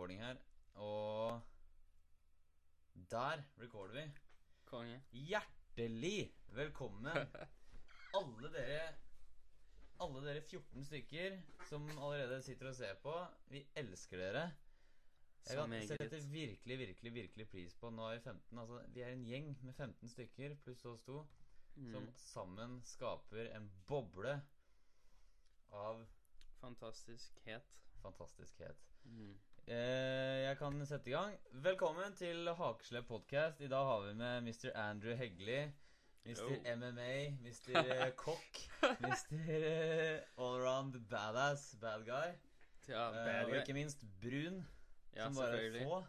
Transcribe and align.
recording 0.00 0.20
her. 0.22 0.36
Og 0.74 1.40
der 3.10 3.42
recorder 3.60 3.94
vi. 3.94 4.12
Konge. 4.64 5.02
Hjertelig 5.12 6.32
velkommen, 6.56 7.06
alle 8.18 8.52
dere 8.54 8.94
Alle 10.00 10.22
dere 10.24 10.40
14 10.40 10.84
stykker 10.84 11.36
som 11.68 11.84
allerede 11.90 12.38
sitter 12.42 12.70
og 12.70 12.74
ser 12.78 12.94
på. 13.02 13.12
Vi 13.52 13.60
elsker 13.76 14.16
dere. 14.16 14.46
Jeg 15.50 15.56
kan 15.58 15.74
sette 15.88 16.22
virkelig, 16.30 16.78
virkelig 16.78 17.12
virkelig 17.14 17.48
pris 17.48 17.74
på 17.74 17.90
Nå 17.90 18.06
er 18.08 18.16
vi 18.18 18.22
15. 18.24 18.58
Altså, 18.58 18.80
vi 18.94 19.00
er 19.04 19.12
en 19.12 19.24
gjeng 19.28 19.50
med 19.64 19.74
15 19.74 20.08
stykker 20.08 20.56
pluss 20.64 20.84
oss 20.84 21.02
to 21.04 21.26
som 21.76 22.02
Mm. 22.02 22.12
sammen 22.16 22.80
skaper 22.84 23.46
en 23.56 23.70
boble 23.86 24.32
av 25.72 26.00
Fantastisk 26.60 27.38
het. 27.44 27.62
fantastiskhet. 28.02 28.76
Mm. 29.04 29.38
Eh, 29.70 30.38
jeg 30.42 30.56
kan 30.58 30.80
sette 30.82 31.10
i 31.10 31.12
gang. 31.14 31.34
Velkommen 31.62 32.14
til 32.18 32.48
Hakeslepp 32.58 33.06
podcast. 33.06 33.60
I 33.62 33.68
dag 33.70 33.84
har 33.86 34.00
vi 34.02 34.14
med 34.18 34.42
Mr. 34.42 34.72
Andrew 34.74 35.14
Hegley, 35.14 35.68
Mr. 36.26 36.42
Oh. 36.42 36.64
MMA, 36.78 37.12
Mr. 37.44 37.76
eh, 37.84 38.10
Kokk, 38.18 38.58
Mr. 39.04 39.36
eh, 39.38 40.16
Allround 40.42 40.98
Badass 41.12 41.76
Bad 41.80 42.02
Guy. 42.08 42.34
Ja, 42.88 43.12
bad 43.12 43.44
guy. 43.46 43.52
og 43.52 43.56
ikke 43.60 43.78
minst 43.78 44.02
brun, 44.20 44.66
Ja, 45.14 45.28
som 45.28 45.38
bare 45.38 45.62
er 45.62 45.78
få. 45.84 46.02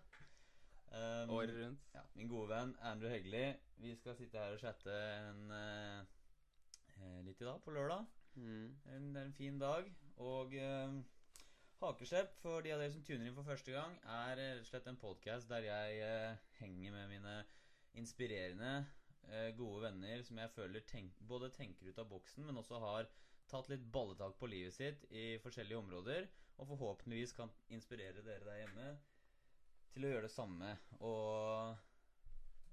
Um, 0.90 1.30
Året 1.30 1.54
rundt. 1.62 1.86
ja, 1.94 2.02
min 2.16 2.34
gode 2.34 2.50
venn 2.50 2.76
Andrew 2.82 3.14
Hegley. 3.14 3.54
Vi 3.78 3.96
skal 3.96 4.16
sitte 4.16 4.41
her 4.41 4.58
og 4.58 4.60
chatte 4.60 4.98
en, 5.30 5.52
eh, 5.52 6.02
eh, 6.98 7.24
litt 7.30 7.41
i 7.41 7.46
dag, 7.46 7.62
på 7.62 7.78
lørdag. 7.78 8.05
Mm. 8.34 8.76
Det 8.86 9.18
er 9.22 9.26
en 9.26 9.34
fin 9.38 9.60
dag. 9.60 9.94
Og 10.18 10.55
eh, 10.55 11.02
Hakeslepp, 11.81 12.35
for 12.44 12.62
de 12.62 12.70
av 12.76 12.81
dere 12.81 12.94
som 12.94 13.02
tuner 13.02 13.26
inn 13.26 13.34
for 13.34 13.48
første 13.48 13.73
gang, 13.73 13.95
er 14.05 14.38
eh, 14.38 14.49
rett 14.53 14.62
og 14.62 14.70
slett 14.70 14.90
en 14.91 14.99
podkast 15.02 15.49
der 15.49 15.66
jeg 15.66 15.95
eh, 16.05 16.44
henger 16.59 16.94
med 16.94 17.07
mine 17.09 17.34
inspirerende, 17.98 18.73
eh, 19.26 19.48
gode 19.57 19.88
venner 19.88 20.21
som 20.27 20.38
jeg 20.38 20.54
føler 20.54 20.85
tenk, 20.85 21.18
både 21.26 21.49
tenker 21.55 21.90
ut 21.90 22.04
av 22.04 22.12
boksen, 22.12 22.46
men 22.46 22.62
også 22.62 22.77
har 22.84 23.10
tatt 23.49 23.71
litt 23.73 23.90
balletak 23.98 24.38
på 24.38 24.51
livet 24.51 24.77
sitt 24.77 25.07
i 25.10 25.26
forskjellige 25.41 25.82
områder, 25.82 26.29
og 26.62 26.70
forhåpentligvis 26.76 27.34
kan 27.40 27.49
inspirere 27.73 28.21
dere 28.29 28.45
der 28.45 28.62
hjemme 28.62 28.88
til 29.95 30.05
å 30.05 30.13
gjøre 30.13 30.27
det 30.29 30.35
samme. 30.38 30.76
Og 31.01 31.79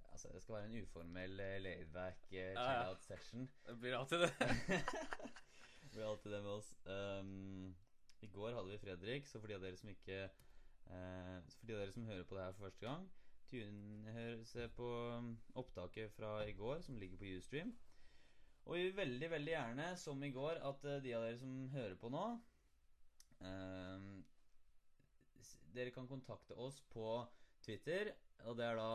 Altså, 0.09 0.33
det 0.35 0.41
skal 0.43 0.55
være 0.57 0.67
en 0.67 0.81
uformell 0.83 1.41
eh, 1.45 1.59
laidback 1.63 2.33
eh, 2.33 2.49
Ja, 2.51 2.61
ja. 2.61 2.63
chill-out 2.69 3.05
session. 3.05 3.45
Det 3.69 3.77
blir 3.79 3.95
alltid 3.95 4.25
det. 4.25 4.31
Det 5.83 5.93
blir 5.93 6.09
alltid 6.11 6.33
det 6.33 6.41
med 6.43 6.51
oss. 6.51 6.73
Um, 6.85 7.77
I 8.21 8.27
går 8.27 8.55
hadde 8.55 8.71
vi 8.71 8.79
Fredrik, 8.79 9.27
så 9.27 9.41
for 9.41 9.51
de 9.51 9.55
av 9.55 9.63
dere 9.63 9.79
som 9.79 9.91
ikke 9.93 10.19
eh, 10.25 11.37
For 11.55 11.67
de 11.69 11.75
av 11.75 11.83
dere 11.83 11.95
som 11.95 12.07
hører 12.09 12.25
på 12.27 12.37
det 12.37 12.45
her 12.45 12.57
for 12.57 12.67
første 12.67 12.87
gang, 12.87 13.11
tune, 13.51 14.13
hør, 14.13 14.45
se 14.45 14.69
på 14.77 14.89
um, 15.19 15.31
opptaket 15.55 16.13
fra 16.13 16.33
i 16.45 16.53
går, 16.53 16.81
som 16.85 16.99
ligger 16.99 17.21
på 17.21 17.31
Ustream. 17.39 17.73
Og 18.65 18.77
vi 18.77 18.83
vil 18.83 18.97
veldig, 18.97 19.31
veldig 19.31 19.53
gjerne, 19.53 19.97
som 19.97 20.23
i 20.23 20.31
går, 20.31 20.61
at 20.71 20.85
eh, 20.85 21.03
de 21.05 21.15
av 21.17 21.25
dere 21.25 21.39
som 21.41 21.55
hører 21.73 21.95
på 22.01 22.11
nå 22.13 22.25
eh, 23.41 24.11
Dere 25.73 25.93
kan 25.95 26.09
kontakte 26.09 26.57
oss 26.59 26.81
på 26.91 27.07
Twitter, 27.63 28.11
og 28.49 28.57
det 28.59 28.67
er 28.67 28.79
da 28.79 28.93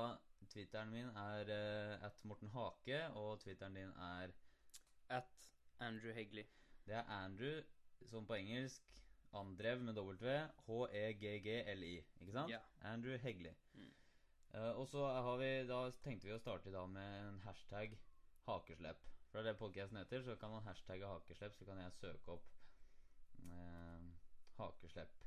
Twitteren 0.50 0.92
min 0.92 1.10
er 1.18 1.50
uh, 1.50 2.06
at 2.06 2.26
Morten 2.28 2.50
Hake, 2.52 3.00
og 3.16 3.40
Twitteren 3.40 3.78
din 3.78 3.94
er 3.96 4.34
At 5.10 5.50
Andrew 5.80 6.12
Hegley. 6.14 6.44
Det 6.86 6.96
er 6.96 7.10
Andrew, 7.10 7.62
som 8.06 8.28
på 8.28 8.34
engelsk 8.34 9.03
Andrev 9.40 9.82
med 9.82 9.98
W. 9.98 10.38
H-e-g-g-l-i. 10.68 11.94
Ikke 12.22 12.36
sant? 12.36 12.52
Yeah. 12.54 12.66
Andrew 12.94 13.18
Hegley. 13.18 13.54
Mm. 13.74 13.92
Uh, 14.54 14.72
og 14.80 14.88
så 14.88 15.06
har 15.08 15.38
vi, 15.42 15.52
da 15.70 15.80
tenkte 16.06 16.30
vi 16.30 16.36
å 16.36 16.42
starte 16.42 16.70
i 16.70 16.76
dag 16.76 16.90
med 16.94 17.20
en 17.24 17.40
hashtag 17.48 17.96
hakeslepp. 18.46 19.02
For 19.32 19.40
det 19.40 19.48
er 19.48 19.56
det 19.56 19.60
podcasten 19.62 19.98
heter, 19.98 20.22
så 20.22 20.36
kan 20.38 20.54
man 20.54 20.66
hashtagge 20.68 21.10
hakeslepp, 21.10 21.56
så 21.58 21.66
kan 21.66 21.82
jeg 21.82 21.96
søke 21.98 22.36
opp 22.36 22.50
uh, 23.42 24.10
hakeslepp. 24.60 25.24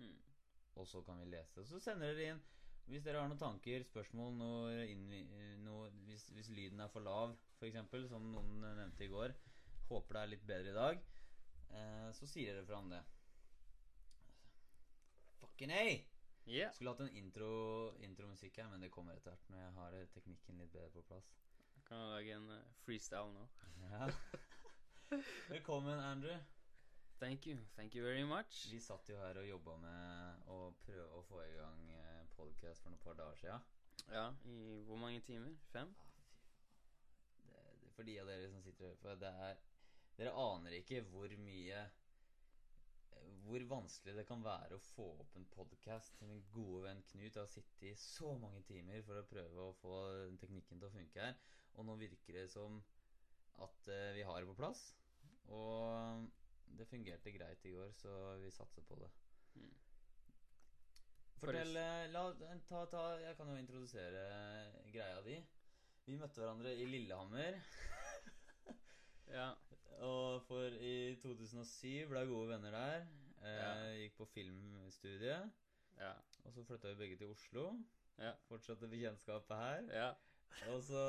Mm. 0.00 0.18
Og 0.76 0.88
så 0.88 1.00
kan 1.06 1.20
vi 1.22 1.30
lese. 1.32 1.64
Så 1.68 1.80
sender 1.80 2.12
dere 2.12 2.34
inn 2.34 2.42
hvis 2.90 3.04
dere 3.06 3.20
har 3.22 3.28
noen 3.30 3.38
tanker, 3.38 3.84
spørsmål, 3.86 4.32
noe, 4.34 4.84
inn, 4.90 5.04
noe 5.62 5.90
hvis, 6.08 6.24
hvis 6.34 6.48
lyden 6.50 6.80
er 6.82 6.90
for 6.90 7.04
lav, 7.06 7.36
f.eks., 7.60 7.78
som 8.10 8.24
noen 8.32 8.64
nevnte 8.64 9.06
i 9.06 9.10
går. 9.12 9.34
Håper 9.86 10.16
det 10.16 10.22
er 10.22 10.32
litt 10.32 10.46
bedre 10.48 10.72
i 10.72 10.76
dag. 10.76 11.04
Eh, 11.70 12.08
så 12.18 12.26
sier 12.26 12.56
dere 12.56 12.66
fra 12.66 12.80
om 12.82 12.90
det. 12.90 13.00
Fucking 15.60 15.76
A! 15.76 16.04
Yeah. 16.46 16.72
Skulle 16.72 16.90
hatt 16.90 17.00
en 17.00 17.16
intro 17.16 17.94
intromusikk 18.00 18.56
her, 18.56 18.68
men 18.72 18.80
det 18.80 18.88
kommer 18.88 19.12
etter 19.12 19.34
hvert 19.34 19.48
når 19.52 19.58
jeg 19.60 19.72
har 19.76 19.96
eh, 19.98 20.06
teknikken 20.14 20.56
litt 20.56 20.70
bedre 20.72 20.88
på 20.94 21.02
plass. 21.04 21.26
Jeg 21.74 21.82
kan 21.84 22.00
lage 22.14 22.32
en 22.32 22.46
eh, 22.54 22.70
freestyle 22.80 23.34
nå. 23.34 23.42
Ja. 23.90 24.08
Velkommen, 25.52 26.00
Andrew. 26.00 26.38
Thank 27.20 27.44
you. 27.46 27.58
Thank 27.76 27.94
you 27.94 28.06
very 28.06 28.24
much. 28.24 28.62
Vi 28.72 28.80
satt 28.80 29.12
jo 29.12 29.20
her 29.20 29.36
og 29.36 29.50
jobba 29.50 29.76
med 29.84 30.48
å 30.48 30.58
prøve 30.86 31.20
å 31.20 31.22
få 31.28 31.44
i 31.44 31.52
gang 31.58 31.84
eh, 31.98 32.24
podcast 32.38 32.80
for 32.80 32.94
noen 32.94 33.04
par 33.04 33.20
dager 33.20 33.36
sia. 33.42 33.60
Ja, 34.08 34.30
i 34.48 34.80
hvor 34.88 34.96
mange 35.04 35.20
timer? 35.28 35.52
Fem? 35.74 35.92
Ah. 36.00 36.08
Det, 37.44 37.66
det, 37.84 37.92
for 37.98 38.08
de 38.08 38.16
av 38.24 38.32
dere 38.32 38.48
som 38.48 38.64
sitter 38.64 38.94
her 38.94 39.00
For 39.04 39.20
det 39.20 39.36
er 39.50 39.60
Dere 40.16 40.32
aner 40.40 40.80
ikke 40.80 41.04
hvor 41.12 41.36
mye 41.44 41.84
Hvor 43.44 43.64
vanskelig 43.66 44.14
det 44.14 44.26
kan 44.28 44.44
være 44.44 44.76
å 44.76 44.82
få 44.92 45.06
opp 45.24 45.36
en 45.38 45.46
podkast. 45.50 46.20
Min 46.22 46.44
gode 46.54 46.84
venn 46.84 47.02
Knut 47.10 47.38
har 47.40 47.48
sittet 47.50 47.88
i 47.88 47.94
så 47.98 48.36
mange 48.38 48.62
timer 48.68 49.02
for 49.06 49.18
å 49.18 49.26
prøve 49.26 49.64
å 49.64 49.76
få 49.80 49.96
teknikken 50.38 50.78
til 50.78 50.86
å 50.86 50.92
funke 50.94 51.24
her. 51.24 51.38
Og 51.74 51.86
nå 51.88 51.96
virker 51.98 52.38
det 52.38 52.46
som 52.52 52.78
at 53.64 53.90
eh, 53.90 54.12
vi 54.16 54.26
har 54.26 54.38
det 54.38 54.50
på 54.52 54.58
plass. 54.60 54.84
Og 55.50 56.28
det 56.78 56.86
fungerte 56.86 57.34
greit 57.34 57.64
i 57.66 57.74
går, 57.74 57.90
så 57.96 58.12
vi 58.38 58.52
satser 58.54 58.86
på 58.86 58.98
det. 59.00 59.10
Mm. 59.58 59.72
Fortell 61.40 61.76
eh, 61.80 62.06
la, 62.12 62.26
ta, 62.68 62.84
ta, 62.92 63.04
Jeg 63.18 63.36
kan 63.38 63.50
jo 63.50 63.58
introdusere 63.58 64.24
greia 64.92 65.22
di. 65.26 65.40
Vi 66.06 66.18
møtte 66.18 66.42
hverandre 66.42 66.74
i 66.76 66.86
Lillehammer. 66.86 67.58
Ja. 69.30 69.50
Og 70.00 70.42
for 70.48 70.80
i 70.80 71.16
2007 71.22 72.08
ble 72.08 72.24
gode 72.28 72.48
venner 72.54 72.76
der. 72.76 73.06
Eh. 73.44 74.00
Gikk 74.00 74.16
på 74.16 74.24
filmstudiet. 74.34 75.50
Ja. 76.00 76.12
Og 76.44 76.52
så 76.52 76.64
flytta 76.64 76.88
vi 76.88 76.94
begge 77.02 77.16
til 77.20 77.26
Oslo. 77.26 77.72
Ja. 78.18 78.32
Fortsatte 78.48 78.88
bekjentskapet 78.88 79.56
her. 79.56 79.86
Ja. 79.92 80.10
Og 80.72 80.82
så 80.82 81.02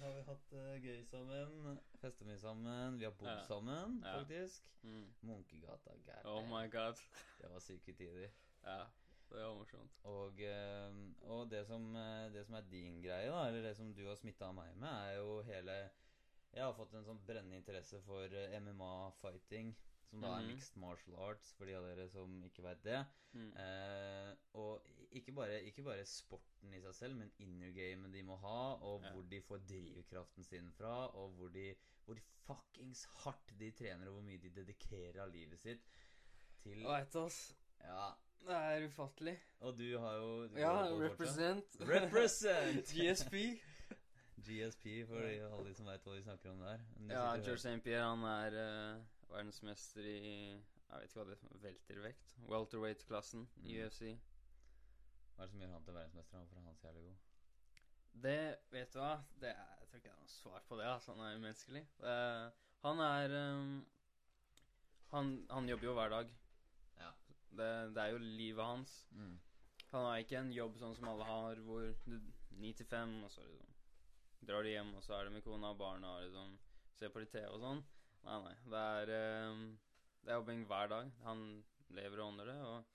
har 0.00 0.12
vi 0.14 0.22
hatt 0.26 0.50
det 0.50 0.82
gøy 0.82 1.02
sammen. 1.04 1.80
Festa 2.00 2.24
mye 2.24 2.38
sammen. 2.38 2.98
Vi 3.00 3.04
har 3.04 3.16
bodd 3.18 3.42
sammen, 3.48 4.02
faktisk. 4.04 4.68
Mm. 4.82 5.08
Munkegata. 5.20 5.96
gærent. 6.06 6.24
Oh 6.24 6.44
my 6.46 6.70
god. 6.70 7.02
Det 7.40 7.50
var 7.52 7.58
syke 7.58 7.92
tider. 7.92 8.28
Ja. 8.64 8.82
Det 9.28 9.42
var 9.44 9.54
morsomt. 9.54 9.98
Og, 10.04 10.40
eh, 10.40 10.94
og 11.20 11.50
det, 11.50 11.66
som, 11.66 11.96
eh, 11.96 12.32
det 12.32 12.46
som 12.46 12.54
er 12.54 12.60
din 12.60 13.02
greie, 13.02 13.30
da, 13.30 13.46
eller 13.48 13.62
det 13.62 13.76
som 13.76 13.94
du 13.94 14.06
har 14.08 14.14
smitta 14.14 14.52
meg 14.52 14.76
med, 14.76 14.88
er 14.88 15.12
jo 15.12 15.42
hele 15.42 15.90
Jeg 16.54 16.62
har 16.64 16.72
fått 16.74 16.94
en 16.94 17.04
sånn 17.04 17.20
brennende 17.26 17.56
interesse 17.60 18.00
for 18.06 18.24
eh, 18.34 18.56
MMA-fighting. 18.60 19.74
Som 20.08 20.22
da 20.22 20.38
er 20.38 20.40
Mhm. 20.40 20.46
mixed 20.54 20.76
martial 20.80 21.16
arts, 21.20 21.52
for 21.52 21.66
de 21.66 21.74
av 21.76 21.84
dere 21.84 22.08
som 22.08 22.42
ikke 22.42 22.62
veit 22.64 22.82
det. 22.82 23.06
Mm. 23.34 23.50
Eh, 23.60 24.34
og 24.54 24.80
ikke 25.12 25.34
bare, 25.36 25.58
ikke 25.68 25.84
bare 25.84 26.06
sporten 26.08 26.72
i 26.72 26.80
seg 26.80 26.94
selv, 26.94 27.16
men 27.18 27.30
innergamet 27.38 28.12
de 28.12 28.22
må 28.22 28.38
ha, 28.40 28.76
og 28.80 29.02
Ja. 29.04 29.12
hvor 29.12 29.28
de 29.28 29.40
får 29.42 29.58
drivkraften 29.68 30.44
sin 30.44 30.70
fra, 30.72 31.08
og 31.14 31.32
hvor 31.36 31.48
de 31.52 31.74
Hvor 32.06 32.16
fuckings 32.46 33.04
hardt 33.04 33.52
de 33.58 33.70
trener, 33.70 34.06
og 34.08 34.14
hvor 34.14 34.22
mye 34.22 34.38
de 34.40 34.48
dedikerer 34.48 35.20
av 35.20 35.28
livet 35.30 35.58
sitt 35.60 35.82
til 36.62 36.82
Veit 36.82 37.14
oss. 37.16 37.54
Ja, 37.84 38.14
Det 38.40 38.48
er 38.48 38.88
ufattelig. 38.88 39.38
og 39.60 39.76
du 39.76 39.98
har 39.98 40.14
jo 40.16 40.48
du 40.48 40.56
Ja, 40.58 40.88
represent. 40.88 41.76
Represent! 41.80 42.86
GSP. 42.96 43.60
GSP, 44.46 44.86
for 45.08 45.20
de, 45.24 45.36
alle 45.48 45.68
de 45.68 45.74
som 45.74 45.86
veit 45.88 46.04
hva 46.06 46.14
vi 46.16 46.22
snakker 46.24 46.50
om 46.52 46.60
der. 46.64 46.82
De 46.98 47.08
Ja, 47.12 47.24
George 47.36 47.58
St. 47.62 47.80
Pierre 47.84 48.04
han 48.08 48.24
er 48.30 48.56
uh, 48.58 49.02
verdensmester 49.32 50.04
i 50.06 50.22
Jeg 50.88 51.00
vet 51.02 51.08
ikke 51.10 51.20
hva 51.20 51.24
det 51.28 51.36
er, 51.36 51.58
weltervekt. 51.64 52.28
Welterweight-klassen 52.48 53.48
i 53.64 53.74
Mm. 53.76 53.86
UFC. 53.86 54.00
Hva 55.34 55.42
er 55.42 55.46
det 55.46 55.50
som 55.50 55.60
gjør 55.60 55.72
han 55.74 55.84
til 55.84 55.94
verdensmester? 55.94 56.30
For 56.48 56.56
han 56.56 56.68
er 56.70 56.74
så 56.78 56.86
jævlig 56.88 57.02
god. 57.04 57.16
Det 58.22 58.56
Vet 58.72 58.94
du 58.94 58.98
hva? 58.98 59.12
Det 59.40 59.50
er, 59.50 59.74
jeg 59.80 59.88
tror 59.88 59.96
ikke 60.00 60.08
det 60.08 60.14
er 60.14 60.22
noe 60.22 60.32
svar 60.32 60.62
på 60.68 60.78
det. 60.80 60.86
Altså. 60.94 61.12
Han 61.12 61.26
er 61.26 61.36
umenneskelig. 61.36 61.84
Det, 62.00 62.16
han 62.86 63.02
er 63.04 63.36
um, 63.52 63.86
han, 65.12 65.46
han 65.50 65.68
jobber 65.68 65.86
jo 65.86 65.92
hver 65.98 66.08
dag. 66.08 66.32
Ja. 66.98 67.10
Det, 67.50 67.68
det 67.94 68.02
er 68.02 68.10
jo 68.14 68.18
livet 68.18 68.64
hans. 68.64 69.06
Mm. 69.10 69.36
Han 69.92 70.04
har 70.04 70.16
ikke 70.20 70.40
en 70.40 70.50
jobb 70.52 70.76
sånn 70.80 70.96
som 70.96 71.08
alle 71.08 71.24
har, 71.24 71.60
hvor 71.64 71.86
du 72.04 72.18
ni 72.60 72.72
til 72.76 72.86
fem, 72.86 73.14
og 73.24 73.30
så 73.32 73.44
liksom, 73.46 73.67
drar 74.46 74.62
de 74.62 74.70
hjem, 74.76 74.94
og 74.94 75.02
så 75.02 75.14
er 75.18 75.24
det 75.24 75.32
med 75.32 75.44
kona 75.46 75.72
og 75.74 75.78
barna 75.80 76.16
og 76.16 76.26
liksom 76.26 76.58
ser 76.98 77.10
på 77.14 77.22
litt 77.22 77.32
TV 77.32 77.46
og 77.50 77.60
sånn. 77.62 77.82
Nei, 78.26 78.38
nei. 78.44 78.54
Det 78.72 78.84
er, 79.00 79.12
um, 79.50 79.64
det 80.24 80.30
er 80.32 80.38
jobbing 80.40 80.64
hver 80.70 80.88
dag. 80.92 81.10
Han 81.24 81.42
lever 81.94 82.20
og 82.22 82.32
ånder 82.32 82.52
det. 82.52 82.60
Og 82.68 82.94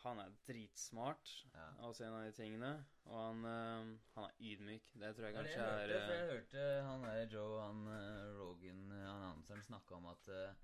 Han 0.00 0.16
er 0.18 0.30
dritsmart, 0.48 1.28
Ja. 1.52 1.64
også 1.84 2.06
en 2.06 2.14
av 2.16 2.22
de 2.24 2.32
tingene. 2.32 2.70
Og 3.04 3.16
han, 3.18 3.44
um, 3.44 4.00
han 4.14 4.24
er 4.24 4.38
ydmyk. 4.40 4.86
Det 4.94 5.10
tror 5.16 5.26
jeg 5.26 5.34
Ja, 5.34 5.40
kanskje 5.42 5.58
jeg 5.60 5.66
er 5.68 5.90
hørte, 5.90 6.06
for 6.06 6.12
eh, 6.14 6.20
jeg 6.20 6.30
hørte 6.30 6.82
han 6.86 7.02
der 7.04 7.26
Joe 7.34 7.60
han, 7.60 7.82
uh, 7.86 8.38
Rogan, 8.38 8.80
eh, 8.92 9.04
han 9.04 9.22
annonseren, 9.26 9.62
snakke 9.62 9.94
om 9.94 10.06
at 10.06 10.28
uh, 10.28 10.54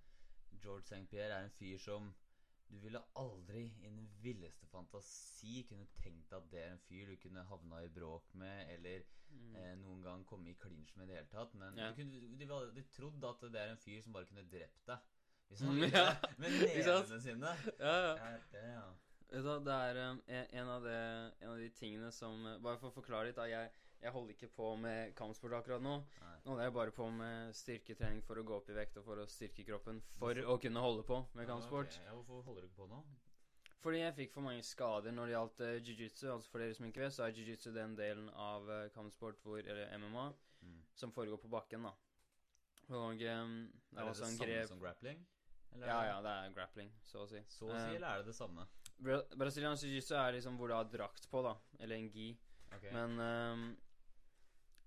George 0.63 0.87
St. 0.89 1.07
Pierre 1.11 1.35
er 1.37 1.45
en 1.45 1.51
fyr 1.51 1.77
som 1.79 2.15
du 2.69 2.79
ville 2.83 3.01
aldri 3.15 3.65
i 3.81 3.89
den 3.89 4.09
villeste 4.23 4.67
fantasi 4.67 5.63
kunne 5.69 5.87
tenkt 5.95 6.33
at 6.35 6.49
det 6.51 6.61
er 6.63 6.73
en 6.75 6.83
fyr 6.89 7.13
du 7.13 7.17
kunne 7.23 7.45
havna 7.51 7.83
i 7.85 7.89
bråk 7.95 8.35
med, 8.35 8.71
eller 8.75 9.05
mm, 9.31 9.55
eh, 9.57 9.75
noen 9.83 10.03
gang 10.03 10.25
komme 10.27 10.51
i 10.51 10.57
klinsj 10.61 10.97
med 10.97 11.07
i 11.07 11.13
det 11.13 11.19
hele 11.21 11.31
tatt. 11.33 11.55
Men 11.55 11.79
Ja. 11.79 11.91
du, 11.91 12.01
kunne, 12.01 12.21
du, 12.21 12.37
ville 12.41 12.55
aldri 12.59 12.83
trodd 12.97 13.25
at 13.31 13.47
det 13.53 13.61
er 13.63 13.75
en 13.75 13.83
fyr 13.85 14.03
som 14.03 14.13
bare 14.17 14.27
kunne 14.31 14.47
drept 14.51 14.87
deg. 14.91 14.99
Hvis 15.49 15.61
Mm, 15.63 15.67
han 15.69 15.77
ville 15.81 15.99
ja. 15.99 16.07
det. 16.11 16.31
Med 16.39 16.51
nevene 16.61 17.21
sine. 17.23 17.57
Ja, 17.79 17.97
ja. 18.09 18.39
Det, 18.53 18.63
ja. 18.75 18.87
Det 19.31 19.73
er 19.75 20.11
um, 20.11 20.21
en, 20.29 20.69
av 20.69 20.83
det, 20.83 20.99
en 21.43 21.51
av 21.51 21.59
de 21.59 21.69
tingene 21.75 22.11
som 22.15 22.45
uh, 22.47 22.59
Bare 22.63 22.79
for 22.79 22.91
å 22.91 22.95
forklare 22.95 23.29
litt, 23.31 23.37
da. 23.39 23.47
Jeg, 23.51 23.71
jeg 24.03 24.13
holder 24.15 24.35
ikke 24.37 24.49
på 24.57 24.73
med 24.81 25.15
kampsport 25.19 25.57
akkurat 25.59 25.83
nå. 25.83 25.97
Nei. 26.23 26.35
Nå 26.45 26.53
holder 26.53 26.69
jeg 26.69 26.75
bare 26.77 26.95
på 26.95 27.07
med 27.11 27.55
styrketrening 27.59 28.23
for 28.23 28.39
å 28.39 28.45
gå 28.47 28.57
opp 28.57 28.69
i 28.71 28.77
vekt 28.77 28.99
og 29.01 29.07
for 29.09 29.23
å 29.23 29.29
styrke 29.31 29.65
kroppen 29.67 30.03
for 30.19 30.39
å 30.39 30.59
kunne 30.63 30.83
holde 30.85 31.07
på 31.07 31.23
med 31.35 31.49
kampsport. 31.49 31.97
Ja, 31.97 32.03
okay. 32.03 32.11
ja, 32.11 32.19
hvorfor 32.21 32.43
holder 32.51 32.67
du 32.67 32.71
ikke 32.71 32.83
på 32.85 32.91
nå? 32.93 33.03
Fordi 33.83 34.01
jeg 34.01 34.15
fikk 34.17 34.33
for 34.35 34.43
mange 34.43 34.63
skader 34.67 35.15
når 35.15 35.29
det 35.29 35.35
gjaldt 35.37 35.61
uh, 35.63 35.73
jiu-jitsu. 35.79 36.27
Altså 36.33 36.51
for 36.51 36.63
dere 36.63 36.75
som 36.75 36.89
ikke 36.89 37.05
vet, 37.05 37.15
så 37.15 37.27
er 37.27 37.37
jiu-jitsu 37.37 37.71
den 37.75 37.95
delen 37.99 38.29
av 38.35 38.67
uh, 38.67 38.89
kampsport 38.95 39.39
hvor 39.45 39.63
Eller 39.63 39.93
MMA 39.99 40.33
Mm. 40.67 40.83
som 40.95 41.13
foregår 41.13 41.37
på 41.37 41.49
bakken, 41.49 41.83
da. 41.83 41.93
Og 42.89 43.13
um, 43.13 43.17
det 43.21 43.29
Er 43.29 44.01
er 44.01 44.05
det 44.05 44.07
det 44.09 44.17
samme 44.17 44.39
grep 44.47 44.69
som 44.69 44.81
grappling? 44.81 45.27
Eller 45.75 45.87
Ja, 45.87 45.99
ja, 46.07 46.17
det 46.23 46.33
er 46.33 46.55
grappling, 46.55 46.93
så 47.05 47.25
å 47.25 47.29
si. 47.29 47.43
Så 47.49 47.67
å 47.69 47.75
si, 47.75 47.91
uh, 47.91 47.95
eller 47.95 48.09
er 48.09 48.23
det 48.23 48.31
det 48.31 48.35
samme? 48.35 48.67
Bra 48.97 49.21
Brasiliansk 49.37 49.85
jiu-jitsu 49.85 50.15
er 50.17 50.33
liksom 50.39 50.57
hvor 50.57 50.69
du 50.69 50.75
har 50.75 50.89
drakt 50.91 51.29
på, 51.31 51.43
da. 51.45 51.57
Eller 51.79 51.97
en 51.97 52.09
gi. 52.11 52.31
Okay. 52.77 52.93
Men 52.95 53.21
um, 53.21 53.67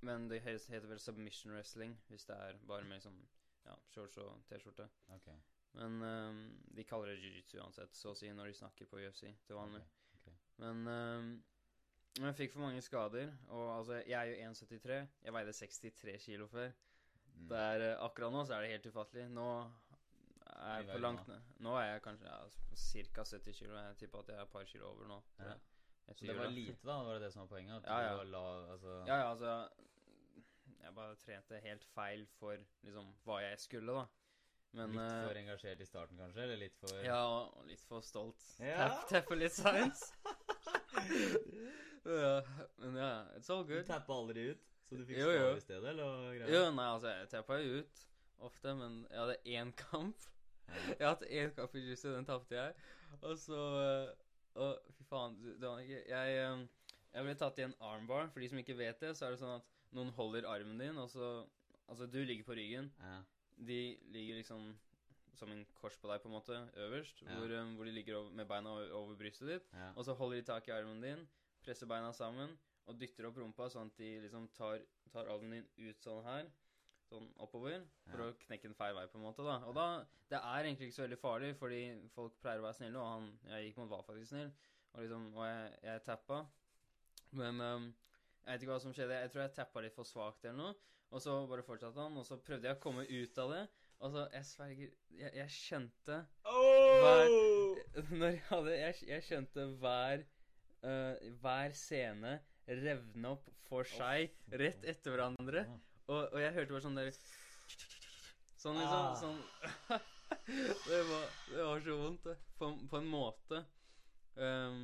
Men 0.06 0.30
det 0.32 0.42
heter 0.46 0.88
vel 0.88 1.00
submission 1.00 1.54
wrestling, 1.54 1.96
hvis 2.08 2.26
det 2.30 2.36
er 2.36 2.60
bare 2.68 2.88
med 2.88 3.04
sånn 3.04 3.20
ja, 3.66 3.76
shorts 3.92 4.18
og 4.24 4.44
T-skjorte. 4.50 4.88
Okay. 5.18 5.36
Men 5.78 6.02
um, 6.02 6.40
de 6.76 6.86
kaller 6.88 7.12
det 7.14 7.20
jiu-jitsu 7.22 7.60
uansett, 7.62 7.96
så 7.96 8.14
å 8.14 8.18
si, 8.18 8.32
når 8.34 8.50
de 8.50 8.58
snakker 8.62 8.90
på 8.90 9.02
UFC 9.04 9.28
til 9.46 9.60
vanlig. 9.60 9.84
Okay. 9.84 10.22
Okay. 10.22 10.38
Men 10.64 10.88
um, 10.88 11.30
jeg 12.20 12.38
fikk 12.40 12.56
for 12.56 12.66
mange 12.66 12.82
skader, 12.84 13.34
og 13.54 13.66
altså, 13.78 14.00
jeg 14.00 14.18
er 14.18 14.32
jo 14.32 14.54
1,73. 14.54 15.02
Jeg 15.26 15.36
veide 15.36 15.58
63 15.60 16.18
kilo 16.26 16.48
før. 16.52 16.72
Mm. 17.36 17.46
Det 17.52 17.62
er, 17.68 17.86
uh, 17.92 18.08
akkurat 18.08 18.34
nå 18.34 18.46
så 18.48 18.58
er 18.58 18.66
det 18.66 18.74
helt 18.74 18.90
ufattelig. 18.90 19.28
Nå 19.36 19.50
er 20.60 20.82
jeg 20.82 20.90
på 20.90 21.02
langt 21.04 21.28
ned. 21.30 21.52
Nå 21.64 21.76
er 21.80 21.92
jeg 21.94 22.06
kanskje 22.08 22.32
ja, 22.32 22.40
ca. 23.14 23.28
70 23.36 23.60
kilo. 23.62 23.76
Jeg 23.78 24.00
tipper 24.02 24.24
at 24.24 24.34
jeg 24.34 24.40
er 24.40 24.48
et 24.48 24.56
par 24.56 24.66
kilo 24.68 24.90
over 24.90 25.12
nå. 25.12 25.20
Ja. 25.40 25.54
Så 26.16 26.26
det 26.26 26.38
var 26.38 26.48
lite, 26.48 26.88
da? 26.88 27.04
Var 27.04 27.14
det 27.14 27.22
det 27.26 27.32
som 27.34 27.42
var 27.42 27.48
poenget? 27.48 27.76
At 27.76 27.86
Ja, 27.86 28.00
ja. 28.02 28.24
lav, 28.24 28.72
altså 28.72 28.96
Ja, 29.08 29.16
ja, 29.16 29.32
altså 29.32 29.70
Jeg 30.84 30.96
bare 30.96 31.16
trente 31.16 31.60
helt 31.64 31.86
feil 31.96 32.26
for 32.40 32.58
liksom 32.84 33.14
hva 33.26 33.42
jeg 33.44 33.60
skulle, 33.60 33.94
da. 33.94 34.06
Men 34.72 34.92
Litt 34.94 35.02
eh, 35.02 35.28
for 35.28 35.40
engasjert 35.42 35.82
i 35.82 35.86
starten, 35.86 36.18
kanskje? 36.18 36.44
Eller 36.44 36.58
litt 36.58 36.76
for 36.78 37.04
Ja, 37.06 37.22
og 37.26 37.66
litt 37.70 37.82
for 37.90 38.06
stolt. 38.06 38.44
Ja. 38.62 38.90
Teppe 39.10 39.38
litt 39.38 39.54
science. 39.54 40.14
ja, 42.06 42.42
men 42.78 42.96
ja, 42.98 43.14
it's 43.38 43.50
all 43.50 43.64
good. 43.64 43.86
Du 43.86 43.90
tappa 43.94 44.14
aldri 44.14 44.50
ut? 44.52 44.70
Så 44.90 44.98
du 44.98 45.06
fikk 45.06 45.22
jo. 45.22 45.30
i 45.30 45.62
stedet, 45.62 45.90
eller? 45.90 46.34
Jo, 46.50 46.64
nei, 46.74 46.86
altså, 46.86 47.14
jeg 47.14 47.30
tappa 47.34 47.60
jo 47.62 47.82
ut 47.82 48.06
ofte, 48.46 48.74
men 48.76 49.04
jeg 49.10 49.20
hadde 49.20 49.38
én 49.46 49.74
kamp. 49.78 50.30
Jeg 50.70 51.02
har 51.02 51.16
hatt 51.16 51.26
én 51.26 51.54
kamp 51.58 51.76
i 51.76 51.84
jiu 51.84 52.14
den 52.14 52.26
tapte 52.26 52.58
jeg. 52.58 52.74
Og 53.22 53.38
så 53.42 53.62
Å, 54.56 54.74
fy 54.98 55.06
faen, 55.10 55.38
du, 55.42 55.52
du 55.62 55.68
Jeg, 55.86 56.10
eh, 56.10 56.66
jeg 57.14 57.26
ble 57.26 57.36
tatt 57.38 57.60
i 57.62 57.66
en 57.68 57.78
armbar. 57.92 58.30
For 58.34 58.42
de 58.42 58.50
som 58.52 58.62
ikke 58.62 58.78
vet 58.80 59.02
det, 59.04 59.16
så 59.18 59.28
er 59.28 59.36
det 59.36 59.42
sånn 59.42 59.58
at 59.60 59.76
noen 59.96 60.12
holder 60.18 60.48
armen 60.50 60.82
din, 60.82 60.98
og 61.02 61.10
så 61.14 61.32
Altså, 61.90 62.06
du 62.06 62.20
ligger 62.22 62.46
på 62.46 62.54
ryggen. 62.54 62.92
Ja. 63.02 63.16
De 63.66 63.98
ligger 64.14 64.36
liksom 64.38 64.68
som 65.40 65.52
en 65.54 65.66
kors 65.80 65.98
på 65.98 66.10
deg, 66.12 66.22
på 66.22 66.30
en 66.30 66.36
måte, 66.36 66.58
øverst. 66.84 67.24
Ja. 67.24 67.38
Hvor, 67.38 67.54
um, 67.62 67.76
hvor 67.80 67.88
de 67.88 67.94
ligger 67.96 68.20
over, 68.20 68.32
med 68.36 68.46
beina 68.46 68.74
over, 68.76 68.92
over 68.94 69.16
brystet 69.18 69.48
ditt. 69.50 69.70
Ja. 69.74 69.92
Og 69.96 70.06
så 70.06 70.14
holder 70.20 70.38
de 70.38 70.48
tak 70.52 70.68
i 70.68 70.76
armen 70.76 71.02
din, 71.04 71.24
presser 71.66 71.90
beina 71.90 72.12
sammen 72.16 72.58
og 72.90 72.98
dytter 73.00 73.28
opp 73.30 73.38
rumpa 73.38 73.70
sånn 73.70 73.92
at 73.92 74.00
de 74.02 74.10
liksom 74.24 74.48
tar, 74.58 74.82
tar 75.14 75.30
armen 75.32 75.60
din 75.60 75.90
ut 75.90 76.06
sånn 76.06 76.24
her. 76.26 76.50
Sånn 77.10 77.30
oppover. 77.42 77.86
For 78.10 78.22
å 78.22 78.34
knekke 78.44 78.70
en 78.70 78.78
feil 78.78 78.94
vei, 78.98 79.06
på 79.10 79.18
en 79.18 79.26
måte. 79.26 79.46
da 79.46 79.58
Og 79.70 79.74
da 79.78 79.88
Det 80.30 80.38
er 80.38 80.66
egentlig 80.66 80.90
ikke 80.90 80.98
så 81.00 81.06
veldig 81.08 81.22
farlig, 81.22 81.56
fordi 81.58 81.82
folk 82.14 82.36
pleier 82.42 82.62
å 82.62 82.68
være 82.68 82.78
snille, 82.78 83.00
og 83.00 83.08
han 83.14 83.32
Jeg 83.50 83.70
gikk 83.70 83.82
mot 83.82 83.90
var 83.90 84.06
faktisk 84.06 84.30
snill, 84.34 84.52
og 84.94 85.02
liksom 85.02 85.26
Og 85.36 85.46
jeg, 85.48 85.74
jeg 85.84 86.04
tappa. 86.06 86.44
Men 87.32 87.62
um, 87.62 87.90
jeg 88.46 88.54
vet 88.54 88.64
ikke 88.64 88.74
hva 88.74 88.84
som 88.84 88.94
skjedde. 88.94 89.18
Jeg 89.24 89.32
tror 89.34 89.44
jeg 89.44 89.56
tappa 89.58 89.82
litt 89.86 89.98
for 89.98 90.08
svakt 90.08 90.46
eller 90.46 90.58
noe. 90.58 90.78
Og 91.10 91.22
så 91.22 91.36
bare 91.50 91.66
fortsatte 91.66 92.02
han, 92.02 92.18
og 92.18 92.26
så 92.26 92.38
prøvde 92.38 92.70
jeg 92.70 92.78
å 92.78 92.82
komme 92.82 93.06
ut 93.10 93.42
av 93.42 93.54
det. 93.56 93.64
Og 94.00 94.14
så 94.14 94.26
Jeg 94.32 94.46
sverger 94.48 94.92
Jeg, 95.12 95.32
jeg 95.36 95.52
skjønte 95.52 96.20
Når 98.22 98.30
jeg 98.30 98.44
hadde 98.48 98.76
Jeg, 98.78 98.96
jeg 99.10 99.26
skjønte 99.28 99.66
hver 99.82 100.24
uh, 100.86 101.32
Hver 101.42 101.76
scene 101.76 102.38
revne 102.70 103.34
opp 103.34 103.48
for 103.66 103.88
seg 103.90 104.30
rett 104.62 104.84
etter 104.86 105.16
hverandre. 105.16 105.64
Og, 106.10 106.24
og 106.34 106.40
jeg 106.42 106.54
hørte 106.56 106.74
bare 106.74 106.86
sånn 106.86 106.98
der 106.98 107.12
Sånn 108.60 108.80
liksom 108.80 109.04
Ah. 109.06 109.16
Sånn 109.16 109.38
det, 110.90 111.04
var, 111.08 111.28
det 111.50 111.64
var 111.68 111.84
så 111.86 111.96
vondt, 112.00 112.26
det. 112.26 112.36
På, 112.60 112.72
på 112.90 112.98
en 113.00 113.08
måte. 113.10 113.62
Um, 114.36 114.82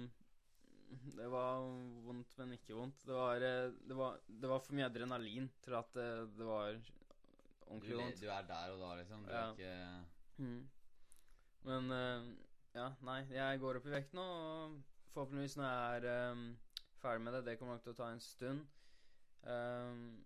det 1.17 1.27
var 1.33 1.59
vondt, 2.05 2.35
men 2.39 2.53
ikke 2.55 2.77
vondt. 2.77 3.01
Det 3.05 3.13
var, 3.17 3.41
eh, 3.43 3.71
det 3.89 3.97
var, 3.97 4.19
det 4.27 4.49
var 4.51 4.61
for 4.63 4.77
mye 4.77 4.87
adrenalin 4.87 5.49
til 5.65 5.75
at 5.77 5.91
det, 5.97 6.07
det 6.37 6.47
var 6.47 6.77
Du, 6.77 7.65
ordentlig 7.67 7.97
vondt. 7.99 8.21
du 8.21 8.29
er 8.31 8.47
der 8.47 8.73
og 8.75 8.79
da, 8.85 8.93
liksom? 9.01 9.25
Du 9.25 9.33
Ja. 9.33 9.43
er 9.43 9.55
ikke 9.55 10.11
Mm. 10.37 10.69
Men 11.65 11.85
uh, 11.91 12.25
ja, 12.75 12.89
nei, 13.07 13.21
jeg 13.31 13.59
går 13.61 13.77
opp 13.79 13.85
i 13.87 13.93
vekt 13.93 14.13
nå, 14.13 14.23
og 14.23 14.73
forhåpentligvis 15.13 15.55
når 15.57 15.69
jeg 15.71 16.01
er 16.11 16.31
um, 16.33 16.41
ferdig 16.99 17.21
med 17.23 17.33
det 17.37 17.45
Det 17.45 17.53
kommer 17.59 17.77
nok 17.77 17.83
til 17.85 17.93
å 17.93 17.99
ta 18.01 18.09
en 18.11 18.19
stund. 18.19 18.65
Um, 19.47 20.24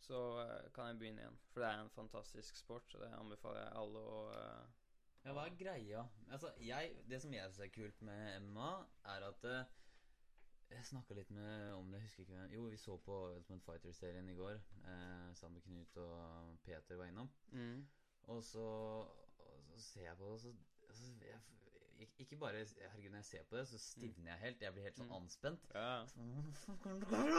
så 0.00 0.20
eh, 0.42 0.70
kan 0.74 0.90
jeg 0.90 0.98
begynne 0.98 1.24
igjen. 1.24 1.38
For 1.52 1.62
det 1.62 1.68
er 1.70 1.80
en 1.82 1.92
fantastisk 1.94 2.56
sport, 2.56 2.86
så 2.88 3.02
det 3.02 3.10
anbefaler 3.18 3.60
jeg 3.60 3.76
alle 3.82 4.04
å 4.14 4.22
eh, 4.36 4.78
Ja, 5.24 5.34
hva 5.36 5.44
er 5.44 5.58
greia? 5.60 6.06
Altså, 6.32 6.52
jeg, 6.64 6.94
Det 7.10 7.20
som 7.20 7.34
jeg 7.34 7.50
syns 7.50 7.60
er 7.66 7.74
kult 7.74 8.02
med 8.08 8.40
MMA, 8.46 8.70
er 9.14 9.26
at 9.28 9.44
uh, 9.44 9.58
Jeg 10.70 10.86
snakka 10.88 11.14
litt 11.18 11.30
med 11.36 11.72
om 11.76 11.90
det, 11.92 12.00
jeg 12.00 12.08
husker 12.08 12.24
ikke 12.24 12.38
hvem 12.38 12.54
Jo, 12.54 12.66
vi 12.72 12.80
så 12.80 12.96
på 13.04 13.16
Ultimate 13.34 13.66
Fighter-serien 13.66 14.28
i 14.32 14.36
går. 14.38 14.60
Uh, 14.86 15.28
sammen 15.34 15.58
med 15.58 15.66
Knut 15.66 15.96
og 16.04 16.58
Peter 16.64 16.96
var 16.96 17.10
innom. 17.12 17.30
mm. 17.52 17.88
Og 18.30 18.44
så, 18.44 18.62
og 19.40 19.78
så 19.80 19.80
ser 19.82 20.04
jeg 20.04 20.16
på 20.16 20.24
det, 20.24 20.32
og 20.32 20.40
så, 20.40 20.52
altså, 20.88 21.12
jeg, 21.26 21.38
Ikke 22.00 22.38
bare 22.40 22.62
Herregud, 22.64 23.10
når 23.12 23.18
jeg 23.20 23.24
ser 23.28 23.42
på 23.50 23.56
det, 23.58 23.66
så 23.68 23.76
stivner 23.78 24.30
jeg 24.32 24.40
helt. 24.44 24.60
Jeg 24.64 24.72
blir 24.72 24.86
helt 24.88 24.96
sånn 25.00 25.10
Mm. 25.10 25.18
anspent. 25.20 25.62
Ja. 25.74 26.06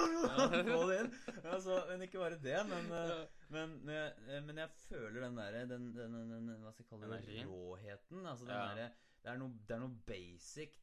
Altså, 1.52 1.74
men 1.90 2.02
ikke 2.06 2.20
bare 2.22 2.38
det, 2.42 2.60
men 2.70 2.86
eh, 2.96 3.24
men, 3.52 3.74
men, 3.86 4.58
jeg, 4.62 4.70
føler 4.88 5.20
den 5.26 5.38
derre 5.40 5.62
den, 5.70 5.84
den, 5.96 6.14
den, 6.32 6.46
Hva 6.64 6.72
skal 6.74 6.86
jeg 6.86 6.92
kalle 6.92 7.20
det? 7.22 7.46
Råheten. 7.50 8.20
Altså 8.26 8.46
den 8.48 8.56
Ja. 8.56 8.60
derre 8.70 8.88
det, 9.22 9.30
er 9.32 9.38
noe- 9.38 9.60
det 9.68 9.74
er 9.76 9.80
noe 9.84 9.98
basic. 10.08 10.74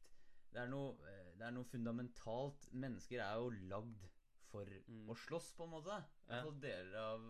Det 0.53 0.61
er 0.63 0.67
noe, 0.71 0.89
eh, 1.09 1.31
det 1.37 1.45
er 1.47 1.51
noe 1.51 1.65
fundamentalt. 1.67 2.69
Mennesker 2.73 3.19
er 3.21 3.35
jo 3.41 3.49
lagd 3.71 4.01
for 4.49 4.65
Mm. 4.65 5.09
å 5.09 5.15
slåss, 5.15 5.53
på 5.57 5.63
en 5.67 5.71
måte. 5.75 5.97
I 6.25 6.27
hvert 6.31 6.43
fall 6.43 6.59
deler 6.61 6.95
av 6.97 7.21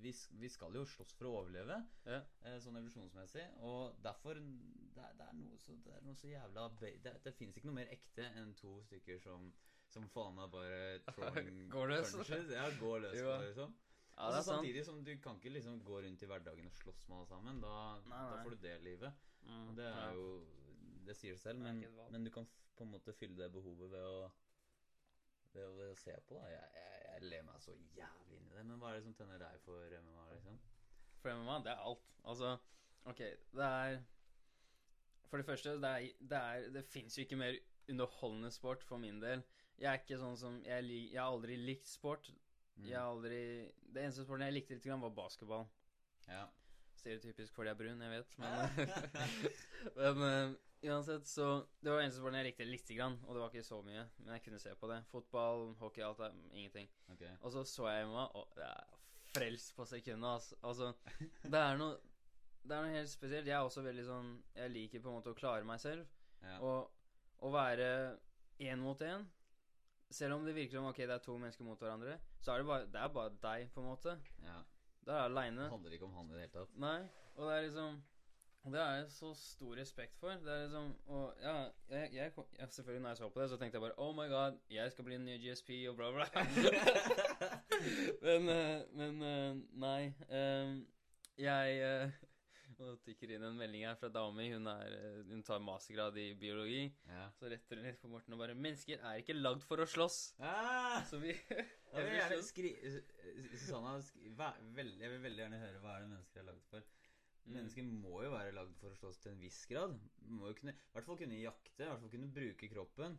vi, 0.00 0.12
vi 0.40 0.48
skal 0.48 0.74
jo 0.74 0.84
slåss 0.88 1.12
for 1.18 1.28
å 1.28 1.32
overleve, 1.42 1.76
Ja. 2.06 2.20
eh, 2.42 2.56
sånn 2.62 2.76
evolusjonsmessig. 2.80 3.44
Og 3.68 3.96
derfor 4.02 4.34
Det 4.34 5.04
det 5.16 5.26
er, 5.26 5.34
noe, 5.38 5.58
så, 5.58 5.72
det 5.84 5.92
er 5.96 6.00
noe 6.04 6.14
så 6.18 6.28
jævla 6.28 6.64
Det, 6.80 6.90
det 7.24 7.32
finnes 7.36 7.56
ikke 7.56 7.68
noe 7.70 7.76
mer 7.78 7.92
ekte 7.94 8.26
enn 8.40 8.54
to 8.58 8.72
stykker 8.88 9.20
som 9.22 9.52
Som 9.90 10.08
faen 10.08 10.34
meg 10.36 10.50
bare 10.52 10.98
Går 11.74 11.88
løs. 11.92 12.12
punches. 12.14 12.50
Ja, 12.54 12.66
går 12.80 13.00
løs 13.06 13.16
på 13.20 13.30
det, 13.30 13.46
liksom. 13.48 13.72
ja, 14.16 14.26
det 14.30 14.36
er 14.38 14.42
sant. 14.42 14.50
samtidig 14.50 14.84
som 14.86 15.02
du 15.04 15.12
kan 15.18 15.36
ikke 15.40 15.52
liksom 15.56 15.80
gå 15.84 16.02
rundt 16.04 16.22
i 16.22 16.26
hverdagen 16.30 16.66
og 16.66 16.72
slåss 16.76 17.08
med 17.08 17.16
alle 17.18 17.26
sammen. 17.30 17.60
Da, 17.64 17.74
Nei, 18.10 18.20
da 18.30 18.42
får 18.44 18.50
du 18.56 18.56
det 18.66 18.76
livet. 18.84 19.12
Mm, 19.48 19.74
det 19.76 19.86
er 19.88 20.12
jo 20.14 20.26
Det 21.06 21.16
sier 21.16 21.34
seg 21.34 21.42
selv, 21.54 21.60
men, 21.64 21.80
men 22.12 22.24
du 22.24 22.30
kan 22.30 22.46
på 22.76 22.84
en 22.84 22.92
måte 22.92 23.12
fylle 23.16 23.36
det 23.40 23.50
behovet 23.52 23.90
ved 23.90 24.04
å 24.04 24.30
ved 25.54 25.90
å, 25.90 25.94
se 25.98 26.14
på. 26.28 26.38
da 26.38 26.50
jeg, 26.52 26.66
jeg, 26.76 27.00
jeg 27.06 27.30
ler 27.32 27.46
meg 27.46 27.62
så 27.64 27.74
jævlig 27.96 28.38
inn 28.38 28.50
i 28.50 28.56
det. 28.56 28.64
Men 28.68 28.80
hva 28.80 28.90
er 28.90 28.98
det 28.98 29.06
som 29.06 29.16
tenner 29.18 29.42
deg 29.42 29.62
for 29.64 29.96
MMA? 30.04 30.26
liksom? 30.34 30.60
For 31.20 31.36
MMA, 31.36 31.58
det 31.66 31.72
er 31.72 31.88
alt. 31.90 32.12
Altså, 32.30 32.52
OK, 33.10 33.24
det 33.56 33.66
er 33.66 33.98
For 35.30 35.40
det 35.40 35.46
første, 35.46 35.76
det 35.80 35.90
er 35.90 36.06
Det, 36.20 36.38
er, 36.38 36.68
det 36.74 36.84
fins 36.84 37.18
jo 37.18 37.24
ikke 37.24 37.40
mer 37.40 37.56
underholdende 37.88 38.50
sport 38.50 38.84
for 38.84 39.02
min 39.02 39.20
del. 39.22 39.42
Jeg 39.80 39.88
er 39.90 40.00
ikke 40.02 40.20
sånn 40.20 40.36
som 40.36 40.60
Jeg, 40.66 40.86
jeg 40.90 41.20
har 41.20 41.32
aldri 41.32 41.56
likt 41.56 41.88
sport. 41.88 42.30
Mm. 42.76 42.86
Jeg 42.88 42.98
har 42.98 43.10
aldri 43.10 43.42
Det 43.80 44.04
eneste 44.04 44.26
sporten 44.26 44.46
jeg 44.46 44.56
likte 44.58 44.76
litt, 44.76 44.90
var 45.04 45.16
basketball. 45.16 45.66
Ja. 46.28 46.44
Stereotypisk 47.00 47.56
fordi 47.56 47.70
jeg 47.70 47.76
er 47.76 47.80
brun, 47.80 48.02
jeg 48.04 48.12
vet, 48.14 48.36
men 48.38 48.50
Men 49.96 50.22
uh, 50.22 50.92
uansett, 50.92 51.26
så 51.28 51.48
Det 51.80 51.90
var 51.90 52.02
eneste 52.04 52.20
sporten 52.20 52.38
jeg 52.40 52.48
likte 52.50 52.68
lite 52.68 52.96
grann, 52.98 53.18
og 53.26 53.34
det 53.34 53.42
var 53.42 53.52
ikke 53.52 53.66
så 53.66 53.80
mye, 53.84 54.06
men 54.20 54.34
jeg 54.36 54.44
kunne 54.46 54.60
se 54.62 54.74
på 54.80 54.90
det. 54.92 55.00
Fotball, 55.10 55.74
hockey, 55.80 56.04
alt 56.04 56.22
det. 56.22 56.30
Ingenting. 56.52 56.88
Okay. 57.12 57.34
Og 57.40 57.52
så 57.52 57.64
så 57.64 57.88
jeg 57.90 58.06
Emma, 58.06 58.28
og 58.36 58.52
det 58.56 58.68
er 58.68 58.96
frelst 59.34 59.74
på 59.76 59.84
sekundet, 59.86 60.28
altså. 60.28 60.56
altså. 60.62 60.92
Det 61.42 61.60
er 61.60 61.76
noe 61.80 61.98
Det 62.62 62.76
er 62.76 62.82
noe 62.84 62.96
helt 62.96 63.10
spesielt. 63.10 63.46
Jeg 63.48 63.56
er 63.56 63.64
også 63.64 63.82
veldig 63.82 64.02
sånn 64.04 64.32
Jeg 64.54 64.72
liker 64.74 65.00
på 65.00 65.08
en 65.08 65.20
måte 65.20 65.32
å 65.32 65.38
klare 65.38 65.64
meg 65.64 65.80
selv. 65.80 66.08
Ja. 66.44 66.58
Og 66.60 66.90
å 67.40 67.52
være 67.52 67.86
én 68.60 68.80
mot 68.80 69.00
én 69.00 69.24
Selv 70.10 70.36
om 70.36 70.44
det 70.44 70.56
virker 70.56 70.76
som 70.76 70.88
ok, 70.90 70.98
det 71.06 71.14
er 71.14 71.24
to 71.24 71.36
mennesker 71.38 71.64
mot 71.64 71.80
hverandre, 71.80 72.18
så 72.40 72.52
er 72.52 72.60
det 72.60 72.68
bare 72.68 72.90
Det 72.92 73.00
er 73.00 73.14
bare 73.14 73.32
deg, 73.46 73.70
på 73.74 73.80
en 73.80 73.90
måte. 73.92 74.18
ja. 74.44 74.60
Da 75.06 75.12
er 75.12 75.16
jeg 75.16 75.24
aleine. 75.30 75.68
handler 75.72 75.90
ikke 75.96 76.04
om 76.04 76.14
han 76.14 76.30
i 76.30 76.32
det 76.34 76.40
hele 76.40 76.52
tatt. 76.52 76.74
Nei. 76.78 76.98
Og 77.36 77.46
det 77.48 77.56
er 77.56 77.62
liksom 77.66 78.02
Det 78.64 78.80
er 78.80 78.94
jeg 78.98 79.06
så 79.10 79.30
stor 79.34 79.76
respekt 79.76 80.18
for. 80.20 80.28
Det 80.30 80.52
er 80.52 80.62
liksom 80.66 80.90
Og 81.06 81.34
ja, 81.42 81.54
jeg, 81.90 82.10
jeg, 82.12 82.32
kom- 82.34 82.46
selvfølgelig 82.70 83.02
når 83.02 83.08
jeg 83.10 83.16
så 83.16 83.28
på 83.28 83.40
det, 83.42 83.50
så 83.50 83.56
tenkte 83.56 83.76
jeg 83.78 83.82
bare 83.86 83.98
Oh 83.98 84.14
my 84.16 84.28
god, 84.28 84.58
jeg 84.70 84.92
skal 84.92 85.04
bli 85.04 85.14
en 85.14 85.24
ny 85.24 85.38
GSP 85.44 85.70
og 85.88 85.96
bla, 85.96 86.10
bla. 86.12 86.26
men 88.26 88.48
eh, 88.48 88.82
men 88.92 89.22
eh, 89.22 89.56
nei. 89.72 90.12
ehm, 90.28 90.86
jeg 91.38 92.12
eh, 92.80 92.92
det 92.94 93.02
tikker 93.04 93.34
inn 93.34 93.44
en 93.46 93.58
melding 93.58 93.84
her 93.86 93.98
fra 94.00 94.10
dama 94.12 94.32
mi. 94.36 94.48
Hun, 94.52 94.68
eh, 94.72 95.20
hun 95.30 95.42
tar 95.46 95.62
mastergrad 95.64 96.16
i 96.20 96.30
biologi. 96.38 96.86
Ja. 97.08 97.26
Så 97.38 97.50
retter 97.52 97.80
hun 97.80 97.88
litt 97.88 98.00
på 98.02 98.10
Morten 98.12 98.36
og 98.36 98.42
bare 98.42 98.56
'Mennesker 98.56 99.02
er 99.02 99.20
ikke 99.20 99.36
lagd 99.36 99.66
for 99.66 99.82
å 99.82 99.88
slåss'. 99.88 100.34
Ah! 100.38 101.02
Så 101.10 101.20
vi 101.22 101.34
Jeg 101.94 102.06
vil 102.06 102.16
gjerne 102.16 102.42
skri... 102.46 102.72
Susanna, 103.58 103.96
skri... 104.04 104.32
veldig, 104.36 105.00
jeg 105.02 105.10
vil 105.14 105.22
veldig 105.26 105.44
gjerne 105.44 105.62
høre 105.64 105.82
hva 105.82 105.96
er 105.96 106.04
det 106.04 106.12
mennesker 106.14 106.42
er 106.42 106.48
lagd 106.50 106.66
for. 106.70 106.90
Mm. 107.44 107.54
Mennesker 107.56 107.86
må 107.88 108.22
jo 108.24 108.32
være 108.34 108.54
lagd 108.54 108.76
for 108.78 108.92
å 108.92 108.98
slåss 108.98 109.22
til 109.22 109.32
en 109.32 109.42
viss 109.42 109.64
grad. 109.70 109.96
Må 110.30 110.52
jo 110.52 110.58
kunne, 110.60 110.76
I 110.76 110.94
hvert 110.94 111.08
fall 111.08 111.18
kunne 111.18 111.40
jakte, 111.40 111.82
i 111.82 111.88
hvert 111.88 112.04
fall 112.04 112.12
kunne 112.14 112.34
bruke 112.36 112.70
kroppen. 112.70 113.18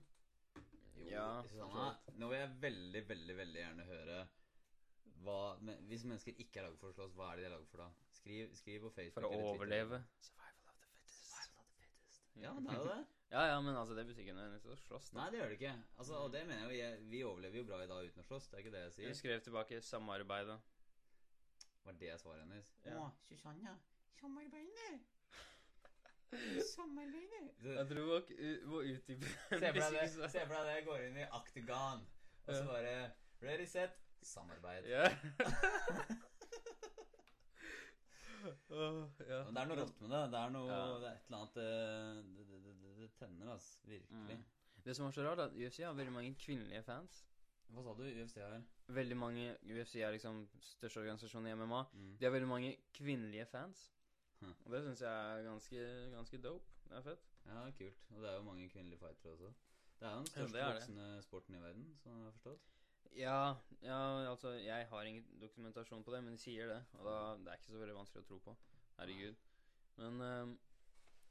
Jo, 1.02 1.10
Ja, 1.10 1.26
Susanna, 1.50 1.90
nå 2.22 2.30
vil 2.30 2.40
jeg 2.40 2.56
veldig, 2.62 3.02
veldig 3.10 3.36
veldig 3.42 3.62
gjerne 3.66 3.90
høre 3.90 4.22
hva 5.22 5.40
men, 5.62 5.82
Hvis 5.90 6.06
mennesker 6.08 6.38
ikke 6.38 6.62
er 6.62 6.68
laget 6.68 6.82
for 6.82 6.92
å 6.92 6.98
slåss, 6.98 7.16
hva 7.18 7.32
er 7.32 7.40
det 7.40 7.46
de 7.46 7.50
er 7.50 7.56
laget 7.56 7.72
for 7.74 7.84
da? 7.84 7.90
Skriv, 8.18 8.54
skriv 8.58 8.86
på 8.88 8.94
Facebook. 8.98 9.26
For 9.26 9.30
å 9.30 9.50
overleve. 9.54 10.02
Survival 10.26 10.74
of 10.74 10.78
the 10.82 10.90
fittest. 10.92 11.26
Survival 11.32 11.66
of 11.66 11.74
the 11.74 11.90
fittest. 11.90 12.22
Ja, 12.42 12.54
det 12.58 12.76
er 12.76 12.80
jo 12.84 12.94
det. 12.94 13.02
Ja, 13.32 13.46
ja, 13.48 13.60
men 13.64 13.78
altså, 13.80 13.96
det 13.96 14.04
betyr 14.10 14.26
ikke 14.26 14.34
nødvendigvis 14.36 14.74
å 14.74 14.76
slåss. 14.76 15.06
da. 15.14 15.22
Nei, 15.22 15.26
det 15.32 15.38
gjør 15.40 15.52
det 15.54 15.56
ikke. 15.56 15.76
Altså, 16.04 16.18
og 16.20 16.34
det 16.34 16.42
mener 16.50 16.66
jeg 16.66 16.68
jo. 16.68 16.80
Jeg, 16.82 17.04
vi 17.14 17.22
overlever 17.24 17.62
jo 17.62 17.68
bra 17.70 17.78
i 17.80 17.88
dag 17.88 18.10
uten 18.10 18.20
å 18.20 18.26
slåss. 18.28 18.50
Det 18.52 18.58
er 18.58 18.66
ikke 18.66 18.74
det 18.74 18.82
jeg 18.82 18.92
Hun 18.98 19.14
Du 19.14 19.20
skrev 19.22 19.44
tilbake 19.46 19.80
'samarbeide'. 19.88 20.58
Var 21.86 21.96
det 22.02 22.20
svaret 22.20 22.44
hennes? 22.44 22.74
Ja. 22.86 22.98
Å, 23.00 23.08
Susanna. 23.30 23.78
Samarbeider. 24.20 25.00
Samarbeider. 26.76 27.48
Jeg 27.64 27.88
tror 27.90 28.12
nok 28.12 28.30
må 28.70 28.84
utdype 28.92 29.32
Se 29.32 29.48
for 29.48 29.64
deg 29.64 29.80
det. 29.96 30.30
Se 30.36 30.44
for 30.46 30.54
deg 30.58 30.68
det. 30.68 30.76
Jeg 30.76 30.86
går 30.90 31.08
inn 31.08 31.18
i 31.24 31.26
Octagon, 31.40 32.06
og 32.46 32.54
så 32.54 32.64
bare 32.68 32.94
Ready, 33.42 33.66
set, 33.66 33.96
samarbeid. 34.24 34.86
Yeah. 34.86 35.12
uh, 38.72 39.04
ja. 39.30 39.44
Men 39.46 39.54
det 39.56 39.62
er 39.62 39.70
noe 39.70 39.80
rått 39.82 40.02
med 40.02 40.10
det. 40.16 40.22
Det 40.34 40.40
er 40.42 40.50
noe 40.56 40.70
Ja. 40.72 40.80
Det 41.02 41.08
er 41.10 41.16
et 41.16 41.26
eller 41.28 41.38
annet 41.40 41.58
eh, 41.58 42.22
Det, 42.36 42.46
det, 42.50 42.62
det, 42.66 42.74
det, 42.84 42.92
det 43.02 43.10
tenner, 43.20 43.52
altså. 43.56 43.72
Virkelig. 43.88 44.38
Mm. 44.38 44.44
Det 44.86 44.96
som 44.98 45.06
er 45.06 45.12
så 45.16 45.26
rart, 45.28 45.40
er 45.40 45.44
at 45.52 45.58
UFC 45.58 45.78
har 45.86 45.94
veldig 45.94 46.14
mange 46.14 46.36
kvinnelige 46.42 46.84
fans. 46.84 47.26
Hva 47.72 47.84
sa 47.86 47.94
du? 47.96 48.04
UFC 48.04 48.38
har 48.42 48.62
Veldig 48.92 49.18
mange 49.18 49.44
UFC 49.64 49.96
er 50.02 50.12
liksom 50.12 50.42
største 50.66 51.00
organisasjon 51.00 51.48
i 51.48 51.54
MMA. 51.56 51.84
Mm. 51.94 52.14
De 52.20 52.26
har 52.26 52.34
veldig 52.34 52.50
mange 52.50 52.72
kvinnelige 52.98 53.46
fans. 53.48 53.92
Hm. 54.42 54.56
Og 54.66 54.72
det 54.74 54.82
syns 54.84 55.02
jeg 55.06 55.12
er 55.38 55.44
ganske, 55.46 55.84
ganske 56.16 56.38
dope. 56.44 56.66
Det 56.90 56.98
er 56.98 57.06
fett. 57.06 57.28
Ja, 57.46 57.62
kult. 57.78 58.02
Og 58.10 58.24
det 58.24 58.30
er 58.32 58.36
jo 58.36 58.44
mange 58.44 58.70
kvinnelige 58.70 59.00
fightere 59.00 59.32
også. 59.32 59.52
Det 60.00 60.08
er 60.08 60.12
jo 60.12 60.18
den 60.18 60.26
Ja, 60.26 60.32
største 60.34 60.58
det. 60.58 60.66
voksende 60.74 61.22
sporten 61.22 61.56
i 61.56 61.62
verden, 61.62 61.86
som 62.02 62.12
jeg 62.18 62.24
har 62.26 62.32
forstått. 62.32 62.68
Ja, 63.16 63.56
ja, 63.82 64.30
altså 64.30 64.50
Jeg 64.50 64.88
har 64.88 65.04
ingen 65.04 65.26
dokumentasjon 65.42 66.04
på 66.04 66.14
det, 66.14 66.24
men 66.24 66.34
de 66.34 66.38
sier 66.38 66.68
det. 66.68 66.84
Og 67.00 67.06
da, 67.06 67.16
det 67.38 67.48
er 67.52 67.60
ikke 67.60 67.74
så 67.74 67.82
veldig 67.82 67.96
vanskelig 67.98 68.24
å 68.24 68.28
tro 68.28 68.38
på. 68.46 68.56
Herregud. 69.00 69.40
Men, 69.98 70.22
um, 70.22 70.54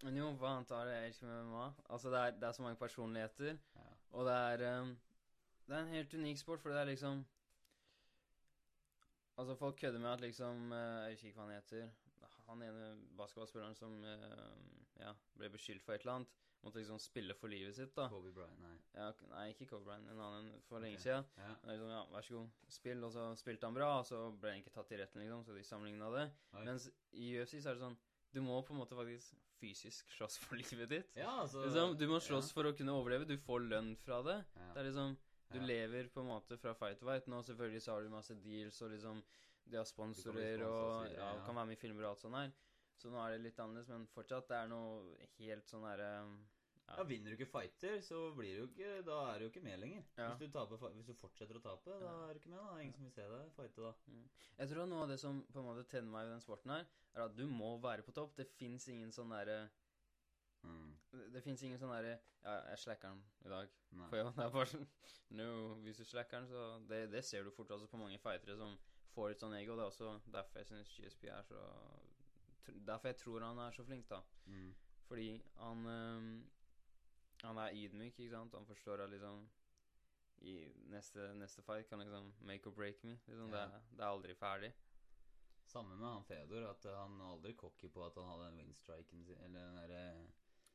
men 0.04 0.16
jo, 0.16 0.30
hva 0.40 0.54
annet 0.56 0.74
er 0.76 0.88
det 0.88 0.96
jeg 0.96 1.10
elsker 1.10 1.30
med 1.30 1.44
MMA? 1.48 1.66
Altså, 1.88 2.12
det 2.12 2.20
er, 2.20 2.36
det 2.40 2.48
er 2.48 2.56
så 2.56 2.62
mange 2.66 2.80
personligheter, 2.80 3.56
Ja. 3.76 3.88
og 4.12 4.26
det 4.26 4.34
er 4.34 4.80
um, 4.82 4.98
Det 5.66 5.76
er 5.76 5.80
en 5.84 5.94
helt 5.94 6.14
unik 6.14 6.38
sport, 6.38 6.60
for 6.60 6.70
det 6.70 6.80
er 6.80 6.90
liksom 6.90 7.24
Altså, 9.38 9.54
folk 9.54 9.76
kødder 9.80 9.98
med 9.98 10.10
at 10.10 10.20
liksom 10.20 10.72
eh, 10.72 10.78
Jeg 10.78 11.12
husker 11.12 11.28
ikke 11.28 11.40
hva 11.40 11.46
han 11.46 11.54
heter. 11.54 11.88
Han 12.50 12.62
ene 12.62 12.88
basketballspilleren 13.16 13.74
som 13.78 13.92
uh, 14.04 14.98
ja, 15.00 15.12
ble 15.38 15.48
beskyldt 15.54 15.84
for 15.84 15.94
et 15.94 16.02
eller 16.02 16.18
annet, 16.18 16.32
måtte 16.64 16.78
liksom 16.82 16.98
spille 17.00 17.34
for 17.34 17.48
livet 17.48 17.74
sitt, 17.74 17.94
da. 17.96 18.08
Kobe 18.12 18.30
Bryant, 18.36 18.58
nei. 18.60 18.74
Ja, 18.94 19.10
nei, 19.30 19.44
ikke 19.54 19.66
Kobe 19.70 19.84
Bryant, 19.88 20.08
en 20.12 20.20
annen 20.20 20.50
for 20.68 20.80
lenge 20.84 20.98
siden. 21.00 21.24
Ja. 21.40 21.54
Liksom, 21.70 21.88
ja, 21.94 22.02
vær 22.12 22.26
så 22.26 22.34
god, 22.38 22.50
spill, 22.68 23.04
og 23.04 23.12
så 23.14 23.26
spilte 23.40 23.66
han 23.70 23.74
bra, 23.78 23.90
og 24.00 24.06
så 24.08 24.20
ble 24.40 24.50
han 24.54 24.60
ikke 24.64 24.74
tatt 24.74 24.92
i 24.92 24.98
retten, 25.00 25.22
liksom, 25.24 25.44
så 25.46 25.56
de 25.56 25.64
sammenligna 25.64 26.10
det. 26.16 26.26
Oi. 26.58 26.64
Mens 26.68 26.90
i 27.12 27.30
UFC 27.40 27.56
så 27.62 27.70
er 27.72 27.78
det 27.80 27.86
sånn 27.86 27.98
Du 28.32 28.38
må 28.46 28.60
på 28.62 28.70
en 28.74 28.78
måte 28.78 28.94
faktisk 28.94 29.34
fysisk 29.58 30.12
slåss 30.14 30.36
for 30.38 30.54
livet 30.62 30.88
ditt. 30.92 31.16
ja, 31.18 31.32
altså 31.42 31.64
Liksom, 31.64 31.96
du 31.98 32.06
må 32.08 32.20
slåss 32.22 32.52
for 32.54 32.68
å 32.68 32.76
kunne 32.78 32.92
overleve. 32.94 33.26
Du 33.26 33.36
får 33.42 33.64
lønn 33.66 33.96
fra 33.98 34.20
det. 34.22 34.36
ja. 34.56 34.68
Det 34.74 34.80
er 34.84 34.88
liksom 34.92 35.16
Du 35.50 35.58
Ja. 35.58 35.64
lever 35.66 36.06
på 36.14 36.20
en 36.22 36.28
måte 36.30 36.56
fra 36.56 36.72
fight 36.78 37.00
to 37.00 37.06
fight. 37.08 37.26
Nå 37.26 37.40
selvfølgelig 37.42 37.82
så 37.82 37.92
har 37.96 38.02
du 38.04 38.08
masse 38.12 38.34
deals, 38.44 38.80
og 38.82 38.90
liksom 38.92 39.22
De 39.66 39.76
har 39.76 39.84
sponsorer, 39.84 40.62
og 40.62 40.76
og 41.00 41.06
ja, 41.10 41.32
ja. 41.34 41.44
kan 41.46 41.54
være 41.56 41.66
med 41.66 41.76
i 41.76 41.80
filmer 41.80 42.04
og 42.04 42.10
alt 42.10 42.20
sånt 42.20 42.34
her. 42.38 42.52
Så 43.00 43.10
nå 43.12 43.20
er 43.22 43.34
det 43.34 43.44
litt 43.46 43.60
annerledes, 43.62 43.88
men 43.92 44.08
fortsatt, 44.12 44.48
det 44.50 44.56
er 44.58 44.70
noe 44.70 45.28
helt 45.38 45.70
sånn 45.70 45.86
derre 45.88 46.10
Ja, 46.90 47.04
Vinner 47.06 47.32
du 47.32 47.38
ikke 47.38 47.48
fighter, 47.48 48.00
så 48.04 48.20
blir 48.36 48.58
du 48.58 48.64
ikke 48.66 49.00
Da 49.06 49.18
er 49.30 49.38
du 49.38 49.46
jo 49.46 49.50
ikke 49.52 49.64
med 49.64 49.80
lenger. 49.80 50.04
Ja. 50.18 50.32
Hvis, 50.32 50.40
du 50.42 50.56
taper, 50.56 50.88
hvis 50.96 51.08
du 51.08 51.14
fortsetter 51.16 51.56
å 51.56 51.64
tape, 51.64 51.98
da 52.02 52.14
er 52.26 52.34
du 52.34 52.40
ikke 52.42 52.52
med. 52.52 52.60
da 52.60 52.80
Ingen 52.82 52.96
som 52.96 53.06
vil 53.06 53.14
se 53.14 53.28
deg 53.30 53.52
fighte 53.56 53.86
da. 53.86 53.92
Jeg 54.58 54.72
tror 54.72 54.90
noe 54.90 55.04
av 55.06 55.12
det 55.12 55.20
som 55.22 55.44
på 55.48 55.62
en 55.62 55.68
måte 55.70 55.86
tenner 55.88 56.12
meg 56.12 56.28
i 56.28 56.34
den 56.34 56.44
sporten 56.44 56.74
her, 56.74 56.88
er 57.14 57.24
at 57.24 57.36
du 57.38 57.46
må 57.48 57.76
være 57.82 58.04
på 58.06 58.14
topp. 58.16 58.34
Det 58.36 58.48
fins 58.58 58.88
ingen 58.92 59.14
sånn 59.14 59.32
derre 59.36 59.62
Mm. 60.62 60.96
Det, 61.10 61.32
det 61.32 61.40
fins 61.40 61.62
ingen 61.64 61.78
sånn 61.80 61.92
derre 61.94 62.18
Ja, 62.44 62.54
jeg 62.68 62.80
slacker 62.82 63.14
den 63.14 63.22
i 63.46 63.52
dag. 63.52 63.70
Nei. 63.96 64.08
For 64.10 64.20
ja, 64.20 64.26
det 64.36 64.44
er 64.44 64.50
bare 64.52 64.68
sånn 64.68 64.86
No, 65.38 65.46
hvis 65.84 66.00
du 66.00 66.04
slacker 66.04 66.42
den, 66.42 66.48
så 66.50 66.64
det, 66.90 66.98
det 67.14 67.22
ser 67.24 67.46
du 67.46 67.52
fort 67.54 67.70
også 67.72 67.88
på 67.88 68.00
mange 68.00 68.18
fightere 68.20 68.58
som 68.58 68.74
får 69.14 69.34
et 69.34 69.42
sånn 69.42 69.54
ego. 69.56 69.76
Det 69.78 69.84
er 69.84 69.92
også 69.92 70.10
derfor 70.34 70.60
jeg 70.60 70.68
syns 70.68 70.92
GSP 70.96 71.28
er 71.32 71.46
så 71.46 71.60
Derfor 72.86 73.08
jeg 73.08 73.16
tror 73.16 73.40
han 73.40 73.58
er 73.58 73.70
så 73.70 73.84
flink, 73.84 74.08
da. 74.10 74.20
Mm. 74.46 74.74
Fordi 75.08 75.42
han 75.58 75.86
um, 75.86 76.50
Han 77.42 77.56
er 77.58 77.72
ydmyk, 77.72 78.18
ikke 78.18 78.30
sant. 78.30 78.54
Han 78.54 78.66
forstår 78.66 79.00
at 79.04 79.10
liksom 79.10 79.48
I 80.42 80.54
neste, 80.88 81.34
neste 81.34 81.62
fight 81.62 81.88
kan 81.88 81.98
liksom 82.00 82.32
make 82.40 82.66
or 82.66 82.72
break 82.72 83.02
me. 83.04 83.18
Liksom, 83.26 83.50
det, 83.50 83.58
Ja. 83.58 83.64
er- 83.64 83.80
det 83.90 84.00
er 84.00 84.06
aldri 84.08 84.34
ferdig. 84.34 84.72
Samme 85.66 85.96
med 85.96 86.06
han 86.08 86.24
Fedor, 86.24 86.70
at 86.70 86.82
han 86.84 87.20
aldri 87.20 87.52
cocky 87.54 87.88
på 87.88 88.04
at 88.06 88.14
han 88.14 88.24
hadde 88.24 88.46
den 88.50 88.56
winstriken 88.58 89.24
sin, 89.24 89.36
eller 89.44 89.60
den 89.66 89.76
derre 89.76 90.26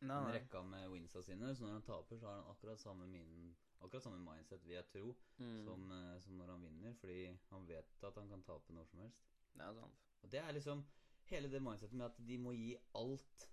Nei, 0.02 0.24
nei. 0.24 0.32
rekka 0.40 0.62
med 0.64 0.90
winsa 0.92 1.22
sine. 1.24 1.56
Så 1.56 1.64
når 1.66 1.72
han 1.74 1.82
taper, 1.82 2.18
så 2.18 2.26
har 2.28 2.36
han 2.42 2.52
akkurat 2.52 2.80
samme 2.80 3.08
min 3.08 3.56
Akkurat 3.82 4.04
samme 4.04 4.20
mindset, 4.20 4.64
vil 4.66 4.76
jeg 4.76 4.86
tro, 4.88 5.16
Mm, 5.38 5.64
som, 5.64 5.92
eh, 5.92 6.20
som 6.22 6.34
når 6.38 6.46
han 6.48 6.62
vinner. 6.64 6.94
Fordi 6.94 7.38
han 7.50 7.68
vet 7.68 8.04
at 8.04 8.16
han 8.16 8.30
kan 8.30 8.44
tape 8.44 8.74
når 8.74 8.86
som 8.88 9.00
helst. 9.00 9.20
det 9.54 9.62
er 9.66 9.74
sant. 9.74 9.94
Og 10.24 10.32
det 10.32 10.40
er 10.40 10.52
liksom 10.52 10.86
hele 11.32 11.50
det 11.52 11.62
mindsetet 11.62 11.94
med 11.98 12.06
at 12.06 12.18
de 12.28 12.38
må 12.38 12.52
gi 12.56 12.76
alt. 12.96 13.46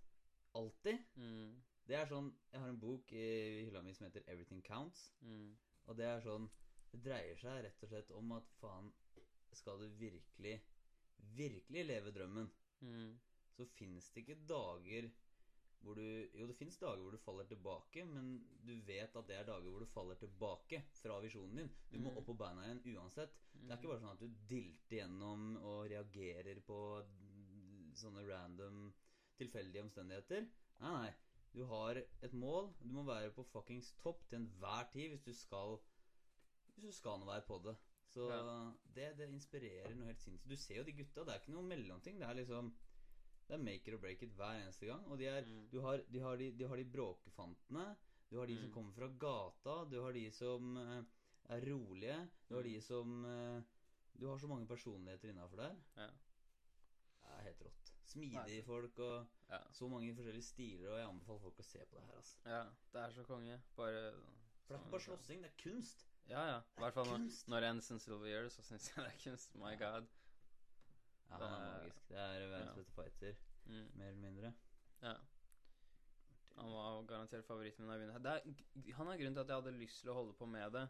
Alltid. 0.55 0.99
Mm, 1.17 1.62
Det 1.88 1.97
er 1.97 2.07
sånn 2.07 2.29
Jeg 2.52 2.61
har 2.61 2.69
en 2.69 2.79
bok 2.81 3.12
i 3.12 3.64
hylla 3.64 3.81
mi 3.83 3.93
som 3.95 4.05
heter 4.07 4.23
'Everything 4.29 4.62
Counts'. 4.62 5.11
mm, 5.23 5.57
Og 5.88 5.97
det 5.97 6.05
er 6.05 6.21
sånn 6.21 6.49
Det 6.93 7.02
dreier 7.02 7.37
seg 7.37 7.64
rett 7.64 7.83
og 7.83 7.88
slett 7.88 8.11
om 8.11 8.33
at 8.33 8.45
faen 8.61 8.93
Skal 9.52 9.79
du 9.79 9.88
virkelig 9.88 10.61
Virkelig 11.37 11.85
leve 11.87 12.12
drømmen 12.12 12.50
mm, 12.83 13.19
Så 13.57 13.64
finnes 13.67 14.11
det 14.11 14.23
ikke 14.26 14.47
dager 14.47 15.11
hvor 15.83 15.95
du 15.95 16.29
Jo, 16.35 16.47
det 16.47 16.57
finnes 16.57 16.76
dager 16.79 17.02
hvor 17.02 17.11
du 17.11 17.19
faller 17.19 17.45
tilbake 17.45 18.05
Men 18.07 18.45
du 18.64 18.76
vet 18.87 19.17
at 19.17 19.26
det 19.26 19.37
er 19.37 19.45
dager 19.45 19.71
hvor 19.71 19.81
du 19.81 19.87
faller 19.87 20.14
tilbake 20.14 20.83
Fra 21.02 21.19
visjonen 21.21 21.57
din 21.57 21.71
Du 21.91 21.99
må 21.99 22.11
Mm. 22.11 22.17
opp 22.19 22.26
på 22.26 22.37
beina 22.38 22.62
igjen 22.62 22.97
uansett 22.97 23.31
Det 23.55 23.71
er 23.71 23.76
ikke 23.76 23.88
bare 23.88 24.00
sånn 24.00 24.12
at 24.12 24.21
du 24.21 24.29
dilter 24.49 24.97
gjennom 24.99 25.57
Og 25.57 25.88
reagerer 25.91 26.61
på 26.61 27.05
Sånne 27.94 28.25
random 28.28 28.92
Tilfeldige 29.38 29.82
omstendigheter. 29.82 30.46
Nei, 30.80 30.92
nei. 30.92 31.14
Du 31.52 31.64
har 31.68 31.96
et 32.22 32.32
mål. 32.32 32.70
Du 32.80 32.88
må 32.92 33.02
være 33.04 33.30
på 33.37 33.44
fuckings 33.44 33.92
topp 34.00 34.22
til 34.28 34.38
enhver 34.38 34.87
tid 34.92 35.11
Hvis 35.11 35.25
du 35.25 35.32
skal 35.34 35.78
Hvis 36.75 36.84
du 36.84 36.92
skal 36.92 37.18
nå 37.20 37.26
være 37.26 37.42
på 37.46 37.58
det. 37.64 37.76
Så 38.12 38.28
Ja. 38.30 38.72
det, 38.94 39.16
det 39.18 39.28
inspirerer 39.32 39.94
noe 39.96 40.06
helt 40.06 40.20
sinnssykt. 40.20 40.49
Du 40.49 40.56
ser 40.56 40.76
jo 40.76 40.82
de 40.84 40.92
gutta, 40.92 41.25
det 41.25 41.32
er 41.34 41.40
ikke 41.40 41.52
noe 41.54 41.62
mellomting. 41.68 42.18
Det 42.20 42.28
er 42.28 42.34
liksom 42.34 42.72
Det 43.49 43.54
er 43.58 43.62
make 43.64 43.88
it 43.88 43.94
or 43.94 43.99
break 43.99 44.22
it 44.22 44.30
hver 44.37 44.61
eneste 44.62 44.87
gang. 44.87 45.04
Og 45.11 45.18
de, 45.18 45.26
er, 45.26 45.42
Mm. 45.44 45.68
du 45.70 45.80
har, 45.80 45.99
de, 46.12 46.18
har 46.20 46.37
de, 46.37 46.50
de 46.52 46.64
har 46.68 46.76
de 46.76 46.84
bråkefantene. 46.84 47.96
Du 48.30 48.38
har 48.38 48.46
de 48.46 48.56
som 48.56 48.68
Mm. 48.68 48.72
kommer 48.75 48.92
fra 48.92 49.08
gata. 49.08 49.84
Du 49.90 50.00
har 50.02 50.12
de 50.12 50.30
som 50.30 50.76
eh, 50.76 51.02
er 51.50 51.61
rolige. 51.72 52.30
Du 52.49 52.54
har 52.54 52.62
Mm. 52.62 52.72
de 52.72 52.80
som 52.80 53.25
eh, 53.25 53.62
Du 54.18 54.26
har 54.28 54.38
så 54.38 54.46
mange 54.46 54.66
personligheter 54.66 55.28
innenfor 55.28 55.56
der. 55.56 55.76
Ja. 55.96 56.08
Er 57.42 57.49
helt 57.50 57.62
rått 57.66 57.92
Smidige 58.12 58.62
folk 58.66 58.99
og 58.99 59.26
Ja. 59.50 59.58
så 59.72 59.88
mange 59.88 60.14
forskjellige 60.16 60.44
stiler, 60.44 60.90
og 60.92 60.99
jeg 61.00 61.08
anbefaler 61.08 61.40
folk 61.46 61.58
å 61.61 61.64
se 61.64 61.84
på 61.90 61.96
det 61.99 62.02
her, 62.06 62.16
altså. 62.20 62.38
ja. 62.46 62.62
Det 62.92 63.00
er 63.02 63.12
så 63.18 63.22
konge. 63.28 63.58
Bare 63.76 64.02
For 64.12 64.75
det 64.75 64.76
er 64.76 64.82
ikke 64.82 64.90
bare 64.96 65.04
slåssing, 65.06 65.42
det 65.42 65.50
er 65.50 65.62
kunst. 65.62 66.04
Ja, 66.28 66.42
ja. 66.46 66.58
I 66.76 66.80
hvert 66.84 66.94
fall 66.94 67.06
når, 67.08 67.16
kunst. 67.18 67.49
når 67.49 67.66
Anderson 67.68 68.00
Silver 68.00 68.49
så 68.49 68.62
syns 68.62 68.88
jeg 68.90 69.04
det 69.04 69.12
er 69.14 69.18
kunst. 69.25 69.54
My 69.58 69.72
god. 69.80 70.06
Ja, 71.30 71.37
han 71.37 71.42
er 71.42 71.64
Det 71.64 71.72
magisk. 71.72 72.08
Det 72.08 72.18
er 72.18 72.49
verdens 72.52 72.70
ja. 72.70 72.75
beste 72.80 72.92
fighter, 73.00 73.34
Mm. 73.66 73.90
mer 73.94 74.08
eller 74.08 74.20
mindre. 74.20 74.52
Ja. 75.02 75.14
Han 76.56 76.72
var 76.72 77.02
garantert 77.08 77.46
favoritten 77.46 77.87
min 77.87 77.88
da 77.88 77.96
jeg 77.99 78.08
begynte. 78.08 78.30
Er, 78.90 78.94
han 78.99 79.06
er 79.08 79.16
grunnen 79.20 79.34
til 79.34 79.40
at 79.40 79.49
jeg 79.49 79.56
hadde 79.62 79.72
lyst 79.78 80.00
til 80.02 80.11
å 80.12 80.14
holde 80.18 80.34
på 80.38 80.46
med 80.46 80.72
det. 80.72 80.88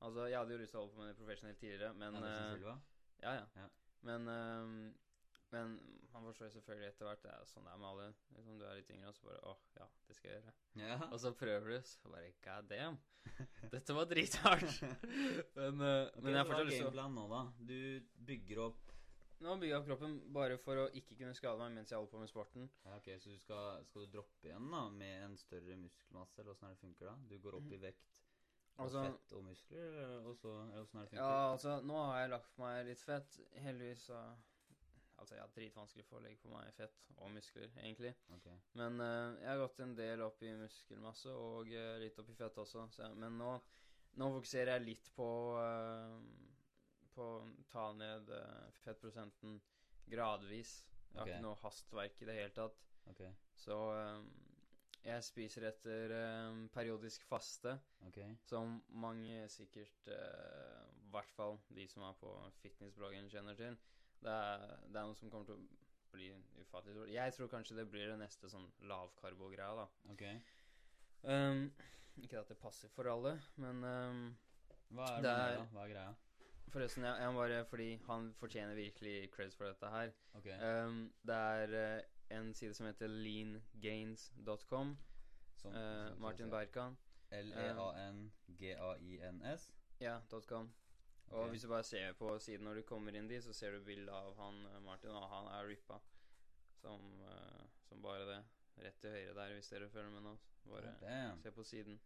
Altså, 0.00 0.24
Jeg 0.26 0.38
hadde 0.38 0.52
jo 0.52 0.58
lyst 0.62 0.70
til 0.74 0.78
å 0.80 0.82
holde 0.82 0.94
på 0.94 1.00
med 1.02 1.08
det 1.12 1.16
professionelt 1.20 1.58
tidligere, 1.60 1.92
men 1.94 2.14
ja, 2.14 2.20
det 2.20 2.56
Silva. 2.58 2.74
Ja, 3.22 3.32
ja. 3.34 3.44
Ja. 3.56 3.68
Men 4.08 4.28
ehm, 4.28 4.94
Men 5.50 5.78
man 6.12 6.24
forstår 6.26 6.50
selvfølgelig 6.52 6.88
etter 6.90 7.06
hvert. 7.08 7.22
Det 7.24 7.30
er 7.32 7.46
sånn 7.48 7.64
det 7.64 7.72
er 7.72 7.78
med 7.80 7.88
alle. 7.88 8.08
Liksom, 8.36 8.58
du 8.60 8.64
er 8.68 8.74
litt 8.80 8.90
yngre, 8.92 9.08
og 9.08 9.14
så 9.16 9.28
bare 9.28 9.38
åh, 9.52 9.62
ja, 9.78 9.86
det 10.08 10.16
skal 10.18 10.30
jeg 10.30 10.40
gjøre. 10.42 10.52
Ja. 10.82 10.98
Og 11.08 11.20
så 11.22 11.32
prøver 11.40 11.70
du, 11.72 11.78
så 11.88 12.10
bare 12.12 12.32
god 12.44 12.68
damn. 12.68 12.98
Dette 13.72 13.96
var 13.96 14.10
drithardt. 14.10 14.82
men, 15.58 15.80
eh, 15.80 16.04
Ok, 16.12 16.20
men 16.22 16.34
jeg 16.34 16.38
har 16.42 16.50
fortsatt 16.50 16.68
lyst 16.68 16.84
til 16.84 17.00
å 17.04 17.08
nå, 17.14 17.24
da? 17.32 17.40
Du 17.72 17.80
bygger 18.28 18.62
opp 18.68 18.84
Nå 19.38 19.52
bygger 19.54 19.70
jeg 19.70 19.78
opp 19.78 19.86
kroppen 19.86 20.14
bare 20.34 20.56
for 20.58 20.80
å 20.82 20.84
ikke 20.98 21.14
kunne 21.14 21.34
skade 21.38 21.60
meg 21.62 21.76
mens 21.76 21.92
jeg 21.92 21.94
holder 22.00 22.10
på 22.10 22.18
med 22.24 22.30
sporten. 22.32 22.64
ja, 22.82 22.96
Ok, 22.96 23.06
Så 23.22 23.30
du 23.30 23.36
skal, 23.38 23.84
skal 23.86 24.02
du 24.08 24.16
droppe 24.16 24.48
igjen 24.48 24.64
da 24.72 24.80
med 24.90 25.26
en 25.28 25.36
større 25.38 25.76
muskelmasse, 25.78 26.40
eller 26.40 26.56
åssen 26.56 26.66
er 26.66 26.74
det 26.74 26.80
funker 26.82 27.06
da? 27.06 27.14
Du 27.30 27.36
går 27.44 27.54
opp 27.60 27.70
i 27.70 27.78
vekt 27.84 28.08
Altså- 28.82 29.04
fett 29.06 29.32
og 29.38 29.44
muskler, 29.46 29.94
eller- 30.02 30.26
åssen 30.32 30.72
er 30.72 30.80
det 30.82 30.90
funker? 30.90 31.20
Ja, 31.22 31.52
altså, 31.52 31.76
nå 31.86 32.00
har 32.08 32.18
jeg 32.24 32.30
lagt 32.34 32.50
på 32.56 32.62
meg 32.64 32.86
litt 32.90 33.00
fett. 33.06 33.38
Heldigvis 33.62 34.02
så 34.10 34.18
Altså, 35.18 35.34
jeg 35.34 35.42
har 35.42 35.54
dritvanskelig 35.54 36.04
for 36.06 36.18
å 36.18 36.24
legge 36.24 36.40
på 36.42 36.52
meg 36.52 36.74
fett 36.76 37.08
og 37.16 37.32
muskler, 37.34 37.72
egentlig. 37.82 38.12
Okay. 38.38 38.58
Men 38.78 39.00
uh, 39.02 39.34
jeg 39.40 39.48
har 39.50 39.62
gått 39.62 39.80
en 39.84 39.94
del 39.98 40.22
opp 40.26 40.42
i 40.46 40.52
muskelmasse 40.60 41.34
og 41.34 41.72
uh, 41.74 41.94
litt 42.02 42.18
opp 42.22 42.30
i 42.30 42.36
fett 42.38 42.60
også. 42.62 42.84
Så, 42.94 43.08
men 43.18 43.38
nå, 43.40 43.54
nå 44.20 44.30
fokuserer 44.36 44.76
jeg 44.76 44.86
litt 44.86 45.10
på 45.16 45.30
uh, 45.58 46.14
På 47.16 47.30
å 47.40 47.46
ta 47.72 47.88
ned 47.98 48.30
fettprosenten 48.84 49.58
gradvis. 50.08 50.76
Jeg 51.10 51.18
har 51.18 51.32
ikke 51.32 51.46
noe 51.48 51.58
hastverk 51.64 52.22
i 52.22 52.28
det 52.28 52.36
hele 52.36 52.54
tatt. 52.54 52.84
Okay. 53.10 53.32
Så 53.58 53.74
jeg 55.08 55.24
spiser 55.24 55.68
etter 55.68 56.12
um, 56.50 56.66
periodisk 56.74 57.24
faste. 57.24 57.78
okay. 58.06 58.34
Som 58.44 58.82
mange 58.88 59.48
sikkert, 59.48 60.06
I 60.06 60.16
uh, 60.16 61.10
hvert 61.12 61.30
fall 61.36 61.58
de 61.74 61.86
som 61.88 62.02
er 62.02 62.16
på 62.20 62.32
fitnessbloggen, 62.62 63.30
kjenner 63.30 63.56
til. 63.56 63.78
Det 64.22 64.30
er, 64.34 64.58
det 64.88 64.96
er 64.98 65.06
noe 65.06 65.14
som 65.18 65.30
kommer 65.30 65.46
til 65.46 65.54
å 65.54 65.62
bli 66.12 66.28
ufattelig 66.62 66.94
stort. 66.96 67.10
Jeg 67.12 67.32
tror 67.36 67.48
kanskje 67.52 67.76
det 67.78 67.86
blir 67.92 68.06
det 68.10 68.18
neste 68.18 68.48
sånn 68.50 68.66
lavkarbo-greia, 68.90 69.74
da. 69.78 69.86
ok. 70.12 70.24
Um, 71.28 71.60
ikke 72.22 72.38
at 72.40 72.48
det 72.50 72.58
passer 72.62 72.88
for 72.94 73.04
alle, 73.10 73.36
men 73.58 73.76
um, 73.84 74.36
Hva 74.94 75.04
er 75.16 75.22
Det 75.22 75.30
er-? 75.34 75.66
Hva 75.74 75.82
er 75.84 75.92
greia? 75.92 76.14
forresten, 76.68 77.04
jeg, 77.04 77.14
jeg 77.22 77.32
bare 77.34 77.64
Fordi 77.64 77.88
han 78.06 78.26
fortjener 78.36 78.74
virkelig 78.76 79.30
creds 79.32 79.56
for 79.56 79.64
dette 79.70 79.88
her. 79.90 80.10
Ok. 80.36 80.46
Um, 80.60 80.98
det 81.26 81.34
er 81.34 81.68
uh, 81.96 82.00
en 82.38 82.50
side 82.54 82.74
som 82.76 82.86
heter 82.86 83.08
leangains.com. 83.08 84.96
Sånn, 85.58 85.74
Eh, 85.74 86.10
Martin 86.22 86.50
Berkan. 86.52 86.96
L-E-A-N-G-A-I-N-S? 88.48 89.72
Ja, 90.00 90.20
.com. 90.48 90.68
Og 91.30 91.38
okay. 91.38 91.50
hvis 91.50 91.64
du 91.64 91.68
bare 91.68 91.84
ser 91.84 92.12
på 92.16 92.30
siden 92.40 92.64
når 92.64 92.80
du 92.80 92.82
kommer 92.88 93.16
inn 93.16 93.28
dit, 93.28 93.44
så 93.44 93.52
ser 93.52 93.76
du 93.76 93.84
bilde 93.84 94.12
av 94.12 94.36
han 94.40 94.62
eh, 94.70 94.78
Martin, 94.84 95.12
og 95.12 95.28
han 95.28 95.50
er 95.52 95.68
rippa. 95.68 96.00
Som, 96.80 97.04
eh, 97.28 97.64
som 97.88 98.02
bare 98.02 98.28
det. 98.28 98.38
Rett 98.78 99.00
til 99.02 99.10
høyre 99.10 99.34
der, 99.34 99.54
hvis 99.56 99.68
dere 99.72 99.90
følger 99.90 100.14
med 100.14 100.24
nå. 100.28 100.36
Bare 100.68 100.94
oh, 101.02 101.38
se 101.42 101.50
på 101.52 101.64
siden. 101.64 101.98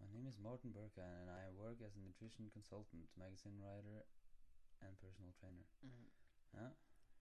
My 0.00 0.08
name 0.10 0.28
is 0.28 0.38
Martin 0.38 0.72
Burka, 0.72 1.00
and 1.00 1.30
I 1.30 1.50
work 1.54 1.80
as 1.86 1.96
a 1.96 2.00
nutrition 2.00 2.50
consultant, 2.50 3.08
magazine 3.16 3.60
writer 3.62 4.02
and 4.80 4.98
personal 4.98 5.32
trainer. 5.40 5.64
Ja. 6.52 6.68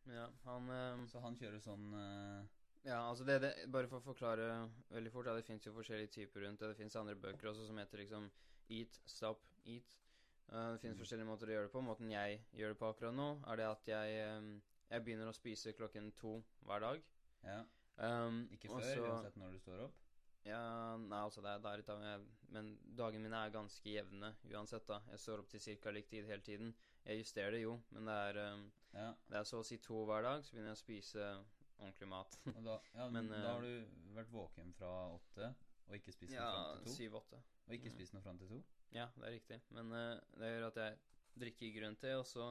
Ja, 0.05 0.27
han 0.43 0.69
um, 0.69 1.07
Så 1.07 1.19
han 1.21 1.35
kjører 1.37 1.61
sånn 1.61 1.91
uh, 1.93 2.41
Ja, 2.81 3.03
altså 3.05 3.25
det, 3.27 3.35
det 3.43 3.51
Bare 3.69 3.85
for 3.89 4.01
å 4.01 4.05
forklare 4.05 4.47
veldig 4.89 5.11
fort, 5.13 5.29
ja, 5.29 5.35
det 5.37 5.45
fins 5.45 5.67
jo 5.67 5.75
forskjellige 5.75 6.15
typer 6.15 6.41
rundt 6.41 6.63
det. 6.63 6.71
Det 6.71 6.79
fins 6.79 6.97
andre 6.97 7.13
bøker 7.15 7.51
også 7.51 7.67
som 7.67 7.77
heter 7.77 8.01
liksom 8.01 8.25
Eat, 8.73 8.97
Stop, 9.05 9.45
Eat. 9.69 9.93
Eh, 10.51 10.71
det 10.73 10.81
finnes 10.83 10.99
forskjellige 10.99 11.29
måter 11.29 11.47
å 11.47 11.55
gjøre 11.55 11.69
det 11.69 11.73
på. 11.73 11.81
Måten 11.85 12.11
jeg 12.11 12.41
gjør 12.59 12.73
det 12.73 12.79
på 12.81 12.91
akkurat 12.91 13.15
nå, 13.15 13.29
er 13.47 13.59
det 13.61 13.67
at 13.69 13.91
jeg 13.93 14.19
eh, 14.19 14.51
Jeg 14.91 15.03
begynner 15.05 15.29
å 15.31 15.35
spise 15.35 15.71
klokken 15.71 16.09
to 16.19 16.41
hver 16.67 16.81
dag. 16.83 17.03
Ja. 17.47 17.61
Um, 17.95 18.41
Ikke 18.51 18.67
før, 18.67 18.81
også, 18.81 19.03
uansett 19.05 19.37
når 19.39 19.53
du 19.55 19.59
står 19.61 19.83
opp? 19.85 20.01
Ja, 20.43 20.97
nei, 20.97 21.19
altså 21.21 21.43
det 21.45 21.51
er, 21.51 21.61
det 21.61 21.69
er 21.71 21.81
litt 21.81 21.91
av 21.93 22.03
jeg, 22.03 22.25
Men 22.55 22.69
dagene 22.97 23.23
mine 23.23 23.39
er 23.45 23.53
ganske 23.53 23.93
jevne 23.93 24.33
uansett, 24.49 24.83
da. 24.89 24.97
Jeg 25.13 25.21
står 25.23 25.43
opp 25.43 25.51
til 25.53 25.63
ca. 25.79 25.93
lik 25.95 26.09
tid 26.09 26.27
hele 26.27 26.43
tiden. 26.43 26.73
Jeg 27.05 27.21
justerer 27.21 27.55
det 27.55 27.61
jo, 27.61 27.77
men 27.95 28.09
det 28.09 28.17
er, 28.27 28.39
um, 28.51 28.67
Ja. 28.91 29.07
det 29.29 29.39
er 29.39 29.47
så 29.47 29.61
å 29.61 29.65
si 29.65 29.77
to 29.77 30.03
hver 30.09 30.25
dag, 30.27 30.43
så 30.43 30.55
begynner 30.57 30.73
jeg 30.73 30.79
å 30.79 30.83
spise 30.83 31.27
ordentlig 31.79 32.09
mat. 32.11 32.39
Da, 32.57 32.79
ja, 32.97 33.09
Men, 33.15 33.29
da 33.31 33.37
eh, 33.37 33.47
har 33.47 33.61
du 33.63 34.15
vært 34.17 34.33
våken 34.33 34.73
fra 34.75 34.91
åtte 35.15 35.53
og 35.87 35.95
ikke 35.97 36.13
spist 36.15 36.35
ja, 36.35 36.49
fram 36.51 36.75
til 36.75 36.83
to? 36.83 36.89
Ja, 36.89 36.97
syv-åtte. 36.97 37.41
Og 37.71 37.77
ikke 37.77 37.87
Mm. 37.89 37.95
spist 37.95 38.13
noe 38.13 38.21
fram 38.25 38.37
til 38.41 38.49
to? 38.51 38.57
Ja, 38.91 39.05
det 39.15 39.23
er 39.29 39.31
riktig. 39.37 39.61
Men 39.71 39.91
uh, 39.95 40.19
det 40.35 40.49
gjør 40.51 40.65
at 40.67 40.79
jeg 40.81 40.97
drikker 41.39 41.69
grønn 41.79 41.95
te, 42.01 42.11
og 42.19 42.25
så 42.27 42.49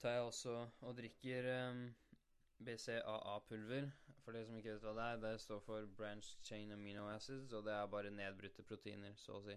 tar 0.00 0.14
jeg 0.16 0.22
også 0.30 0.54
og 0.88 0.94
drikker 0.96 1.48
um, 1.68 1.82
BCAA-pulver. 2.64 3.90
For 4.24 4.32
de 4.36 4.44
som 4.46 4.56
ikke 4.56 4.72
vet 4.76 4.84
hva 4.84 4.92
det 4.96 5.04
er, 5.10 5.20
det 5.24 5.40
står 5.42 5.60
for 5.64 5.86
Branch 5.96 6.26
Chain 6.44 6.72
Amino 6.72 7.06
Acids, 7.12 7.52
og 7.56 7.64
det 7.66 7.72
er 7.76 7.86
bare 7.92 8.10
nedbrutte 8.12 8.62
proteiner, 8.68 9.12
så 9.20 9.36
å 9.38 9.42
si. 9.44 9.56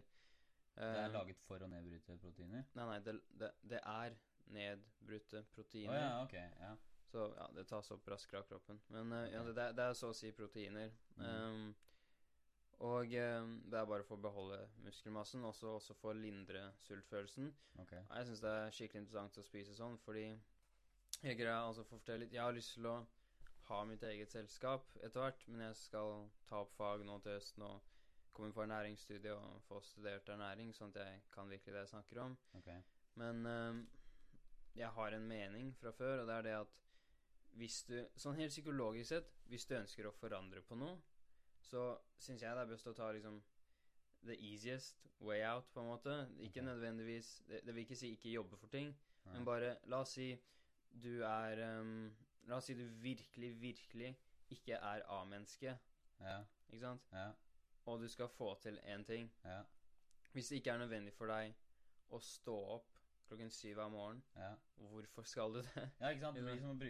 Det 0.75 0.83
er 0.83 1.03
Eh, 1.05 1.11
laget 1.13 1.37
for 1.45 1.61
å 1.61 1.67
nedbryte 1.69 2.15
proteiner? 2.17 2.63
Nei, 2.73 2.85
nei, 2.89 2.99
det, 3.05 3.13
det, 3.39 3.51
det 3.69 3.79
er 3.85 4.15
nedbrutte 4.55 5.43
proteiner. 5.53 5.53
proteiner. 5.53 5.99
ja, 5.99 6.23
ok. 6.23 6.33
Ja. 6.59 6.71
Så 7.13 7.27
ja, 7.37 7.47
det 7.53 7.67
tas 7.69 7.91
opp 7.93 8.07
raskere 8.09 8.39
av 8.41 8.47
kroppen. 8.49 8.79
Men 8.89 9.11
uh, 9.13 9.27
ja, 9.31 9.43
det, 9.45 9.67
det 9.77 9.83
er 9.85 9.93
så 9.93 10.09
å 10.09 10.15
si 10.17 10.31
proteiner. 10.33 10.89
Mm. 11.15 11.27
Um, 11.27 11.75
og 12.83 13.13
eh, 13.15 13.45
det 13.71 13.79
er 13.79 13.87
bare 13.87 14.03
for 14.03 14.19
å 14.19 14.23
beholde 14.25 14.59
muskelmassen, 14.83 15.45
også, 15.47 15.75
også 15.77 15.95
for 16.01 16.11
å 16.11 16.19
lindre 16.19 16.65
sultfølelsen. 16.83 17.47
Okay. 17.85 18.01
Ja, 18.01 18.19
Jeg 18.19 18.29
syns 18.29 18.43
det 18.43 18.51
er 18.51 18.75
skikkelig 18.75 19.05
interessant 19.05 19.39
å 19.39 19.45
spise 19.45 19.75
sånn, 19.77 19.95
fordi 20.03 20.25
jeg, 20.25 21.37
greier, 21.39 21.61
altså 21.63 21.85
for 21.87 22.03
litt, 22.19 22.33
jeg 22.33 22.43
har 22.43 22.55
lyst 22.55 22.75
til 22.75 22.89
å 22.91 22.97
ha 23.69 23.79
mitt 23.87 24.03
eget 24.03 24.33
selskap 24.33 24.89
etter 24.99 25.23
hvert, 25.23 25.47
men 25.47 25.63
jeg 25.69 25.79
skal 25.79 26.25
ta 26.49 26.59
opp 26.65 26.73
fag 26.75 27.05
nå 27.07 27.15
til 27.23 27.37
høsten 27.37 27.63
og 27.69 27.89
komme 28.33 28.51
på 28.51 28.65
ernæringsstudie 28.65 29.31
og 29.37 29.61
få 29.69 29.79
studert 29.85 30.29
ernæring, 30.33 30.73
sånn 30.75 30.91
at 30.91 31.03
jeg 31.05 31.21
kan 31.31 31.47
virkelig 31.47 31.75
det 31.77 31.85
jeg 31.85 31.93
snakker 31.93 32.23
om. 32.25 32.35
Okay. 32.59 32.81
Men 33.21 33.45
eh, 33.47 33.83
jeg 34.81 34.89
har 34.97 35.15
en 35.15 35.27
mening 35.29 35.71
fra 35.79 35.93
før, 35.95 36.23
og 36.23 36.27
det 36.27 36.39
er 36.39 36.47
det 36.49 36.55
at 36.63 36.79
hvis 37.53 37.83
du 37.85 37.99
Sånn 38.17 38.39
helt 38.39 38.49
psykologisk 38.49 39.11
sett, 39.11 39.27
hvis 39.45 39.67
du 39.69 39.75
ønsker 39.77 40.07
å 40.09 40.15
forandre 40.17 40.63
på 40.65 40.75
noe, 40.79 40.97
så 41.63 41.83
syns 42.19 42.43
jeg 42.43 42.55
det 42.55 42.63
er 42.63 42.69
best 42.69 42.87
å 42.89 42.95
ta 42.97 43.09
liksom 43.15 43.41
the 44.23 44.35
easiest 44.39 45.07
way 45.19 45.43
out, 45.47 45.65
på 45.73 45.81
en 45.81 45.87
måte. 45.87 46.15
Ikke 46.39 46.61
okay. 46.61 46.67
nødvendigvis 46.67 47.43
det, 47.47 47.61
det 47.65 47.75
vil 47.75 47.85
ikke 47.85 47.99
si 47.99 48.13
ikke 48.15 48.33
jobbe 48.33 48.57
for 48.59 48.71
ting, 48.71 48.93
right. 49.25 49.37
men 49.37 49.47
bare 49.47 49.75
La 49.91 50.03
oss 50.03 50.15
si 50.17 50.29
du 51.03 51.23
er 51.25 51.63
um, 51.79 52.11
La 52.47 52.59
oss 52.59 52.67
si 52.69 52.75
du 52.77 52.83
virkelig, 53.01 53.53
virkelig 53.61 54.13
ikke 54.53 54.73
er 54.75 55.05
A-menneske, 55.09 55.77
Ja, 56.19 56.37
ikke 56.69 56.83
sant? 56.85 57.07
ja, 57.11 57.29
Og 57.85 58.01
du 58.01 58.07
skal 58.07 58.29
få 58.29 58.55
til 58.61 58.79
én 58.83 59.03
ting. 59.03 59.31
ja, 59.43 59.61
Hvis 60.31 60.47
det 60.47 60.55
ikke 60.55 60.71
er 60.71 60.77
nødvendig 60.77 61.13
for 61.13 61.31
deg 61.31 61.55
å 62.09 62.19
stå 62.19 62.57
opp 62.75 62.91
klokken 63.27 63.49
syv 63.49 63.79
av 63.79 63.91
morgenen, 63.91 64.23
ja. 64.35 64.51
hvorfor 64.75 65.23
skal 65.23 65.53
du 65.55 65.61
det? 65.61 65.89
Ja, 65.99 66.09
ikke 66.09 66.21
sant? 66.21 66.35
Det 66.35 66.43
blir 66.43 66.53
liksom 66.53 66.81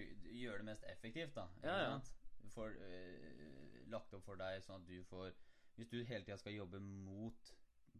gjøre 0.41 0.57
det 0.57 0.65
mest 0.65 0.83
effektivt, 0.89 1.35
da. 1.35 1.47
Ja, 1.63 1.77
ja. 1.83 1.99
sant? 1.99 2.13
Du 3.93 3.97
lagt 3.99 4.13
opp 4.17 4.23
for 4.25 4.39
deg 4.41 4.63
sånn 4.65 4.81
at 4.81 4.87
du 4.89 5.03
får 5.09 5.33
Hvis 5.77 5.89
du 5.89 5.99
hele 6.05 6.25
tida 6.25 6.37
skal 6.37 6.53
jobbe 6.57 6.79
mot 6.81 7.53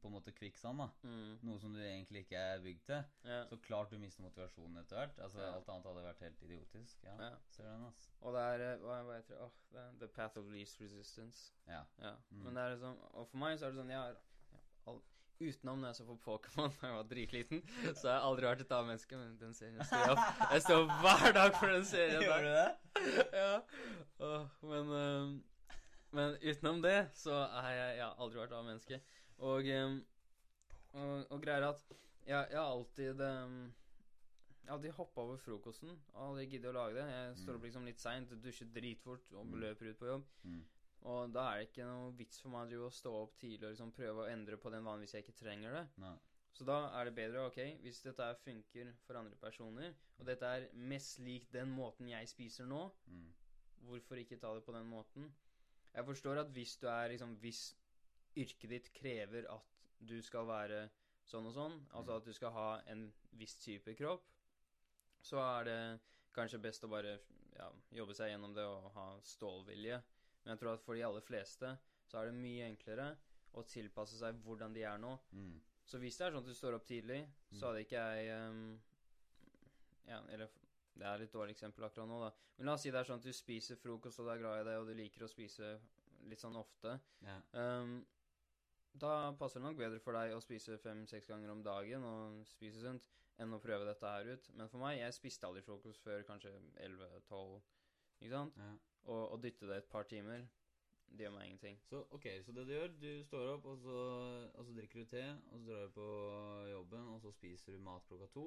på 0.03 0.10
en 0.10 0.15
måte 0.17 0.34
kvikksand, 0.36 0.77
da, 0.82 0.88
Mm. 1.08 1.38
noe 1.47 1.60
som 1.62 1.71
du 1.73 1.79
egentlig 1.79 2.25
ikke 2.25 2.36
er 2.36 2.60
bygd 2.60 2.82
til, 2.86 3.03
Ja. 3.23 3.45
så 3.47 3.56
klart 3.62 3.89
du 3.93 3.97
mister 4.01 4.21
motivasjonen 4.25 4.77
etter 4.82 4.97
hvert. 4.97 5.19
Altså, 5.23 5.38
Ja. 5.39 5.53
Alt 5.56 5.69
annet 5.69 5.86
hadde 5.86 6.03
vært 6.03 6.19
helt 6.25 6.41
idiotisk. 6.43 7.03
Ja, 7.06 7.29
ser 7.49 7.63
den, 7.69 7.86
altså. 7.86 8.10
Og 8.21 8.34
det 8.34 8.41
er 8.41 8.73
eh, 8.73 8.77
Hva, 8.84 8.97
hva 9.06 9.15
heter 9.15 9.36
det? 9.38 9.41
Åh, 9.41 9.51
det 9.71 9.99
The 9.99 10.08
Path 10.08 10.38
of 10.38 10.45
Least 10.51 10.82
Resistance. 10.82 11.53
Ja. 11.67 11.84
Ja. 12.01 12.15
Mm. 12.32 12.43
Men 12.43 12.53
det 12.56 12.63
er 12.63 12.75
liksom 12.75 12.97
Og 13.13 13.27
for 13.29 13.38
meg 13.38 13.60
så 13.60 13.65
er 13.67 13.71
det 13.71 13.79
sånn 13.79 13.89
Jeg 13.89 13.97
har 13.97 14.17
all, 14.88 15.01
Utenom 15.39 15.79
når 15.79 15.88
jeg 15.88 15.95
så 15.95 16.06
på 16.06 16.19
Pokémon 16.25 16.69
da 16.82 16.88
jeg 16.88 16.95
var 16.95 17.03
dritliten, 17.03 17.62
så 17.95 18.10
har 18.10 18.19
jeg 18.19 18.27
aldri 18.27 18.45
vært 18.49 18.62
et 18.62 18.71
annet 18.71 18.88
menneske. 18.91 19.17
men 19.17 19.38
den 19.38 19.53
serien 19.53 19.79
står 19.86 20.03
jeg 20.03 20.10
opp. 20.17 20.51
Jeg 20.51 20.62
står 20.62 20.86
hver 21.01 21.34
dag 21.34 21.56
for 21.56 21.67
den 21.67 21.86
serien 21.86 22.21
Gjør 22.27 22.41
du 22.43 22.51
det? 22.60 22.69
ja. 23.41 23.62
Oh, 24.19 24.47
men 24.62 24.93
ehm, 24.99 25.43
Men 26.13 26.36
utenom 26.41 26.82
det 26.84 26.97
så 27.17 27.34
har 27.49 27.71
jeg 27.73 27.97
ja, 27.97 28.10
aldri 28.21 28.39
vært 28.43 28.52
A-menneske. 28.58 28.99
Og, 29.43 29.65
ehm, 29.65 29.95
og, 30.93 31.23
og 31.34 31.39
greier 31.41 31.65
at 31.71 31.80
jeg, 31.89 32.52
jeg 32.54 32.60
har 32.60 32.69
alltid 32.69 33.23
um, 33.26 33.56
Jeg 34.63 34.69
har 34.69 34.78
alltid 34.78 34.93
hoppa 34.95 35.21
over 35.26 35.38
frokosten. 35.41 35.89
og 36.13 36.21
Aldri 36.30 36.45
giddet 36.54 36.69
å 36.71 36.76
lage 36.78 36.95
det. 37.02 37.08
Jeg 37.12 37.36
står 37.41 37.54
Mm. 37.54 37.58
opp 37.58 37.63
liksom 37.67 37.86
litt 37.89 37.99
seint, 37.99 38.30
dusjer 38.43 38.69
dritfort 38.71 39.34
og 39.34 39.45
Mm. 39.49 39.58
løper 39.60 39.89
ut 39.89 39.97
på 39.99 40.06
jobb. 40.08 40.23
Mm. 40.45 40.62
Og 41.04 41.34
da 41.34 41.47
er 41.52 41.58
det 41.60 41.67
ikke 41.71 41.84
noe 41.89 42.13
vits 42.15 42.39
for 42.39 42.49
meg 42.49 42.71
å 42.80 42.88
stå 42.93 43.12
opp 43.23 43.34
tidlig 43.41 43.63
og 43.67 43.73
liksom 43.73 43.91
prøve 43.91 44.23
å 44.23 44.30
endre 44.32 44.56
på 44.58 44.71
den 44.71 44.86
vanen 44.86 45.02
hvis 45.04 45.12
jeg 45.17 45.26
ikke 45.26 45.36
trenger 45.41 45.73
det. 45.73 45.88
Nei. 45.97 46.13
Så 46.54 46.63
da 46.65 46.78
er 47.02 47.06
det 47.10 47.15
bedre, 47.15 47.43
ok, 47.49 47.58
hvis 47.82 48.04
dette 48.06 48.36
funker 48.45 48.93
for 49.06 49.15
andre 49.19 49.36
personer, 49.36 49.95
og 50.19 50.26
dette 50.26 50.43
er 50.45 50.69
mest 50.73 51.19
lik 51.19 51.49
den 51.52 51.76
måten 51.76 52.08
jeg 52.08 52.28
spiser 52.30 52.65
nå, 52.65 52.91
Mm. 53.10 53.34
hvorfor 53.84 54.15
ikke 54.21 54.39
ta 54.39 54.54
det 54.54 54.63
på 54.63 54.71
den 54.71 54.86
måten? 54.88 55.34
Jeg 55.93 56.06
forstår 56.06 56.39
at 56.41 56.49
hvis 56.56 56.75
du 56.82 56.88
er 56.89 57.10
liksom 57.13 57.36
Hvis 57.41 57.75
yrket 58.36 58.69
ditt 58.69 58.88
krever 58.93 59.45
at 59.53 59.62
du 60.03 60.15
skal 60.25 60.47
være 60.49 60.89
sånn 61.29 61.45
og 61.47 61.53
sånn, 61.53 61.75
altså 61.93 62.12
Mm. 62.12 62.17
at 62.17 62.25
du 62.25 62.34
skal 62.34 62.51
ha 62.51 62.82
en 62.88 63.13
viss 63.39 63.56
type 63.62 63.93
kropp, 63.95 64.23
så 65.21 65.38
er 65.39 65.63
det 65.63 65.99
kanskje 66.36 66.60
best 66.62 66.84
å 66.84 66.89
bare 66.89 67.19
ja, 67.56 67.69
jobbe 67.91 68.13
seg 68.17 68.32
gjennom 68.34 68.53
det 68.56 68.65
og 68.65 68.89
ha 68.95 69.19
stålvilje. 69.21 70.01
Men 70.43 70.51
jeg 70.56 70.60
tror 70.60 70.73
at 70.73 70.82
for 70.84 70.95
de 70.95 71.03
aller 71.06 71.21
fleste 71.21 71.77
så 72.10 72.17
er 72.19 72.25
det 72.25 72.34
mye 72.41 72.65
enklere 72.67 73.15
å 73.53 73.63
tilpasse 73.63 74.17
seg 74.17 74.36
hvordan 74.43 74.73
de 74.73 74.82
er 74.84 74.97
nå. 74.97 75.13
Mm. 75.32 75.62
Så 75.86 75.99
hvis 75.99 76.17
det 76.17 76.25
er 76.25 76.32
sånn 76.34 76.41
at 76.43 76.49
du 76.49 76.53
står 76.58 76.73
opp 76.75 76.86
tidlig, 76.89 77.21
så 77.53 77.56
Mm. 77.56 77.67
hadde 77.69 77.86
ikke 77.86 78.03
jeg 78.17 78.49
um, 78.49 78.82
Ja, 80.08 80.19
eller 80.29 80.49
Det 80.93 81.06
er 81.10 81.21
litt 81.23 81.34
dårlig 81.34 81.56
eksempel 81.56 81.88
akkurat 81.88 82.10
nå, 82.10 82.19
da. 82.21 82.32
Men 82.58 82.69
la 82.69 82.75
oss 82.77 82.84
si 82.86 82.91
det 82.93 83.01
er 83.01 83.08
sånn 83.10 83.21
at 83.21 83.27
du 83.27 83.34
spiser 83.34 83.79
frokost, 83.82 84.19
og 84.21 84.27
du 84.27 84.34
er 84.34 84.41
glad 84.41 84.62
i 84.62 84.67
det, 84.69 84.75
og 84.79 84.89
du 84.89 84.93
liker 84.97 85.25
å 85.25 85.32
spise 85.32 85.75
litt 86.29 86.41
sånn 86.43 86.60
ofte. 86.60 86.97
Ja. 87.25 87.39
Um, 87.58 87.97
da 88.93 89.34
passer 89.39 89.60
det 89.60 89.65
nok 89.65 89.79
bedre 89.79 89.99
for 90.03 90.15
deg 90.17 90.36
å 90.36 90.41
spise 90.43 90.77
fem-seks 90.82 91.29
ganger 91.32 91.51
om 91.53 91.63
dagen 91.65 92.06
og 92.06 92.43
spise 92.45 92.84
sunt, 92.84 93.08
enn 93.41 93.56
å 93.56 93.62
prøve 93.62 93.88
dette 93.89 94.10
her 94.15 94.36
ut. 94.36 94.49
Men 94.53 94.69
for 94.69 94.84
meg, 94.84 94.99
jeg 94.99 95.17
spiste 95.17 95.49
aldri 95.49 95.63
frokost 95.65 96.03
før 96.06 96.25
kanskje 96.27 96.53
11-12, 96.86 97.56
ikke 98.21 98.36
sant? 98.36 98.60
ja. 98.62 98.73
Og 99.12 99.34
å 99.36 99.38
dytte 99.41 99.67
det 99.67 99.82
et 99.82 99.89
par 99.91 100.06
timer, 100.08 100.45
det 101.13 101.25
gjør 101.25 101.34
meg 101.36 101.49
ingenting. 101.49 101.79
Så 101.89 102.06
ok, 102.15 102.27
så 102.45 102.53
det 102.56 102.63
du 102.69 102.71
gjør, 102.71 102.93
du 103.01 103.10
står 103.27 103.49
opp, 103.56 103.65
og 103.69 103.82
så, 103.82 103.97
og 104.53 104.69
så 104.69 104.75
drikker 104.77 105.03
du 105.03 105.10
te, 105.12 105.23
og 105.51 105.58
så 105.58 105.65
drar 105.67 105.89
du 105.89 105.97
på 105.97 106.06
jobben, 106.71 107.10
og 107.12 107.19
så 107.25 107.34
spiser 107.36 107.75
du 107.75 107.84
mat 107.84 108.06
klokka 108.08 108.29
to. 108.34 108.45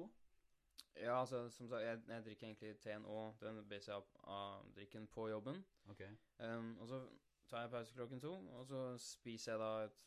Ja, 1.01 1.19
altså, 1.21 1.45
som 1.53 1.69
sagt, 1.69 1.83
jeg, 1.85 2.01
jeg 2.07 2.25
drikker 2.25 2.47
egentlig 2.47 2.73
teen 2.83 3.05
og 3.05 3.39
den 3.41 3.61
baser 3.69 3.93
jeg 3.93 4.27
av 4.33 4.67
drikken 4.75 5.07
på 5.13 5.29
jobben. 5.29 5.63
Ok. 5.91 6.03
Um, 6.39 6.73
og 6.81 6.87
så 6.91 7.01
tar 7.49 7.65
jeg 7.65 7.73
pause 7.73 7.95
klokken 7.95 8.21
to, 8.21 8.33
og 8.59 8.65
så 8.67 8.83
spiser 9.01 9.53
jeg 9.53 9.61
da 9.61 9.71
et 9.87 10.05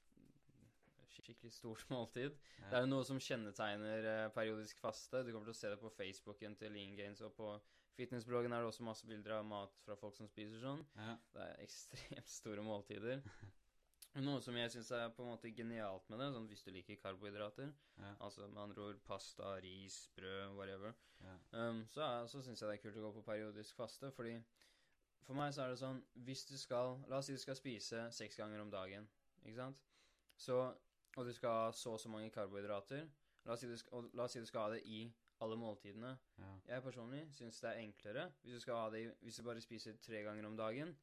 skikkelig 1.11 1.53
stort 1.53 1.85
måltid. 1.95 2.37
Ja. 2.59 2.65
Det 2.71 2.79
er 2.79 2.87
jo 2.87 2.91
noe 2.93 3.07
som 3.07 3.21
kjennetegner 3.23 4.09
eh, 4.15 4.25
periodisk 4.35 4.81
faste. 4.83 5.25
Du 5.25 5.33
kommer 5.33 5.51
til 5.51 5.57
å 5.57 5.61
se 5.61 5.73
det 5.73 5.81
på 5.81 5.93
Facebooken 5.95 6.57
til 6.61 6.75
Lean 6.77 6.97
Gains, 6.99 7.23
og 7.27 7.35
på 7.37 7.53
fitnessbloggen 7.99 8.53
er 8.55 8.63
det 8.63 8.71
også 8.71 8.87
masse 8.87 9.09
bilder 9.09 9.39
av 9.41 9.49
mat 9.49 9.81
fra 9.85 9.97
folk 9.99 10.17
som 10.17 10.29
spiser 10.31 10.63
sånn. 10.63 10.85
Ja. 10.97 11.17
Det 11.35 11.47
er 11.47 11.65
ekstremt 11.67 12.35
store 12.41 12.67
måltider. 12.67 13.25
Noe 14.19 14.41
som 14.43 14.57
jeg 14.59 14.71
syns 14.73 14.91
er 14.91 15.09
på 15.15 15.23
en 15.23 15.29
måte 15.31 15.53
genialt 15.55 16.09
med 16.11 16.19
det, 16.19 16.27
sånn 16.35 16.49
hvis 16.51 16.65
du 16.67 16.71
liker 16.75 16.97
karbohydrater, 16.99 17.73
Ja. 18.01 18.15
altså 18.21 18.49
med 18.49 18.59
andre 18.63 18.83
ord 18.89 18.99
pasta, 19.07 19.55
ris, 19.63 20.09
brød, 20.17 20.57
whatever, 20.57 20.95
Ja. 21.23 21.37
um, 21.53 21.85
så, 21.87 22.01
er, 22.03 22.27
så 22.27 22.43
syns 22.43 22.61
jeg 22.61 22.69
det 22.69 22.79
er 22.79 22.83
kult 22.83 22.97
å 22.97 23.05
gå 23.07 23.13
på 23.21 23.23
periodisk 23.25 23.77
faste, 23.77 24.11
fordi 24.11 24.43
for 25.23 25.35
meg 25.35 25.53
så 25.55 25.63
er 25.63 25.69
det 25.69 25.79
sånn 25.79 26.03
Hvis 26.17 26.45
du 26.49 26.57
skal 26.59 26.99
La 27.09 27.19
oss 27.19 27.27
si 27.27 27.33
du 27.33 27.39
skal 27.39 27.55
spise 27.55 28.11
seks 28.11 28.37
ganger 28.37 28.61
om 28.61 28.71
dagen, 28.71 29.09
ikke 29.45 29.57
sant? 29.57 29.77
Så, 30.37 30.75
og 31.17 31.27
du 31.27 31.33
skal 31.33 31.51
ha 31.51 31.71
så 31.73 31.93
og 31.93 32.01
så 32.01 32.09
mange 32.09 32.31
karbohydrater. 32.31 33.09
La 33.45 33.53
oss, 33.53 33.61
si 33.61 33.67
du 33.69 33.77
skal, 33.77 34.11
la 34.15 34.25
oss 34.25 34.33
si 34.33 34.41
du 34.41 34.47
skal 34.47 34.61
ha 34.63 34.71
det 34.75 34.83
i 34.87 35.13
alle 35.41 35.57
måltidene. 35.57 36.19
Ja. 36.39 36.51
Jeg 36.67 36.83
personlig 36.83 37.29
syns 37.33 37.61
det 37.61 37.71
er 37.71 37.81
enklere 37.85 38.33
hvis 38.43 38.55
du 38.55 38.61
skal 38.61 38.75
ha 38.75 38.91
det 38.91 39.15
hvis 39.23 39.37
du 39.37 39.43
bare 39.43 39.61
spiser 39.61 39.97
tre 40.03 40.23
ganger 40.23 40.47
om 40.47 40.57
dagen. 40.57 40.97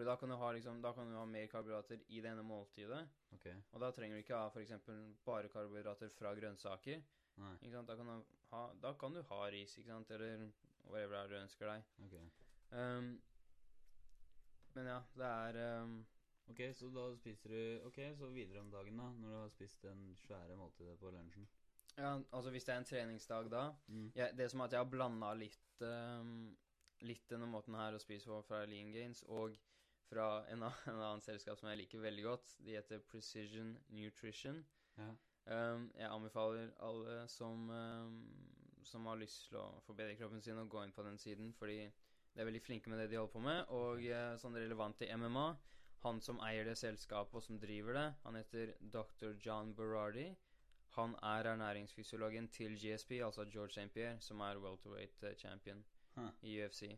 For 0.00 0.08
da 0.08 0.14
kan 0.16 0.30
du 0.32 0.34
ha 0.40 0.50
liksom, 0.56 0.78
da 0.80 0.94
kan 0.96 1.10
du 1.10 1.16
ha 1.18 1.26
mer 1.28 1.46
karbohydrater 1.52 2.00
i 2.08 2.20
det 2.24 2.30
ene 2.30 2.40
måltidet. 2.46 3.02
Okay. 3.36 3.52
Og 3.74 3.82
da 3.82 3.90
trenger 3.92 4.16
du 4.16 4.22
ikke 4.22 4.38
ha 4.38 4.46
f.eks. 4.48 4.70
bare 5.26 5.50
karbohydrater 5.52 6.08
fra 6.14 6.30
grønnsaker. 6.38 7.02
Da 7.36 7.96
kan 7.98 8.06
du 8.08 8.14
ha, 8.50 8.62
da 8.80 8.94
kan 8.96 9.12
du 9.14 9.20
ha 9.28 9.40
ris, 9.52 9.74
ikke 9.76 9.90
sant? 9.92 10.10
eller 10.16 10.46
whatever 10.88 11.12
det 11.12 11.20
er 11.20 11.28
du 11.28 11.36
ønsker 11.42 11.68
deg. 11.68 11.84
Okay. 12.06 12.24
Um, 12.72 13.10
men 14.74 14.86
ja, 14.88 14.98
det 15.20 15.28
er 15.28 15.82
um, 15.82 15.94
Ok, 16.50 16.60
så 16.74 16.88
da 16.94 17.04
spiser 17.18 17.52
du 17.52 17.86
Ok, 17.90 18.00
så 18.18 18.32
videre 18.32 18.60
om 18.64 18.70
dagen, 18.72 18.96
da. 18.98 19.10
Når 19.20 19.28
du 19.28 19.38
har 19.42 19.52
spist 19.52 19.82
den 19.84 20.14
svære 20.16 20.56
måltidet 20.56 20.96
på 20.98 21.10
lunsjen. 21.12 21.44
Ja, 21.98 22.14
altså 22.32 22.50
hvis 22.54 22.64
det 22.64 22.72
er 22.74 22.78
en 22.78 22.88
treningsdag 22.88 23.50
da 23.52 23.66
Mm. 23.88 24.12
jeg, 24.14 24.32
Det 24.36 24.44
er 24.44 24.48
som 24.48 24.60
at 24.64 24.72
jeg 24.72 24.80
har 24.80 24.90
blanda 24.90 25.34
litt 25.34 25.82
um, 25.84 26.56
Litt 27.00 27.28
denne 27.30 27.46
måten 27.48 27.74
her 27.74 27.94
å 27.96 27.98
spise 28.00 28.28
på 28.28 28.42
fra 28.44 28.64
Lean 28.68 28.92
Gains 28.92 29.22
og 29.28 29.56
fra 30.10 30.28
en, 30.52 30.62
en 30.90 31.00
annen 31.00 31.24
selskap 31.24 31.60
som 31.60 31.70
jeg 31.70 31.84
liker 31.84 32.02
veldig 32.02 32.26
godt. 32.26 32.54
De 32.66 32.76
heter 32.76 33.02
Precision 33.10 33.76
Nutrition. 33.94 34.62
Ja. 34.98 35.10
Um, 35.50 35.88
jeg 35.96 36.10
anbefaler 36.10 36.68
alle 36.84 37.22
som, 37.32 37.70
um, 37.70 38.18
som 38.84 39.06
har 39.08 39.18
lyst 39.18 39.48
til 39.48 39.58
å 39.62 39.80
forbedre 39.86 40.18
kroppen 40.18 40.42
sin, 40.44 40.60
å 40.60 40.68
gå 40.70 40.84
inn 40.84 40.94
på 40.94 41.06
den 41.06 41.18
siden, 41.18 41.54
fordi 41.56 41.80
de 42.30 42.42
er 42.42 42.46
veldig 42.46 42.62
flinke 42.62 42.92
med 42.92 43.00
det 43.02 43.08
de 43.10 43.18
holder 43.18 43.32
på 43.32 43.42
med. 43.46 43.64
Og 43.74 44.04
uh, 44.04 44.36
sånn 44.38 44.58
relevant 44.58 45.00
til 45.00 45.10
MMA 45.18 45.48
Han 46.04 46.20
som 46.24 46.38
eier 46.40 46.64
det 46.64 46.78
selskapet, 46.80 47.34
og 47.36 47.42
som 47.44 47.58
driver 47.60 47.92
det, 47.98 48.06
han 48.22 48.38
heter 48.38 48.70
dr. 48.80 49.34
John 49.44 49.74
Berardi. 49.76 50.30
Han 50.96 51.12
er 51.22 51.50
ernæringsfysiologen 51.50 52.48
til 52.48 52.72
GSP, 52.80 53.18
altså 53.22 53.44
George 53.44 53.74
St. 53.76 53.92
Pierre, 53.92 54.16
som 54.20 54.40
er 54.40 54.58
welterweight 54.58 55.22
eh, 55.28 55.36
champion 55.36 55.84
Huh. 56.16 56.30
i 56.42 56.56
UFC. 56.58 56.88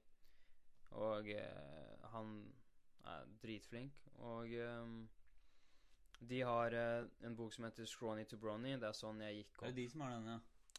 Og 0.90 1.28
uh, 1.28 2.08
han 2.14 2.30
er 3.04 3.26
dritflink. 3.42 3.98
Og 4.22 4.52
um, 4.82 5.08
de 6.30 6.40
har 6.46 6.76
uh, 6.76 7.08
en 7.26 7.36
bok 7.36 7.52
som 7.54 7.64
heter 7.64 7.84
'Scrawny 7.86 8.24
to 8.24 8.36
Brony'. 8.36 8.78
Det 8.80 8.88
er 8.88 8.92
sånn 8.98 9.20
jeg 9.20 9.36
gikk 9.42 9.58
opp. 9.58 9.66
Det 9.66 9.72
er 9.72 9.80
de 9.80 9.88
som 9.90 10.00
har 10.00 10.10
den, 10.16 10.26
ja. 10.26 10.38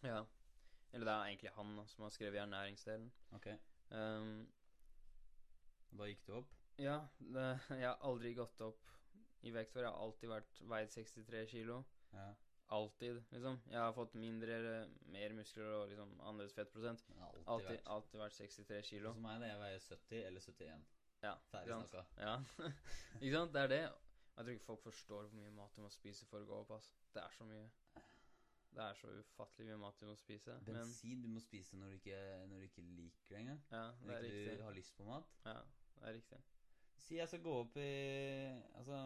Ja. 0.09 0.25
Eller 0.93 1.05
det 1.05 1.13
er 1.13 1.25
egentlig 1.31 1.51
han 1.55 1.75
da, 1.77 1.86
som 1.86 2.03
har 2.03 2.09
skrevet 2.13 2.41
ernæringsdelen. 2.41 3.12
Ok. 3.33 3.47
Um, 3.91 4.47
da 5.97 6.07
gikk 6.09 6.25
du 6.27 6.33
opp? 6.39 6.53
ja, 6.81 6.99
det, 7.19 7.59
jeg 7.69 7.86
har 7.86 7.99
aldri 8.01 8.33
gått 8.33 8.62
opp 8.65 8.89
i 9.43 9.51
vekt 9.53 9.73
før. 9.73 9.83
Jeg 9.83 9.91
har 9.91 10.05
alltid 10.07 10.29
vært 10.29 10.62
veid 10.71 10.89
63 10.89 11.45
kilo. 11.51 11.83
Ja. 12.13 12.31
Alltid, 12.73 13.19
liksom. 13.31 13.59
Jeg 13.69 13.79
har 13.79 13.93
fått 13.93 14.15
mindre, 14.17 14.55
eller 14.57 14.93
mer 15.13 15.33
muskler 15.38 15.67
og 15.75 15.89
liksom 15.91 16.13
annerledes 16.21 16.55
fettprosent. 16.57 17.03
Alltid, 17.19 17.43
Alltid, 17.45 17.69
vært. 17.69 17.88
alltid 17.95 18.19
vært 18.19 18.38
63 18.38 18.81
kilo. 18.88 19.13
Som 19.13 19.27
meg, 19.27 19.41
da 19.43 19.49
jeg 19.51 19.59
veier 19.59 19.83
70 19.89 20.23
eller 20.29 20.41
71. 20.41 20.86
Ja, 21.23 21.33
Ferdig 21.51 21.69
ikke 21.71 21.79
sant? 21.79 21.89
snakka. 21.89 22.05
Ja. 22.17 22.36
ikke 23.21 23.36
sant? 23.38 23.53
Det 23.53 23.62
er 23.63 23.67
det. 23.73 23.81
Jeg 24.33 24.45
tror 24.45 24.53
ikke 24.55 24.65
folk 24.65 24.83
forstår 24.83 25.21
hvor 25.27 25.38
mye 25.38 25.51
mat 25.55 25.75
du 25.75 25.81
må 25.86 25.89
spise 25.93 26.25
for 26.25 26.41
å 26.43 26.47
gå 26.49 26.55
opp. 26.63 26.71
Altså. 26.77 26.91
Det 27.13 27.21
er 27.23 27.36
så 27.38 27.45
mye. 27.47 27.67
Det 28.73 28.81
er 28.81 28.95
så 28.97 29.07
ufattelig 29.19 29.67
mye 29.69 29.77
mat 29.83 29.99
du 30.01 30.05
må 30.09 30.15
spise. 30.17 30.55
Men 30.65 30.79
Bensin 30.79 31.21
du 31.21 31.27
må 31.29 31.39
spise 31.43 31.77
når 31.77 31.93
du 31.93 31.99
ikke, 31.99 32.17
når 32.49 32.57
du 32.63 32.67
ikke 32.67 32.81
liker 32.97 33.29
det 33.29 33.38
engang. 33.43 33.62
ja, 33.71 33.83
det 33.91 34.07
Når 34.07 34.13
er 34.15 34.25
ikke 34.25 34.39
riktig. 34.39 34.57
du 34.59 34.63
har 34.63 34.77
lyst 34.79 34.97
på 34.97 35.03
mat. 35.12 35.29
Ja, 35.45 35.53
det 35.99 36.09
er 36.09 36.13
riktig. 36.17 36.39
Si 37.03 37.17
jeg 37.19 37.27
skal 37.27 37.41
gå 37.43 37.53
opp 37.59 37.77
i 37.77 37.88
Altså, 38.79 38.99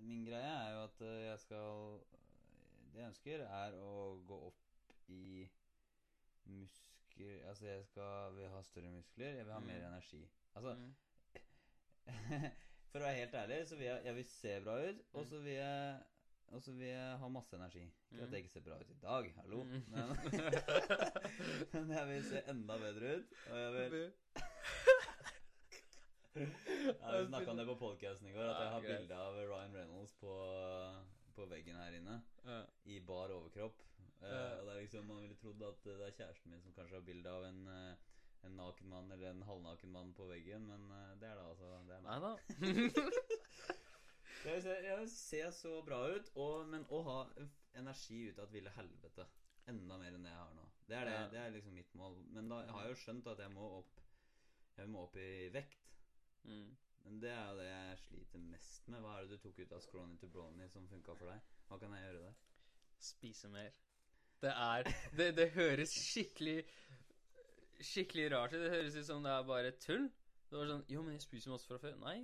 min 0.00 0.24
greie 0.26 0.52
er 0.54 0.72
jo 0.76 0.82
at 0.84 1.00
eh, 1.00 1.20
jeg 1.30 1.40
skal 1.40 2.00
Det 2.92 3.00
jeg 3.00 3.06
ønsker, 3.10 3.40
er 3.46 3.76
å 3.80 3.92
gå 4.28 4.38
opp 4.48 4.94
i 5.08 5.48
muskler 6.50 7.44
Altså, 7.48 7.66
jeg 7.66 7.84
skal 7.86 8.34
vil 8.36 8.48
ha 8.54 8.62
større 8.64 8.90
muskler. 8.94 9.34
Jeg 9.36 9.44
vil 9.46 9.52
ha 9.52 9.58
Mm. 9.60 9.66
mer 9.66 9.86
energi. 9.88 10.22
Altså, 10.54 10.74
Mm. 10.74 10.94
for 12.90 12.98
å 13.00 13.04
være 13.06 13.18
helt 13.20 13.34
ærlig, 13.34 13.58
så 13.68 13.76
vil 13.76 13.86
jeg, 13.86 14.04
jeg 14.04 14.14
vil 14.16 14.24
se 14.30 14.60
bra 14.64 14.78
ut, 14.88 15.02
og 15.12 15.20
Mm. 15.22 15.28
så 15.30 15.38
vil 15.44 15.52
jeg 15.54 16.00
og 16.50 16.62
så 16.62 16.72
vil 16.74 16.88
jeg 16.88 17.18
ha 17.22 17.28
masse 17.30 17.54
energi. 17.54 17.84
Ikke 18.10 18.22
at 18.24 18.28
Mm. 18.28 18.32
jeg 18.34 18.40
ikke 18.42 18.52
ser 18.52 18.60
bra 18.66 18.78
ut 18.80 18.88
i 18.90 18.94
dag, 19.02 19.28
hallo. 19.36 19.60
Mm. 19.62 19.82
Men, 19.86 20.08
men 21.72 21.90
jeg 21.94 22.08
vil 22.08 22.24
se 22.26 22.40
enda 22.50 22.78
bedre 22.82 23.12
ut. 23.20 23.36
Og 23.50 23.56
jeg 23.60 23.90
vil 23.92 24.12
Ja, 26.34 27.18
Vi 27.20 27.26
snakka 27.26 27.50
om 27.50 27.56
det 27.58 27.66
på 27.66 27.74
podkasten 27.78 28.28
i 28.30 28.32
går, 28.34 28.46
at 28.50 28.60
jeg 28.62 28.70
har 28.74 28.84
bilde 28.86 29.16
av 29.18 29.34
Ryan 29.50 29.74
Reynolds 29.74 30.12
på, 30.20 30.34
på 31.34 31.46
veggen 31.50 31.76
her 31.78 31.96
inne. 31.98 32.20
Ja. 32.46 32.60
I 32.86 33.00
bar 33.00 33.32
overkropp. 33.34 33.80
Eh, 34.20 34.28
Ja. 34.28 34.60
og 34.60 34.66
det 34.66 34.74
er 34.76 34.80
liksom 34.82 35.06
Man 35.08 35.22
ville 35.22 35.34
trodd 35.40 35.62
at 35.64 35.82
det 35.86 35.94
er 36.06 36.12
kjæresten 36.18 36.50
min 36.52 36.60
som 36.62 36.72
kanskje 36.76 36.94
har 36.98 37.06
bilde 37.06 37.30
av 37.30 37.44
en, 37.48 37.62
eh, 37.68 37.94
en 38.46 38.56
naken 38.56 38.88
mann 38.88 39.10
eller 39.12 39.30
en 39.34 39.42
halvnaken 39.48 39.90
mann 39.92 40.12
på 40.16 40.26
veggen, 40.30 40.66
men 40.70 40.86
eh, 40.96 41.14
det 41.20 41.28
er 41.28 41.36
da 41.40 41.48
altså 41.50 41.70
det 41.88 41.96
er. 41.98 42.04
Nei 42.06 42.18
da. 42.24 42.32
Jeg 44.40 44.62
ser, 44.64 44.78
jeg 44.86 45.08
ser 45.12 45.50
så 45.52 45.70
bra 45.84 45.98
ut, 46.14 46.30
og, 46.40 46.62
men 46.72 46.86
å 46.88 47.02
ha 47.04 47.16
energi 47.76 48.22
ut 48.30 48.38
av 48.40 48.46
et 48.48 48.54
ville 48.54 48.70
helvete. 48.72 49.26
Enda 49.68 49.98
mer 50.00 50.14
enn 50.16 50.24
det 50.24 50.30
jeg 50.32 50.40
har 50.40 50.54
nå. 50.56 50.64
Det 50.88 50.96
er, 50.96 51.04
det, 51.10 51.16
Ja. 51.18 51.26
det 51.34 51.40
er 51.42 51.50
liksom 51.58 51.74
mitt 51.76 51.92
mål. 52.00 52.16
Men 52.32 52.48
da 52.48 52.62
jeg 52.64 52.72
har 52.72 52.86
jeg 52.86 52.94
jo 52.94 53.00
skjønt 53.02 53.28
at 53.34 53.42
jeg 53.44 53.52
må 53.52 53.66
opp 53.82 54.00
Jeg 54.80 54.88
må 54.88 55.02
opp 55.04 55.16
i 55.20 55.50
vekt. 55.52 55.90
mm. 56.48 56.70
Men 57.04 57.20
det 57.20 57.30
er 57.32 57.46
jo 57.50 57.58
det 57.60 57.66
jeg 57.68 57.98
sliter 58.06 58.42
mest 58.48 58.88
med. 58.88 59.00
Hva 59.04 59.12
er 59.18 59.26
det 59.28 59.36
du 59.36 59.42
tok 59.44 59.58
ut 59.60 59.72
av 59.76 59.80
Scrawny 59.84 60.16
to 60.20 60.28
Brony 60.32 60.66
som 60.72 60.88
funka 60.88 61.14
for 61.20 61.28
deg? 61.34 61.44
Hva 61.68 61.78
kan 61.80 61.92
jeg 61.96 62.06
gjøre 62.08 62.24
der? 62.24 62.34
Spise 63.00 63.48
mer. 63.52 63.70
Det 64.40 64.52
er 64.56 64.88
Det, 65.16 65.28
det 65.36 65.50
høres 65.52 65.92
skikkelig 66.00 66.62
Skikkelig 67.80 68.30
rart 68.34 68.54
ut. 68.54 68.60
Det 68.62 68.72
høres 68.74 68.96
ut 68.98 69.08
som 69.08 69.24
det 69.24 69.32
er 69.32 69.46
bare 69.48 69.72
tull. 69.80 70.08
Det 70.50 70.58
var 70.58 70.68
sånn 70.68 70.84
Jo, 70.90 71.02
men 71.06 71.16
jeg 71.16 71.24
spiser 71.24 71.52
masse 71.54 71.68
fra 71.68 71.78
før. 71.80 71.96
Nei, 72.02 72.18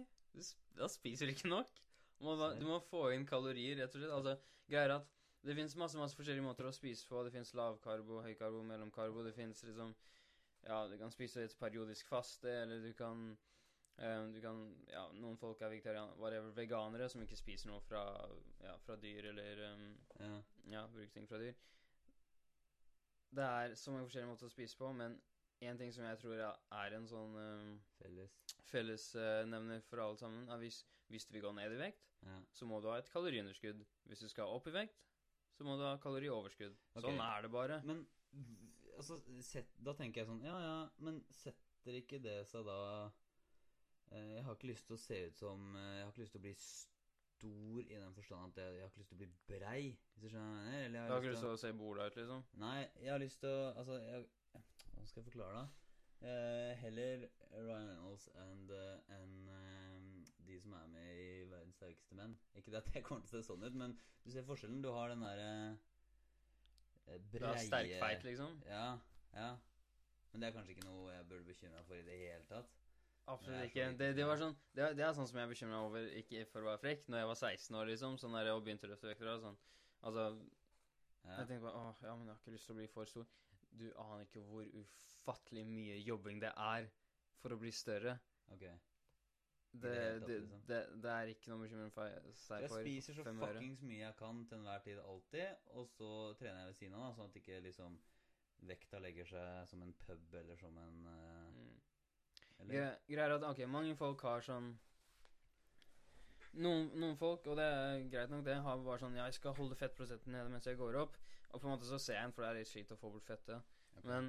da 0.76 0.88
spiser 0.92 1.28
du 1.28 1.32
ikke 1.36 1.48
nok. 1.52 1.80
Du 2.18 2.26
må, 2.26 2.36
du 2.56 2.64
må 2.66 2.80
få 2.90 3.10
inn 3.14 3.26
kalorier, 3.28 3.76
rett 3.80 3.94
og 3.94 4.02
slett. 4.02 4.12
Altså, 4.16 4.36
greier 4.68 4.96
at 4.98 5.08
det 5.46 5.54
fins 5.54 5.76
masse 5.78 5.98
masse 6.00 6.16
forskjellige 6.18 6.44
måter 6.44 6.66
å 6.66 6.74
spise 6.74 7.06
på. 7.08 7.22
Det 7.24 7.32
fins 7.34 7.54
lavkarbo, 7.54 8.22
høykarbo, 8.24 8.62
mellomkarbo. 8.66 9.24
Det 9.26 9.34
fins 9.36 9.62
liksom 9.68 9.94
Ja, 10.66 10.80
du 10.90 10.96
kan 10.98 11.12
spise 11.14 11.44
et 11.44 11.58
periodisk 11.60 12.08
faste, 12.10 12.50
eller 12.64 12.82
du 12.82 12.92
kan 12.98 13.36
Um, 13.96 14.32
Du 14.34 14.40
kan 14.40 14.58
Ja, 14.92 15.06
noen 15.16 15.38
folk 15.40 15.60
er 15.64 15.70
vegetarianere, 15.72 16.42
veganere 16.56 17.08
som 17.08 17.22
ikke 17.24 17.38
spiser 17.38 17.70
noe 17.70 17.80
fra, 17.80 18.02
ja, 18.60 18.74
fra 18.84 18.96
dyr, 19.00 19.30
eller 19.30 19.62
um, 19.72 19.86
Ja. 20.20 20.42
ja, 20.74 20.82
bruker 20.92 21.14
ting 21.14 21.28
fra 21.28 21.38
dyr. 21.40 21.54
Det 23.36 23.44
er 23.44 23.74
så 23.74 23.90
mange 23.90 24.04
forskjellige 24.04 24.30
måter 24.30 24.46
å 24.46 24.52
spise 24.52 24.76
på, 24.76 24.92
men 24.92 25.16
én 25.64 25.78
ting 25.80 25.92
som 25.94 26.04
jeg 26.04 26.18
tror 26.20 26.40
er 26.42 26.96
en 26.96 27.06
sånn 27.08 27.36
um, 27.40 27.70
Felles. 27.96 28.34
fellesnevner 28.68 29.80
for 29.88 30.02
alle 30.04 30.18
sammen, 30.20 30.48
er 30.52 30.60
hvis, 30.60 30.82
hvis 31.08 31.26
du 31.26 31.32
vil 31.36 31.46
gå 31.46 31.52
ned 31.56 31.72
i 31.76 31.80
vekt, 31.80 32.02
Ja. 32.26 32.38
så 32.52 32.66
må 32.66 32.80
du 32.82 32.88
ha 32.90 32.96
et 32.98 33.10
kaloriunderskudd. 33.12 33.84
Hvis 34.08 34.20
du 34.24 34.28
skal 34.28 34.50
opp 34.50 34.66
i 34.66 34.74
vekt, 34.74 34.96
så 35.56 35.64
må 35.64 35.76
du 35.78 35.84
ha 35.86 35.96
kalorioverskudd. 36.02 36.74
Okay. 36.94 37.04
Sånn 37.06 37.20
er 37.22 37.42
det 37.46 37.50
bare. 37.52 37.80
Men 37.86 38.02
altså, 38.96 39.20
set, 39.40 39.70
da 39.78 39.94
tenker 39.96 40.22
jeg 40.22 40.28
sånn 40.28 40.42
Ja, 40.44 40.56
ja, 40.60 40.76
men 40.98 41.22
setter 41.30 41.96
ikke 42.00 42.18
det 42.20 42.40
seg 42.50 42.66
da 42.66 42.76
eh, 44.10 44.34
Jeg 44.36 44.44
har 44.44 44.56
ikke 44.56 44.68
lyst 44.72 44.86
til 44.88 44.96
å 44.96 45.00
se 45.00 45.20
ut 45.30 45.38
som 45.38 45.76
eh, 45.76 45.92
Jeg 46.00 46.04
har 46.04 46.12
ikke 46.12 46.24
lyst 46.24 46.34
til 46.36 46.40
å 46.42 46.46
bli 46.48 46.54
stor 46.58 47.80
i 47.86 47.94
den 48.00 48.14
forstand 48.16 48.50
at 48.50 48.60
jeg, 48.64 48.74
jeg 48.76 48.82
har 48.84 48.90
ikke 48.90 49.02
lyst 49.04 49.12
til 49.12 49.16
å 49.16 49.22
bli 49.22 49.30
brei, 49.52 49.80
hvis 50.16 50.24
du 50.24 50.28
skjønner 50.32 50.56
hva 50.56 50.72
jeg? 50.72 50.84
Eller 50.88 51.06
Du 51.06 51.12
har 51.14 51.22
ikke 51.22 51.32
lyst 51.34 51.44
til 51.46 51.52
å 51.54 51.60
se 51.62 51.72
bola 51.76 52.06
ut, 52.10 52.16
liksom? 52.20 52.44
Nei, 52.64 52.78
jeg 53.04 53.12
har 53.12 53.22
lyst 53.22 53.40
til 53.44 53.52
å 53.52 53.64
Altså, 53.76 53.98
jeg, 54.02 54.26
hva 55.06 55.10
skal 55.12 55.22
jeg 55.22 55.28
forklare, 55.30 55.60
da? 55.62 55.66
Eh, 56.26 56.72
heller 56.80 57.26
Ryan 57.52 57.90
Reynolds 57.92 58.24
enn 58.42 58.62
uh, 58.72 59.12
enn 59.14 59.34
uh, 59.52 60.30
de 60.48 60.56
som 60.62 60.72
er 60.74 60.86
med 60.90 61.10
i 61.20 61.26
Verdens 61.50 61.76
sterkeste 61.78 62.16
menn. 62.18 62.34
Ikke 62.58 62.72
det 62.74 62.80
at 62.80 62.88
jeg 62.96 63.04
kommer 63.06 63.26
til 63.28 63.38
å 63.38 63.42
se 63.42 63.46
sånn 63.52 63.62
ut, 63.66 63.76
men 63.78 63.94
du 64.24 64.30
ser 64.34 64.46
forskjellen. 64.48 64.80
Du 64.82 64.88
har 64.96 65.12
den 65.12 65.22
derre 65.22 65.50
eh, 67.06 67.20
Du 67.30 67.38
breie 67.38 67.62
Sterk 67.66 67.92
feit, 68.02 68.24
liksom? 68.26 68.56
Ja, 68.66 68.86
ja. 69.36 69.50
Men 70.32 70.42
det 70.42 70.48
er 70.50 70.56
kanskje 70.56 70.74
ikke 70.76 70.88
noe 70.88 71.14
jeg 71.14 71.28
burde 71.30 71.46
bekymre 71.48 71.76
meg 71.78 71.86
for 71.88 72.00
i 72.00 72.04
det 72.08 72.18
hele 72.24 72.48
tatt. 72.50 72.72
Absolutt 73.30 73.58
Det 73.60 73.70
ikke. 73.70 73.86
Det, 74.00 74.10
det 74.16 74.26
var 74.28 74.38
sånn 74.40 74.52
Det, 74.74 74.82
er- 74.88 74.94
det 74.98 75.04
er 75.06 75.14
sånn 75.16 75.26
som 75.30 75.38
jeg 75.40 75.50
bekymra 75.52 75.80
over, 75.86 76.10
ikke 76.20 76.44
for 76.50 76.62
å 76.64 76.70
være 76.72 76.82
frekk, 76.82 77.06
når 77.10 77.22
jeg 77.22 77.30
var 77.32 77.38
16 77.40 77.78
år, 77.80 77.88
liksom, 77.92 78.18
sånn 78.22 78.36
der, 78.38 78.50
og 78.54 78.62
begynte 78.66 78.86
å 78.88 78.92
løfte 78.92 79.10
vekter 79.12 79.30
og 79.36 79.42
sånn. 79.48 79.58
Altså, 80.02 80.26
Ja. 81.26 81.40
Jeg 81.40 81.48
tenkte 81.48 81.64
bare 81.66 81.78
åh, 81.80 81.96
ja, 82.06 82.12
men 82.14 82.28
jeg 82.28 82.34
har 82.36 82.42
ikke 82.44 82.52
lyst 82.54 82.68
til 82.68 82.74
å 82.76 82.78
bli 82.78 82.84
for 82.86 83.08
stor. 83.10 83.24
Du 83.70 83.86
aner 84.02 84.26
ikke 84.26 84.42
hvor 84.46 84.66
ufattelig 84.80 85.64
mye 85.68 85.96
jobbing 86.00 86.42
det 86.42 86.52
er 86.52 86.90
for 87.40 87.54
å 87.54 87.58
bli 87.60 87.72
større. 87.74 88.18
Ok. 88.54 88.66
Det, 89.76 89.90
det 89.92 90.26
det, 90.26 90.36
liksom. 90.40 90.60
det, 90.68 90.78
det 91.04 91.10
er 91.12 91.30
ikke 91.32 91.50
noe 91.52 91.60
bekymring 91.60 91.90
for 91.92 92.12
seg 92.32 92.62
Jeg 92.64 92.70
for 92.72 92.86
spiser 92.86 93.18
så 93.18 93.24
fuckings 93.26 93.82
mye 93.84 94.06
jeg 94.06 94.16
kan 94.16 94.38
til 94.48 94.60
enhver 94.62 94.84
tid, 94.86 95.00
alltid. 95.02 95.66
Og 95.76 95.90
så 95.92 96.12
trener 96.40 96.62
jeg 96.62 96.70
ved 96.70 96.78
siden 96.78 96.96
av, 96.96 97.08
da, 97.08 97.16
sånn 97.18 97.32
at 97.32 97.40
ikke 97.42 97.58
liksom 97.66 97.98
vekta 98.66 99.02
legger 99.04 99.28
seg 99.28 99.68
som 99.68 99.82
en 99.84 99.92
pub 100.00 100.38
eller 100.40 100.56
som 100.62 100.78
en 100.80 101.02
uh, 101.10 101.74
Mm. 102.56 102.70
Eller 102.72 102.94
greier 103.06 103.34
at 103.36 103.44
ok, 103.44 103.58
mange 103.68 103.96
folk 103.98 104.22
har 104.24 104.40
sånn 104.44 104.70
noen, 106.56 106.88
noen 106.96 107.16
folk, 107.20 107.46
og 107.50 107.58
det 107.60 107.66
er 107.66 108.04
greit 108.12 108.32
nok, 108.32 108.44
det, 108.46 108.56
har 108.64 108.80
bare 108.84 109.02
sånn 109.02 109.18
jeg 109.18 109.36
skal 109.36 109.56
holde 109.58 109.76
fettprosenten 109.78 110.32
nede 110.32 110.52
mens 110.52 110.68
jeg 110.68 110.78
går 110.80 110.96
opp. 111.02 111.18
Og 111.56 111.60
på 111.62 111.68
en 111.70 111.72
måte 111.72 111.88
så 111.88 111.96
ser 112.02 112.18
jeg 112.18 112.28
en, 112.28 112.32
for 112.36 112.44
det 112.44 112.50
er 112.50 112.58
litt 112.60 112.68
slit 112.68 112.90
å 112.92 112.96
få 113.00 113.08
bort 113.14 113.24
fettet. 113.24 113.62
Okay. 113.96 114.08
Men, 114.10 114.26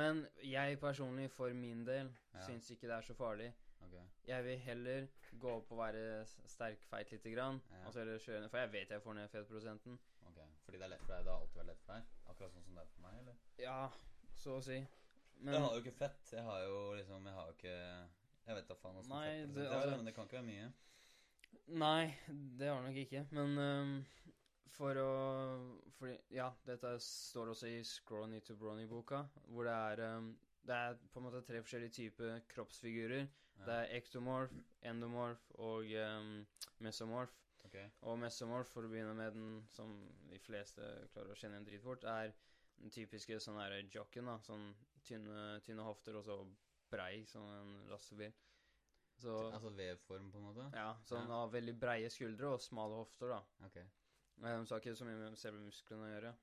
men 0.00 0.20
jeg 0.48 0.78
personlig, 0.80 1.26
for 1.34 1.52
min 1.52 1.82
del, 1.84 2.08
Ja. 2.34 2.40
syns 2.46 2.70
ikke 2.72 2.88
det 2.88 2.94
er 2.96 3.04
så 3.04 3.14
farlig. 3.18 3.50
Okay. 3.84 4.04
Jeg 4.26 4.44
vil 4.44 4.58
heller 4.64 5.06
gå 5.38 5.50
opp 5.58 5.70
og 5.72 5.78
være 5.82 6.22
s- 6.24 6.38
sterk, 6.46 6.80
feit 6.88 7.10
lite 7.12 7.30
grann, 7.34 7.60
Ja. 7.70 7.82
og 7.86 7.92
så 7.92 8.00
kjøre 8.24 8.48
for 8.48 8.58
jeg 8.58 8.72
vet 8.72 8.88
jeg 8.90 9.02
får 9.04 9.14
ned 9.14 9.28
fettprosenten. 9.28 9.98
Okay. 10.30 10.48
Fordi 10.64 10.78
det 10.78 10.84
er 10.84 10.88
lett 10.94 11.04
for 11.04 11.12
deg? 11.14 11.24
Det 11.24 11.32
har 11.32 11.40
alltid 11.40 11.60
vært 11.60 11.66
lett 11.66 11.84
for 11.84 11.92
deg? 11.92 12.02
Akkurat 12.28 12.52
sånn 12.56 12.64
som 12.64 12.74
det 12.74 12.82
er 12.82 12.90
for 12.94 13.00
meg, 13.02 13.18
eller? 13.20 13.36
Ja, 13.58 13.90
så 14.34 14.56
å 14.58 14.62
si. 14.64 14.78
Men 15.40 15.54
jeg 15.54 15.62
har 15.62 15.74
jo 15.76 15.80
ikke 15.84 15.96
fett. 15.98 16.32
Jeg 16.32 16.42
har 16.42 16.60
jo 16.64 16.94
liksom 16.98 17.24
Jeg 17.26 17.34
har 17.34 17.46
jo 17.46 17.52
ikke 17.52 18.08
Jeg 18.48 18.56
vet 18.56 18.68
da 18.68 18.74
faen 18.74 18.96
åssen 18.96 19.12
fettprosent 19.12 19.54
det- 19.54 19.66
altså, 19.68 19.80
altså- 19.82 19.96
men 19.96 20.06
det 20.06 20.14
kan 20.14 20.24
ikke 20.24 20.40
være 20.40 20.46
mye. 20.46 20.72
Nei, 21.68 22.14
det 22.58 22.68
har 22.68 22.82
det 22.82 22.88
nok 22.88 22.96
ikke. 22.96 23.26
Men 23.30 23.58
øhm, 23.58 24.04
for 24.74 24.98
å 25.00 25.08
Fordi 25.98 26.16
Ja, 26.34 26.50
dette 26.66 26.94
står 27.02 27.52
også 27.54 27.68
i 27.70 27.82
Scrawny 27.84 28.40
to 28.44 28.54
Brony-boka, 28.56 29.24
hvor 29.48 29.64
det 29.68 29.74
er 29.74 30.16
um, 30.18 30.30
Det 30.66 30.74
er 30.76 30.98
på 31.12 31.20
en 31.20 31.26
måte 31.28 31.42
tre 31.46 31.60
forskjellige 31.64 31.94
typer 31.96 32.40
kroppsfigurer. 32.52 33.28
Ja. 33.58 33.64
Det 33.66 33.74
er 33.74 33.94
ektomorf, 33.98 34.52
endomorf 34.86 35.40
og 35.58 35.88
um, 35.90 36.34
mesomorf. 36.84 37.32
Ok. 37.64 37.76
Og 38.06 38.18
mesomorf, 38.22 38.68
for 38.70 38.84
å 38.86 38.90
begynne 38.92 39.14
med 39.18 39.32
den 39.34 39.62
som 39.74 39.94
de 40.30 40.38
fleste 40.44 40.84
klarer 41.12 41.32
å 41.32 41.38
kjenne 41.38 41.56
igjen 41.58 41.66
dritfort, 41.70 42.04
er 42.04 42.34
den 42.78 42.92
typiske 42.94 43.40
sånn 43.42 43.58
her 43.58 43.74
jocken, 43.90 44.28
da. 44.30 44.36
Sånn 44.46 44.68
tynne, 45.08 45.58
tynne 45.66 45.82
hofter 45.88 46.14
og 46.20 46.24
så 46.28 46.36
brei 46.92 47.24
som 47.26 47.48
en 47.56 47.72
lastebil. 47.90 48.32
Så 49.18 49.34
Altså 49.50 49.72
vevform, 49.74 50.28
på 50.30 50.38
en 50.38 50.44
måte? 50.46 50.68
ja, 50.78 50.92
sånn 51.08 51.26
Ja. 51.26 51.40
av 51.42 51.52
veldig 51.52 51.74
breie 51.80 52.10
skuldre 52.10 52.52
og 52.54 52.60
smale 52.62 53.00
hofter, 53.00 53.32
da. 53.34 53.40
Ok. 53.66 53.80
Um, 54.42 54.66
så 54.66 54.74
har 54.74 54.82
ikke 54.82 54.96
så 54.98 55.06
mye 55.08 55.18
med 55.18 55.38
selve 55.38 55.62
musklene 55.64 56.06
å 56.06 56.12
gjøre. 56.12 56.34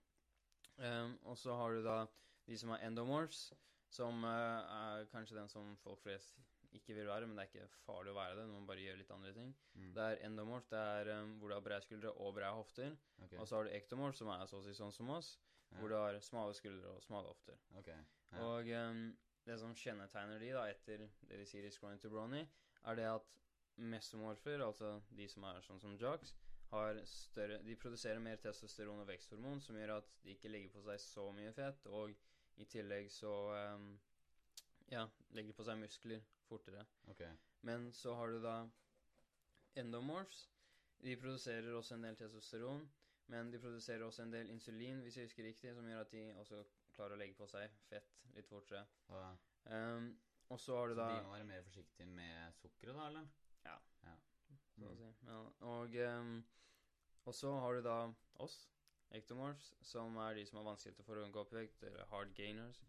Um, 0.78 1.14
og 1.24 1.38
så 1.40 1.56
har 1.56 1.76
du 1.78 1.84
da 1.86 2.00
de 2.46 2.58
som 2.60 2.74
har 2.74 2.84
endomorphs, 2.84 3.48
som 3.96 4.26
uh, 4.28 4.66
er 4.76 5.08
kanskje 5.14 5.38
den 5.38 5.50
som 5.50 5.76
folk 5.84 6.02
flest 6.04 6.42
ikke 6.76 6.98
vil 6.98 7.08
være, 7.08 7.28
men 7.30 7.38
det 7.38 7.46
er 7.46 7.52
ikke 7.54 7.84
farlig 7.86 8.12
å 8.12 8.18
være 8.18 8.36
det. 8.36 8.46
når 8.50 8.58
Man 8.60 8.68
bare 8.68 8.84
gjør 8.84 8.98
litt 9.00 9.12
andre 9.16 9.32
ting. 9.38 9.54
Mm. 9.80 9.92
Det 9.96 10.06
er 10.06 10.24
endomorph, 10.28 10.68
det 10.74 10.82
er 11.00 11.12
um, 11.22 11.36
hvor 11.40 11.52
du 11.52 11.56
har 11.56 11.64
brede 11.64 11.86
skuldre 11.86 12.12
og 12.12 12.34
brede 12.36 12.56
hofter. 12.58 12.98
Okay. 13.24 13.40
Og 13.40 13.48
så 13.48 13.56
har 13.56 13.68
du 13.70 13.76
ektomorph, 13.78 14.18
som 14.20 14.32
er 14.34 14.44
så 14.52 14.60
å 14.60 14.66
si 14.66 14.76
sånn 14.76 14.96
som 14.96 15.12
oss, 15.16 15.36
Ja. 15.72 15.80
hvor 15.80 15.90
du 15.90 15.96
har 15.98 16.20
smale 16.22 16.54
skuldre 16.54 16.92
og 16.92 17.02
smale 17.04 17.32
hofter. 17.32 17.56
Okay. 17.80 17.98
Ja. 18.32 18.44
Og 18.44 18.68
um, 18.92 19.06
det 19.48 19.56
som 19.60 19.74
kjennetegner 19.76 20.40
de, 20.40 20.52
da, 20.54 20.68
etter 20.70 21.08
det 21.30 21.40
de 21.40 21.48
sier 21.48 21.66
i 21.66 21.72
Scrawny 21.74 21.98
to 22.02 22.12
Brony, 22.12 22.44
er 22.86 23.00
det 23.00 23.08
at 23.10 23.32
mesomorfer, 23.78 24.62
altså 24.64 25.00
de 25.16 25.28
som 25.32 25.44
er 25.50 25.64
sånn 25.66 25.82
som 25.82 25.96
jocks, 26.00 26.36
større 27.06 27.62
De 27.64 27.76
produserer 27.76 28.20
mer 28.20 28.36
testosteron 28.42 29.00
og 29.00 29.08
veksthormon, 29.08 29.62
som 29.62 29.78
gjør 29.78 29.98
at 29.98 30.10
de 30.24 30.34
ikke 30.36 30.50
legger 30.50 30.74
på 30.74 30.82
seg 30.86 31.00
så 31.00 31.30
mye 31.32 31.54
fett, 31.54 31.86
og 31.88 32.14
i 32.58 32.66
tillegg 32.66 33.12
så 33.12 33.34
um, 33.76 33.94
Ja, 34.92 35.08
legger 35.34 35.54
på 35.58 35.66
seg 35.66 35.80
muskler 35.82 36.22
fortere. 36.46 36.86
Okay. 37.10 37.32
Men 37.66 37.92
så 37.94 38.14
har 38.16 38.30
du 38.30 38.42
da 38.44 38.60
endomorphs. 39.76 40.46
De 41.02 41.16
produserer 41.18 41.74
også 41.74 41.96
en 41.96 42.06
del 42.06 42.16
testosteron, 42.16 42.86
men 43.34 43.50
de 43.52 43.60
produserer 43.60 44.06
også 44.06 44.24
en 44.24 44.34
del 44.34 44.50
insulin, 44.54 45.02
hvis 45.02 45.18
jeg 45.18 45.26
husker 45.26 45.44
riktig, 45.44 45.74
som 45.76 45.88
gjør 45.90 46.06
at 46.06 46.12
de 46.14 46.22
også 46.38 46.62
klarer 46.94 47.18
å 47.18 47.20
legge 47.20 47.38
på 47.40 47.48
seg 47.50 47.74
fett 47.90 48.14
litt 48.36 48.48
fortere. 48.48 48.86
Ja. 49.10 49.32
Um, 49.66 50.14
og 50.54 50.60
så 50.62 50.78
har 50.78 50.88
så 50.88 50.94
du 50.94 51.00
da 51.00 51.10
de 51.10 51.26
må 51.26 51.34
være 51.34 51.50
mer 51.50 51.66
forsiktige 51.66 52.06
med 52.06 52.54
sukkeret, 52.62 52.96
da, 52.96 53.08
eller? 53.10 53.28
Ja. 53.66 53.76
ja. 54.06 54.16
Så 54.76 54.92
å 54.92 54.96
si. 55.00 55.12
Ja, 55.28 55.42
og, 55.72 55.98
um, 56.20 56.34
og 57.26 57.36
så 57.36 57.54
har 57.64 57.78
du 57.78 57.86
da 57.86 58.00
oss, 58.44 58.58
ectomorphs, 59.16 59.72
som 59.86 60.18
er 60.26 60.36
de 60.36 60.46
som 60.48 60.60
har 60.60 60.68
vanskeligheter 60.72 61.08
for 61.08 61.22
å 61.22 61.30
gå 61.32 61.42
opp 61.42 61.54
i 61.56 61.62
vekt, 61.62 61.84
eller 61.88 62.08
hard 62.12 62.34
gainers. 62.38 62.82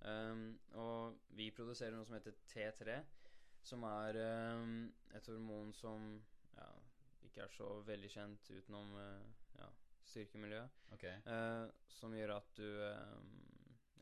Um, 0.00 0.58
og 0.78 1.18
vi 1.34 1.50
produserer 1.54 1.96
noe 1.96 2.06
som 2.06 2.16
heter 2.18 2.36
T3, 2.50 2.98
som 3.66 3.84
er 3.88 4.18
um, 4.54 4.86
et 5.14 5.26
hormon 5.28 5.72
som 5.76 6.04
ja, 6.54 6.68
ikke 7.26 7.44
er 7.44 7.54
så 7.54 7.68
veldig 7.86 8.10
kjent 8.12 8.50
utenom 8.54 8.94
uh, 8.96 9.26
ja, 9.58 9.68
styrkemiljøet. 10.08 10.78
Okay. 10.96 11.18
Uh, 11.26 11.66
som 11.90 12.14
gjør 12.16 12.36
at 12.38 12.52
du 12.58 12.66
um, 12.66 13.32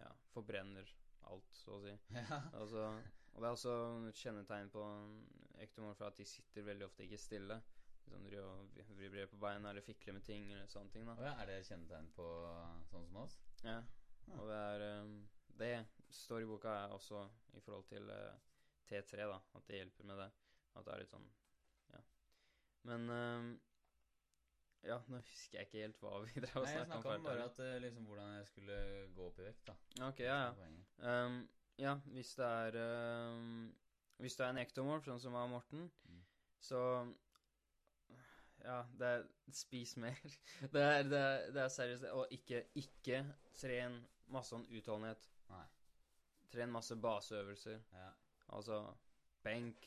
ja, 0.01 0.13
forbrenner 0.35 0.93
alt, 1.33 1.57
så 1.57 1.79
å 1.79 1.83
si. 1.85 1.95
Ja. 2.17 2.43
Altså, 2.55 2.91
og 3.37 3.43
det 3.43 3.49
er 3.49 3.53
også 3.53 3.73
et 4.09 4.17
kjennetegn 4.17 4.71
på 4.73 4.83
ektomorfer 5.61 6.07
at 6.09 6.17
de 6.17 6.25
sitter 6.25 6.65
veldig 6.65 6.87
ofte 6.87 7.05
ikke 7.05 7.19
stille. 7.21 7.59
Liksom 8.07 8.25
de 8.73 8.85
vibrerer 8.97 9.29
på 9.29 9.37
beina 9.37 9.71
eller 9.71 9.85
fikler 9.85 10.17
med 10.17 10.25
ting 10.25 10.47
eller 10.53 10.71
sånne 10.73 10.95
ting. 10.95 11.05
Da. 11.05 11.35
er 11.35 11.51
det 11.51 11.59
kjennetegn 11.67 12.09
på 12.17 12.29
sånn 12.89 13.05
som 13.11 13.19
oss? 13.21 13.37
Ja. 13.67 13.83
Og 14.39 14.49
det 14.49 14.57
er 14.57 14.85
um, 15.03 15.13
Det 15.59 15.73
står 16.11 16.43
i 16.43 16.49
boka 16.49 16.73
også 16.95 17.27
i 17.59 17.61
forhold 17.61 17.85
til 17.91 18.09
uh, 18.09 18.33
T3, 18.89 19.27
da. 19.29 19.39
At 19.59 19.69
det 19.69 19.83
hjelper 19.83 20.09
med 20.09 20.23
det. 20.23 20.31
At 20.77 20.87
det 20.87 20.95
er 20.95 21.05
litt 21.05 21.13
sånn 21.13 21.29
Ja. 21.93 22.03
Men 22.89 23.11
um, 23.11 23.51
Ja, 24.87 25.01
nå 25.11 25.21
husker 25.21 25.59
jeg 25.59 25.69
ikke 25.69 25.85
helt 25.85 26.01
hva 26.01 26.23
vi 26.25 26.41
drev 26.41 26.63
og 26.63 26.71
Nei, 26.71 26.73
jeg 26.79 26.89
snakka 26.89 26.97
om. 26.97 27.05
snakka 27.05 27.19
om 27.19 27.29
bare 27.29 27.47
at 27.51 27.61
eh, 27.65 27.79
liksom 27.85 28.09
hvordan 28.09 28.35
jeg 28.39 28.49
skulle 28.53 28.81
gå 29.17 29.29
opp 29.29 29.41
i 29.43 29.47
vekt, 29.51 29.69
da. 29.69 29.77
Ok, 30.09 30.25
ja, 30.25 30.41
ja. 30.47 30.73
Um, 31.27 31.41
ja, 31.79 31.95
hvis 32.15 32.35
det 32.39 32.47
er 32.47 32.77
um, 33.33 33.75
Hvis 34.19 34.37
du 34.37 34.43
er 34.43 34.51
en 34.55 34.59
ektomorf, 34.63 35.05
sånn 35.05 35.21
som 35.21 35.33
var 35.37 35.49
Morten, 35.51 35.91
Mm. 36.09 36.23
så 36.61 36.81
Ja, 38.65 38.83
det 38.99 39.07
er 39.07 39.25
Spis 39.53 39.97
mer. 39.97 40.17
Det 40.73 40.83
er, 40.83 41.03
det 41.03 41.19
er, 41.19 41.51
det 41.53 41.61
er 41.63 41.69
seriøst. 41.69 42.05
Og 42.17 42.27
ikke, 42.35 42.63
ikke 42.75 43.21
tren 43.55 43.99
masse 44.33 44.51
sånn 44.55 44.65
utholdenhet. 44.75 45.29
Nei. 45.53 45.65
Tren 46.51 46.73
masse 46.75 46.97
baseøvelser. 46.97 47.79
Ja. 47.93 48.09
Altså 48.57 48.81
benk, 49.45 49.87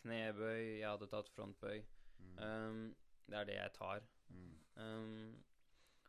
knebøy 0.00 0.78
Jeg 0.78 0.88
hadde 0.88 1.08
tatt 1.12 1.28
frontbøy. 1.34 1.82
Mm. 2.18 2.38
Um, 2.38 2.96
det 3.28 3.36
er 3.40 3.44
det 3.50 3.58
jeg 3.58 3.74
tar. 3.76 4.06
Mm. 4.28 4.54
Um, 4.76 5.44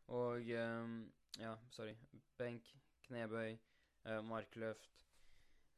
og 0.07 0.53
um, 0.61 0.95
Ja, 1.39 1.55
sorry. 1.73 1.95
Benk, 2.37 2.69
knebøy, 3.09 3.57
uh, 4.05 4.19
markløft, 4.25 5.05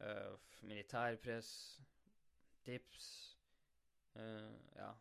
uh, 0.01 0.35
militærpress, 0.61 1.79
dips 2.65 3.37
uh, 4.15 4.51
Ja. 4.77 4.91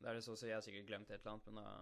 Det 0.00 0.10
er 0.10 0.14
det 0.18 0.24
så 0.24 0.34
å 0.34 0.36
si. 0.36 0.48
Jeg 0.50 0.56
har 0.58 0.64
sikkert 0.64 0.88
glemt 0.90 1.10
et 1.10 1.20
eller 1.22 1.36
annet, 1.36 1.46
men 1.46 1.64
da 1.64 1.76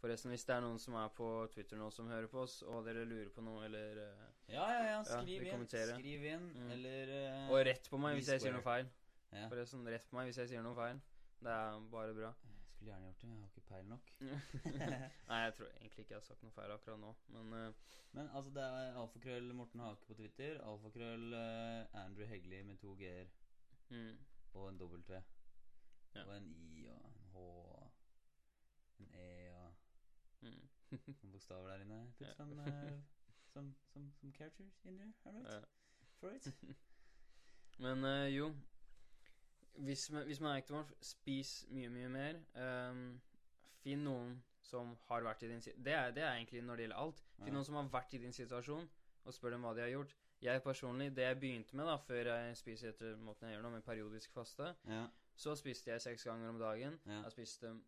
Forresten, 0.00 0.30
hvis 0.32 0.46
det 0.48 0.54
er 0.54 0.62
noen 0.64 0.78
som 0.80 0.94
er 0.96 1.10
på 1.12 1.26
Twitter 1.52 1.76
nå 1.76 1.90
som 1.92 2.06
hører 2.08 2.28
på 2.32 2.40
oss, 2.46 2.62
og 2.64 2.86
dere 2.86 3.02
lurer 3.04 3.28
på 3.34 3.42
noe, 3.44 3.66
eller 3.66 3.98
Ja, 4.48 4.64
ja, 4.72 4.84
ja. 4.86 5.02
Skriv 5.04 5.44
ja, 5.44 5.58
inn. 5.58 5.66
Skriv 5.68 6.24
inn, 6.24 6.46
Mm. 6.56 6.70
eller 6.72 7.12
eh, 7.18 7.50
Og 7.50 7.60
rett 7.66 7.90
på 7.90 7.98
meg 8.00 8.16
hvis 8.16 8.30
jeg 8.32 8.40
sier 8.40 8.54
noe 8.56 8.64
feil. 8.64 8.88
Ja. 9.30 9.44
Forresten, 9.52 9.84
rett 9.86 10.08
på 10.08 10.16
meg 10.16 10.30
hvis 10.30 10.40
jeg 10.40 10.48
sier 10.54 10.64
noe 10.64 10.74
feil. 10.74 11.02
Det 11.44 11.52
er 11.52 11.84
bare 11.92 12.14
bra. 12.16 12.32
Skulle 12.80 12.92
gjerne 12.92 13.06
gjort 13.06 13.20
det, 13.20 13.28
men 13.28 13.36
jeg 13.36 13.42
har 13.42 13.48
ikke 13.48 13.68
peil 13.68 13.88
nok. 13.88 14.06
Nei, 15.28 15.38
jeg 15.44 15.54
tror 15.56 15.66
egentlig 15.66 16.04
ikke 16.04 16.14
jeg 16.14 16.16
har 16.16 16.24
sagt 16.24 16.44
noe 16.46 16.54
feil 16.54 16.70
akkurat 16.72 17.00
nå, 17.02 17.10
men 17.34 17.50
uh, 17.52 17.96
Men 18.16 18.30
altså, 18.38 18.52
det 18.56 18.62
er 18.64 18.96
alfakrøll 19.02 19.50
Morten 19.54 19.82
Hake 19.84 20.06
på 20.06 20.14
Twitter. 20.14 20.56
Alfakrøll 20.64 21.34
uh, 21.34 22.00
Andrew 22.04 22.24
Hegley 22.30 22.62
med 22.62 22.78
to 22.80 22.94
g-er 22.96 23.28
mm, 23.90 24.16
og 24.54 24.68
en 24.70 24.80
W. 24.80 25.20
Ja. 26.14 26.24
Og 26.24 26.36
en 26.38 26.48
I 26.56 26.86
og 26.88 27.04
en 27.10 27.20
H 27.34 27.36
og 27.36 27.92
en 28.98 29.12
E 29.12 29.28
og 29.58 29.74
mm. 30.40 30.68
noen 31.20 31.36
bokstaver 31.36 31.68
der 31.68 31.84
inne. 31.84 32.00
Put 32.16 32.32
some, 32.36 32.60
uh, 32.64 32.96
some, 33.52 33.74
some, 33.92 34.12
some 34.22 34.32
characters 34.32 34.80
in 34.84 34.96
there. 34.96 35.12
All 35.26 35.36
right? 35.36 35.52
Ja. 35.52 35.60
For 36.16 36.32
it. 36.32 36.48
Men 37.84 38.04
eh, 38.04 38.36
jo 38.38 38.54
Hvis 39.74 40.08
hvis 40.08 40.40
man 40.40 40.52
er 40.52 40.56
ektemann, 40.60 40.86
spis 41.00 41.66
mye, 41.70 41.88
mye 41.88 42.08
mer. 42.08 42.40
Um, 42.54 43.20
finn 43.80 44.04
noen 44.04 44.42
som 44.62 44.96
har 45.08 45.22
vært 45.24 45.42
i 45.42 45.48
din 45.48 45.60
det 45.60 45.92
er, 45.92 46.10
det 46.14 46.22
er 46.22 46.34
egentlig 46.34 46.62
når 46.62 46.76
det 46.76 46.82
gjelder 46.84 46.96
alt. 46.96 47.22
Finn 47.38 47.46
Ja. 47.48 47.52
noen 47.54 47.64
som 47.64 47.74
har 47.74 47.88
vært 47.88 48.14
i 48.14 48.18
din 48.18 48.32
situasjon, 48.32 48.88
og 49.24 49.34
spør 49.34 49.50
dem 49.50 49.62
hva 49.62 49.74
de 49.74 49.80
har 49.80 49.88
gjort. 49.88 50.14
Jeg 50.42 50.62
personlig, 50.62 51.14
Det 51.14 51.22
jeg 51.22 51.40
begynte 51.40 51.76
med 51.76 51.86
da, 51.86 51.96
før 51.96 52.24
jeg 52.24 52.56
spiser 52.56 52.88
etter 52.88 53.16
måten 53.16 53.48
jeg 53.48 53.56
gjør 53.56 53.62
nå, 53.62 53.70
med 53.70 53.82
periodisk 53.82 54.32
faste, 54.32 54.74
Ja. 54.88 55.06
så 55.36 55.54
spiste 55.56 55.90
jeg 55.90 56.00
seks 56.00 56.24
ganger 56.24 56.48
om 56.48 56.58
dagen. 56.58 57.00
Ja. 57.06 57.22
Jeg 57.22 57.32
spiste 57.32 57.80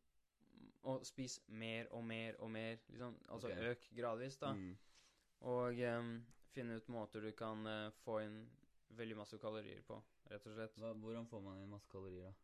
Og 0.85 1.07
spis 1.07 1.41
mer 1.47 1.87
og 1.93 2.05
mer 2.05 2.35
og 2.41 2.51
mer. 2.51 2.77
Liksom, 2.89 3.17
altså 3.29 3.47
okay. 3.49 3.71
øk 3.71 3.89
gradvis, 3.97 4.37
da. 4.37 4.53
Mm. 4.53 4.77
Og 5.41 5.79
um, 5.99 6.25
finne 6.51 6.77
ut 6.77 6.89
måter 6.89 7.21
du 7.21 7.31
kan 7.31 7.67
uh, 7.67 7.91
få 8.03 8.19
inn 8.25 8.51
veldig 8.91 9.17
masse 9.17 9.39
kalorier 9.39 9.81
på, 9.83 10.03
rett 10.33 10.47
og 10.49 10.55
slett. 10.57 10.77
Hva, 10.81 10.93
hvordan 11.05 11.27
får 11.31 11.43
man 11.45 11.61
inn 11.63 11.71
masse 11.73 11.89
kalorier, 11.93 12.31
da? 12.31 12.35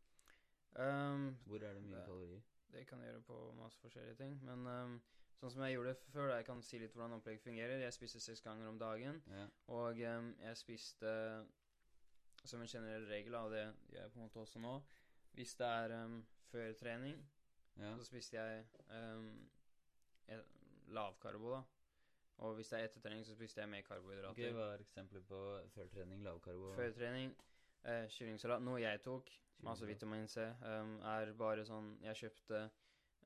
Um, 0.79 1.29
Hvor 1.49 1.63
er 1.65 1.75
det 1.75 1.83
mye 1.83 1.97
Det- 1.97 2.05
kalorier? 2.07 2.43
det 2.73 2.87
kan 2.87 3.01
jeg 3.01 3.13
gjøre 3.15 3.23
på 3.25 3.39
masse 3.57 3.79
forskjellige 3.81 4.17
ting. 4.19 4.35
Men 4.45 4.67
um, 4.67 4.99
sånn 5.41 5.51
som 5.55 5.63
jeg 5.65 5.75
gjorde 5.77 5.95
det 5.95 6.03
før, 6.13 6.29
da, 6.29 6.37
jeg 6.37 6.45
kan 6.47 6.63
si 6.63 6.79
litt 6.79 6.93
hvordan 6.95 7.17
opplegget 7.17 7.43
fungerer. 7.43 7.81
Jeg 7.81 7.93
spiste 7.97 8.21
seks 8.21 8.41
ganger 8.45 8.69
om 8.69 8.79
dagen, 8.79 9.23
Ja. 9.33 9.47
og 9.69 9.97
um, 10.05 10.35
jeg 10.41 10.57
spiste 10.57 11.47
som 12.45 12.61
en 12.61 12.67
generell 12.71 13.07
regel, 13.09 13.35
og 13.35 13.51
det 13.51 13.65
gjør 13.91 14.03
jeg 14.03 14.13
på 14.13 14.19
en 14.21 14.23
måte 14.29 14.39
også 14.45 14.61
nå 14.63 14.83
Hvis 15.35 15.55
det 15.59 15.67
er 15.67 16.05
um, 16.05 16.27
før 16.53 16.73
trening, 16.73 17.19
ja. 17.77 17.97
så 17.97 18.05
spiste 18.05 18.37
jeg 18.37 18.65
lavkarbo, 20.89 21.51
da. 21.53 21.63
Og 22.39 22.55
hvis 22.55 22.69
det 22.71 22.79
er 22.81 22.85
etter 22.87 23.01
trening, 23.03 23.25
så 23.27 23.35
spiste 23.35 23.61
jeg 23.61 23.69
mer 23.69 23.83
karbohydrater. 23.83 24.31
Okay, 24.31 24.53
Hva 24.55 24.69
er 24.75 24.83
eksempler 24.85 25.25
på 25.27 25.39
førtrening, 25.75 26.23
lavkarbo? 26.23 26.73
Før 26.79 26.93
trening, 26.95 27.33
eh, 27.85 28.07
kyllingsalat 28.15 28.65
Noe 28.65 28.81
jeg 28.83 29.03
tok, 29.05 29.31
masse 29.67 29.87
vitamin 29.87 30.29
C, 30.31 30.45
um, 30.63 30.97
er 31.03 31.33
bare 31.39 31.65
sånn 31.67 31.95
Jeg 32.05 32.21
kjøpte 32.23 32.61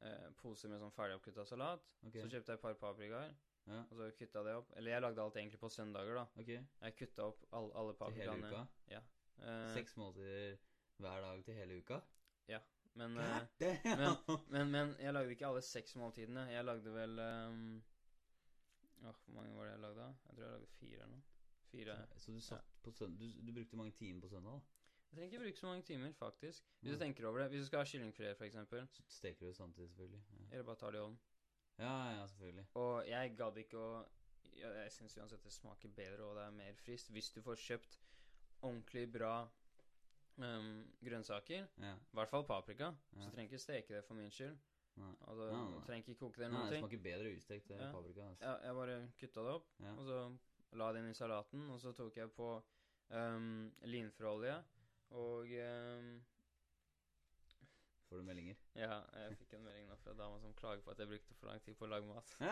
eh, 0.03 0.29
poser 0.41 0.73
med 0.73 0.83
sånn 0.83 0.95
ferdig 0.97 1.19
oppkutta 1.19 1.45
salat. 1.49 1.85
Okay. 2.07 2.21
Så 2.21 2.29
kjøpte 2.29 2.55
jeg 2.55 2.61
et 2.61 2.65
par 2.65 2.79
paprikaer, 2.81 3.35
ja. 3.69 3.83
og 3.83 3.97
så 3.99 4.11
kutta 4.19 4.45
det 4.47 4.57
opp. 4.61 4.73
Eller 4.77 4.97
jeg 4.97 5.07
lagde 5.07 5.25
alt 5.25 5.37
egentlig 5.41 5.61
på 5.63 5.71
søndager, 5.73 6.19
da. 6.19 6.27
ok. 6.43 6.53
Jeg 6.57 6.97
kutta 6.99 7.29
opp 7.31 7.47
all, 7.53 7.71
alle 7.83 7.97
Til 7.99 8.21
hele 8.21 8.37
paprikaene. 8.37 8.67
uka? 8.89 9.03
Eh, 9.43 9.69
Seks 9.75 9.97
måltider 9.97 10.59
hver 11.03 11.25
dag 11.25 11.45
til 11.45 11.55
hele 11.59 11.81
uka? 11.83 12.03
men, 12.95 13.15
men, 13.17 14.17
men, 14.53 14.71
men 14.71 14.91
jeg 15.01 15.15
lagde 15.17 15.33
ikke 15.33 15.47
alle 15.49 15.63
seks 15.65 15.95
måltidene. 15.97 16.45
Jeg 16.53 16.65
lagde 16.65 16.93
vel 16.93 17.19
um, 17.19 17.83
Åh, 19.03 19.15
Hvor 19.25 19.35
mange 19.35 19.57
var 19.57 19.65
det 19.65 19.73
jeg 19.73 19.81
lagde? 19.81 20.09
Jeg 20.27 20.37
tror 20.37 20.45
jeg 20.45 20.53
lagde 20.53 20.67
fire 20.77 20.99
eller 20.99 21.15
noe. 21.15 21.32
Fire. 21.73 21.97
Så 22.21 22.33
du 22.33 22.41
satt 22.41 22.65
på 22.85 22.91
søndag 22.93 23.19
du, 23.21 23.47
du 23.47 23.53
brukte 23.57 23.77
mange 23.81 23.93
timer 23.97 24.21
på 24.21 24.29
søndag, 24.29 24.53
da? 24.53 24.61
Jeg 25.13 25.19
trenger 25.19 25.33
ikke 25.33 25.43
bruke 25.45 25.59
så 25.61 25.67
mange 25.67 25.83
timer, 25.89 26.13
faktisk. 26.17 26.65
Hvis 26.81 26.93
du 26.95 26.99
tenker 26.99 27.27
over 27.29 27.39
det. 27.43 27.49
Hvis 27.53 27.61
du 27.61 27.67
skal 27.67 27.79
ha 27.83 27.85
kyllingfilet, 27.85 28.37
f.eks., 28.39 28.57
Så 28.97 29.03
steker 29.09 29.41
du 29.41 29.47
det 29.47 29.57
samtidig, 29.57 29.89
selvfølgelig. 29.91 30.23
Ja, 30.31 30.47
eller 30.53 30.65
bare 30.65 30.77
tar 30.77 30.91
det 30.91 30.99
i 30.99 31.03
ovnen. 31.03 31.19
ja, 31.79 31.95
ja 32.17 32.27
selvfølgelig. 32.27 32.67
Og 32.75 33.09
jeg 33.09 33.35
gadd 33.37 33.57
ikke 33.57 33.79
å 33.79 34.05
Jeg, 34.53 34.73
Jeg 34.85 34.93
syns 34.93 35.17
uansett 35.19 35.45
det 35.45 35.53
smaker 35.53 35.89
bedre, 35.89 36.25
og 36.25 36.37
det 36.37 36.43
er 36.45 36.51
mer 36.51 36.75
friskt. 36.75 37.11
Hvis 37.11 37.31
du 37.33 37.41
får 37.43 37.55
kjøpt 37.57 37.99
ordentlig 38.63 39.13
bra 39.13 39.49
um, 40.37 40.85
grønnsaker, 41.05 41.67
Ja. 41.81 41.95
i 41.95 42.15
hvert 42.17 42.29
fall 42.29 42.45
paprika, 42.45 42.93
Ja. 43.17 43.21
så 43.25 43.31
trenger 43.33 43.51
ikke 43.51 43.59
steke 43.59 43.95
det 43.95 44.05
for 44.05 44.15
min 44.15 44.31
skyld. 44.31 44.57
Nei. 44.97 45.15
Altså, 45.21 45.47
Nei, 45.53 45.63
nei. 45.71 45.79
du 45.81 45.87
trenger 45.87 46.09
ikke 46.09 46.19
koke 46.19 46.37
det 46.37 46.45
eller 46.47 46.59
Nei, 46.59 46.71
det 46.71 46.79
smaker 46.79 46.99
bedre 47.03 47.37
ustekt 47.37 47.69
paprika. 47.69 48.29
Altså. 48.29 48.45
Ja, 48.45 48.57
jeg 48.67 48.75
bare 48.75 49.13
kutta 49.21 49.41
det 49.41 49.51
opp, 49.55 49.69
og 49.81 50.05
så 50.05 50.19
la 50.79 50.93
det 50.93 51.03
inn 51.03 51.11
i 51.11 51.17
salaten, 51.17 51.65
og 51.71 51.81
så 51.81 51.93
tok 51.97 52.17
jeg 52.17 52.33
på 52.37 52.51
um, 53.13 53.73
linfrøolje 53.89 54.59
og 55.19 55.57
um, 55.63 56.13
Får 58.13 58.21
du 58.21 58.27
meldinger? 58.29 58.57
Ja, 58.77 58.99
jeg 59.17 59.37
fikk 59.41 59.55
en 59.57 59.63
melding 59.65 59.87
nå 59.89 59.95
fra 60.03 60.13
dama 60.13 60.37
som 60.43 60.53
klager 60.53 60.83
på 60.85 60.93
at 60.93 60.99
jeg 61.01 61.09
brukte 61.09 61.37
for 61.39 61.49
lang 61.49 61.63
tid 61.65 61.79
på 61.79 61.87
å 61.87 61.93
lage 61.95 62.05
mat. 62.11 62.29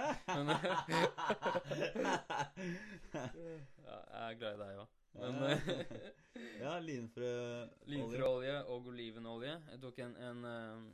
Ja, 3.84 3.98
jeg 3.98 4.24
er 4.24 4.38
glad 4.40 4.54
i 4.54 4.62
deg 4.62 4.80
òg. 4.80 4.94
Men 5.18 5.34
ja, 6.62 6.78
linfrøolje. 6.78 7.68
Linfrøolje 7.92 8.56
og 8.62 8.88
olivenolje. 8.92 9.56
Jeg 9.72 9.82
tok 9.82 9.98
en, 10.06 10.16
en, 10.16 10.44
um, 10.44 10.86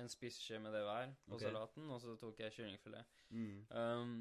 en 0.00 0.08
spiseskje 0.08 0.60
med 0.62 0.72
det 0.72 0.84
hver 0.86 1.12
på 1.26 1.36
okay. 1.36 1.48
salaten, 1.48 1.90
og 1.90 2.00
så 2.00 2.16
tok 2.20 2.40
jeg 2.40 2.56
kyllingfilet. 2.56 3.20
Mm. 3.28 3.66
Um, 3.70 4.16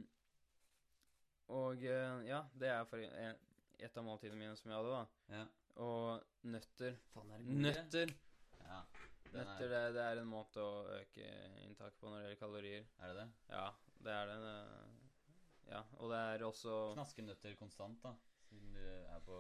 og 1.52 1.84
uh, 1.84 2.22
ja, 2.28 2.44
det 2.60 2.70
er 2.72 2.86
for 2.90 3.04
et 3.04 3.98
av 4.00 4.06
måltidene 4.06 4.40
mine 4.40 4.56
som 4.60 4.72
jeg 4.72 4.80
hadde, 4.80 4.94
da. 4.94 5.38
Ja. 5.38 5.46
Og 5.84 6.50
nøtter. 6.54 7.00
Faen, 7.14 7.32
er 7.32 7.42
det 7.42 7.48
gode? 7.50 7.62
Nøtter! 7.66 8.14
Ja. 8.64 8.82
Nøtter, 9.34 9.66
er, 9.66 9.72
det, 9.72 9.96
det 9.96 10.04
er 10.06 10.22
en 10.22 10.30
måte 10.30 10.62
å 10.62 10.84
øke 10.94 11.30
inntaket 11.66 11.98
på 12.00 12.12
når 12.12 12.20
det 12.20 12.26
gjelder 12.28 12.42
kalorier. 12.44 12.86
er 13.00 13.12
det 13.12 13.16
det? 13.24 13.30
Ja, 13.50 13.66
det 14.06 14.14
er 14.14 14.30
det. 14.30 14.38
det. 14.46 14.58
Ja, 15.72 15.82
og 15.98 16.12
det 16.12 16.20
er 16.20 16.44
også 16.46 16.76
Knaske 16.94 17.26
nøtter 17.26 17.56
konstant, 17.58 18.04
da. 18.04 18.14
Siden 18.46 18.76
du 18.76 18.84
er 18.84 19.24
på 19.26 19.40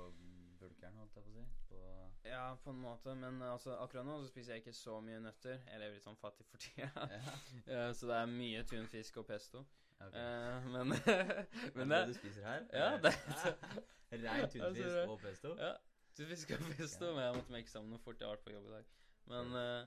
bulkeren, 0.59 0.97
holdt 0.97 1.19
jeg 1.19 1.25
på 1.27 1.31
å 1.31 1.35
si. 1.35 1.45
På 1.69 1.81
Ja, 2.25 2.43
på 2.63 2.71
en 2.73 2.81
måte, 2.81 3.13
men 3.19 3.41
altså, 3.45 3.75
akkurat 3.83 4.07
nå 4.07 4.17
så 4.23 4.31
spiser 4.31 4.55
jeg 4.55 4.63
ikke 4.63 4.75
så 4.77 4.97
mye 5.03 5.21
nøtter. 5.21 5.59
Jeg 5.67 5.81
lever 5.81 5.99
litt 5.99 6.07
sånn 6.07 6.19
fattig 6.19 6.47
for 6.49 6.63
tida. 6.63 6.89
ja. 7.13 7.37
Ja, 7.67 7.87
så 7.99 8.09
det 8.09 8.19
er 8.19 8.31
mye 8.33 8.63
tunfisk 8.69 9.21
og 9.21 9.27
pesto. 9.29 9.65
Ok. 9.99 10.13
Eh, 10.15 10.67
men 10.73 10.93
Men 11.75 11.89
det 11.89 11.99
det 11.99 12.07
du 12.07 12.13
spiser 12.13 12.45
her? 12.47 12.65
Ja, 12.73 12.97
det- 12.97 13.15
Rein 14.23 14.49
tunfisk 14.49 14.61
Altså, 14.61 15.05
og 15.09 15.19
pesto? 15.19 15.55
Ja, 15.57 15.71
tunfisk 16.17 16.51
og 16.51 16.65
pesto, 16.77 17.05
men 17.15 17.23
jeg 17.23 17.35
måtte 17.35 17.51
make 17.55 17.69
sammen 17.71 17.89
noe 17.89 17.99
fort. 17.99 18.19
Jeg 18.21 18.27
har 18.29 18.35
vært 18.35 18.43
på 18.45 18.53
jobb 18.53 18.67
i 18.69 18.73
dag. 18.75 18.91
Men 19.31 19.55
eh, 19.57 19.85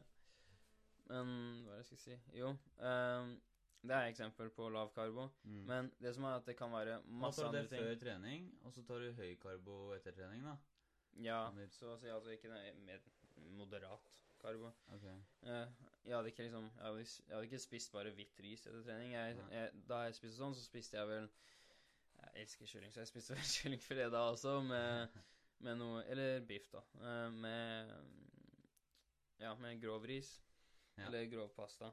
Men 1.07 1.29
hva 1.67 1.73
er 1.77 1.77
det 1.77 1.85
jeg 1.85 1.91
skal 1.93 2.03
si? 2.05 2.17
Jo, 2.41 2.55
Um, 2.83 3.37
det 3.87 3.95
er 3.95 4.09
eksempel 4.11 4.49
på 4.51 4.67
lav 4.75 4.89
karbo. 4.95 5.29
Mm. 5.45 5.61
Men 5.69 5.93
det 6.03 6.15
som 6.17 6.25
er 6.27 6.41
at 6.41 6.47
det 6.49 6.57
kan 6.59 6.73
være 6.73 6.97
masse 7.07 7.45
andre 7.45 7.61
ting. 7.61 7.71
tar 7.71 7.79
du 7.79 7.85
det 7.85 7.99
før 8.01 8.01
trening, 8.03 8.49
og 8.65 8.73
så 8.75 8.83
tar 8.83 8.99
du 9.05 9.13
høy 9.13 9.37
karbo 9.39 9.77
etter 9.95 10.11
trening, 10.17 10.43
da? 10.43 10.57
Ja, 11.23 11.39
så 11.71 11.93
å 11.95 11.99
si 12.01 12.11
altså 12.11 12.35
ikke 12.35 12.51
det, 12.51 12.75
med 12.85 13.07
moderat 13.57 14.11
karbo. 14.47 14.71
Okay. 14.97 15.17
Eh, 15.51 15.87
jeg 16.07 16.17
hadde 16.17 16.31
ikke 16.33 16.47
liksom 16.47 16.69
jeg 16.71 16.87
hadde, 16.87 17.05
jeg 17.27 17.35
hadde 17.35 17.49
ikke 17.51 17.63
spist 17.67 17.93
bare 17.95 18.13
hvitt 18.17 18.41
ris 18.47 18.67
etter 18.67 18.83
trening. 18.87 19.13
Jeg, 19.17 19.37
jeg, 19.53 19.85
da 19.91 20.01
jeg 20.07 20.17
spiste 20.19 20.39
sånn, 20.39 20.57
så 20.57 20.65
spiste 20.67 20.99
jeg 20.99 21.11
vel 21.11 21.29
Jeg 22.17 22.43
elsker 22.43 22.71
kylling, 22.71 22.93
så 22.95 23.03
jeg 23.03 23.11
spiste 23.13 23.37
vel 23.37 23.51
kyllingfilet 23.57 24.13
da 24.15 24.23
også, 24.33 24.57
med, 24.67 25.17
med 25.67 25.81
noe 25.83 26.05
Eller 26.13 26.41
biff, 26.49 26.71
da. 26.73 26.85
eh, 27.03 27.29
med 27.43 27.95
Ja, 29.43 29.55
med 29.61 29.83
grov 29.83 30.07
ris. 30.09 30.37
Ja. 30.97 31.09
Eller 31.11 31.27
grov 31.29 31.51
pasta. 31.57 31.91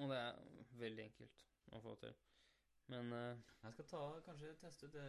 Og 0.00 0.10
det 0.10 0.18
er 0.18 0.36
veldig 0.80 1.06
enkelt 1.06 1.46
å 1.76 1.80
få 1.84 1.94
til. 2.02 2.12
Men 2.90 3.12
uh, 3.14 3.50
Jeg 3.62 3.74
skal 3.76 3.86
ta, 3.90 4.02
kanskje 4.26 4.54
teste 4.58 4.88
ut 4.88 4.94
det 4.96 5.06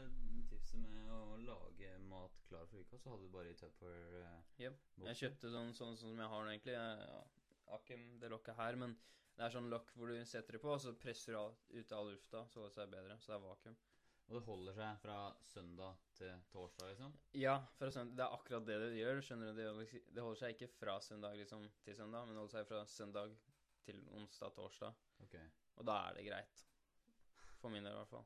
tipset 0.51 0.81
med 0.83 1.11
å 1.15 1.37
lage 1.41 1.91
mat 2.05 2.41
klar 2.47 2.67
for 2.69 2.83
uka, 2.83 2.99
så 2.99 3.13
hadde 3.13 3.27
du 3.27 3.33
bare 3.33 3.53
i 3.53 3.57
Tupper 3.57 4.17
eh, 4.19 4.41
yep. 4.61 4.81
jeg 5.07 5.19
kjøpte 5.21 5.53
sånn, 5.53 5.71
sånn 5.77 5.95
som 5.97 6.19
jeg 6.19 6.33
har 6.33 6.43
nå, 6.43 6.51
egentlig. 6.51 6.75
Jeg, 6.75 7.07
ja, 7.07 7.21
Akim, 7.77 8.03
det 8.19 8.29
lokket 8.33 8.59
her, 8.59 8.77
men 8.79 8.97
det 9.37 9.45
er 9.45 9.53
sånn 9.55 9.71
lokk 9.71 9.93
hvor 9.95 10.11
du 10.11 10.19
setter 10.27 10.57
det 10.57 10.61
på, 10.61 10.73
og 10.75 10.81
så 10.83 10.91
presser 10.99 11.37
du 11.37 11.79
ut 11.79 11.95
all 11.95 12.11
lufta, 12.11 12.43
så 12.51 12.65
det 12.65 12.73
seg 12.75 12.91
bedre. 12.91 13.17
Så 13.23 13.31
det 13.31 13.37
er 13.37 13.45
vakuum. 13.45 13.77
Og 14.31 14.35
det 14.37 14.41
holder 14.45 14.75
seg 14.77 14.99
fra 15.01 15.15
søndag 15.43 16.03
til 16.15 16.43
torsdag, 16.53 16.91
liksom? 16.91 17.15
Ja, 17.39 17.55
fra 17.79 17.89
søndag. 17.91 18.17
det 18.19 18.25
er 18.27 18.35
akkurat 18.37 18.67
det 18.67 18.77
det 18.83 18.91
gjør. 18.99 19.23
skjønner 19.27 19.49
du? 19.51 19.57
Det 19.57 20.23
holder, 20.23 20.39
seg 20.39 20.55
ikke 20.55 20.69
fra 20.75 20.99
søndag 21.03 21.39
liksom, 21.39 21.65
til 21.83 21.97
søndag, 21.97 22.27
men 22.27 22.37
det 22.37 22.43
holder 22.43 22.57
seg 22.59 22.69
fra 22.69 22.83
søndag 22.87 23.33
til 23.87 24.03
onsdag-torsdag. 24.19 25.01
Ok. 25.25 25.39
Og 25.81 25.87
da 25.89 25.97
er 26.05 26.19
det 26.19 26.27
greit. 26.29 26.63
For 27.61 27.69
min 27.73 27.83
del, 27.85 27.93
i 27.93 27.99
hvert 28.01 28.09
fall. 28.09 28.25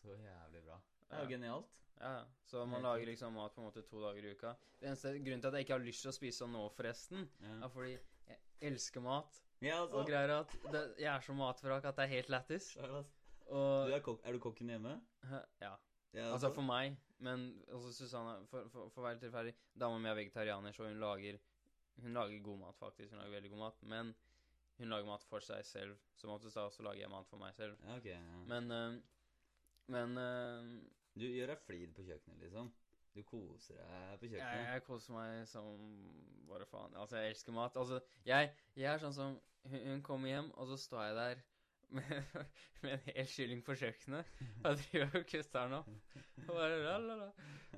Så 0.00 0.14
jævlig 0.16 0.62
bra. 0.66 0.78
Det 1.06 1.16
er 1.16 1.22
jo 1.26 1.30
genialt. 1.36 1.76
Ja, 2.00 2.10
ja. 2.18 2.24
Så 2.44 2.64
man 2.68 2.82
lager 2.84 3.06
liksom 3.08 3.32
mat 3.38 3.54
på 3.54 3.62
en 3.62 3.68
måte 3.68 3.82
to 3.86 4.00
dager 4.02 4.24
i 4.26 4.32
uka. 4.36 4.54
Det 4.80 4.88
eneste 4.90 5.12
Grunnen 5.22 5.40
til 5.44 5.48
at 5.48 5.54
jeg 5.58 5.66
ikke 5.66 5.76
har 5.78 5.84
lyst 5.86 6.02
til 6.04 6.10
å 6.10 6.16
spise 6.16 6.42
sånn 6.42 6.52
nå, 6.52 6.64
forresten, 6.76 7.28
Ja, 7.40 7.54
er 7.64 7.72
fordi 7.72 7.92
jeg 8.28 8.38
elsker 8.72 9.04
mat. 9.04 9.38
ja 9.64 9.78
altså. 9.82 10.00
Og 10.02 10.08
greier 10.10 10.32
at 10.40 10.52
det, 10.72 10.82
jeg 11.00 11.08
er 11.14 11.24
så 11.24 11.36
matvrak 11.36 11.84
at 11.88 11.96
det 11.96 12.04
er 12.08 12.12
helt 12.16 12.28
lættis. 12.34 12.72
Og 12.76 13.88
Du 13.88 13.94
er, 13.94 14.00
kok 14.02 14.20
er 14.26 14.32
du 14.32 14.38
kokken 14.42 14.68
hjemme? 14.74 14.96
Ja. 15.62 15.76
Ja, 16.16 16.32
Altså 16.32 16.50
for 16.54 16.62
meg, 16.64 16.96
men 17.18 17.62
også 17.68 17.92
Susanne 17.92 18.46
For, 18.48 18.68
for, 18.72 18.88
for 18.88 19.02
å 19.02 19.04
være 19.04 19.18
litt 19.20 19.32
ferdig 19.34 19.52
Dama 19.76 19.98
mi 20.00 20.08
er 20.08 20.16
vegetarianer, 20.16 20.72
så 20.72 20.86
hun 20.86 20.96
lager 21.02 21.36
Hun 22.00 22.14
lager 22.16 22.40
god 22.44 22.58
mat, 22.62 22.76
faktisk. 22.80 23.10
Hun 23.12 23.20
lager 23.20 23.34
veldig 23.36 23.50
god 23.52 23.58
mat. 23.58 23.82
Men 23.82 24.14
hun 24.78 24.88
lager 24.92 25.06
mat 25.08 25.24
for 25.28 25.40
seg 25.44 25.64
selv. 25.64 25.96
Som 26.16 26.30
oftest 26.34 26.56
da 26.58 26.66
så 26.70 26.82
lager 26.84 27.00
jeg 27.06 27.10
mat 27.12 27.28
for 27.30 27.40
meg 27.40 27.54
selv. 27.56 27.76
Ja, 27.84 27.96
ok. 27.96 28.06
Ja. 28.12 28.42
Men 28.52 28.70
øh, 28.70 28.98
Men 29.88 30.18
øh, 30.18 30.82
Du 31.16 31.24
gjør 31.24 31.46
deg 31.54 31.58
flid 31.64 31.94
på 31.96 32.02
kjøkkenet, 32.04 32.40
liksom. 32.42 32.72
Du 33.16 33.22
koser 33.24 33.78
deg 33.78 34.18
på 34.20 34.26
jeg, 34.26 34.32
kjøkkenet. 34.36 34.66
jeg 34.72 34.82
koser 34.84 35.12
meg 35.16 35.46
som 35.48 35.68
bare 36.48 36.66
faen. 36.68 36.96
Altså, 36.96 37.16
jeg 37.16 37.30
elsker 37.32 37.52
mat. 37.56 37.76
Altså, 37.80 38.00
jeg, 38.26 38.50
jeg 38.76 38.92
er 38.94 38.98
sånn 39.04 39.14
som 39.16 39.38
Hun, 39.66 39.80
hun 39.88 40.02
kommer 40.06 40.28
hjem, 40.30 40.50
og 40.54 40.68
så 40.70 40.76
står 40.78 41.00
jeg 41.08 41.14
der 41.16 41.40
med, 41.88 42.46
med 42.82 42.92
en 42.92 43.04
hel 43.06 43.28
kylling 43.30 43.62
på 43.66 43.76
kjøkkenet. 43.78 44.32
Jeg 44.64 44.78
driver 44.82 45.20
og 45.20 45.26
kutter 45.30 45.62
den 45.68 45.76
opp. 45.78 45.90
Bare 46.48 46.80
la, 46.82 46.96
la, 46.98 47.16
la. 47.20 47.28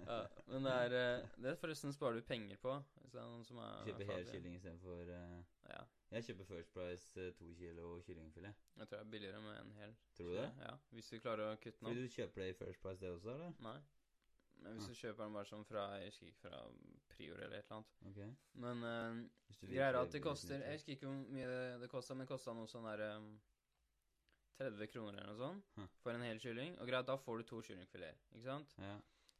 Ja, 0.09 0.19
men 0.49 0.65
det 0.65 0.73
er 0.73 0.95
eh, 0.99 1.27
Det 1.45 1.55
forresten 1.61 1.93
sparer 1.93 2.19
du 2.21 2.27
penger 2.27 2.57
på. 2.63 2.75
Hvis 3.03 3.13
det 3.13 3.21
er 3.21 3.29
noen 3.29 3.45
som 3.45 3.61
er 3.65 3.85
Kjøper 3.89 4.05
er 4.07 4.11
hel 4.15 4.27
kylling 4.33 4.57
istedenfor 4.59 5.13
uh, 5.13 5.39
Ja. 5.69 5.83
Jeg 6.15 6.25
kjøper 6.25 6.49
First 6.49 6.73
Price 6.73 7.21
uh, 7.21 7.31
to 7.37 7.51
kilo 7.59 7.99
kyllingfilet. 8.07 8.65
Jeg 8.79 8.89
tror 8.89 8.97
det 8.97 9.05
er 9.07 9.11
billigere 9.13 9.41
med 9.45 9.61
en 9.61 9.73
hel. 9.83 9.95
Tror 10.17 10.33
du 10.33 10.37
det? 10.39 10.49
Ja, 10.65 10.75
Hvis 10.97 11.13
du 11.13 11.19
klarer 11.21 11.53
å 11.53 11.57
kutte 11.61 11.79
den 11.83 11.91
Fordi 11.91 12.05
opp. 12.05 12.11
du 12.11 12.17
kjøper 12.17 12.43
det 12.45 12.49
i 12.49 12.59
First 12.63 12.83
Price, 12.85 13.01
det 13.05 13.13
også, 13.13 13.35
eller? 13.35 13.55
Nei. 13.65 13.79
Men 14.59 14.75
hvis 14.75 14.89
Ah. 14.89 14.89
du 14.89 14.95
kjøper 14.99 15.25
den 15.25 15.37
bare 15.39 15.47
sånn 15.47 15.67
fra 15.69 15.83
Jeg 15.99 16.09
husker 16.11 16.27
ikke 16.33 16.49
fra 16.49 16.63
Prior 17.13 17.37
eller 17.45 17.59
et 17.59 17.69
eller 17.69 17.77
annet. 17.77 17.93
Okay. 18.11 18.31
Men 18.65 18.83
uh, 18.83 19.77
er 19.85 20.01
at 20.01 20.13
det 20.13 20.23
koster 20.23 20.65
Jeg 20.65 20.81
husker 20.81 20.97
ikke 20.97 21.07
hvor 21.07 21.21
mye 21.37 21.47
det, 21.53 21.81
det 21.83 21.91
kosta, 21.93 22.15
men 22.15 22.27
det 22.27 22.33
kosta 22.33 22.55
noe 22.57 22.71
sånn 22.71 22.89
derre 22.89 23.13
um, 23.21 23.29
30 24.59 24.91
kroner 24.93 25.23
eller 25.23 25.33
noe 25.33 25.39
sånt 25.39 25.65
Huh. 25.79 25.87
for 26.03 26.13
en 26.13 26.25
hel 26.27 26.41
kylling. 26.43 26.75
Og 26.81 26.89
greit, 26.91 27.07
da 27.07 27.17
får 27.17 27.39
du 27.39 27.45
to 27.49 27.61
kyllingfileter, 27.63 28.19
ikke 28.35 28.45
sant? 28.51 28.75
Ja. 28.83 28.97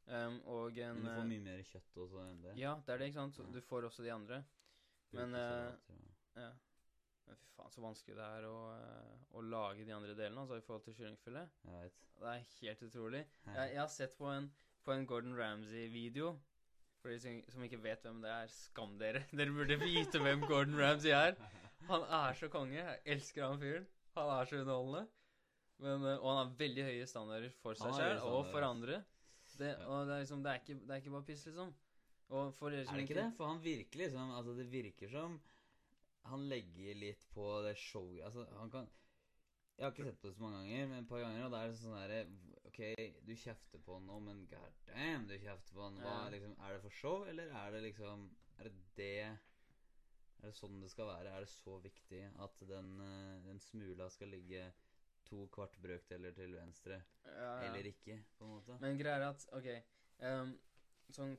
Um, 0.09 0.39
og 0.49 0.79
en 0.81 1.03
Men 1.03 1.05
du 1.05 1.11
får 1.11 1.21
eh, 1.25 1.29
mye 1.35 1.45
mer 1.45 1.59
kjøtt 1.69 1.99
også 2.05 2.23
enn 2.31 2.39
det. 2.47 2.55
Ja, 2.57 2.77
det 2.87 2.95
er 2.95 2.99
det, 3.03 3.09
ikke 3.11 3.21
sant? 3.21 3.35
Så 3.37 3.45
Ja. 3.45 3.51
Du 3.53 3.61
får 3.61 3.85
også 3.91 4.03
de 4.07 4.13
andre. 4.15 4.45
men, 5.13 5.35
uh, 5.35 5.73
Ja. 6.37 6.51
Men 7.27 7.37
fy 7.37 7.51
faen, 7.57 7.71
så 7.75 7.83
vanskelig 7.85 8.15
det 8.17 8.25
er 8.25 8.47
å, 8.49 8.59
eh, 8.79 9.17
å 9.37 9.43
lage 9.45 9.85
de 9.85 9.93
andre 9.93 10.15
delene, 10.15 10.41
altså 10.41 10.57
i 10.57 10.61
forhold 10.65 10.85
til 10.85 10.95
kyllingfilet. 10.95 11.51
Det 12.19 12.27
er 12.27 12.45
helt 12.63 12.83
utrolig. 12.83 13.27
Jeg, 13.47 13.73
jeg 13.75 13.79
har 13.81 13.89
sett 13.93 14.17
på 14.17 14.31
en, 14.33 14.49
på 14.85 14.93
en 14.93 15.05
Gordon 15.07 15.37
Ramsay-video. 15.37 16.39
For 17.03 17.11
de 17.13 17.19
som, 17.21 17.43
som 17.53 17.63
ikke 17.63 17.83
vet 17.83 18.03
hvem 18.03 18.23
det 18.23 18.31
er, 18.31 18.47
skam 18.51 18.97
dere. 18.99 19.21
Dere 19.39 19.53
burde 19.55 19.77
vite 19.79 20.19
hvem 20.19 20.41
Gordon 20.49 20.79
Ramsay 20.81 21.13
er. 21.13 21.37
Han 21.87 22.03
er 22.03 22.33
så 22.35 22.49
konge. 22.49 22.75
Jeg 22.81 23.01
elsker 23.05 23.45
han 23.47 23.61
fyren. 23.61 23.87
Han 24.19 24.35
er 24.35 24.51
så 24.51 24.61
underholdende. 24.63 25.05
Men, 25.79 26.05
eh, 26.11 26.17
og 26.19 26.31
han 26.33 26.41
har 26.41 26.57
veldig 26.59 26.87
høye 26.89 27.07
standarder 27.07 27.53
for 27.63 27.79
seg 27.79 27.95
sjøl 27.95 28.25
og 28.27 28.49
for 28.51 28.67
andre. 28.67 29.03
Det, 29.59 29.71
og 29.87 30.09
det 30.09 30.15
er 30.17 30.25
liksom, 30.25 30.43
det 30.45 30.51
er, 30.53 30.63
ikke, 30.63 30.75
det 30.85 30.95
er 30.95 31.01
ikke 31.03 31.15
bare 31.15 31.27
piss, 31.29 31.47
liksom. 31.49 31.71
Og 32.29 32.51
for 32.59 32.75
dere 32.75 32.85
Er 32.85 32.99
det 32.99 33.07
ikke 33.07 33.17
det? 33.17 33.31
For 33.39 33.49
han 33.49 33.63
virker 33.65 34.03
liksom 34.03 34.35
Altså, 34.37 34.53
det 34.59 34.67
virker 34.69 35.09
som 35.09 35.39
han 36.29 36.45
legger 36.51 36.99
litt 37.01 37.23
på 37.33 37.47
det 37.65 37.73
showet 37.81 38.25
Altså, 38.27 38.45
han 38.59 38.73
kan 38.73 38.89
Jeg 39.79 39.87
har 39.87 39.95
ikke 39.95 40.09
sett 40.11 40.27
det 40.27 40.35
så 40.35 40.43
mange 40.43 40.59
ganger, 40.59 40.87
men 40.91 40.99
et 40.99 41.09
par 41.09 41.23
ganger, 41.23 41.45
og 41.47 41.53
da 41.55 41.63
er 41.63 41.71
det 41.71 41.79
sånn 41.79 41.95
derre 41.95 42.21
OK, 42.69 42.81
du 43.25 43.31
kjefter 43.39 43.81
på 43.87 43.95
han 43.95 44.09
nå, 44.11 44.17
men 44.27 44.41
god 44.51 44.81
damn, 44.89 45.29
du 45.31 45.37
kjefter 45.39 45.77
på 45.77 45.85
han. 45.85 46.01
Hva, 46.03 46.17
liksom, 46.35 46.57
er 46.59 46.75
det 46.75 46.81
for 46.83 46.97
show, 46.99 47.23
eller 47.31 47.53
er 47.63 47.77
det 47.77 47.85
liksom 47.87 48.25
Er 48.59 48.69
det 48.69 48.75
det 48.99 49.13
Er 50.43 50.47
det 50.53 50.55
sånn 50.55 50.81
det 50.81 50.91
skal 50.93 51.07
være? 51.11 51.33
Er 51.35 51.41
det 51.45 51.51
så 51.51 51.79
viktig 51.83 52.21
at 52.39 52.61
den, 52.69 52.93
eh, 53.03 53.41
den 53.49 53.59
smula 53.61 54.07
skal 54.11 54.29
ligge 54.31 54.69
to 55.29 55.47
kvart 55.53 55.75
brøkdeler 55.83 56.33
til 56.37 56.55
venstre, 56.55 57.03
Ja, 57.27 57.33
ja. 57.63 57.73
eller 57.73 57.85
ikke, 57.91 58.21
på 58.39 58.45
en 58.47 58.55
måte? 58.55 58.79
Men 58.81 58.97
greia 59.01 59.17
er 59.19 59.27
at 59.33 59.49
OK 59.53 59.67
um, 60.23 60.55
Sånn 61.11 61.35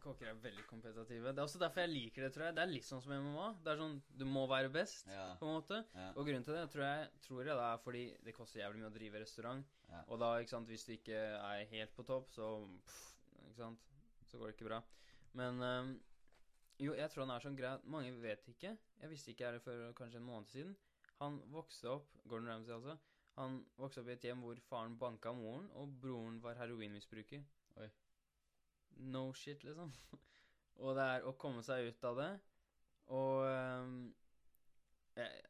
Kokker 0.00 0.30
er 0.30 0.38
veldig 0.40 0.62
kompetitive. 0.64 1.28
Det 1.34 1.38
er 1.42 1.44
også 1.44 1.58
derfor 1.60 1.82
jeg 1.82 1.90
liker 1.92 2.22
det, 2.24 2.30
tror 2.32 2.46
jeg. 2.46 2.54
Det 2.56 2.62
er 2.62 2.70
litt 2.70 2.86
sånn 2.86 3.02
som 3.04 3.12
MMA. 3.12 3.48
Det 3.60 3.72
er 3.74 3.76
sånn 3.82 3.98
Du 4.16 4.24
må 4.24 4.46
være 4.48 4.70
best, 4.72 5.06
Ja. 5.12 5.34
på 5.36 5.44
en 5.44 5.58
måte. 5.58 5.80
Ja. 5.94 6.06
Og 6.16 6.24
grunnen 6.24 6.44
til 6.46 6.54
det 6.56 6.70
tror 6.72 6.84
jeg, 6.86 7.10
tror 7.20 7.42
jeg 7.44 7.56
det 7.58 7.64
er 7.66 7.78
fordi 7.84 8.04
det 8.24 8.34
koster 8.34 8.60
jævlig 8.62 8.80
mye 8.80 8.88
å 8.88 8.94
drive 8.94 9.20
restaurant. 9.20 9.66
Ja. 9.90 10.00
Og 10.08 10.18
da, 10.22 10.30
ikke 10.40 10.54
sant, 10.54 10.68
hvis 10.72 10.86
du 10.86 10.92
ikke 10.94 11.12
er 11.18 11.66
helt 11.74 11.92
på 11.94 12.06
topp, 12.08 12.30
så 12.32 12.48
pff, 12.86 13.02
Ikke 13.50 13.56
sant? 13.60 13.78
Så 14.24 14.38
går 14.38 14.46
det 14.46 14.56
ikke 14.56 14.68
bra. 14.70 14.80
Men 15.34 15.60
ehm, 15.60 15.92
jo, 16.80 16.94
jeg 16.96 17.12
tror 17.12 17.26
han 17.26 17.34
er 17.34 17.44
sånn 17.44 17.56
grei 17.58 17.74
Mange 17.92 18.12
vet 18.22 18.46
ikke. 18.48 18.72
Jeg 19.00 19.12
visste 19.12 19.34
ikke 19.34 19.52
det 19.54 19.62
før 19.64 19.90
kanskje 19.96 20.20
en 20.20 20.28
måned 20.28 20.48
siden. 20.52 20.76
Han 21.20 21.36
vokste 21.52 21.90
opp 21.92 22.14
Gordon 22.24 22.48
Ramsay, 22.48 22.74
altså. 22.78 22.96
Han 23.36 23.58
vokste 23.76 24.00
opp 24.02 24.08
i 24.08 24.14
et 24.16 24.24
hjem 24.24 24.44
hvor 24.44 24.60
faren 24.64 24.96
banka 25.00 25.32
moren, 25.36 25.68
og 25.76 25.92
broren 26.00 26.38
var 26.42 26.56
heroinmisbruker. 26.60 27.44
Oi. 27.80 27.88
No 29.12 29.26
shit, 29.36 29.64
liksom. 29.64 29.92
og 30.84 30.96
det 30.96 31.06
er 31.16 31.28
å 31.28 31.36
komme 31.40 31.64
seg 31.64 31.90
ut 31.90 32.08
av 32.08 32.20
det, 32.20 32.30
og 33.10 33.44
um, 33.44 34.00
jeg, 35.18 35.42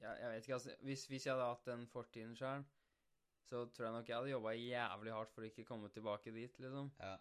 jeg, 0.00 0.10
jeg 0.10 0.32
vet 0.32 0.42
ikke, 0.42 0.58
altså. 0.58 0.76
Hvis, 0.88 1.06
hvis 1.12 1.28
jeg 1.28 1.34
hadde 1.34 1.48
hatt 1.52 1.70
den 1.70 1.86
fortiden 1.92 2.34
sjøl, 2.38 2.66
så 3.46 3.62
tror 3.70 3.86
jeg 3.86 3.94
nok 3.94 4.10
jeg 4.10 4.18
hadde 4.18 4.34
jobba 4.34 4.58
jævlig 4.58 5.14
hardt 5.14 5.34
for 5.34 5.46
å 5.46 5.50
ikke 5.50 5.68
komme 5.68 5.94
tilbake 5.94 6.34
dit, 6.34 6.58
liksom. 6.62 6.90
ja. 6.98 7.14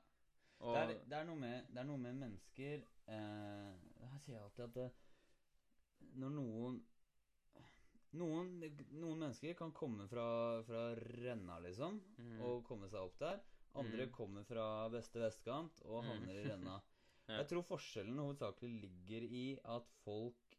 Det, 0.65 0.81
er, 0.81 0.91
det, 1.05 1.17
er 1.19 1.27
noe 1.27 1.39
med, 1.39 1.69
det 1.69 1.81
er 1.81 1.87
noe 1.87 2.01
med 2.01 2.17
mennesker 2.17 2.83
eh, 3.13 3.71
Her 4.01 4.21
sier 4.23 4.37
jeg 4.37 4.43
alltid 4.43 4.63
at 4.65 4.77
det, 4.79 4.89
når 6.21 6.35
noen 6.35 6.79
noen, 8.15 8.51
noen 8.95 9.19
mennesker 9.19 9.55
kan 9.59 9.73
komme 9.75 10.07
fra, 10.07 10.25
fra 10.67 10.87
Renna, 10.95 11.59
liksom, 11.65 11.99
mm. 12.17 12.37
og 12.47 12.63
komme 12.67 12.89
seg 12.91 13.03
opp 13.03 13.17
der. 13.19 13.41
Andre 13.75 14.07
mm. 14.07 14.13
kommer 14.15 14.45
fra 14.47 14.65
beste 14.93 15.19
vestkant 15.19 15.81
og 15.85 16.05
havner 16.05 16.31
mm. 16.31 16.35
i 16.35 16.49
Renna. 16.49 16.81
Ja. 17.25 17.39
Jeg 17.39 17.47
tror 17.49 17.63
forskjellen 17.65 18.19
hovedsakelig 18.21 18.83
ligger 18.83 19.23
i 19.33 19.45
at 19.73 19.87
folk, 20.03 20.51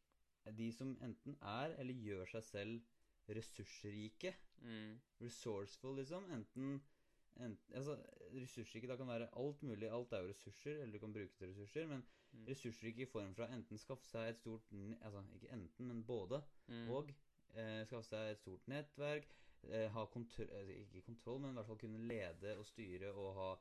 de 0.59 0.66
som 0.74 0.96
enten 0.98 1.36
er 1.38 1.76
eller 1.78 1.94
gjør 2.02 2.26
seg 2.32 2.42
selv 2.42 3.28
ressursrike, 3.38 4.32
mm, 4.64 4.96
resourceful, 5.22 5.94
liksom. 6.00 6.26
Enten, 6.34 6.80
enten 7.45 7.74
altså, 7.76 7.97
Ressursrike 8.34 8.89
da 8.89 8.97
kan 8.97 9.07
være 9.09 9.28
alt 9.39 9.62
mulig. 9.62 9.89
Alt 9.93 10.12
er 10.12 10.22
jo 10.22 10.28
ressurser, 10.28 10.80
eller 10.82 10.93
du 10.93 10.99
kan 10.99 11.12
bruke 11.12 11.34
til 11.39 11.49
ressurser. 11.49 11.87
Men 11.87 12.05
Mm. 12.32 12.47
ressursrike 12.49 13.03
i 13.03 13.05
form 13.07 13.34
fra 13.34 13.47
enten 13.55 13.78
skaffe 13.78 14.05
seg 14.05 14.28
et 14.28 14.37
stort 14.39 14.62
Altså 15.01 15.22
ikke 15.34 15.53
enten, 15.53 15.87
men 15.87 16.05
både. 16.05 16.43
mm, 16.68 16.89
Og 16.91 17.11
eh, 17.55 17.84
skaffe 17.87 18.03
seg 18.09 18.30
et 18.30 18.39
stort 18.39 18.68
nettverk. 18.68 19.28
Eh, 19.62 19.89
ha 19.93 20.05
kontroll 20.05 20.49
Ikke 20.70 21.03
kontroll, 21.03 21.41
men 21.41 21.51
i 21.51 21.53
hvert 21.55 21.66
fall 21.66 21.78
kunne 21.78 21.99
lede 22.09 22.59
og 22.59 22.66
styre 22.66 23.12
og 23.12 23.34
ha 23.34 23.53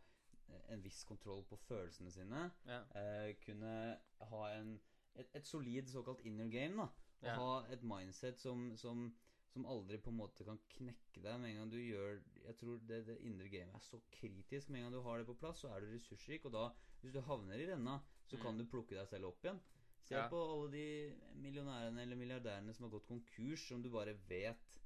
eh, 0.50 0.74
en 0.74 0.84
viss 0.84 1.04
kontroll 1.04 1.44
på 1.44 1.56
følelsene 1.56 2.12
sine. 2.12 2.52
ja. 2.66 2.82
Eh, 2.96 3.36
kunne 3.46 3.98
ha 4.22 4.42
en, 4.60 4.80
et, 5.16 5.28
et 5.34 5.48
solid 5.48 5.88
såkalt 5.88 6.22
inner 6.26 6.50
game, 6.50 6.76
da. 6.78 6.88
Og 7.22 7.28
Ja. 7.28 7.36
ha 7.36 7.74
et 7.74 7.84
mindset 7.84 8.40
som, 8.42 8.78
som, 8.78 9.16
som 9.56 9.66
aldri 9.72 9.98
på 10.04 10.12
en 10.12 10.18
måte 10.20 10.44
kan 10.48 10.60
knekke 10.76 11.22
deg 11.24 11.40
med 11.40 11.50
en 11.54 11.60
gang 11.62 11.70
du 11.72 11.78
gjør 11.80 12.18
Jeg 12.44 12.56
tror 12.60 12.82
det, 12.90 12.98
det 13.08 13.16
indre 13.24 13.48
gamet 13.50 13.78
er 13.80 13.84
så 13.86 14.02
kritisk. 14.12 14.70
Med 14.70 14.82
en 14.82 14.90
gang 14.90 14.98
du 14.98 15.06
har 15.06 15.22
det 15.22 15.28
på 15.30 15.38
plass, 15.40 15.62
så 15.64 15.72
er 15.72 15.82
du 15.86 15.88
ressursrik. 15.94 16.46
Og 16.46 16.52
da, 16.54 16.66
hvis 17.02 17.14
du 17.16 17.22
havner 17.24 17.62
i 17.64 17.68
renna, 17.72 17.98
så 18.28 18.38
kan 18.42 18.54
Mm. 18.56 18.60
du 18.60 18.66
plukke 18.74 18.98
deg 19.00 19.08
selv 19.08 19.30
opp 19.32 19.42
igjen. 19.46 19.60
Se 20.06 20.14
Ja. 20.16 20.28
på 20.30 20.38
alle 20.38 20.72
de 20.72 21.16
millionærene 21.42 22.02
eller 22.04 22.16
milliardærene 22.20 22.74
som 22.76 22.86
har 22.86 22.92
gått 23.00 23.08
konkurs, 23.08 23.64
som 23.68 23.82
du 23.82 23.90
bare 23.90 24.14
vet 24.30 24.80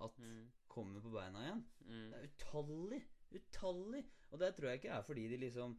at 0.00 0.18
Mm, 0.18 0.50
kommer 0.68 1.00
på 1.00 1.12
beina 1.14 1.40
igjen. 1.46 1.64
mm, 1.86 2.10
Det 2.10 2.18
er 2.18 2.28
utallig. 2.28 3.02
Utallig. 3.32 4.04
Og 4.32 4.38
det 4.38 4.54
tror 4.56 4.68
jeg 4.68 4.80
ikke 4.82 4.92
er 4.98 5.02
fordi 5.02 5.28
de 5.28 5.36
liksom 5.46 5.78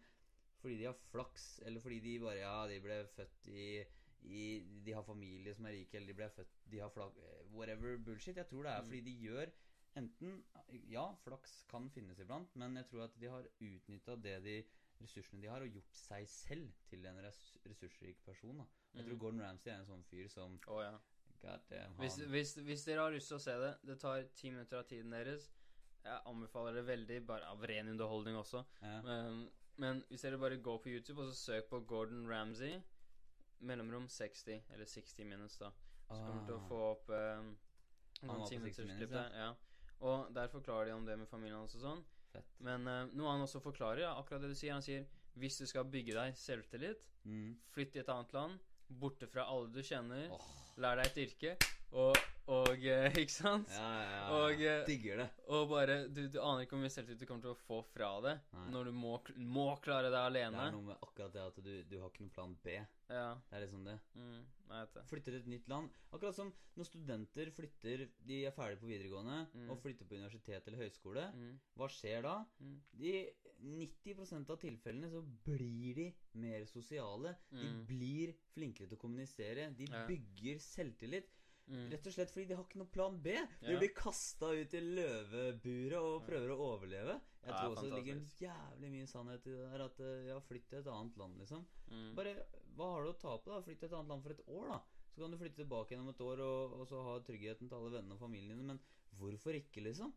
Fordi 0.60 0.78
de 0.80 0.86
har 0.86 0.94
flaks, 1.12 1.60
eller 1.68 1.80
fordi 1.80 2.00
de 2.00 2.20
bare 2.20 2.40
Ja, 2.40 2.66
de 2.68 2.80
ble 2.82 3.06
født 3.14 3.48
i, 3.48 3.84
i 4.24 4.60
De 4.86 4.92
har 4.94 5.04
familie 5.04 5.54
som 5.56 5.66
er 5.66 5.72
rike, 5.78 5.96
eller 5.98 6.08
de 6.08 6.14
ble 6.14 6.30
født 6.30 6.56
De 6.72 6.80
har 6.80 6.90
flak... 6.90 7.14
Whatever 7.54 7.98
bullshit. 7.98 8.36
Jeg 8.38 8.48
tror 8.48 8.64
det 8.64 8.72
er 8.72 8.82
Mm. 8.82 8.86
fordi 8.90 9.02
de 9.02 9.14
gjør 9.22 9.52
enten 9.98 10.44
Ja, 10.92 11.14
flaks 11.24 11.64
kan 11.70 11.90
finnes 11.90 12.20
iblant, 12.20 12.56
men 12.56 12.76
jeg 12.76 12.86
tror 12.88 13.04
at 13.04 13.20
de 13.20 13.26
har 13.28 13.46
utnytta 13.62 14.16
det 14.22 14.44
de 14.44 14.64
ressursene 15.02 15.42
de 15.42 15.48
har, 15.48 15.62
og 15.62 15.70
gjort 15.70 15.94
seg 15.94 16.28
selv 16.28 16.72
til 16.90 17.06
en 17.06 17.18
res 17.24 17.58
ressursrik 17.66 18.24
person. 18.26 18.58
da 18.58 18.66
Jeg 18.94 19.04
Mm. 19.04 19.10
tror 19.10 19.18
Gordon 19.20 19.42
Ramsay 19.42 19.72
er 19.72 19.80
en 19.80 19.86
sånn 19.86 20.04
fyr 20.04 20.28
som 20.30 20.60
oh, 20.68 20.82
ja. 20.82 20.98
God 21.42 21.60
damn, 21.70 21.94
Hvis, 22.00 22.16
hvis, 22.18 22.56
hvis 22.66 22.84
dere 22.86 23.02
har 23.02 23.12
lyst 23.12 23.28
til 23.28 23.38
å 23.38 23.40
se 23.40 23.52
det, 23.52 23.78
det 23.86 24.00
tar 24.00 24.24
ti 24.36 24.50
minutter 24.50 24.78
av 24.80 24.88
tiden 24.88 25.12
deres. 25.12 25.52
Jeg 26.04 26.22
anbefaler 26.26 26.74
det 26.74 26.86
veldig, 26.88 27.26
bare 27.28 27.46
av 27.46 27.62
ren 27.62 27.88
underholdning 27.88 28.36
også. 28.36 28.66
ja. 28.82 29.02
Men, 29.04 29.50
men 29.78 30.04
hvis 30.10 30.22
dere 30.22 30.38
bare 30.40 30.58
går 30.58 30.78
på 30.82 30.90
YouTube 30.90 31.22
og 31.22 31.28
så 31.30 31.36
søk 31.54 31.70
på 31.70 31.80
Gordon 31.86 32.28
Ramsay, 32.28 32.82
mellomrom 33.60 34.08
60, 34.10 34.62
eller 34.74 34.86
60 34.86 35.26
minutes, 35.26 35.58
da, 35.58 35.72
så 36.08 36.20
kommer 36.26 36.42
du 36.42 36.46
til 36.46 36.56
å 36.56 36.60
Ah. 36.62 36.68
få 36.70 36.82
opp 36.92 37.10
um, 37.10 37.50
noen 38.22 38.42
på 38.42 38.48
60 38.48 38.50
timinuttersklipp 38.50 38.88
minutes, 38.88 39.12
der. 39.12 39.38
Ja. 39.38 39.54
Og 40.00 40.34
der 40.34 40.48
forklarer 40.48 40.86
de 40.86 40.94
om 40.94 41.06
det 41.06 41.18
med 41.20 41.28
familien 41.28 41.58
hans 41.60 41.76
og 41.76 41.82
sånn. 41.82 42.04
Fett. 42.32 42.50
Men 42.60 42.88
eh, 42.88 43.06
noe 43.18 43.32
han 43.32 43.42
også 43.42 43.62
forklarer, 43.64 44.02
ja, 44.04 44.14
akkurat 44.20 44.42
det 44.42 44.50
du 44.52 44.56
sier. 44.56 44.74
Han 44.74 44.82
sier 44.86 45.06
hvis 45.38 45.58
du 45.58 45.66
skal 45.70 45.86
bygge 45.86 46.14
deg 46.18 46.36
selvtillit, 46.38 47.04
Mm. 47.28 47.58
flytt 47.74 47.92
til 47.92 48.02
et 48.02 48.10
annet 48.10 48.32
land, 48.34 48.60
borte 48.88 49.28
fra 49.28 49.44
alle 49.52 49.68
du 49.74 49.82
kjenner, 49.84 50.30
oh. 50.32 50.46
lær 50.78 50.96
deg 50.96 51.10
et 51.10 51.18
yrke, 51.28 51.58
og, 51.94 52.18
og 52.52 52.70
eh, 52.84 53.14
Ikke 53.24 53.32
sant? 53.32 53.70
ja, 53.72 53.88
ja, 54.02 54.10
ja. 54.12 54.26
Og, 54.36 54.62
eh, 54.62 54.82
Digger 54.88 55.18
det. 55.24 55.30
Og 55.56 55.70
bare 55.70 56.08
Du, 56.12 56.28
du 56.28 56.40
aner 56.42 56.66
ikke 56.66 56.76
hvor 56.76 56.84
mye 56.84 56.92
selvtillit 56.92 57.20
du 57.22 57.26
kommer 57.30 57.42
til 57.48 57.54
å 57.54 57.60
få 57.68 57.80
fra 57.94 58.10
det 58.26 58.34
Nei. 58.54 58.66
når 58.74 58.90
du 58.90 58.92
må, 58.92 59.14
må 59.38 59.70
klare 59.84 60.10
deg 60.12 60.18
Det 60.18 60.26
alene. 60.32 60.66
er 60.68 60.72
noe 60.76 60.88
med 60.92 60.98
akkurat 61.02 61.34
det 61.34 61.42
at 61.46 61.56
du, 61.64 61.72
du 61.88 61.98
har 62.02 62.10
ikke 62.12 62.26
noen 62.26 62.36
plan 62.36 62.58
B. 62.64 62.78
Ja. 63.08 63.30
Det 63.48 63.56
er 63.56 63.64
liksom 63.64 63.86
det. 63.88 63.96
Mm, 64.20 64.40
jeg 64.68 64.82
vet 64.82 64.94
det. 64.98 65.04
Flytter 65.08 65.32
til 65.32 65.40
et 65.40 65.48
nytt 65.54 65.70
land. 65.72 65.90
Akkurat 66.12 66.36
som 66.36 66.50
når 66.76 66.90
studenter 66.90 67.52
flytter 67.56 68.04
De 68.28 68.42
er 68.46 68.52
ferdige 68.56 68.82
på 68.84 68.90
videregående 68.92 69.38
Mm. 69.56 69.70
og 69.72 69.80
flytter 69.80 70.06
på 70.10 70.16
universitet 70.20 70.68
eller 70.68 70.84
høyskole. 70.84 71.24
Mm, 71.34 71.54
Hva 71.80 71.88
skjer 71.90 72.22
da? 72.28 72.36
mm, 72.60 72.76
De 73.00 73.14
90% 73.64 74.52
av 74.54 74.60
tilfellene 74.62 75.08
så 75.10 75.22
blir 75.48 75.96
de 75.98 76.08
mer 76.38 76.66
sosiale. 76.70 77.36
De 77.50 77.64
Mm. 77.64 77.86
blir 77.88 78.34
flinkere 78.54 78.88
til 78.88 78.98
å 78.98 79.02
kommunisere. 79.02 79.72
De 79.76 79.88
bygger 79.88 80.60
selvtillit. 80.62 81.32
Mm. 81.68 81.88
Rett 81.92 82.08
og 82.10 82.14
slett 82.16 82.32
fordi 82.34 82.46
de 82.50 82.56
har 82.58 82.64
ikke 82.68 82.80
noen 82.82 82.92
plan 82.94 83.18
B. 83.24 83.34
De 83.62 83.72
Ja. 83.74 83.80
blir 83.80 83.94
kasta 83.96 84.52
ut 84.56 84.74
i 84.74 84.82
løveburet 84.82 85.98
og 86.00 86.26
prøver 86.28 86.54
å 86.54 86.60
overleve. 86.74 87.18
Jeg 87.44 87.54
Ja, 87.54 87.58
tror 87.62 87.76
også 87.76 87.90
det 87.90 88.00
ligger 88.02 88.22
jævlig 88.42 88.92
mye 88.92 89.08
sannhet 89.08 89.48
i 89.48 89.56
det 89.56 89.72
der 89.72 89.86
at 89.86 90.00
eh, 90.04 90.28
ja, 90.28 90.40
flytt 90.44 90.68
til 90.70 90.80
et 90.80 90.88
annet 90.92 91.18
land, 91.18 91.38
liksom. 91.40 91.66
Mm. 91.92 92.16
Bare, 92.16 92.34
Hva 92.78 92.92
har 92.94 93.04
du 93.04 93.10
å 93.10 93.18
tape, 93.20 93.50
da? 93.50 93.62
Flytt 93.66 93.80
til 93.80 93.90
et 93.90 93.94
annet 93.98 94.10
land 94.12 94.24
for 94.24 94.32
et 94.36 94.44
år, 94.48 94.68
da. 94.74 94.80
Så 95.16 95.22
kan 95.24 95.32
du 95.32 95.38
flytte 95.40 95.62
tilbake 95.64 95.92
igjen 95.96 96.04
om 96.04 96.10
et 96.14 96.22
år 96.22 96.42
og, 96.46 96.74
og 96.82 96.88
så 96.88 97.00
ha 97.08 97.20
tryggheten 97.26 97.70
til 97.70 97.78
alle 97.78 97.94
vennene 97.96 98.14
og 98.14 98.20
familien 98.22 98.58
dine. 98.60 98.68
Men 98.76 98.80
hvorfor 99.18 99.56
ikke, 99.58 99.82
liksom? 99.82 100.12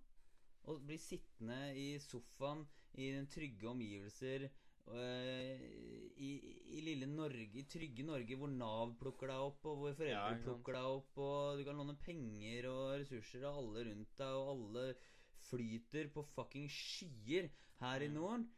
Å 0.69 0.75
bli 0.85 0.99
sittende 1.01 1.61
i 1.79 1.87
sofaen 2.05 2.67
i 3.01 3.07
trygge 3.31 3.65
omgivelser 3.71 4.51
i, 4.89 6.31
i 6.77 6.81
lille 6.85 7.07
Norge, 7.09 7.61
i 7.61 7.67
trygge 7.71 8.05
Norge, 8.07 8.37
hvor 8.39 8.51
Nav 8.53 8.95
plukker 9.01 9.31
deg 9.31 9.45
opp, 9.51 9.65
og 9.71 9.79
hvor 9.83 9.97
foreldre 9.99 10.35
Ja, 10.35 10.43
plukker 10.45 10.77
deg 10.77 10.89
opp, 10.99 11.21
og 11.21 11.61
du 11.61 11.65
kan 11.67 11.81
låne 11.81 11.97
penger 12.01 12.69
og 12.71 12.85
ressurser 13.03 13.47
av 13.49 13.61
alle 13.63 13.87
rundt 13.91 14.15
deg, 14.21 14.39
og 14.41 14.53
alle 14.55 14.87
flyter 15.51 16.11
på 16.15 16.25
fucking 16.35 16.69
skyer 16.71 17.51
her 17.81 18.05
i 18.05 18.11
Norden. 18.13 18.49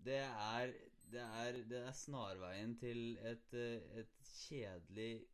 Det 0.00 0.20
er, 0.24 0.74
det 1.10 1.22
er, 1.22 1.56
det 1.68 1.80
er 1.82 1.96
snarveien 1.96 2.72
til 2.78 3.16
et, 3.26 3.54
et 3.98 4.12
kjedelig, 4.30 5.24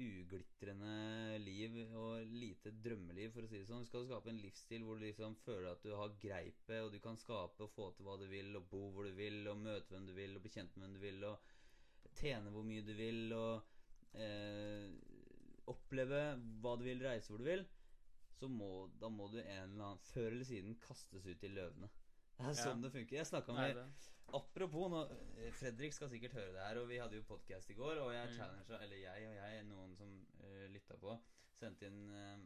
uglitrende 0.00 1.38
liv 1.42 1.76
og 1.98 2.26
lite 2.26 2.72
drømmeliv, 2.84 3.32
for 3.34 3.46
å 3.46 3.50
si 3.50 3.60
det 3.60 3.68
sånn. 3.68 3.84
Du 3.86 3.90
skal 3.90 4.06
skape 4.08 4.32
en 4.32 4.40
livsstil 4.42 4.84
hvor 4.86 4.98
du 4.98 5.06
liksom 5.06 5.36
føler 5.44 5.70
at 5.72 5.84
du 5.86 5.94
har 5.96 6.16
greipet, 6.22 6.78
og 6.82 6.90
du 6.94 6.98
kan 7.02 7.18
skape 7.20 7.66
og 7.66 7.74
få 7.74 7.90
til 7.96 8.08
hva 8.08 8.18
du 8.20 8.26
vil, 8.30 8.52
og 8.58 8.68
bo 8.72 8.82
hvor 8.94 9.08
du 9.08 9.14
vil, 9.16 9.42
og 9.50 9.62
møte 9.62 9.94
hvem 9.94 10.08
du 10.08 10.14
vil, 10.16 10.36
og 10.36 10.44
bli 10.44 10.54
kjent 10.54 10.76
med 10.76 10.86
hvem 10.86 10.96
du 10.98 11.02
vil, 11.04 11.26
og 11.30 12.14
tjene 12.20 12.54
hvor 12.54 12.66
mye 12.66 12.86
du 12.86 12.94
vil, 12.98 13.22
og 13.36 14.18
eh, 14.18 14.88
oppleve 15.70 16.24
hva 16.62 16.74
du 16.78 16.86
vil, 16.88 17.06
reise 17.06 17.30
hvor 17.30 17.42
du 17.42 17.48
vil, 17.50 17.66
så 18.40 18.48
må, 18.48 18.88
da 19.00 19.10
må 19.12 19.28
du 19.28 19.38
en 19.40 19.48
eller 19.66 19.90
annen 19.90 20.06
før 20.10 20.30
eller 20.32 20.48
siden 20.48 20.78
kastes 20.80 21.26
ut 21.28 21.44
i 21.44 21.52
løvene. 21.52 21.90
Det 22.40 22.46
er 22.48 22.56
Ja. 22.56 22.64
sånn 22.72 22.82
det 22.82 22.90
funker. 22.92 23.16
Jeg 23.16 23.26
snakka 23.26 23.52
med. 23.52 23.80
Apropos 24.32 24.88
nå, 24.90 25.00
eh, 25.38 25.50
Fredrik 25.52 25.92
skal 25.92 26.08
sikkert 26.08 26.32
høre 26.32 26.52
det 26.54 26.62
her, 26.62 26.78
og 26.80 26.88
vi 26.88 26.98
hadde 26.98 27.16
jo 27.18 27.22
podkast 27.22 27.70
i 27.70 27.74
går, 27.74 27.98
og 28.00 28.12
jeg 28.14 28.28
Mm. 28.30 28.80
eller 28.80 28.96
jeg 28.96 29.26
og 29.28 29.34
jeg, 29.34 29.64
noen 29.66 29.96
som 29.96 30.26
uh, 30.40 30.66
lytta 30.68 30.96
på, 30.96 31.18
sendte 31.52 31.86
inn 31.86 32.10
uh, 32.10 32.38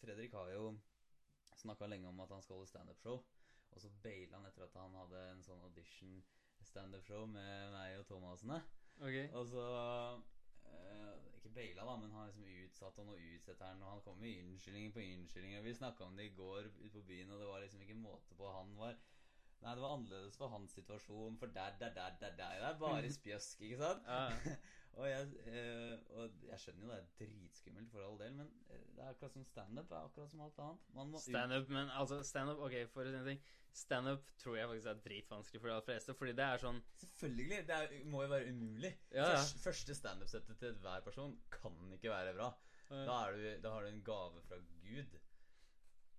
Fredrik 0.00 0.32
har 0.32 0.48
jo 0.50 0.78
snakka 1.56 1.86
lenge 1.88 2.08
om 2.08 2.20
at 2.20 2.28
han 2.30 2.42
skal 2.42 2.56
holde 2.56 2.68
standup-show, 2.70 3.22
og 3.72 3.80
så 3.80 3.90
baila 4.02 4.36
han 4.38 4.46
etter 4.46 4.62
at 4.64 4.72
han 4.74 4.94
hadde 4.94 5.30
en 5.32 5.42
sånn 5.42 5.62
audition 5.62 6.22
standup-show 6.62 7.26
med 7.26 7.72
meg 7.72 7.98
og 7.98 8.06
Thomasene. 8.06 8.62
Ok. 9.00 9.30
Og 9.34 9.46
så 9.46 10.22
eh, 10.76 11.34
Ikke 11.36 11.52
baila, 11.54 11.84
da, 11.84 11.96
men 11.96 12.12
han 12.12 12.26
liksom 12.26 12.48
utsatte 12.64 13.02
han 13.02 13.12
og 13.14 13.20
utsetter 13.34 13.66
han. 13.66 13.82
Og 13.82 13.92
han 13.92 14.02
kom 14.06 14.18
med 14.22 14.42
unnskyldninger 14.44 14.92
på 14.92 15.04
unnskyldninger. 15.04 15.62
Vi 15.62 15.74
snakka 15.74 16.04
om 16.04 16.16
det 16.16 16.30
i 16.30 16.34
går 16.40 16.70
ute 16.80 16.94
på 16.96 17.06
byen, 17.12 17.30
og 17.30 17.40
det 17.40 17.48
var 17.48 17.60
liksom 17.60 17.80
ikke 17.86 17.94
måte 17.94 18.34
på. 18.34 18.50
Han 18.58 18.76
var 18.78 18.98
Nei, 19.58 19.72
det 19.74 19.82
var 19.82 19.96
annerledes 19.96 20.36
for 20.38 20.52
hans 20.54 20.76
situasjon, 20.78 21.38
for 21.38 21.46
der, 21.46 21.72
der, 21.80 21.90
der, 21.94 22.12
der, 22.20 22.36
der. 22.36 22.52
Det 22.60 22.66
er 22.68 22.76
bare 22.78 23.08
spjøsk, 23.12 23.60
ikke 23.66 23.78
sant? 23.80 24.04
Ja. 24.06 24.28
og, 24.98 25.04
jeg, 25.06 25.28
eh, 25.46 25.92
og 26.18 26.40
jeg 26.48 26.58
skjønner 26.62 26.82
jo 26.84 26.88
det 26.90 26.96
er 26.98 27.08
dritskummelt 27.20 27.90
for 27.92 28.02
all 28.02 28.16
del, 28.18 28.32
men 28.40 28.48
eh, 28.74 28.80
det 28.96 29.04
er 29.04 29.12
akkurat 29.12 29.32
som 29.36 29.44
standup. 29.46 29.92
akkurat 29.94 30.30
som 30.32 30.40
alt 30.42 30.58
annet. 30.64 31.20
Standup, 31.22 31.68
men 31.76 31.92
altså 31.94 32.18
standup 32.26 32.58
Ok, 32.66 32.74
for 32.92 33.06
å 33.06 33.12
si 33.14 33.20
en 33.20 33.28
ting. 33.30 33.42
Standup 33.78 34.24
tror 34.42 34.56
jeg 34.58 34.70
faktisk 34.72 34.90
er 34.90 35.02
dritvanskelig 35.04 35.60
for 35.62 35.70
de 35.70 35.74
aller 35.76 35.86
fleste, 35.86 36.16
fordi 36.18 36.34
det 36.40 36.46
er 36.48 36.62
sånn 36.64 36.80
Selvfølgelig! 37.04 37.60
Det 37.68 37.76
er, 37.76 37.94
må 38.10 38.24
jo 38.24 38.32
være 38.34 38.50
umulig. 38.50 38.92
Ja, 39.12 39.22
ja. 39.22 39.30
Først, 39.36 39.62
første 39.68 39.94
standup-settet 40.00 40.58
til 40.64 40.74
hver 40.82 41.04
person 41.06 41.38
kan 41.54 41.78
ikke 41.94 42.10
være 42.10 42.34
bra. 42.40 42.50
Da, 42.88 43.18
er 43.28 43.36
du, 43.36 43.48
da 43.62 43.74
har 43.76 43.84
du 43.84 43.92
en 43.92 44.02
gave 44.04 44.42
fra 44.48 44.58
Gud. 44.82 45.18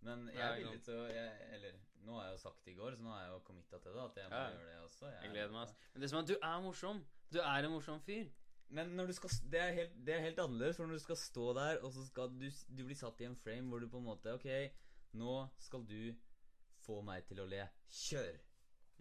Men 0.05 0.27
jeg 0.31 0.45
er 0.45 0.59
villig 0.61 0.81
til 0.85 0.95
å 0.95 1.05
Eller 1.09 1.79
nå 2.05 2.15
har 2.15 2.29
jeg 2.29 2.35
jo 2.37 2.41
sagt 2.45 2.61
det 2.65 2.71
i 2.71 2.77
går, 2.77 2.95
så 2.95 3.03
nå 3.03 3.11
er 3.11 3.23
jeg 3.25 3.31
jo 3.33 3.39
committa 3.47 3.79
til 3.83 3.91
det. 3.97 4.03
At 4.05 4.19
jeg 4.21 4.29
må 4.31 4.37
Ja. 4.39 4.51
gjøre 4.53 4.67
det 4.69 4.77
også. 4.85 5.09
Jeg 5.11 5.31
gleder 5.33 5.51
meg. 5.51 5.73
Men 5.93 6.01
det 6.01 6.09
som 6.09 6.19
er 6.19 6.21
at 6.23 6.29
du 6.29 6.37
er 6.39 6.61
morsom. 6.63 7.01
Du 7.33 7.39
er 7.41 7.65
en 7.67 7.71
morsom 7.73 7.99
fyr. 8.05 8.29
Men 8.69 9.13
skal, 9.17 9.31
det, 9.49 9.59
er 9.59 9.71
helt, 9.73 9.93
det 10.05 10.13
er 10.13 10.25
helt 10.27 10.39
annerledes, 10.43 10.77
for 10.77 10.85
når 10.85 10.99
du 10.99 11.03
skal 11.03 11.17
stå 11.17 11.45
der, 11.57 11.79
og 11.81 11.93
så 11.93 12.03
skal 12.05 12.29
du, 12.29 12.45
du 12.69 12.83
bli 12.85 12.97
satt 12.97 13.21
i 13.23 13.25
en 13.29 13.37
frame 13.37 13.69
hvor 13.71 13.81
du 13.81 13.89
på 13.89 13.97
en 13.97 14.05
måte 14.05 14.35
Ok, 14.35 14.45
nå 15.17 15.39
skal 15.57 15.85
du 15.89 16.13
få 16.85 16.99
meg 17.05 17.25
til 17.29 17.41
å 17.41 17.47
le. 17.49 17.63
Kjør! 17.89 18.37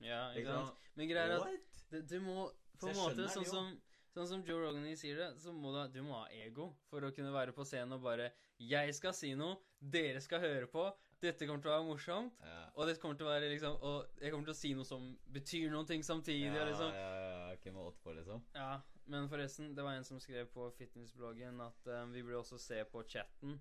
Ja, 0.05 0.23
ikke 0.39 0.55
sant? 0.55 0.89
Men 0.97 1.11
greia 1.11 1.27
er 1.27 1.37
at 1.43 1.79
du, 1.91 2.01
du 2.07 2.19
må 2.25 2.49
på 2.79 2.91
en 2.91 2.99
måte, 2.99 3.27
sånn 3.35 3.49
som, 3.49 3.71
sånn 4.15 4.29
som 4.31 4.45
Joe 4.47 4.63
Rogan 4.63 4.87
sier 4.97 5.19
det, 5.19 5.29
så 5.43 5.53
må 5.55 5.73
du, 5.75 5.81
du 5.99 6.01
må 6.07 6.21
ha 6.21 6.29
ego 6.45 6.71
for 6.91 7.05
å 7.05 7.13
kunne 7.15 7.35
være 7.35 7.55
på 7.57 7.67
scenen 7.67 7.99
og 7.99 8.05
bare 8.07 8.31
Jeg 8.59 8.95
skal 8.97 9.15
si 9.15 9.35
noe, 9.39 9.59
dere 9.79 10.23
skal 10.23 10.43
høre 10.43 10.69
på, 10.71 10.87
dette 11.23 11.47
kommer 11.47 11.63
til 11.63 11.71
å 11.71 11.75
være 11.75 11.87
morsomt. 11.87 12.45
Ja. 12.47 12.61
Og 12.79 12.87
det 12.87 12.99
kommer 13.03 13.19
til 13.19 13.27
å 13.27 13.33
være 13.33 13.51
liksom 13.51 13.81
Og 13.87 14.23
jeg 14.23 14.31
kommer 14.31 14.47
til 14.47 14.55
å 14.55 14.59
si 14.59 14.71
noe 14.79 14.87
som 14.87 15.09
betyr 15.35 15.73
noen 15.73 15.89
ting 15.89 16.05
samtidig. 16.07 16.53
ja, 16.53 16.63
og 16.63 16.71
liksom 16.71 16.95
ja, 16.95 17.09
ja, 17.25 17.49
ikke 17.59 17.75
måte 17.75 17.99
på, 18.05 18.15
liksom. 18.15 18.45
Ja, 18.55 18.77
men 19.09 19.29
forresten, 19.31 19.75
det 19.75 19.85
var 19.85 19.97
en 19.97 20.07
som 20.07 20.21
skrev 20.21 20.47
på 20.53 20.69
fitnessbloggen 20.79 21.61
at 21.65 21.91
eh, 21.91 22.07
vi 22.13 22.23
burde 22.23 22.43
også 22.43 22.59
se 22.61 22.83
på 22.93 23.03
chatten. 23.09 23.59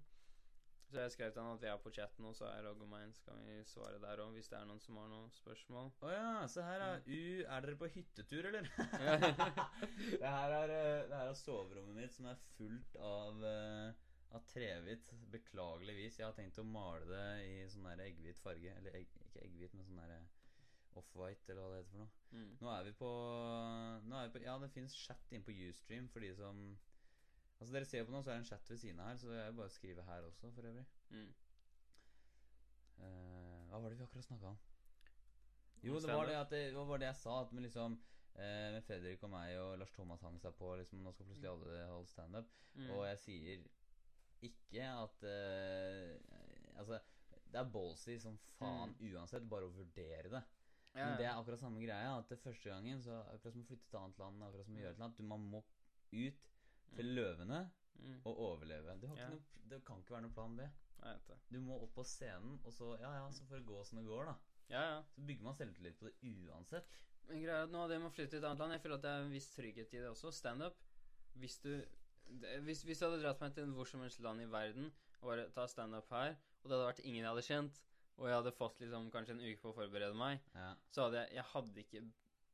Så 0.87 1.01
jeg 1.01 1.11
skrev 1.11 1.31
til 1.35 1.43
han 1.43 1.57
at 1.57 1.61
vi 1.61 1.67
er 1.67 1.79
på 1.83 1.91
chatten, 1.91 2.25
og 2.29 2.35
så 2.35 2.45
er 2.47 2.61
jeg 2.61 2.63
logger 2.63 2.87
meg. 2.87 3.09
Så 3.15 3.25
kan 3.25 3.41
vi 3.43 3.57
svare 3.67 3.99
der 3.99 4.21
òg, 4.23 4.31
hvis 4.37 4.47
det 4.47 4.55
er 4.59 4.67
noen 4.69 4.79
som 4.79 4.99
har 5.01 5.09
noen 5.11 5.27
spørsmål. 5.35 5.89
Å 5.99 6.11
ja, 6.13 6.29
se 6.51 6.63
her 6.63 6.83
er 6.85 7.01
Mm. 7.01 7.09
U, 7.11 7.43
Er 7.43 7.65
dere 7.65 7.75
på 7.81 7.89
hyttetur, 7.91 8.47
eller? 8.47 8.69
Det, 10.21 10.23
her 10.23 10.55
er, 10.61 10.75
eh, 10.77 11.07
det 11.09 11.19
her 11.19 11.31
er 11.33 11.35
soverommet 11.35 11.99
mitt 11.99 12.15
som 12.15 12.29
er 12.31 12.39
fullt 12.55 12.95
av, 13.03 13.43
eh, 13.43 13.91
av 14.31 14.47
trehvitt. 14.47 15.11
Beklageligvis. 15.35 16.21
Jeg 16.21 16.29
har 16.29 16.37
tenkt 16.39 16.59
å 16.63 16.67
male 16.67 17.03
det 17.11 17.27
i 17.49 17.53
sånn 17.67 17.89
der 17.91 18.05
egghvit 18.07 18.39
farge. 18.39 18.71
Eller 18.79 18.95
egg, 19.01 19.11
ikke 19.27 19.43
egghvit, 19.43 19.75
men 19.75 19.89
sånn 19.89 19.99
der 20.05 20.15
eh, 20.15 20.25
off-white, 20.99 21.49
eller 21.49 21.63
hva 21.63 21.71
det 21.71 21.79
heter 21.81 21.93
for 21.93 22.03
noe. 22.03 22.11
Mm. 22.31 22.51
Nå 22.61 22.69
er 22.73 22.85
vi 22.87 22.93
på, 22.99 23.09
nå 24.03 24.19
er 24.19 24.27
vi 24.27 24.33
på 24.35 24.43
Ja, 24.43 24.57
det 24.61 24.71
fins 24.73 24.95
chat 24.99 25.31
inne 25.31 25.47
på 25.47 25.55
Ustream 25.69 26.09
for 26.11 26.25
de 26.25 26.33
som 26.35 26.63
Altså 27.57 27.73
Dere 27.73 27.89
ser 27.89 28.03
på 28.05 28.13
nå, 28.13 28.21
så 28.21 28.29
er 28.29 28.37
det 28.37 28.43
en 28.43 28.49
chat 28.51 28.69
ved 28.69 28.77
siden 28.77 28.99
av 29.01 29.07
her, 29.09 29.19
så 29.21 29.31
er 29.33 29.55
bare 29.57 29.73
skriver 29.73 30.05
her 30.05 30.25
også, 30.27 30.51
for 30.53 30.67
øvrig. 30.69 30.83
Mm. 31.09 31.31
Uh, 32.97 33.63
hva 33.69 33.79
var 33.81 33.89
det 33.89 33.97
vi 33.97 34.05
akkurat 34.05 34.27
snakka 34.27 34.51
om? 34.51 34.59
Jo, 35.85 35.97
det 36.01 36.13
var 36.13 36.29
det, 36.29 36.37
det, 36.51 36.61
det 36.75 36.85
var 36.91 37.01
det 37.01 37.09
jeg 37.09 37.15
sa. 37.15 37.41
At 37.41 37.53
med 37.53 37.65
liksom 37.65 37.97
uh, 38.35 38.67
Med 38.75 38.81
Fredrik 38.85 39.23
og 39.23 39.29
meg 39.33 39.57
og 39.61 39.77
Lars 39.81 39.91
Thomas 39.95 40.21
hang 40.21 40.37
seg 40.41 40.53
på. 40.57 40.75
Liksom, 40.75 41.01
nå 41.01 41.13
skal 41.13 41.29
plutselig 41.29 41.49
alle 41.49 41.83
holde 41.89 42.11
standup. 42.11 42.53
Mm. 42.73 42.89
Og 42.93 43.03
jeg 43.07 43.19
sier 43.25 43.67
ikke 44.49 44.89
at 44.93 45.25
uh, 45.25 46.77
Altså, 46.77 46.99
det 47.51 47.59
er 47.59 47.69
ballsy 47.73 48.19
som 48.21 48.35
faen 48.59 48.93
uansett, 49.01 49.45
bare 49.49 49.65
å 49.65 49.73
vurdere 49.73 50.29
det. 50.29 50.41
Mm. 50.93 50.99
Ja, 50.99 51.05
Men 51.09 51.17
det 51.19 51.25
er 51.27 51.35
akkurat 51.37 51.59
samme 51.59 51.81
greia. 51.83 52.17
At 52.17 52.29
det 52.29 52.39
første 52.39 52.69
gangen 52.69 53.01
så 53.03 53.19
Akkurat 53.33 53.53
som 53.53 53.61
å 53.61 53.67
flytte 53.67 53.89
til 53.89 53.99
annet 53.99 54.17
land, 54.19 54.43
akkurat 54.43 54.65
som 54.65 54.75
å 54.75 54.79
gjøre 54.81 54.89
et 54.89 54.95
eller 54.95 55.05
annet. 55.05 55.17
Du, 55.17 55.23
man 55.23 55.43
må 55.51 55.63
ut 56.11 56.47
til 56.95 57.05
løvene 57.15 57.69
Mm. 57.97 58.19
og 58.25 58.37
overleve. 58.37 58.93
Du 59.01 59.07
har 59.07 59.17
Ja. 59.17 59.29
noe, 59.29 59.41
det 59.69 59.83
kan 59.85 59.97
ikke 60.03 60.11
være 60.13 60.21
noe 60.21 60.31
plan 60.33 60.55
B. 60.55 60.61
Jeg. 61.03 61.19
Du 61.51 61.59
må 61.61 61.81
opp 61.81 61.93
på 61.95 62.03
scenen, 62.05 62.59
og 62.63 62.71
så 62.73 62.91
Ja, 62.99 63.11
ja, 63.13 63.29
så 63.31 63.43
får 63.45 63.57
det 63.57 63.65
gå 63.65 63.83
som 63.85 63.97
det 63.97 64.05
går, 64.05 64.25
da. 64.25 64.35
Ja, 64.69 64.81
ja. 64.95 65.01
Så 65.15 65.21
bygger 65.25 65.43
man 65.43 65.55
selvtillit 65.55 65.97
på 65.97 66.05
det 66.05 66.13
uansett. 66.23 66.85
Men 67.27 67.41
greia 67.41 67.57
er 67.61 67.63
at 67.63 67.69
nå 67.71 67.87
det 67.89 67.99
med 67.99 68.11
å 68.11 68.13
flytte 68.13 68.29
til 68.29 68.39
et 68.39 68.45
annet 68.45 68.59
land 68.59 68.71
Jeg 68.73 68.81
føler 68.81 68.95
at 68.95 69.01
det 69.01 69.09
er 69.11 69.23
en 69.25 69.31
viss 69.31 69.49
trygghet 69.55 69.93
i 69.93 69.97
det 69.97 70.09
også. 70.09 70.31
Standup. 70.31 70.73
Hvis 71.35 71.57
du 71.59 71.85
hvis, 72.61 72.83
hvis 72.83 72.99
du 72.99 73.05
hadde 73.05 73.21
dratt 73.23 73.39
meg 73.41 73.53
til 73.55 73.65
hvor 73.71 73.85
som 73.87 74.01
helst 74.01 74.19
land 74.19 74.41
i 74.41 74.45
verden 74.45 74.91
og 75.21 75.29
bare 75.29 75.49
ta 75.49 75.65
standup 75.65 76.09
her, 76.09 76.35
og 76.63 76.69
det 76.69 76.71
hadde 76.77 76.87
vært 76.93 76.99
ingen 77.05 77.23
jeg 77.23 77.29
hadde 77.33 77.41
kjent, 77.47 77.81
og 78.17 78.27
jeg 78.29 78.35
hadde 78.39 78.51
fått 78.57 78.79
liksom 78.81 79.09
kanskje 79.13 79.35
en 79.35 79.43
uke 79.45 79.61
på 79.61 79.71
å 79.73 79.75
forberede 79.77 80.15
meg, 80.17 80.39
Ja. 80.55 80.73
så 80.91 81.05
hadde 81.07 81.23
jeg 81.25 81.35
Jeg 81.37 81.43
hadde 81.53 81.83
ikke 81.83 82.01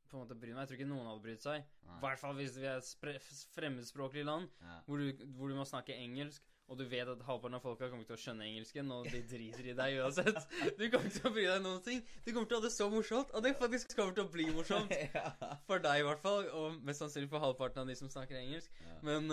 på 0.09 0.17
en 0.19 0.27
måte 0.27 0.35
brydd 0.37 0.53
meg. 0.53 0.61
Jeg 0.61 0.67
tror 0.69 0.77
ikke 0.79 0.89
noen 0.93 1.07
hadde 1.09 1.23
brydd 1.23 1.41
seg. 1.41 1.63
I 1.89 1.99
hvert 2.01 2.19
fall 2.19 2.35
hvis 2.37 2.57
vi 2.59 2.65
er 2.69 2.77
et 2.77 3.45
fremmedspråklig 3.55 4.25
land 4.25 4.49
Ja. 4.61 4.79
hvor 4.85 4.97
du, 4.97 5.25
hvor 5.37 5.47
du 5.49 5.55
må 5.55 5.65
snakke 5.65 5.95
engelsk, 5.95 6.43
og 6.69 6.77
du 6.79 6.85
vet 6.87 7.07
at 7.07 7.19
halvparten 7.27 7.55
av 7.57 7.61
folka 7.61 7.89
kommer 7.89 8.03
ikke 8.05 8.15
til 8.15 8.19
å 8.19 8.23
skjønne 8.23 8.45
engelsken, 8.47 8.91
og 8.91 9.09
de 9.11 9.21
driter 9.27 9.65
i 9.67 9.73
deg 9.73 9.97
uansett. 9.99 10.37
Du 10.79 10.89
kommer 10.89 11.09
ikke 11.09 11.19
til 11.19 11.29
å 11.29 11.33
bry 11.33 11.43
deg 11.49 11.61
noen 11.65 11.81
ting. 11.83 12.03
Du 12.25 12.31
kommer 12.31 12.47
til 12.47 12.55
å 12.57 12.61
ha 12.61 12.65
det 12.67 12.71
så 12.75 12.87
morsomt, 12.93 13.31
og 13.35 13.43
det 13.43 13.55
faktisk 13.59 13.95
kommer 13.97 14.13
til 14.15 14.23
å 14.23 14.31
bli 14.31 14.45
morsomt. 14.55 14.93
For 15.67 15.79
deg, 15.83 15.99
i 15.99 16.05
hvert 16.07 16.21
fall, 16.23 16.47
og 16.55 16.79
mest 16.87 17.03
sannsynlig 17.03 17.29
for 17.29 17.39
halvparten 17.43 17.81
av 17.83 17.87
de 17.91 17.95
som 17.99 18.09
snakker 18.09 18.39
engelsk. 18.39 18.71
Ja. 18.85 18.95
Men, 19.03 19.27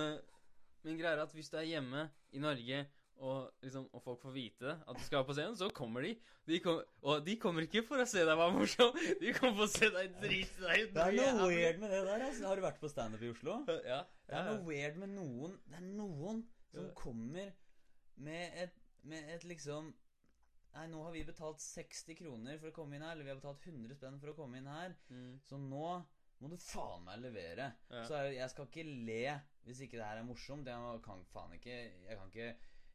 min 0.82 0.96
greie 0.98 1.12
er 1.12 1.22
at 1.22 1.32
hvis 1.36 1.50
du 1.52 1.56
er 1.60 1.68
hjemme 1.68 2.08
i 2.32 2.38
Norge, 2.42 2.86
og, 3.20 3.50
liksom, 3.60 3.86
og 3.92 4.00
folk 4.02 4.20
får 4.24 4.32
vite 4.32 4.72
at 4.88 4.96
du 4.96 5.02
skal 5.04 5.24
på 5.28 5.34
scenen, 5.36 5.56
så 5.60 5.68
kommer 5.76 6.02
de. 6.06 6.14
de 6.48 6.60
kom, 6.64 6.78
og 7.04 7.24
de 7.26 7.34
kommer 7.42 7.66
ikke 7.66 7.82
for 7.86 8.00
å 8.00 8.06
se 8.08 8.22
deg 8.24 8.38
være 8.40 8.54
morsom, 8.56 8.96
de 9.20 9.32
kommer 9.36 9.58
for 9.60 9.66
å 9.66 9.72
se 9.74 9.90
deg 9.92 10.14
drite 10.22 10.62
deg 10.64 10.84
ut. 10.86 10.94
Det 10.96 11.06
er 11.26 11.36
noe 11.36 11.48
weird 11.52 11.80
med 11.82 11.92
det 11.92 12.02
der. 12.08 12.24
Altså. 12.30 12.46
Har 12.48 12.56
du 12.56 12.64
vært 12.64 12.80
på 12.80 12.90
standup 12.92 13.24
i 13.26 13.32
Oslo? 13.34 13.58
Ja. 13.84 14.00
Det 14.30 14.38
er 14.40 14.48
noe 14.50 14.62
weird 14.68 14.96
med 15.02 15.12
noen 15.18 15.56
Det 15.68 15.80
er 15.82 15.88
noen 16.00 16.44
som 16.70 16.86
kommer 16.96 17.50
med 18.20 18.56
et, 18.64 18.76
med 19.02 19.30
et 19.36 19.44
liksom 19.48 19.92
Nei, 20.70 20.84
nå 20.86 21.00
har 21.02 21.10
vi 21.10 21.24
betalt 21.26 21.58
60 21.58 22.14
kroner 22.20 22.58
for 22.62 22.70
å 22.70 22.74
komme 22.76 22.94
inn 22.94 23.02
her, 23.02 23.16
eller 23.16 23.26
vi 23.26 23.32
har 23.32 23.38
betalt 23.40 23.64
100 23.66 23.96
spenn 23.98 24.20
for 24.22 24.30
å 24.30 24.36
komme 24.38 24.60
inn 24.60 24.68
her, 24.70 24.92
Mm. 25.10 25.32
så 25.42 25.58
nå 25.58 25.88
må 26.40 26.48
du 26.48 26.54
faen 26.62 27.02
meg 27.04 27.18
levere. 27.24 27.66
Ja. 27.90 28.04
Så 28.06 28.20
jeg 28.32 28.46
skal 28.52 28.68
ikke 28.70 28.84
le 28.86 29.24
hvis 29.66 29.80
ikke 29.84 29.98
det 29.98 30.06
her 30.06 30.20
er 30.22 30.28
morsomt. 30.28 30.70
Jeg 30.70 31.00
kan 31.04 31.24
faen 31.34 31.56
ikke 31.58 31.74
Jeg 31.74 32.16
kan 32.20 32.30
ikke, 32.30 32.46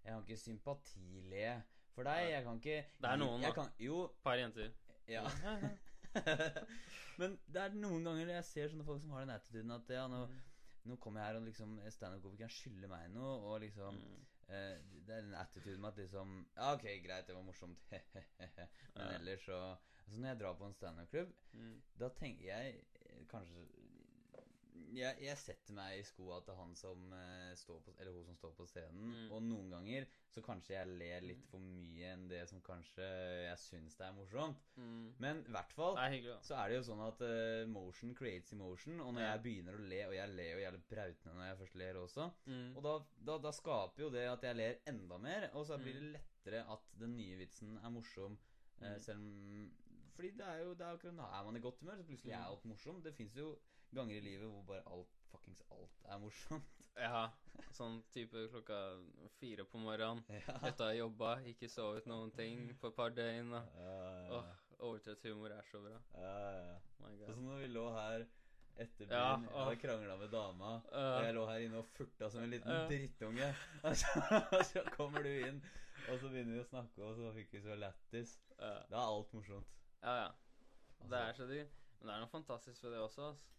jeg 0.06 0.14
kan 0.14 0.22
ikke 0.24 0.38
sympatile 0.38 1.64
for 1.95 2.03
deg. 2.08 2.30
Jeg 2.32 2.43
kan 2.45 2.60
ikke 2.62 2.80
Det 3.01 3.10
er 3.10 3.18
noen, 3.18 3.41
jeg 3.41 3.49
da. 3.56 3.62
Kan, 3.64 3.72
jo, 3.80 4.01
Par 4.24 4.38
jenter. 4.38 4.72
ja. 5.08 5.24
Men 7.20 7.38
det 7.47 7.62
er 7.62 7.76
noen 7.80 8.03
ganger 8.08 8.32
jeg 8.36 8.45
ser 8.49 8.70
sånne 8.72 8.86
folk 8.88 9.01
som 9.03 9.14
har 9.16 9.24
den 9.26 9.34
attituden 9.36 9.72
at 9.76 9.89
ja, 9.95 10.06
nå, 10.12 10.22
nå 10.89 10.97
kommer 11.01 11.22
jeg 11.24 11.30
her 11.32 11.39
og 11.39 11.45
liksom 11.47 11.76
standup-komikeren 11.95 12.51
skylder 12.51 12.91
meg 12.91 13.12
noe, 13.16 13.36
og 13.49 13.60
liksom 13.66 13.99
Mm. 13.99 14.24
eh, 14.53 14.78
Det 15.08 15.16
er 15.16 15.22
den 15.26 15.34
attituden 15.39 15.82
med 15.82 15.89
at 15.93 15.97
liksom 16.03 16.34
Ja, 16.56 16.74
ok, 16.76 16.84
greit, 17.06 17.28
det 17.28 17.36
var 17.36 17.41
morsomt, 17.47 17.80
men 18.95 19.08
ellers 19.16 19.45
så 19.47 19.60
Altså 20.06 20.20
Når 20.22 20.28
jeg 20.30 20.39
drar 20.39 20.53
på 20.60 20.66
en 20.68 20.74
standup-klubb, 20.74 21.32
Mm. 21.53 21.82
da 21.99 22.10
tenker 22.10 22.45
jeg 22.45 22.76
eh, 23.01 23.26
kanskje 23.32 23.64
jeg, 24.95 25.17
jeg 25.23 25.38
setter 25.38 25.73
meg 25.76 25.99
i 25.99 26.03
skoa 26.07 26.38
til 26.45 26.55
han 26.55 26.73
som 26.76 27.11
eh, 27.13 27.51
står 27.59 27.82
på 27.86 27.93
Eller 27.99 28.11
hun 28.15 28.26
som 28.26 28.36
står 28.39 28.53
på 28.57 28.65
scenen. 28.67 29.11
Mm. 29.11 29.32
Og 29.36 29.41
noen 29.43 29.69
ganger 29.71 30.05
så 30.32 30.41
kanskje 30.45 30.76
jeg 30.76 30.88
ler 30.99 31.21
litt 31.21 31.45
for 31.49 31.59
mye 31.63 32.11
enn 32.13 32.28
det 32.32 32.41
som 32.49 32.61
kanskje 32.61 33.05
jeg 33.47 33.57
syns 33.59 33.95
det 33.99 34.05
er 34.07 34.15
morsomt. 34.17 34.57
Mm. 34.76 35.13
Men 35.19 35.43
i 35.47 35.51
hvert 35.55 35.71
fall 35.76 35.95
så 36.43 36.55
er 36.59 36.69
det 36.69 36.78
jo 36.80 36.86
sånn 36.89 37.03
at 37.07 37.21
uh, 37.21 37.65
motion 37.71 38.13
creates 38.15 38.53
emotion. 38.53 38.99
Og 39.01 39.13
når 39.13 39.21
Ja. 39.21 39.32
jeg 39.36 39.43
begynner 39.43 39.76
å 39.80 39.86
le, 39.89 40.01
og 40.07 40.13
jeg 40.15 40.30
ler 40.36 40.51
jo 40.53 40.63
jævlig 40.65 40.84
brautende 40.89 41.36
når 41.36 41.47
jeg 41.51 41.57
først 41.63 41.76
ler 41.76 42.01
også, 42.01 42.32
Mm. 42.45 42.76
og 42.78 42.84
da, 42.84 42.95
da, 43.32 43.38
da 43.47 43.51
skaper 43.51 44.03
jo 44.03 44.09
det 44.09 44.28
at 44.30 44.41
jeg 44.43 44.55
ler 44.55 44.76
enda 44.88 45.17
mer, 45.17 45.49
og 45.53 45.65
så 45.65 45.78
blir 45.78 45.93
Mm. 45.95 46.01
det 46.01 46.11
lettere 46.19 46.65
at 46.71 46.84
den 46.99 47.15
nye 47.17 47.38
vitsen 47.38 47.78
er 47.84 47.89
morsom. 47.89 48.38
Mm. 48.82 48.99
selv 48.99 49.19
om 49.19 49.71
Fordi 50.15 50.30
det 50.32 50.45
er 50.47 50.57
jo 50.63 50.73
det 50.73 50.86
er 50.86 50.91
jo 51.03 51.11
Da 51.15 51.23
er 51.39 51.43
man 51.43 51.55
i 51.55 51.59
godt 51.59 51.80
humør, 51.80 51.95
så 51.97 52.03
plutselig 52.03 52.32
er 52.34 52.39
Mm. 52.43 52.51
alt 52.51 52.65
morsomt. 52.65 53.03
Det 53.03 53.13
fins 53.15 53.36
jo 53.36 53.57
ganger 53.95 54.15
i 54.19 54.23
livet 54.25 54.49
hvor 54.51 54.63
bare 54.69 54.83
alt 54.91 55.11
fuckings 55.31 55.61
alt 55.71 56.01
er 56.11 56.19
morsomt. 56.23 56.71
Ja, 56.95 57.25
sånn 57.75 57.97
type 58.13 58.45
klokka 58.53 58.75
fire 59.35 59.65
på 59.67 59.81
morgenen. 59.83 60.21
ja. 60.31 60.53
Etter 60.69 60.85
å 60.85 60.87
ha 60.87 60.93
jobba, 60.95 61.31
ikke 61.51 61.67
sovet 61.67 62.05
noen 62.07 62.29
ting 62.37 62.69
på 62.79 62.87
et 62.87 62.95
par 62.95 63.09
døgn. 63.11 63.49
og- 63.51 63.65
Ja, 63.81 64.37
Åh, 64.37 64.45
overtrøtt 64.79 65.25
humor 65.27 65.51
er 65.51 65.65
så 65.67 65.81
bra. 65.83 65.97
ja, 66.15 66.37
ja. 66.53 66.61
ja. 66.69 67.25
Sånn 67.27 67.43
når 67.49 67.59
vi 67.65 67.67
lå 67.73 67.83
her 67.97 68.23
etter 68.77 69.09
byen, 69.09 69.11
Ja, 69.11 69.33
jeg 69.43 69.51
hadde 69.57 69.81
krangla 69.81 70.15
med 70.21 70.31
dama. 70.31 70.69
Uh, 70.87 71.17
jeg 71.25 71.35
lå 71.35 71.43
her 71.49 71.65
inne 71.65 71.81
og 71.83 71.89
furta 71.97 72.29
som 72.31 72.43
en 72.45 72.53
liten 72.55 72.71
uh, 72.71 72.87
drittunge. 72.87 73.49
Og 73.89 73.95
så, 73.99 74.63
så 74.71 74.83
kommer 74.95 75.23
du 75.27 75.31
inn, 75.49 75.59
og 76.07 76.19
så 76.21 76.29
begynner 76.31 76.55
vi 76.55 76.63
å 76.63 76.69
snakke, 76.69 77.03
og 77.03 77.19
så 77.19 77.33
fikk 77.35 77.51
vi 77.57 77.61
så 77.67 77.75
lættis. 77.79 78.37
uh, 78.59 78.79
Da 78.87 79.01
er 79.01 79.09
alt 79.09 79.33
morsomt. 79.35 79.67
ja, 80.03 80.15
ja. 80.23 80.31
Det 81.03 81.11
er 81.19 81.27
Altså, 81.27 81.43
så 81.43 81.49
digg. 81.51 81.67
Men 81.99 82.07
det 82.07 82.15
er 82.15 82.23
noe 82.23 82.31
fantastisk 82.37 82.83
ved 82.87 82.95
det 82.95 83.03
også, 83.03 83.27
altså. 83.33 83.51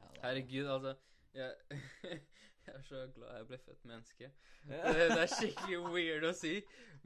Ja, 0.00 0.20
Herregud, 0.24 0.66
altså. 0.66 0.94
Jeg, 1.34 1.54
jeg 2.66 2.74
er 2.74 2.82
så 2.82 3.06
glad 3.14 3.36
jeg 3.36 3.46
ble 3.46 3.58
født 3.64 3.84
menneske. 3.84 4.30
Ja. 4.68 4.92
Det, 4.92 5.10
det 5.14 5.20
er 5.22 5.30
skikkelig 5.32 5.78
weird 5.94 6.26
å 6.28 6.32
si. 6.36 6.58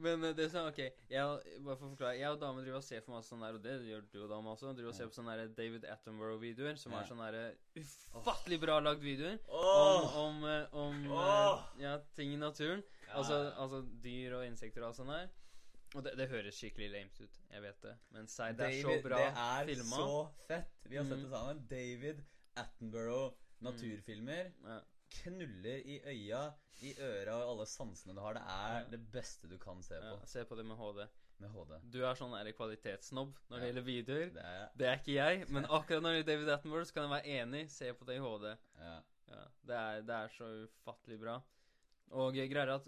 Men 0.03 0.23
eh, 0.27 0.33
det 0.35 0.47
er 0.47 0.51
sånn, 0.51 0.65
ok 0.67 0.79
jeg, 0.81 1.59
Bare 1.63 1.77
for 1.79 1.85
å 1.87 1.91
forklare 1.93 2.17
Jeg 2.19 2.27
og 2.33 2.41
dama 2.41 2.59
driver 2.59 2.81
og 2.81 2.83
ser 2.83 2.99
for 3.05 3.15
masse 3.15 3.31
sånn 3.31 3.45
der, 3.45 3.55
og 3.55 3.63
det 3.63 3.75
gjør 3.87 4.03
du 4.11 4.17
og 4.25 4.33
dama 4.33 4.51
også. 4.55 4.73
Driver 4.75 4.91
og 4.91 4.97
ser 4.97 5.11
på 5.11 5.17
sånne 5.17 5.37
der 5.39 5.53
David 5.55 5.87
Attenborough-videoer, 5.93 6.75
som 6.81 6.97
er 6.97 7.07
sånne 7.07 7.29
der 7.31 7.55
ufattelig 7.79 8.59
bra 8.65 8.81
lagd 8.83 9.05
videoer. 9.05 9.39
Om, 9.47 9.63
om, 9.63 10.19
om, 10.25 10.43
eh, 10.51 10.77
om 10.83 11.01
eh, 11.15 11.63
ja, 11.85 11.95
ting 12.17 12.35
i 12.35 12.41
naturen. 12.41 12.83
Altså, 13.15 13.39
altså 13.55 13.83
dyr 14.03 14.39
og 14.39 14.45
insekter 14.49 14.83
og 14.83 14.95
sånt 14.97 15.13
der. 15.13 15.31
Og 15.95 16.03
det, 16.03 16.15
det 16.19 16.27
høres 16.27 16.57
skikkelig 16.59 16.89
lamet 16.91 17.19
ut, 17.21 17.37
jeg 17.53 17.61
vet 17.63 17.83
det. 17.85 17.93
Men 18.11 18.25
sei, 18.27 18.49
det 18.51 18.65
er 18.65 18.73
David, 18.73 18.83
så 18.83 19.03
bra 19.05 19.19
det 19.21 19.27
er 19.45 19.69
filma. 19.69 19.99
så 20.01 20.47
fett. 20.49 20.73
Vi 20.89 20.97
har 20.99 21.05
sett 21.07 21.21
det 21.21 21.29
sammen. 21.31 21.61
David 21.69 22.23
Attenborough, 22.55 23.33
naturfilmer. 23.65 24.51
Ja. 24.65 24.79
Knuller 25.21 25.83
i 25.85 25.99
øya, 26.11 26.41
i 26.83 26.93
øra 26.99 27.35
og 27.45 27.51
alle 27.53 27.65
sansene 27.69 28.15
du 28.17 28.19
har. 28.23 28.33
Det 28.33 28.43
er 28.43 28.89
det 28.91 28.99
beste 29.13 29.47
du 29.51 29.57
kan 29.61 29.81
se 29.85 29.95
på 30.01 30.15
Ja, 30.15 30.25
se 30.27 30.43
på 30.45 30.55
det 30.57 30.65
med 30.65 30.75
HD. 30.77 31.05
med 31.39 31.49
HD. 31.51 31.73
Du 31.91 31.99
er 32.05 32.15
sånn 32.15 32.31
der 32.35 32.51
kvalitetssnobb 32.55 33.33
når 33.49 33.59
det 33.59 33.67
gjelder 33.69 33.85
videoer. 33.89 34.29
Det 34.33 34.43
er 34.45 34.69
Det 34.77 34.87
er 34.87 34.97
ikke 34.99 35.13
jeg, 35.15 35.49
men 35.49 35.65
akkurat 35.65 36.01
når 36.03 36.11
det 36.11 36.19
gjelder 36.23 36.31
David 36.33 36.49
Attenborough, 36.55 36.85
så 36.87 36.93
kan 36.93 37.03
jeg 37.03 37.11
være 37.11 37.41
enig. 37.41 37.69
Se 37.71 37.93
på 37.93 38.05
det 38.05 38.15
i 38.15 38.23
HD. 38.23 38.57
ja. 38.79 39.01
Ja, 39.27 39.41
det 39.65 39.75
er, 39.75 40.01
det 40.05 40.15
er 40.15 40.27
så 40.29 40.45
ufattelig 40.67 41.19
bra. 41.19 41.39
Og 42.11 42.35
jeg 42.35 42.49
greier 42.51 42.67
er 42.69 42.75
at 42.75 42.85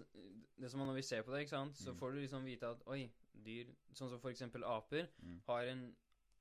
det 0.60 0.70
som 0.70 0.80
er 0.80 0.86
når 0.86 0.94
vi 0.94 1.02
ser 1.02 1.22
på 1.26 1.32
det, 1.32 1.40
ikke 1.40 1.50
sant, 1.50 1.74
så 1.76 1.90
Mm. 1.92 1.98
får 1.98 2.12
du 2.12 2.18
liksom 2.20 2.44
vite 2.44 2.62
at 2.70 2.82
oi, 2.86 3.10
dyr 3.34 3.66
Sånn 3.92 4.08
som 4.08 4.20
for 4.20 4.30
eksempel 4.30 4.62
aper 4.64 5.08
Mm. 5.20 5.40
har 5.48 5.62
en 5.66 5.96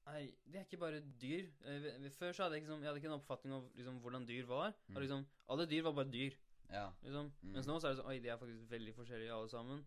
Nei, 0.07 0.23
de 0.47 0.57
er 0.57 0.63
ikke 0.65 0.79
bare 0.79 1.01
dyr. 1.21 1.49
Eh, 1.67 2.09
Før 2.15 2.31
så 2.31 2.45
hadde 2.45 2.55
jeg, 2.57 2.63
liksom, 2.63 2.81
jeg 2.83 2.89
hadde 2.89 3.01
ikke 3.01 3.09
en 3.11 3.17
oppfatning 3.17 3.55
av 3.57 3.65
liksom, 3.75 3.99
hvordan 4.03 4.27
dyr 4.27 4.45
var. 4.47 4.73
Mm. 4.87 4.99
Liksom, 5.03 5.25
Alle 5.51 5.67
dyr 5.67 5.83
var 5.83 5.95
bare 5.99 6.11
dyr. 6.11 6.37
ja. 6.71 6.87
liksom. 7.03 7.31
Mm. 7.41 7.53
Mens 7.53 7.67
nå 7.67 7.79
så 7.79 7.89
er 7.89 7.95
det 7.95 8.01
sånn 8.01 8.11
Oi, 8.11 8.19
de 8.23 8.31
er 8.31 8.39
faktisk 8.39 8.71
veldig 8.71 8.93
forskjellige 8.95 9.33
alle 9.35 9.51
sammen. 9.51 9.85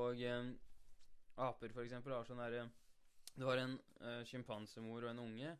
Og 0.00 0.22
eh, 0.22 0.52
aper, 1.36 1.74
for 1.76 1.84
eksempel, 1.84 2.16
har 2.16 2.28
sånn 2.28 2.40
derre 2.40 2.68
Det 3.36 3.46
var 3.46 3.60
en 3.62 3.76
sjimpansemor 4.26 5.04
og 5.04 5.10
en 5.12 5.24
unge. 5.26 5.52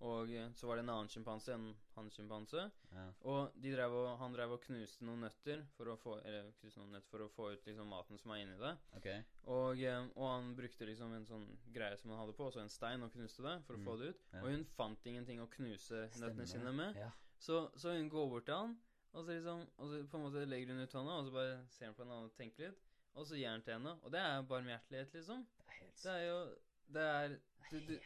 Og 0.00 0.30
eh, 0.32 0.48
så 0.56 0.68
var 0.68 0.78
det 0.78 0.86
en 0.86 0.94
annen 0.94 1.10
sjimpanse, 1.12 1.52
en 1.52 1.74
hannsjimpanse. 2.00 2.64
ja. 2.96 3.04
Og 3.30 3.52
de 3.62 3.72
drev 3.74 3.92
og, 3.94 4.08
han 4.18 4.32
drev 4.34 4.52
og 4.56 4.60
knuste 4.64 5.04
noen 5.06 5.20
nøtter 5.26 5.62
for 5.76 5.92
å 5.92 5.96
få 6.00 6.16
Eller 6.24 6.50
noen 6.76 6.90
nøtter 6.96 7.08
for 7.12 7.24
å 7.24 7.28
få 7.36 7.48
ut 7.52 7.66
liksom 7.70 7.88
maten 7.92 8.18
som 8.18 8.32
var 8.32 8.40
inni 8.42 8.56
det. 8.58 8.72
Okay. 8.96 9.22
Og, 9.46 9.78
eh, 9.82 10.02
og 10.16 10.26
han 10.30 10.50
brukte 10.56 10.86
liksom 10.88 11.14
en 11.14 11.26
sånn 11.28 11.46
greie 11.72 11.96
som 12.00 12.10
han 12.10 12.20
hadde 12.24 12.34
på, 12.36 12.48
også 12.50 12.60
en 12.64 12.68
stein, 12.72 13.02
og 13.06 13.12
knuste 13.14 13.42
det 13.46 13.56
for 13.66 13.74
å 13.74 13.78
Mm. 13.78 13.84
få 13.86 13.98
det 14.00 14.08
ut. 14.14 14.20
Ja. 14.32 14.42
Og 14.42 14.50
hun 14.50 14.64
fant 14.76 15.06
ingenting 15.06 15.40
å 15.40 15.48
knuse 15.50 16.08
Stemmer 16.10 16.28
nøttene 16.28 16.46
sine 16.48 16.72
med. 16.72 16.96
Ja. 16.96 17.10
Så, 17.38 17.70
så 17.76 17.94
hun 17.96 18.08
går 18.10 18.28
bort 18.28 18.44
til 18.46 18.54
han, 18.54 18.76
og 19.14 19.24
så 19.24 19.32
liksom 19.38 19.66
Og 19.78 19.88
så 19.90 20.06
på 20.10 20.16
en 20.18 20.24
måte 20.26 20.46
legger 20.48 20.74
hun 20.74 20.82
ut 20.82 20.92
hånda, 20.92 21.12
og 21.18 21.24
så 21.26 21.32
bare 21.32 21.66
ser 21.68 21.86
han 21.86 21.94
på 21.94 22.02
henne 22.04 22.24
og 22.24 22.34
tenker 22.36 22.68
litt. 22.68 22.80
Og 23.16 23.26
så 23.26 23.34
gir 23.36 23.48
han 23.50 23.62
til 23.62 23.74
henne. 23.74 23.96
Og 24.04 24.12
det 24.12 24.20
er 24.20 24.42
barmhjertelighet, 24.42 25.12
liksom. 25.14 25.46
Det 25.58 25.66
er 25.66 25.80
helt 25.80 26.02
Det 26.02 26.12
er 26.12 26.26
jo 26.28 26.54
Det 26.92 27.02
er 27.02 27.28
Det 27.70 27.86
du, 27.86 27.94
du. 27.94 28.00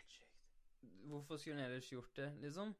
Hvorfor 1.09 1.36
skulle 1.38 1.57
hun 1.57 1.64
ellers 1.64 1.88
gjort 1.90 2.14
det, 2.16 2.30
liksom? 2.42 2.74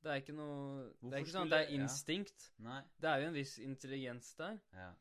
Det 0.00 0.12
er 0.12 0.22
ikke 0.22 0.32
noe 0.32 0.84
Det 1.00 1.12
er 1.12 1.24
ikke 1.24 1.34
sånn 1.34 1.50
at 1.50 1.52
det 1.52 1.58
er 1.62 1.72
ja. 1.74 1.80
instinkt. 1.80 2.46
Nei. 2.64 2.80
Det 3.00 3.10
er 3.10 3.24
jo 3.24 3.30
en 3.30 3.36
viss 3.36 3.56
intelligens 3.60 4.30
der. 4.38 4.60
Ja. 4.76 4.92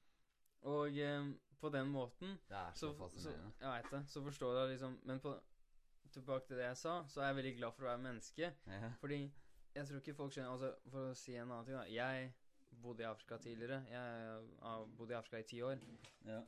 Og 0.69 0.97
eh, 0.99 1.29
på 1.59 1.71
den 1.71 1.91
måten 1.91 2.35
Det 2.49 2.57
er 2.57 2.73
så, 2.73 2.79
så, 2.79 2.91
så 2.91 2.97
fascinerende. 3.03 3.53
Jeg 3.61 3.69
veit 3.69 3.93
det. 3.93 4.01
Så 4.11 4.23
forstår 4.23 4.59
jeg 4.59 4.73
liksom 4.73 4.99
Men 5.07 5.23
på, 5.23 5.35
tilbake 6.11 6.47
til 6.47 6.59
det 6.59 6.67
jeg 6.67 6.77
sa, 6.77 6.97
så 7.07 7.21
er 7.21 7.31
jeg 7.31 7.39
veldig 7.39 7.55
glad 7.57 7.77
for 7.77 7.85
å 7.85 7.89
være 7.91 8.03
menneske. 8.03 8.51
Ja. 8.67 8.91
Fordi 8.99 9.23
jeg 9.75 9.87
tror 9.87 10.01
ikke 10.01 10.17
folk 10.17 10.35
skjønner 10.35 10.53
Altså, 10.55 10.91
for 10.91 11.11
å 11.11 11.17
si 11.17 11.35
en 11.35 11.51
annen 11.51 11.67
ting, 11.67 11.77
da. 11.77 11.85
Jeg 11.93 12.31
bodde 12.83 13.03
i 13.03 13.09
Afrika 13.09 13.37
tidligere. 13.37 13.83
Jeg 13.89 14.39
har 14.63 14.87
bodd 14.97 15.11
i 15.13 15.17
Afrika 15.17 15.43
i 15.43 15.47
ti 15.47 15.61
år. 15.65 15.81
Ja. 16.27 16.39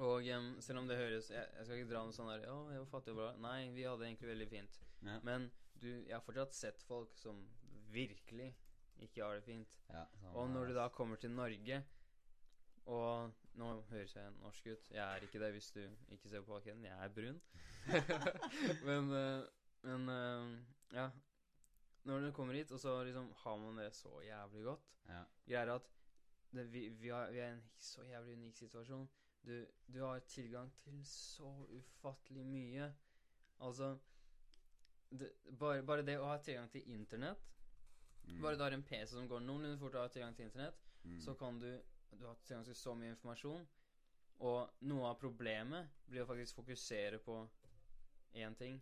Og 0.00 0.28
um, 0.32 0.52
selv 0.64 0.80
om 0.80 0.86
det 0.88 0.96
høres 0.96 1.26
Jeg, 1.28 1.44
jeg 1.58 1.66
skal 1.66 1.76
ikke 1.76 1.90
dra 1.90 2.02
noe 2.06 2.14
sånn 2.16 2.30
der 2.30 2.46
Å, 2.48 2.60
jeg 2.72 2.80
var 2.84 2.92
fattig 2.92 3.12
og 3.12 3.18
bra. 3.20 3.32
Nei, 3.42 3.58
vi 3.74 3.84
hadde 3.84 4.04
det 4.04 4.12
egentlig 4.12 4.30
veldig 4.30 4.48
fint. 4.48 4.78
Ja. 5.04 5.18
Men 5.26 5.50
du, 5.80 5.88
jeg 5.90 6.14
har 6.14 6.24
fortsatt 6.24 6.56
sett 6.56 6.84
folk 6.88 7.12
som 7.18 7.42
virkelig 7.92 8.50
ikke 9.00 9.22
har 9.24 9.38
det 9.38 9.44
fint. 9.44 9.78
ja 9.88 10.04
Og 10.34 10.50
når 10.50 10.70
du 10.70 10.74
da 10.76 10.88
kommer 10.88 11.16
til 11.16 11.30
Norge 11.30 11.84
Og 12.86 13.32
nå 13.54 13.68
høres 13.90 14.16
jeg 14.16 14.32
norsk 14.40 14.66
ut. 14.66 14.90
Jeg 14.90 15.04
er 15.04 15.22
ikke 15.22 15.40
det 15.40 15.52
hvis 15.52 15.70
du 15.70 15.80
ikke 16.08 16.28
ser 16.28 16.40
på 16.40 16.52
bakgrunnen. 16.52 16.84
Jeg 16.84 17.04
er 17.04 17.08
brun. 17.08 17.40
men 18.88 19.12
eh, 19.14 19.48
men 19.82 20.08
eh, 20.08 20.58
ja. 20.92 21.10
Når 22.02 22.20
du 22.20 22.32
kommer 22.32 22.54
hit, 22.54 22.72
og 22.72 22.80
så 22.80 23.02
liksom 23.04 23.32
har 23.36 23.56
man 23.56 23.78
det 23.78 23.94
så 23.94 24.20
jævlig 24.24 24.64
godt 24.64 24.86
Ja. 25.08 25.22
Greia 25.46 25.60
er 25.60 25.74
at 25.74 25.88
det, 26.52 26.72
vi, 26.72 26.88
vi, 26.88 27.08
har, 27.08 27.30
vi 27.30 27.38
er 27.38 27.48
i 27.48 27.52
en 27.52 27.62
så 27.78 28.04
jævlig 28.04 28.34
unik 28.34 28.56
situasjon. 28.56 29.08
Du, 29.46 29.66
du 29.94 30.04
har 30.04 30.18
tilgang 30.18 30.72
til 30.82 31.06
så 31.06 31.66
ufattelig 31.68 32.46
mye. 32.46 32.94
Altså 33.60 33.98
det, 35.10 35.32
bare, 35.58 35.82
bare 35.82 36.06
det 36.06 36.18
å 36.18 36.26
ha 36.26 36.36
tilgang 36.42 36.70
til 36.70 36.90
internett 36.90 37.50
Mm. 38.30 38.42
Bare 38.42 38.56
du 38.56 38.62
har 38.62 38.72
en 38.72 38.82
PC 38.82 39.06
som 39.14 39.28
går 39.28 39.40
noenlunde 39.40 39.78
fort 39.78 39.94
og 39.94 40.00
har 40.00 40.08
tilgang 40.08 40.34
til 40.36 40.44
internett, 40.44 40.74
Mm. 41.04 41.20
så 41.20 41.34
kan 41.38 41.58
du 41.58 41.80
Du 42.18 42.26
har 42.26 42.34
tilgang 42.44 42.64
til 42.64 42.74
så 42.74 42.94
mye 42.94 43.10
informasjon. 43.10 43.66
Og 44.40 44.70
noe 44.80 45.06
av 45.06 45.18
problemet 45.20 45.88
blir 46.10 46.22
å 46.24 46.26
faktisk 46.26 46.54
fokusere 46.56 47.18
på 47.18 47.48
én 48.34 48.56
ting, 48.58 48.80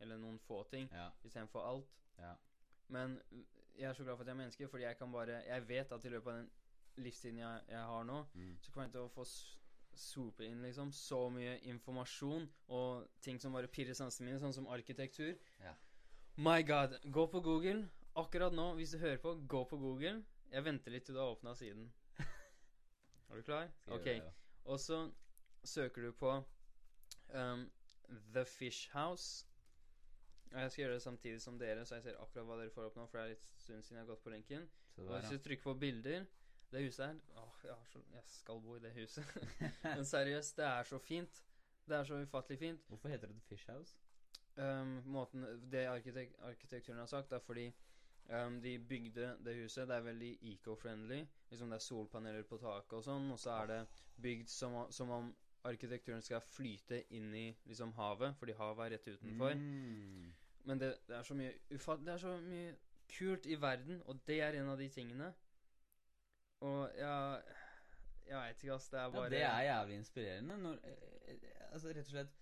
eller 0.00 0.16
noen 0.16 0.38
få 0.38 0.62
ting, 0.70 0.88
Ja. 0.92 1.10
istedenfor 1.24 1.60
alt. 1.60 1.86
Ja. 2.18 2.34
Men 2.88 3.20
jeg 3.76 3.84
er 3.90 3.92
så 3.92 4.02
glad 4.04 4.16
for 4.16 4.22
at 4.22 4.26
jeg 4.26 4.32
er 4.32 4.36
menneske, 4.42 4.68
fordi 4.68 4.82
jeg 4.84 4.96
kan 4.98 5.12
bare 5.12 5.42
Jeg 5.46 5.68
vet 5.68 5.92
at 5.92 6.04
i 6.04 6.08
løpet 6.08 6.26
av 6.26 6.34
den 6.38 6.50
livstiden 6.96 7.38
jeg, 7.38 7.60
jeg 7.68 7.78
har 7.84 8.02
nå, 8.04 8.24
Mm. 8.34 8.56
så 8.62 8.70
kommer 8.72 8.84
jeg 8.86 8.92
til 8.92 9.00
å 9.00 9.08
få 9.10 9.24
sope 9.94 10.40
inn 10.44 10.62
liksom 10.62 10.90
så 10.92 11.28
mye 11.30 11.60
informasjon 11.62 12.48
og 12.68 13.06
ting 13.20 13.38
som 13.40 13.52
bare 13.52 13.68
pirrer 13.68 13.94
sansene 13.94 14.24
mine, 14.26 14.40
sånn 14.40 14.54
som 14.54 14.66
arkitektur. 14.66 15.36
Ja. 15.60 15.74
My 16.36 16.62
god. 16.62 16.98
Gå 17.12 17.26
på 17.30 17.42
Google. 17.42 17.88
Akkurat 18.16 18.54
nå, 18.54 18.74
hvis 18.74 18.90
du 18.94 18.98
hører 18.98 19.18
på, 19.18 19.34
gå 19.48 19.64
på 19.64 19.76
Google. 19.76 20.24
Jeg 20.52 20.64
venter 20.64 20.92
litt 20.94 21.06
til 21.06 21.16
du 21.16 21.20
har 21.20 21.32
åpna 21.34 21.54
siden. 21.58 21.88
Er 23.30 23.40
du 23.40 23.42
klar? 23.42 23.70
Ok. 23.90 24.06
Og 24.64 24.80
så 24.80 25.10
søker 25.64 26.02
du 26.02 26.12
på 26.12 26.36
um, 27.34 27.64
The 28.34 28.44
Fish 28.44 28.90
House. 28.92 29.46
Og 30.52 30.60
jeg 30.60 30.70
skal 30.70 30.82
gjøre 30.82 30.94
det 30.94 31.02
samtidig 31.02 31.42
som 31.42 31.58
dere, 31.58 31.86
så 31.86 31.94
jeg 31.94 32.02
ser 32.02 32.20
akkurat 32.22 32.46
hva 32.46 32.58
dere 32.60 32.70
får 32.70 32.86
opp 32.86 32.96
nå. 33.00 33.06
For 33.10 33.18
det 33.18 33.24
er 33.24 33.32
litt 33.32 33.48
stund 33.58 33.82
siden 33.82 33.98
jeg 33.98 34.04
har 34.04 34.12
gått 34.12 34.22
på 34.22 34.30
lenken. 34.30 34.68
Der, 34.96 35.08
Og 35.08 35.18
hvis 35.18 35.30
du 35.34 35.38
trykker 35.42 35.62
på 35.62 35.74
bilder 35.74 36.26
Det 36.70 36.82
huset 36.84 37.06
her 37.06 37.16
Åh, 37.40 37.54
jeg, 37.64 37.76
så, 37.90 37.98
jeg 38.12 38.22
skal 38.30 38.60
bo 38.62 38.76
i 38.76 38.82
det 38.84 38.92
huset. 38.94 39.32
Men 39.96 40.04
seriøst, 40.06 40.56
det 40.56 40.64
er 40.64 40.82
så 40.82 40.98
fint. 40.98 41.42
Det 41.88 41.96
er 41.96 42.04
så 42.04 42.20
ufattelig 42.22 42.58
fint. 42.58 42.86
Hvorfor 42.88 43.08
heter 43.08 43.26
det 43.26 43.36
The 43.36 43.48
Fish 43.48 43.70
House? 43.70 43.96
Um, 44.56 45.02
måten 45.04 45.42
Det 45.72 45.86
arkitek 45.86 46.36
arkitekturen 46.38 46.98
har 46.98 47.06
sagt, 47.06 47.32
er 47.32 47.38
fordi 47.38 47.72
um, 48.28 48.60
de 48.62 48.78
bygde 48.78 49.36
det 49.44 49.56
huset. 49.62 49.88
Det 49.88 49.96
er 49.96 50.00
veldig 50.06 50.38
eco-friendly. 50.42 51.26
Liksom 51.50 51.70
det 51.70 51.76
er 51.76 51.84
solpaneler 51.84 52.42
på 52.48 52.58
taket 52.58 52.92
og 52.98 53.04
sånn, 53.04 53.30
og 53.32 53.38
så 53.38 53.50
er 53.62 53.66
det 53.66 53.80
bygd 54.22 54.48
som, 54.48 54.90
som 54.92 55.10
om 55.10 55.34
arkitekturen 55.64 56.22
skal 56.22 56.40
flyte 56.40 57.02
inn 57.16 57.34
i 57.34 57.46
liksom 57.66 57.92
havet, 57.96 58.34
fordi 58.36 58.52
havet 58.58 58.86
er 58.86 58.90
rett 58.98 59.08
utenfor. 59.08 59.54
Mm. 59.54 60.32
Men 60.64 60.78
det, 60.80 60.94
det 61.08 61.16
er 61.16 61.22
så 61.22 61.34
mye 61.34 61.52
ufatt... 61.70 62.04
Det 62.04 62.12
er 62.12 62.18
så 62.18 62.34
mye 62.40 62.74
kult 63.18 63.46
i 63.46 63.54
verden, 63.60 64.02
og 64.06 64.20
det 64.26 64.40
er 64.40 64.56
en 64.60 64.68
av 64.68 64.78
de 64.80 64.88
tingene. 64.88 65.32
Og 66.64 66.90
ja 66.96 67.16
Jeg 68.24 68.38
veit 68.40 68.62
ikke, 68.62 68.72
ass. 68.74 68.88
Det 68.88 68.98
er 69.00 69.10
bare 69.12 69.24
Ja, 69.24 69.30
det 69.34 69.42
er 69.44 69.62
jævlig 69.68 69.96
inspirerende. 70.00 70.56
Når, 70.56 70.78
eh, 70.88 71.34
eh, 71.34 71.72
altså 71.72 71.88
Rett 71.92 72.06
og 72.06 72.12
slett 72.14 72.38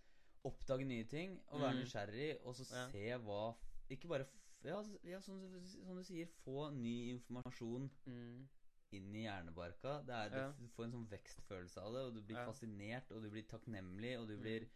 oppdage 0.47 0.85
nye 0.87 1.05
ting 1.11 1.41
og 1.49 1.61
være 1.61 1.73
Mm. 1.75 1.81
nysgjerrig, 1.81 2.29
og 2.47 2.55
så 2.55 2.65
Ja. 2.71 2.89
se 2.91 3.19
hva 3.25 3.55
Ikke 3.91 4.09
bare 4.09 4.25
Ja, 4.65 4.83
ja 5.05 5.21
som, 5.21 5.39
som 5.67 5.97
du 5.97 6.05
sier, 6.07 6.29
få 6.45 6.71
ny 6.75 7.11
informasjon 7.15 7.89
mm, 8.07 8.49
inn 8.93 9.15
i 9.17 9.25
hjernebarka. 9.25 9.97
Det 10.07 10.15
er, 10.15 10.37
Ja. 10.39 10.53
Du 10.59 10.69
får 10.77 10.85
en 10.85 10.93
sånn 10.99 11.09
vekstfølelse 11.11 11.81
av 11.83 11.93
det, 11.97 12.03
og 12.07 12.15
du 12.15 12.21
blir 12.23 12.37
Ja. 12.39 12.47
fascinert, 12.47 13.11
og 13.11 13.23
du 13.23 13.31
blir 13.31 13.43
takknemlig, 13.49 14.19
og 14.21 14.29
du 14.29 14.37
Mm. 14.37 14.43
blir 14.43 14.63
eh, 14.63 14.69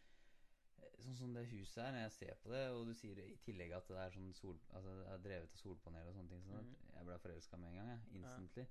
Sånn 1.03 1.17
som 1.17 1.33
det 1.35 1.45
huset 1.51 1.85
her, 1.85 1.93
når 1.93 2.03
jeg 2.09 2.13
ser 2.13 2.35
på 2.43 2.51
det, 2.51 2.71
og 2.71 2.87
du 2.87 2.95
sier 2.95 3.19
i 3.19 3.37
tillegg 3.45 3.73
at 3.77 3.87
det 3.89 3.97
er 3.97 4.11
sånn 4.11 4.33
sol... 4.35 4.59
Altså 4.71 4.95
det 4.97 5.07
er 5.13 5.19
drevet 5.19 5.53
av 5.53 5.61
solpaneler 5.61 6.09
og 6.09 6.15
sånne 6.15 6.29
ting, 6.31 6.43
sånn 6.43 6.65
Mm. 6.65 6.75
jeg 6.97 7.05
ble 7.07 7.19
forelska 7.19 7.57
med 7.59 7.69
en 7.69 7.77
gang, 7.77 7.89
jeg. 7.89 8.01
Instantly. 8.23 8.67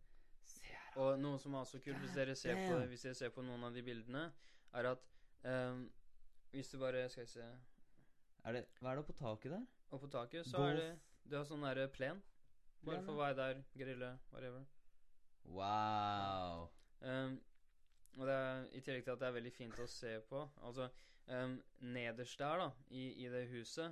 Og 0.96 1.20
noe 1.20 1.38
som 1.40 1.54
er 1.54 1.60
også 1.64 1.80
kult, 1.84 1.98
hvis 2.02 2.14
dere 2.16 2.36
ser 2.36 2.56
på, 2.56 2.88
hvis 2.88 3.02
dere 3.04 3.16
ser 3.16 3.30
på 3.30 3.42
noen 3.44 3.64
av 3.64 3.74
de 3.74 3.82
bildene, 3.82 4.34
er 4.74 4.86
at 4.92 5.00
um, 5.44 5.92
Hvis 6.52 6.70
du 6.72 6.78
bare 6.80 7.10
Skal 7.10 7.24
vi 7.26 7.28
se 7.28 7.42
Er 8.46 8.52
det, 8.54 8.66
hva 8.80 8.92
er 8.92 8.96
det 9.02 9.06
på 9.08 9.14
taket 9.18 9.52
der? 9.52 9.66
Og 9.96 10.02
på 10.04 10.12
taket 10.12 10.48
så 10.48 10.60
er 10.68 10.80
det 10.80 10.88
Du 11.26 11.38
har 11.38 11.46
sånn 11.48 11.64
derre 11.64 11.88
plen. 11.90 12.20
Bare 12.86 13.02
for 13.02 13.16
å 13.16 13.18
ja. 13.18 13.22
være 13.24 13.36
der, 13.40 13.62
grille, 13.80 14.10
whatever. 14.30 14.66
Wow. 15.46 16.68
Um, 17.00 17.40
og 18.20 18.28
det 18.30 18.36
er 18.36 18.68
i 18.78 18.82
tillegg 18.84 19.06
til 19.08 19.14
at 19.16 19.24
det 19.24 19.30
er 19.30 19.38
veldig 19.40 19.54
fint 19.56 19.80
å 19.82 19.88
se 19.90 20.12
på. 20.30 20.44
Altså 20.68 20.90
um, 21.32 21.56
nederst 21.96 22.44
der, 22.44 22.62
da, 22.62 22.68
i, 22.94 23.08
i 23.26 23.32
det 23.34 23.48
huset 23.50 23.88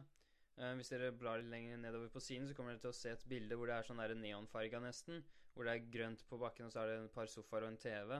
um, 0.60 0.78
Hvis 0.78 0.94
dere 0.94 1.10
blar 1.18 1.42
litt 1.42 1.50
lenger 1.50 1.82
nedover 1.82 2.12
på 2.14 2.22
siden, 2.22 2.46
så 2.50 2.58
kommer 2.58 2.76
dere 2.76 2.84
til 2.86 2.94
å 2.94 3.00
se 3.00 3.16
et 3.16 3.26
bilde 3.32 3.58
hvor 3.58 3.72
det 3.72 3.80
er 3.80 3.90
sånn 3.90 4.04
der 4.04 4.14
neonfarga 4.20 4.84
nesten. 4.84 5.24
Hvor 5.56 5.66
det 5.66 5.74
er 5.74 5.90
grønt 5.96 6.28
på 6.30 6.38
bakken, 6.42 6.70
og 6.70 6.76
så 6.76 6.84
er 6.84 6.92
det 6.92 7.00
et 7.00 7.18
par 7.18 7.32
sofaer 7.32 7.66
og 7.66 7.74
en 7.74 7.82
TV. 7.82 8.16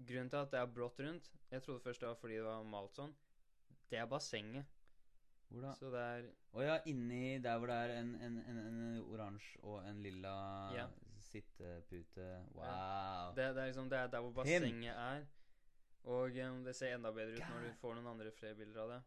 Grunnen 0.00 0.32
til 0.32 0.40
at 0.40 0.50
det 0.50 0.58
er 0.58 0.70
blått 0.72 0.98
rundt 1.04 1.26
Jeg 1.52 1.62
trodde 1.62 1.82
først 1.84 2.02
det 2.02 2.08
var 2.08 2.16
fordi 2.18 2.40
det 2.40 2.46
var 2.46 2.66
malt 2.66 2.96
sånn. 2.96 3.14
Det 3.90 3.98
er 3.98 4.10
bassenget. 4.10 4.66
Hvor 5.50 5.64
da? 5.64 5.72
Så 5.74 5.90
det 5.90 6.00
er 6.00 6.26
Å 6.54 6.62
ja, 6.64 6.76
inni 6.90 7.38
der 7.42 7.58
hvor 7.58 7.70
det 7.70 7.76
er 7.84 7.92
en, 8.00 8.14
en, 8.22 8.38
en, 8.48 8.58
en 8.66 9.00
oransje 9.10 9.58
og 9.66 9.82
en 9.86 10.00
lilla 10.02 10.34
Ja. 10.76 10.86
sittepute. 11.20 12.26
Wow. 12.54 13.34
Det, 13.36 13.48
det 13.54 13.62
er 13.62 13.66
liksom 13.70 13.90
Det 13.90 13.98
er 13.98 14.06
der 14.12 14.20
hvor 14.24 14.32
bassenget 14.40 14.94
er. 14.96 15.24
Og 16.10 16.36
em, 16.38 16.62
det 16.64 16.74
ser 16.76 16.94
enda 16.96 17.10
bedre 17.12 17.36
ut 17.36 17.50
når 17.50 17.66
du 17.68 17.72
får 17.80 17.94
noen 17.98 18.06
andre 18.14 18.30
flere 18.32 18.54
bilder 18.56 18.80
av 18.86 18.92
det. 18.94 19.00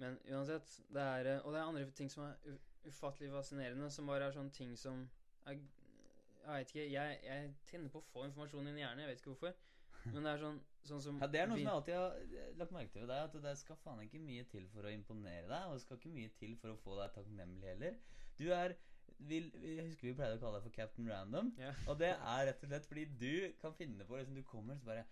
Men 0.00 0.16
uansett, 0.32 0.70
det 0.88 1.02
er 1.02 1.26
eh, 1.34 1.42
Og 1.44 1.52
det 1.52 1.60
er 1.60 1.66
andre 1.68 1.90
ting 1.90 2.08
som 2.10 2.24
er 2.24 2.36
u 2.48 2.56
ufattelig 2.88 3.28
fascinerende, 3.34 3.90
som 3.92 4.06
bare 4.08 4.24
er 4.30 4.32
sånne 4.32 4.50
ting 4.56 4.70
som 4.80 5.02
er 5.46 5.58
Jeg 5.58 6.46
veit 6.46 6.70
ikke. 6.72 6.86
Jeg, 6.92 7.18
jeg 7.26 7.50
tenner 7.68 7.90
på 7.92 8.00
å 8.00 8.06
få 8.08 8.22
informasjon 8.24 8.70
inn 8.70 8.78
i 8.78 8.80
hjernen. 8.80 9.02
Jeg 9.04 9.10
vet 9.10 9.20
ikke 9.20 9.34
hvorfor. 9.34 9.52
Men 10.14 10.24
det 10.24 10.30
er 10.32 10.40
sånn, 10.40 10.62
sånn 10.88 11.02
som 11.02 11.18
Ja, 11.20 11.26
Det 11.26 11.40
er 11.40 11.46
noe 11.46 11.56
vi- 11.56 11.64
som 11.64 11.70
jeg 11.70 11.76
alltid 11.76 11.94
har 11.94 12.54
lagt 12.58 12.72
merke 12.72 12.92
til 12.92 13.00
ved 13.02 13.08
deg, 13.08 13.24
at 13.24 13.42
det 13.42 13.58
skal 13.58 13.76
faen 13.76 14.00
ikke 14.04 14.20
mye 14.20 14.44
til 14.50 14.68
for 14.68 14.82
å 14.82 14.92
imponere 14.94 15.48
deg, 15.48 15.66
og 15.66 15.72
det 15.74 15.82
skal 15.82 15.96
ikke 15.98 16.14
mye 16.14 16.30
til 16.38 16.56
for 16.56 16.68
å 16.72 16.78
få 16.78 16.96
deg 17.02 17.14
takknemlig 17.14 17.62
heller. 17.74 17.94
Du 18.38 18.50
er 18.52 18.74
vi, 19.18 19.40
Jeg 19.50 19.84
husker 19.88 20.08
vi 20.08 20.14
pleide 20.14 20.38
å 20.38 20.40
kalle 20.40 20.60
deg 20.60 20.62
for 20.62 20.70
Captain 20.70 21.08
Random, 21.10 21.52
Yeah. 21.58 21.74
og 21.88 21.98
det 21.98 22.12
er 22.14 22.46
rett 22.46 22.62
og 22.62 22.68
slett 22.70 22.86
fordi 22.86 23.04
du 23.18 23.52
kan 23.60 23.74
finne 23.74 24.04
på 24.06 24.16
liksom 24.16 24.34
Du 24.34 24.42
kommer 24.42 24.78
så 24.78 24.84
bare 24.84 25.04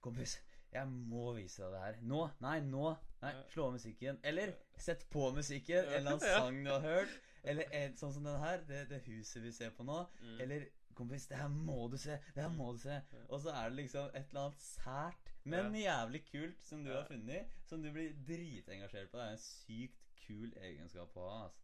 Kompis, 0.00 0.38
jeg 0.72 0.86
må 0.88 1.34
vise 1.36 1.60
deg 1.60 1.72
det 1.72 1.80
her. 1.80 1.96
Nå! 2.08 2.30
Nei, 2.40 2.60
nå! 2.60 2.96
Nei, 3.20 3.32
slå 3.52 3.66
av 3.66 3.72
musikken. 3.74 4.18
Eller 4.24 4.54
sett 4.78 5.02
på 5.10 5.26
musikken. 5.36 5.84
En 5.84 5.92
eller 5.92 6.10
annen 6.14 6.20
sang 6.20 6.64
du 6.64 6.70
har 6.70 6.80
hørt. 6.80 7.08
Eller 7.44 7.64
en, 7.72 7.96
sånn 7.96 8.12
som 8.14 8.24
den 8.24 8.38
her. 8.40 8.62
Det, 8.68 8.88
det 8.88 9.02
huset 9.04 9.42
vi 9.42 9.50
ser 9.52 9.70
på 9.76 9.84
nå. 9.84 10.06
Mm. 10.22 10.40
Eller 10.40 10.64
Kompis, 11.00 11.26
det 11.30 11.36
her 11.40 11.48
må 11.48 11.88
du 11.92 11.96
se! 12.00 12.18
Det 12.34 12.42
her 12.44 12.52
må 12.52 12.72
du 12.76 12.78
se! 12.82 12.96
Og 13.28 13.40
så 13.40 13.54
er 13.56 13.70
det 13.70 13.76
liksom 13.78 14.04
et 14.12 14.28
eller 14.28 14.42
annet 14.46 14.62
sært, 14.64 15.32
men 15.48 15.74
jævlig 15.80 16.20
kult 16.28 16.60
som 16.66 16.84
du 16.84 16.90
har 16.92 17.04
funnet, 17.08 17.42
som 17.64 17.82
du 17.82 17.88
blir 17.94 18.12
dritengasjert 18.28 19.08
på. 19.10 19.16
Det 19.16 19.26
er 19.26 19.30
en 19.38 19.44
sykt 19.46 20.00
kul 20.26 20.52
egenskap 20.60 21.16
å 21.16 21.24
ha. 21.30 21.42
Altså. 21.46 21.60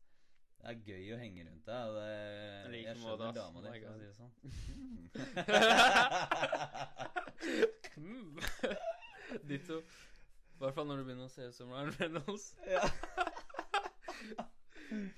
Det 0.56 0.66
er 0.72 0.76
gøy 0.88 1.12
å 1.12 1.18
henge 1.20 1.44
rundt 1.44 1.66
deg. 1.68 1.82
Og 1.90 1.94
det, 2.00 2.80
jeg 2.80 2.96
skjønner 3.02 3.32
dama 3.36 3.58
di, 3.60 3.68
for 3.76 3.92
å 3.92 3.98
si 4.00 4.06
det 4.06 4.16
sånn. 4.16 4.32
Ditto. 9.50 9.76
I 10.56 10.58
hvert 10.62 10.74
fall 10.78 10.88
når 10.88 10.96
du 10.96 11.04
begynner 11.04 11.28
å 11.28 11.34
se 11.34 11.42
ut 11.50 11.56
som 11.58 11.68
Ryan 11.74 11.92
Reynolds. 12.00 12.46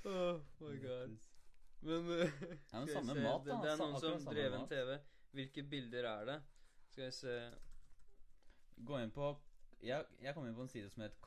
Oh 0.09 0.41
my 0.61 0.77
god. 0.81 1.19
Men 1.81 2.11
uh, 2.11 2.31
Ja, 2.72 2.81
men 2.81 2.89
samme 2.89 3.14
mat, 3.14 3.47
da. 3.47 3.59
det 3.62 3.72
er 3.72 3.81
noen 3.81 4.01
som 4.03 4.24
drev 4.26 4.57
en. 4.59 4.68
TV. 4.70 4.95
Hvilke 5.37 5.62
bilder 5.62 6.09
er 6.11 6.24
det? 6.26 6.39
Skal 6.91 7.05
vi 7.05 7.11
se 7.12 7.35
Gå 8.89 9.01
inn 9.03 9.11
på 9.12 9.29
Jeg, 9.83 10.07
jeg 10.22 10.35
kom 10.35 10.47
inn 10.49 10.57
på 10.57 10.64
en 10.64 10.70
side 10.72 10.91
som 10.91 11.05
het 11.05 11.18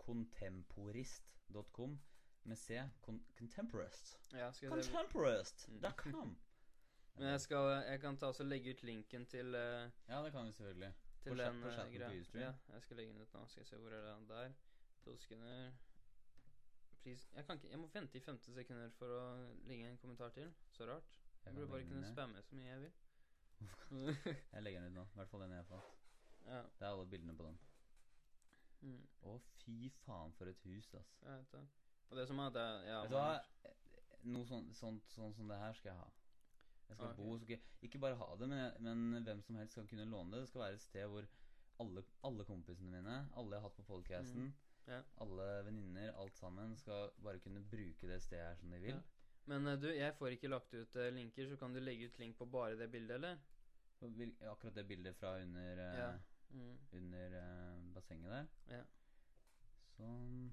contemporist.com 0.00 1.98
med 2.42 2.56
C. 2.56 2.88
Con 3.04 3.20
contemporist. 3.38 4.18
Ja. 4.32 4.52
Contemporist.com. 4.68 6.38
Men 7.18 7.28
jeg 7.28 7.40
skal 7.40 7.84
Jeg 7.84 8.00
kan 8.00 8.18
ta 8.18 8.26
også 8.26 8.44
legge 8.44 8.70
ut 8.70 8.82
linken 8.82 9.26
til 9.26 9.54
uh, 9.54 9.90
Ja, 10.08 10.24
det 10.24 10.32
kan 10.32 10.46
vi 10.46 10.52
selvfølgelig. 10.52 10.92
Til 11.22 11.30
På 11.30 11.36
den 11.36 11.62
på 11.62 11.68
greia. 11.68 12.10
Ja, 12.34 12.52
jeg 12.72 12.82
skal 12.82 12.96
legge 12.96 13.12
den 13.12 13.20
ut 13.20 13.34
nå. 13.34 13.46
Skal 13.46 13.60
jeg 13.60 13.66
se 13.66 13.76
hvor 13.76 13.90
er 13.90 14.18
det 14.18 14.28
der. 14.28 14.52
To 15.04 15.16
sekunder. 15.16 15.70
Please. 17.02 17.28
Jeg 17.34 17.44
kan 17.46 17.56
ikke 17.56 17.70
Jeg 17.70 17.78
må 17.80 17.86
vente 17.94 18.18
i 18.18 18.20
15 18.20 18.54
sekunder 18.54 18.90
for 18.98 19.06
å 19.16 19.20
legge 19.68 19.88
en 19.88 19.98
kommentar 20.02 20.28
til. 20.36 20.50
Så 20.76 20.86
rart. 20.88 21.16
Jeg 21.44 21.46
Jeg 21.46 21.54
burde 21.54 21.70
bare 21.72 21.86
kunne 21.88 22.10
spamme 22.12 22.42
så 22.42 22.56
mye 22.56 22.68
jeg 22.68 22.80
vil. 22.80 22.92
Jeg 24.52 24.62
legger 24.62 24.80
den 24.84 24.92
ut 24.92 24.96
nå. 25.00 25.02
I 25.02 25.16
hvert 25.20 25.28
fall 25.30 25.40
den 25.44 25.52
jeg 25.56 25.66
fant. 25.68 25.90
ja. 26.46 26.60
Det 26.78 26.86
er 26.86 26.90
alle 26.92 27.06
bildene 27.12 27.34
på 27.36 27.44
den. 27.48 27.58
Mm, 28.80 29.00
Å, 29.28 29.34
fy 29.60 29.90
faen, 30.06 30.32
for 30.38 30.48
et 30.48 30.60
hus, 30.64 30.86
ass. 30.96 31.10
jeg 31.22 31.36
vet 31.42 31.50
det. 31.52 31.64
Og 32.10 32.16
det 32.16 32.24
som 32.30 32.38
er 32.40 32.46
at 32.48 32.54
det 32.56 32.62
ja, 32.88 33.00
Vet 33.02 33.10
du 33.10 33.16
hva? 33.18 33.74
Noe 34.32 34.46
sånt, 34.48 34.72
sånt, 34.76 35.04
sånn 35.12 35.34
som 35.36 35.48
det 35.48 35.58
her 35.60 35.72
skal 35.76 35.90
jeg 35.92 35.98
ha. 36.00 36.06
Jeg 36.88 36.96
skal 36.96 37.10
Ok. 37.12 37.16
bo 37.20 37.36
skal 37.38 37.52
ikke, 37.54 37.60
ikke 37.86 38.00
bare 38.02 38.16
ha 38.16 38.30
det, 38.40 38.48
men, 38.48 38.80
men 39.12 39.22
hvem 39.28 39.42
som 39.44 39.56
helst 39.60 39.76
skal 39.76 39.86
kunne 39.88 40.08
låne 40.08 40.32
det. 40.32 40.40
Det 40.46 40.48
skal 40.48 40.64
være 40.64 40.78
et 40.80 40.84
sted 40.86 41.06
hvor 41.12 41.28
alle, 41.84 42.02
alle 42.24 42.44
kompisene 42.48 42.90
mine, 42.96 43.18
alle 43.36 43.54
jeg 43.56 43.60
har 43.62 43.68
hatt 43.68 43.76
på 43.76 43.86
podcasten, 43.92 44.48
Mm. 44.48 44.52
Ja. 44.90 45.00
alle 45.22 45.44
venninner, 45.68 46.12
alt 46.18 46.36
sammen, 46.36 46.76
skal 46.76 47.10
bare 47.22 47.38
kunne 47.38 47.62
bruke 47.70 48.08
det 48.10 48.20
stedet 48.22 48.46
her 48.48 48.56
som 48.58 48.70
de 48.74 48.80
vil. 48.82 48.96
Ja. 48.96 49.00
Men 49.46 49.66
eh, 49.66 49.78
du, 49.80 49.86
jeg 49.94 50.14
får 50.18 50.34
ikke 50.36 50.50
lagt 50.50 50.74
ut 50.74 50.96
eh, 50.96 51.12
linker, 51.14 51.46
så 51.48 51.56
kan 51.56 51.72
du 51.74 51.80
legge 51.80 52.08
ut 52.10 52.18
link 52.18 52.36
på 52.38 52.46
bare 52.50 52.76
det 52.78 52.90
bildet, 52.92 53.14
eller? 53.20 53.38
Akkurat 54.50 54.74
det 54.74 54.86
bildet 54.88 55.16
fra 55.16 55.36
under, 55.42 55.78
eh, 55.86 55.98
Ja. 55.98 56.10
Mm. 56.50 56.78
under 56.92 57.34
uh, 57.38 57.92
bassenget 57.94 58.30
der. 58.32 58.46
Ja. 58.74 58.82
Sånn 59.96 60.50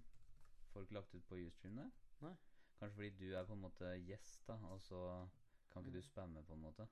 Får 0.73 0.83
ikke 0.85 0.93
lagt 0.99 1.15
ut 1.15 1.25
på 1.29 1.39
Ustream 1.41 1.79
det. 1.79 1.87
Nei. 2.21 2.33
Kanskje 2.77 2.95
fordi 2.99 3.09
du 3.17 3.31
er 3.33 3.45
på 3.49 3.55
en 3.55 3.63
måte 3.63 3.93
gjest, 4.05 4.43
da, 4.47 4.53
og 4.69 4.81
så 4.81 4.99
kan 5.71 5.81
ikke 5.81 5.89
Mm. 5.95 5.95
du 5.95 6.01
spamme, 6.05 6.43
på 6.45 6.53
en 6.53 6.61
måte. 6.61 6.87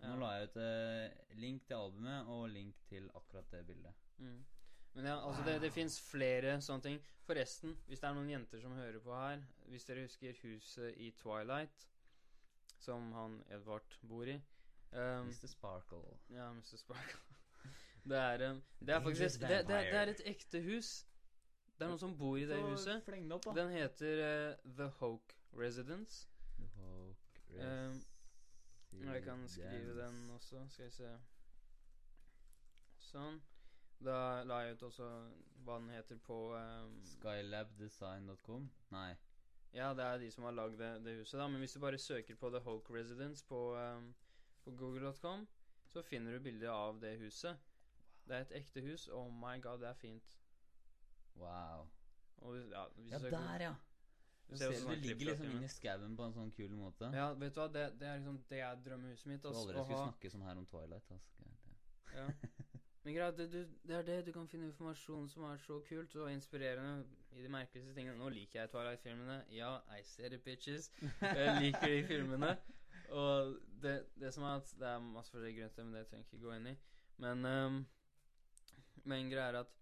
Ja. 0.00 0.08
Nå 0.08 0.16
la 0.20 0.30
jeg 0.38 0.48
ut 0.48 0.56
eh, 0.56 1.34
link 1.36 1.66
til 1.66 1.74
albumet 1.76 2.26
og 2.32 2.48
link 2.50 2.76
til 2.88 3.10
akkurat 3.14 3.50
det 3.50 3.66
bildet. 3.66 3.94
Mm. 4.18 4.44
Men 4.96 5.10
ja, 5.10 5.16
altså 5.28 5.42
det, 5.44 5.58
det 5.60 5.72
fins 5.74 5.98
flere 6.00 6.56
sånne 6.64 6.82
ting. 6.86 6.98
Forresten, 7.26 7.74
hvis 7.88 8.00
det 8.00 8.08
er 8.08 8.14
noen 8.16 8.30
jenter 8.30 8.60
som 8.62 8.76
hører 8.78 9.00
på 9.02 9.10
her 9.12 9.40
Hvis 9.66 9.84
dere 9.84 10.04
husker 10.06 10.36
huset 10.44 10.94
i 11.02 11.10
Twilight, 11.18 11.88
som 12.78 13.10
han 13.12 13.40
Edvard 13.50 13.96
bor 14.06 14.30
i 14.30 14.36
um, 14.36 15.26
Mr. 15.26 15.50
Sparkle. 15.50 16.16
Ja, 16.30 16.52
Mr. 16.52 16.76
Sparkle. 16.76 17.20
Det 18.06 18.18
er, 18.18 18.50
um, 18.52 18.62
det 18.78 18.94
er 18.94 19.00
faktisk 19.02 19.40
det, 19.40 19.64
det, 19.66 19.76
er 19.76 20.06
et 20.12 20.20
ekte 20.30 20.60
hus. 20.62 21.06
Det 21.74 21.82
er 21.84 21.88
noen 21.90 21.98
som 21.98 22.12
bor 22.18 22.36
i 22.38 22.44
det 22.46 22.60
huset. 22.62 23.02
Fleng 23.02 23.24
det 23.26 23.34
opp, 23.34 23.48
da. 23.48 23.54
Den 23.56 23.72
heter 23.74 24.20
uh, 24.22 24.74
The 24.78 24.86
Hoke 25.00 25.34
Residence. 25.58 26.28
The 26.60 26.68
Hawk 26.76 27.26
Um, 27.56 28.02
jeg 29.04 29.22
kan 29.22 29.48
skrive 29.48 30.06
den 30.06 30.30
også. 30.30 30.62
Skal 30.68 30.84
vi 30.84 30.90
se. 30.90 31.10
Sånn. 32.98 33.38
Da 34.04 34.42
la 34.44 34.58
jeg 34.66 34.76
ut 34.76 34.82
også 34.90 35.06
hva 35.64 35.78
den 35.80 35.88
heter 35.90 36.18
på 36.22 36.36
um, 36.54 36.98
Skylabdesign.com? 37.04 38.68
Nei. 38.92 39.14
Ja, 39.74 39.92
det 39.94 40.04
er 40.04 40.18
de 40.18 40.30
som 40.30 40.44
har 40.44 40.52
lagd 40.56 40.78
det, 40.80 40.90
det 41.04 41.16
huset, 41.18 41.38
da. 41.40 41.46
Men 41.48 41.58
hvis 41.60 41.72
du 41.76 41.80
bare 41.82 41.98
søker 41.98 42.36
på 42.40 42.50
The 42.50 42.60
Hoke 42.64 42.94
Residence 42.94 43.44
på, 43.48 43.60
um, 43.76 44.14
på 44.64 44.70
google.com, 44.78 45.46
så 45.92 46.02
finner 46.02 46.32
du 46.36 46.40
bilde 46.44 46.70
av 46.70 47.00
det 47.02 47.16
huset. 47.20 47.56
Det 48.26 48.36
er 48.36 48.40
et 48.46 48.54
ekte 48.62 48.80
hus. 48.82 49.08
Oh 49.12 49.28
my 49.32 49.56
god, 49.62 49.80
det 49.82 49.88
er 49.88 49.98
fint. 50.00 50.36
Wow. 51.36 51.88
Og, 52.38 52.56
ja, 52.70 52.84
Ja, 53.10 53.18
du 53.18 53.24
søker- 53.24 53.30
der, 53.38 53.60
ja. 53.68 53.74
Du 54.48 54.56
ser 54.56 54.70
ser, 54.72 54.78
sånne 54.80 54.94
du 55.02 55.08
ligger 55.08 55.26
liksom 55.32 55.50
inni 55.56 55.68
skauen 55.68 56.16
på 56.16 56.22
en 56.28 56.32
sånn 56.36 56.52
kul 56.54 56.70
måte. 56.78 57.08
Ja, 57.14 57.32
vet 57.34 57.54
du 57.54 57.60
hva, 57.60 57.66
det, 57.74 57.86
det 57.98 58.06
er 58.08 58.18
liksom 58.20 58.36
Det 58.48 58.60
er 58.62 58.76
drømmehuset 58.84 59.26
mitt. 59.26 59.42
Jeg 59.42 59.52
du 59.52 59.58
aldri 59.58 59.74
skulle 59.74 59.96
ha- 59.96 60.04
snakke 60.06 60.30
sånn 60.30 60.42
her 60.46 60.56
om 60.60 60.66
Twilight. 60.70 61.10
Altså. 61.10 61.48
Ja. 62.14 62.28
Men 63.06 63.14
greit, 63.14 63.36
det, 63.38 63.60
det 63.86 63.94
er 63.94 64.02
det. 64.02 64.14
Du 64.26 64.32
kan 64.34 64.48
finne 64.50 64.66
informasjon 64.66 65.28
som 65.30 65.44
er 65.46 65.60
så 65.62 65.76
kult 65.86 66.14
og 66.18 66.26
inspirerende 66.32 67.04
i 67.36 67.44
de 67.44 67.50
merkeligste 67.54 67.94
tingene. 67.94 68.18
Nå 68.18 68.32
liker 68.34 68.64
jeg 68.64 68.72
Twilight-filmene. 68.72 69.36
Ja, 69.54 69.76
I 69.94 70.02
see 70.02 70.26
the 70.32 70.40
bitches. 70.42 70.88
Jeg 71.22 71.52
liker 71.60 71.86
de 71.92 72.00
filmene. 72.08 72.50
Og 73.14 73.54
det, 73.82 73.94
det 74.18 74.34
som 74.34 74.42
er 74.42 74.58
at 74.58 74.74
Det 74.80 74.88
er 74.90 74.98
masse 74.98 75.30
forskjellige 75.30 75.60
grunner 75.60 75.74
til 75.76 75.86
men 75.86 75.94
det 75.94 76.06
trenger 76.10 76.24
jeg 76.24 76.32
ikke 76.32 76.48
gå 76.48 76.56
inn 76.56 76.68
i. 76.72 76.74
Men 77.22 77.46
um, 77.46 77.80
Men 79.04 79.30
greia 79.30 79.52
er 79.52 79.60
at 79.62 79.74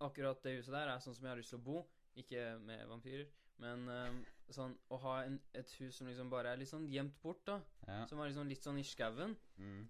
akkurat 0.00 0.40
det 0.44 0.56
huset 0.56 0.72
der 0.72 0.88
er 0.88 1.04
sånn 1.04 1.14
som 1.14 1.28
jeg 1.28 1.34
har 1.34 1.42
lyst 1.42 1.52
til 1.52 1.60
å 1.60 1.66
bo. 1.68 1.82
Ikke 2.16 2.46
med 2.64 2.86
vampyrer, 2.88 3.28
men 3.60 3.84
um, 3.88 4.22
sånn 4.52 4.72
å 4.88 4.98
ha 5.04 5.18
en, 5.26 5.36
et 5.52 5.68
hus 5.82 6.00
som 6.00 6.08
liksom 6.08 6.32
bare 6.32 6.52
er 6.52 6.60
litt 6.60 6.72
sånn 6.72 6.88
gjemt 6.88 7.20
bort, 7.20 7.44
da. 7.44 7.60
Ja. 7.84 8.06
Som 8.08 8.20
er 8.20 8.32
liksom 8.32 8.48
litt 8.48 8.64
sånn 8.64 8.80
i 8.80 8.84
skauen. 8.88 9.36
Mm. 9.60 9.84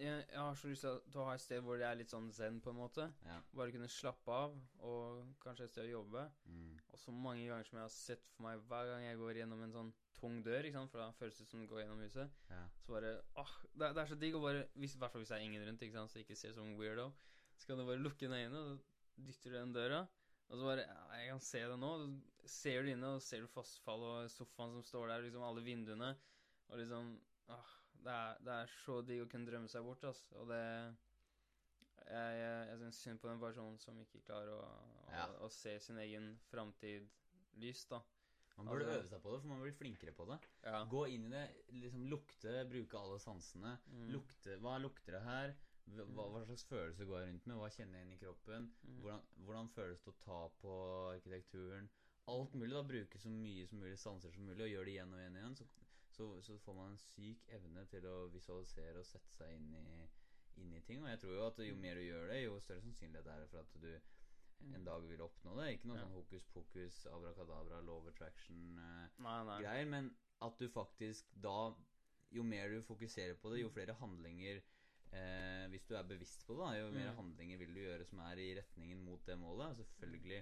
Jeg, 0.00 0.22
jeg 0.32 0.38
har 0.40 0.54
så 0.56 0.70
lyst 0.70 0.84
til 0.86 0.90
å, 0.90 1.00
til 1.12 1.20
å 1.20 1.26
ha 1.28 1.34
et 1.36 1.42
sted 1.42 1.64
hvor 1.64 1.78
det 1.78 1.86
er 1.86 1.98
litt 2.00 2.12
sånn 2.12 2.30
zen, 2.34 2.60
på 2.64 2.72
en 2.72 2.78
måte. 2.78 3.08
ja. 3.28 3.38
Bare 3.56 3.74
kunne 3.74 3.90
slappe 3.92 4.32
av, 4.34 4.54
og 4.88 5.34
kanskje 5.42 5.66
et 5.68 5.74
sted 5.74 5.90
å 5.90 5.98
jobbe. 5.98 6.24
Mm. 6.48 6.70
Og 6.92 7.02
så 7.02 7.14
mange 7.14 7.44
ganger 7.48 7.68
som 7.68 7.78
jeg 7.78 7.84
har 7.84 7.94
sett 7.94 8.24
for 8.32 8.46
meg 8.46 8.62
hver 8.70 8.88
gang 8.92 9.04
jeg 9.06 9.20
går 9.20 9.42
gjennom 9.42 9.66
en 9.66 9.76
sånn 9.76 9.92
tung 10.16 10.38
dør, 10.46 10.68
ikke 10.68 10.78
sant? 10.78 10.92
for 10.92 11.02
da 11.02 11.10
føles 11.18 11.38
det 11.40 11.48
som 11.50 11.62
å 11.64 11.68
gå 11.68 11.82
gjennom 11.82 12.02
huset, 12.04 12.40
ja. 12.52 12.62
så 12.84 12.94
bare 12.94 13.12
åh, 13.42 13.54
det, 13.74 13.90
det 13.90 14.02
er 14.02 14.10
så 14.12 14.18
digg 14.22 14.38
å 14.38 14.42
bare 14.44 14.64
I 14.78 14.88
hvert 14.88 15.12
fall 15.12 15.22
hvis 15.24 15.32
det 15.32 15.38
er 15.38 15.46
ingen 15.48 15.64
rundt, 15.66 15.84
ikke 15.84 15.98
sant? 15.98 16.12
så 16.12 16.20
jeg 16.20 16.28
ikke 16.28 16.40
ser 16.40 16.56
som 16.56 16.74
weirdo. 16.78 17.10
Så 17.58 17.68
kan 17.68 17.78
du 17.78 17.86
bare 17.86 18.02
lukke 18.02 18.26
inn 18.26 18.36
øynene, 18.36 18.60
og 18.62 18.68
så 18.72 19.26
dytter 19.28 19.52
du 19.52 19.58
den 19.58 19.74
døra. 19.76 20.02
Og 20.52 20.58
så 20.58 20.66
bare 20.66 20.84
ja, 20.84 21.02
Jeg 21.16 21.28
kan 21.30 21.44
se 21.44 21.62
det 21.70 21.78
nå. 21.80 21.92
Så 22.42 22.50
ser 22.52 22.82
du 22.82 22.90
inne, 22.92 23.14
og 23.16 23.22
ser 23.24 23.44
du 23.44 23.50
fossfall 23.50 24.02
og 24.08 24.32
sofaen 24.32 24.74
som 24.76 24.84
står 24.84 25.12
der, 25.12 25.26
liksom 25.26 25.46
alle 25.46 25.64
vinduene. 25.64 26.10
Og 26.68 26.80
liksom 26.80 27.14
åh, 27.52 27.72
det, 28.04 28.12
er, 28.12 28.38
det 28.46 28.52
er 28.62 28.72
så 28.84 29.00
digg 29.06 29.22
å 29.24 29.28
kunne 29.30 29.46
drømme 29.48 29.68
seg 29.72 29.84
bort, 29.86 30.04
ass. 30.08 30.22
Og 30.40 30.48
det 30.50 30.62
Jeg, 32.02 32.32
jeg, 32.36 32.64
jeg 32.68 32.78
syns 32.82 32.98
synd 33.04 33.20
på 33.22 33.28
den 33.30 33.40
personen 33.40 33.76
som 33.80 33.98
ikke 34.02 34.20
klarer 34.26 34.50
å, 34.56 34.62
å, 34.66 35.12
Ja. 35.12 35.26
å 35.46 35.48
se 35.52 35.76
sin 35.80 35.98
egen 36.02 36.32
framtid 36.50 37.06
lyst, 37.62 37.88
da. 37.92 38.00
Man 38.58 38.66
burde 38.68 38.84
Altså- 38.84 38.98
øve 39.00 39.08
seg 39.08 39.22
på 39.22 39.32
det, 39.32 39.40
for 39.40 39.48
man 39.48 39.62
blir 39.62 39.72
flinkere 39.78 40.12
på 40.12 40.26
det. 40.28 40.38
Ja. 40.64 40.84
Gå 40.84 41.06
inn 41.08 41.24
i 41.26 41.30
det, 41.30 41.44
liksom 41.72 42.04
lukte, 42.10 42.56
bruke 42.68 42.98
alle 42.98 43.18
sansene. 43.22 43.78
Mm. 43.88 44.10
Lukte, 44.12 44.58
Hva 44.60 44.74
lukter 44.82 45.12
det 45.16 45.22
her? 45.22 45.54
Hva, 45.92 46.26
hva 46.30 46.44
slags 46.46 46.64
følelse 46.68 47.06
går 47.08 47.20
jeg 47.22 47.28
rundt 47.32 47.46
med? 47.46 47.56
Hva 47.56 47.70
kjenner 47.70 47.98
jeg 47.98 48.06
inn 48.06 48.12
i 48.12 48.20
kroppen? 48.20 48.68
Mm. 48.84 48.98
Hvordan, 49.00 49.22
hvordan 49.46 49.68
føles 49.72 50.02
det 50.04 50.12
å 50.12 50.20
ta 50.26 50.48
på 50.60 50.74
arkitekturen? 51.14 51.88
Alt 52.28 52.52
mulig. 52.54 52.72
da 52.76 52.82
Bruke 52.86 53.18
så 53.18 53.28
mye 53.32 53.66
som 53.66 53.80
mulig 53.80 53.98
sanser 53.98 54.30
som 54.30 54.44
mulig, 54.46 54.62
og 54.62 54.70
gjøre 54.70 54.84
det 54.84 54.92
igjen 54.94 55.12
og 55.14 55.18
igjen 55.22 55.36
og 55.36 55.42
igjen. 55.42 55.56
Så, 55.56 55.66
så, 56.12 56.26
så 56.44 56.58
får 56.64 56.74
man 56.76 56.90
en 56.94 56.98
syk 57.00 57.46
evne 57.56 57.84
til 57.90 58.06
å 58.06 58.16
visualisere 58.32 59.00
og 59.02 59.06
sette 59.08 59.32
seg 59.34 59.54
inn 59.56 59.70
i, 59.78 60.08
inn 60.62 60.72
i 60.76 60.80
ting. 60.86 61.02
Og 61.02 61.08
jeg 61.10 61.20
tror 61.22 61.34
jo 61.38 61.46
at 61.46 61.62
jo 61.66 61.76
mer 61.80 61.94
du 62.00 62.04
gjør 62.06 62.28
det, 62.32 62.42
jo 62.44 62.58
større 62.60 62.84
sannsynlighet 62.84 63.26
er 63.32 63.40
det 63.44 63.48
for 63.52 63.64
at 63.64 63.78
du 63.82 63.92
en 64.72 64.84
dag 64.86 65.02
vil 65.10 65.22
oppnå 65.24 65.56
det. 65.58 65.70
Ikke 65.74 65.88
noe 65.90 65.96
Ja. 65.98 66.04
sånn 66.04 66.12
hokus 66.14 66.44
pokus, 66.54 67.00
abrakadabra, 67.10 67.80
law 67.82 68.04
attraction-greier. 68.12 69.08
Nei, 69.18 69.38
nei. 69.64 69.84
Men 69.90 70.12
at 70.42 70.58
du 70.60 70.68
faktisk 70.70 71.32
da 71.42 71.72
Jo 72.32 72.42
mer 72.48 72.70
du 72.72 72.78
fokuserer 72.80 73.34
på 73.36 73.50
det, 73.52 73.58
jo 73.60 73.68
flere 73.68 73.92
handlinger 73.98 74.62
eh, 75.12 75.66
Hvis 75.68 75.84
du 75.84 75.94
er 75.98 76.06
bevisst 76.08 76.46
på 76.46 76.54
det, 76.56 76.62
da, 76.64 76.78
jo 76.78 76.86
mer 76.94 77.10
Mm. 77.10 77.16
handlinger 77.18 77.58
vil 77.60 77.74
du 77.74 77.80
gjøre 77.82 78.06
som 78.08 78.18
er 78.24 78.38
i 78.40 78.54
retningen 78.56 79.02
mot 79.04 79.20
det 79.26 79.36
målet. 79.38 79.76
Selvfølgelig 79.76 80.38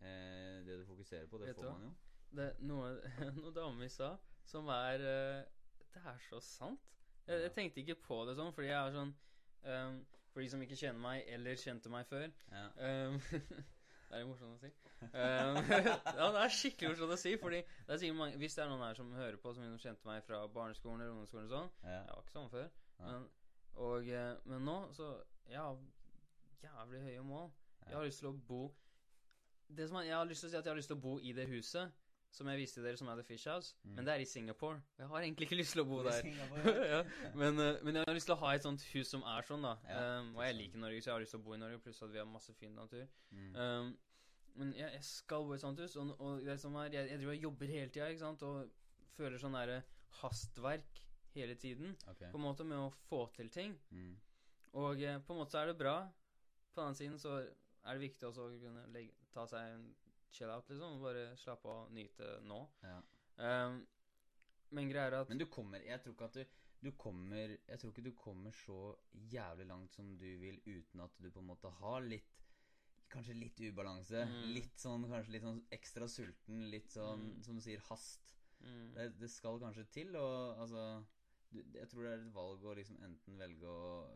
eh, 0.00 0.64
Det 0.66 0.78
du 0.80 0.84
fokuserer 0.90 1.26
på, 1.30 1.38
det 1.38 1.46
Vet 1.48 1.56
får 1.56 1.70
man 1.70 1.82
jo. 1.86 1.94
Det 2.34 2.48
noe, 2.60 2.90
noe 3.38 3.52
damer 3.56 3.80
vi 3.86 3.88
sa, 3.88 4.10
som 4.48 4.68
er 4.72 5.04
eh, 5.04 5.44
Det 5.94 6.02
er 6.04 6.18
så 6.28 6.40
sant. 6.40 6.80
Jeg, 7.26 7.40
jeg 7.46 7.52
tenkte 7.56 7.80
ikke 7.80 8.00
på 8.04 8.24
det 8.28 8.36
sånn, 8.38 8.52
fordi 8.52 8.68
jeg 8.68 8.78
er 8.80 8.96
sånn 8.96 9.12
um, 9.64 10.00
For 10.32 10.42
de 10.42 10.48
som 10.52 10.64
ikke 10.64 10.76
kjenner 10.76 11.00
meg, 11.00 11.22
eller 11.36 11.60
kjente 11.60 11.92
meg 11.92 12.08
før 12.10 12.26
Ja. 12.52 12.66
um, 13.08 13.20
Det 14.04 14.20
er 14.20 14.20
jo 14.20 14.26
morsomt 14.28 14.52
å 14.54 14.60
si. 14.60 14.68
Um, 15.02 15.56
ja, 16.20 16.26
det 16.30 16.42
er 16.44 16.52
skikkelig 16.54 16.90
morsomt 16.92 17.14
å 17.16 17.18
si, 17.18 17.32
fordi 17.40 17.62
det 17.88 18.10
mange, 18.14 18.36
hvis 18.38 18.54
det 18.54 18.62
er 18.62 18.68
noen 18.70 18.84
her 18.84 18.98
som 18.98 19.08
hører 19.16 19.40
på, 19.42 19.54
som 19.56 19.78
kjente 19.80 20.06
meg 20.06 20.20
fra 20.26 20.44
barneskolen 20.54 21.00
eller 21.00 21.14
ungdomsskolen 21.16 21.48
og 21.48 21.54
sånn 21.56 21.72
Ja. 21.82 21.96
Jeg 21.96 22.12
var 22.12 22.22
ikke 22.22 22.36
sånn 22.36 22.52
før. 22.52 22.68
Men, 23.00 23.24
og, 23.88 24.06
eh, 24.06 24.36
men 24.46 24.68
nå, 24.68 24.76
så 24.94 25.08
Jeg 25.50 25.58
har 25.58 25.80
jævlig 26.62 27.00
høye 27.08 27.24
mål. 27.26 27.50
Jeg 27.88 27.96
har 27.96 28.06
lyst 28.06 28.22
til 28.22 28.30
å 28.30 28.36
bo 28.48 28.62
Det 29.68 29.88
som 29.88 29.98
er, 29.98 30.06
Jeg 30.08 30.16
har 30.16 30.30
lyst 30.30 30.44
til 30.44 30.48
å 30.48 30.52
si 30.52 30.58
at 30.60 30.64
jeg 30.64 30.72
har 30.72 30.78
lyst 30.78 30.92
til 30.92 31.00
å 31.00 31.04
bo 31.08 31.18
i 31.18 31.32
det 31.36 31.48
huset 31.50 32.03
som 32.34 32.48
jeg 32.50 32.58
viste 32.58 32.82
dere, 32.82 32.98
som 32.98 33.08
er 33.10 33.20
The 33.20 33.26
Fish 33.26 33.48
House. 33.50 33.76
Mm. 33.84 33.92
Men 33.96 34.06
det 34.06 34.14
er 34.14 34.22
i 34.24 34.28
Singapore. 34.28 34.80
Jeg 34.98 35.10
har 35.10 35.26
egentlig 35.26 35.48
ikke 35.48 35.58
lyst 35.62 35.76
til 35.76 35.84
å 35.84 35.86
bo 35.88 36.00
der. 36.06 36.26
Ja. 36.94 37.02
men, 37.38 37.60
eh, 37.62 37.78
men 37.86 38.00
jeg 38.00 38.08
har 38.08 38.16
lyst 38.16 38.28
til 38.30 38.36
å 38.36 38.40
ha 38.42 38.54
et 38.56 38.66
sånt 38.66 38.82
hus 38.92 39.12
som 39.14 39.22
er 39.34 39.46
sånn, 39.46 39.66
da. 39.66 39.76
Ja, 39.90 40.02
um, 40.20 40.32
og 40.36 40.42
jeg 40.44 40.54
er 40.54 40.58
liker 40.58 40.82
Norge, 40.82 41.02
så 41.02 41.10
jeg 41.10 41.14
har 41.14 41.24
lyst 41.24 41.36
til 41.36 41.42
å 41.42 41.46
bo 41.46 41.54
i 41.54 41.60
Norge. 41.62 41.80
Pluss 41.84 42.02
at 42.06 42.12
vi 42.14 42.20
har 42.22 42.28
masse 42.28 42.54
fin 42.58 42.74
natur. 42.74 43.06
Mm. 43.30 43.54
Um, 43.54 43.94
men 44.58 44.74
jeg, 44.78 44.90
jeg 44.98 45.06
skal 45.06 45.46
bo 45.46 45.54
i 45.54 45.58
et 45.58 45.64
sånt 45.64 45.82
hus, 45.82 45.96
og, 46.00 46.14
og 46.18 46.44
det 46.46 46.58
som 46.62 46.76
er, 46.82 46.92
jeg, 46.94 47.10
jeg 47.12 47.22
driver 47.22 47.36
og 47.36 47.48
jobber 47.48 47.72
hele 47.74 47.94
tida, 47.94 48.10
ikke 48.10 48.24
sant, 48.26 48.44
og 48.46 49.14
føler 49.14 49.42
sånn 49.42 49.56
derre 49.56 49.80
hastverk 50.20 51.02
hele 51.34 51.56
tiden. 51.58 51.96
Okay. 52.12 52.30
På 52.30 52.38
en 52.38 52.46
måte 52.46 52.66
med 52.66 52.78
å 52.78 52.92
få 53.08 53.24
til 53.34 53.50
ting. 53.54 53.74
Mm. 53.90 54.14
Og 54.78 55.02
eh, 55.02 55.20
på 55.22 55.34
en 55.34 55.42
måte 55.42 55.54
så 55.54 55.62
er 55.62 55.70
det 55.70 55.78
bra. 55.78 56.00
På 56.74 56.80
den 56.80 56.88
annen 56.88 56.98
siden 56.98 57.18
så 57.22 57.38
er 57.40 57.94
det 57.94 58.06
viktig 58.08 58.26
også 58.28 58.48
å 58.48 58.54
kunne 58.62 58.86
legge, 58.94 59.14
ta 59.34 59.46
seg 59.50 59.74
en 59.74 59.84
chill 60.34 60.50
out, 60.52 60.68
liksom. 60.70 60.98
Bare 61.02 61.24
slappe 61.40 61.70
av 61.70 61.92
nyte 61.94 62.28
nå. 62.48 62.60
Ja. 62.84 62.98
Um, 63.38 63.80
men 64.74 64.88
greia 64.90 65.08
er 65.10 65.16
at 65.20 65.28
Men 65.32 65.38
du 65.40 65.46
kommer 65.50 65.82
Jeg 65.82 66.00
tror 66.02 66.14
ikke 66.14 66.28
at 66.30 66.36
du 66.38 66.60
du 66.84 66.90
kommer 67.00 67.54
Jeg 67.66 67.78
tror 67.80 67.90
ikke 67.90 68.04
du 68.04 68.12
kommer 68.14 68.52
så 68.54 68.76
jævlig 69.32 69.64
langt 69.66 69.94
som 69.96 70.12
du 70.20 70.26
vil 70.38 70.58
uten 70.66 71.00
at 71.02 71.16
du 71.18 71.30
på 71.32 71.40
en 71.42 71.48
måte 71.48 71.70
har 71.80 72.04
litt 72.06 72.30
Kanskje 73.14 73.34
litt 73.38 73.60
ubalanse. 73.70 74.22
Mm. 74.26 74.52
Litt 74.54 74.78
sånn 74.80 75.04
kanskje 75.10 75.32
litt 75.36 75.44
sånn 75.46 75.60
ekstra 75.72 76.06
sulten. 76.10 76.64
Litt 76.72 76.90
sånn, 76.90 77.20
Mm. 77.36 77.42
som 77.46 77.54
du 77.56 77.62
sier, 77.62 77.82
hast. 77.90 78.34
mm, 78.60 78.94
Det, 78.94 79.08
det 79.20 79.30
skal 79.30 79.60
kanskje 79.60 79.84
til, 79.90 80.16
og 80.16 80.58
altså 80.58 81.04
du, 81.52 81.62
Jeg 81.74 81.88
tror 81.88 82.02
det 82.02 82.12
er 82.12 82.22
et 82.24 82.34
valg 82.34 82.64
å 82.64 82.74
liksom 82.74 82.98
enten 83.06 83.38
velge 83.38 83.66
å 83.66 84.08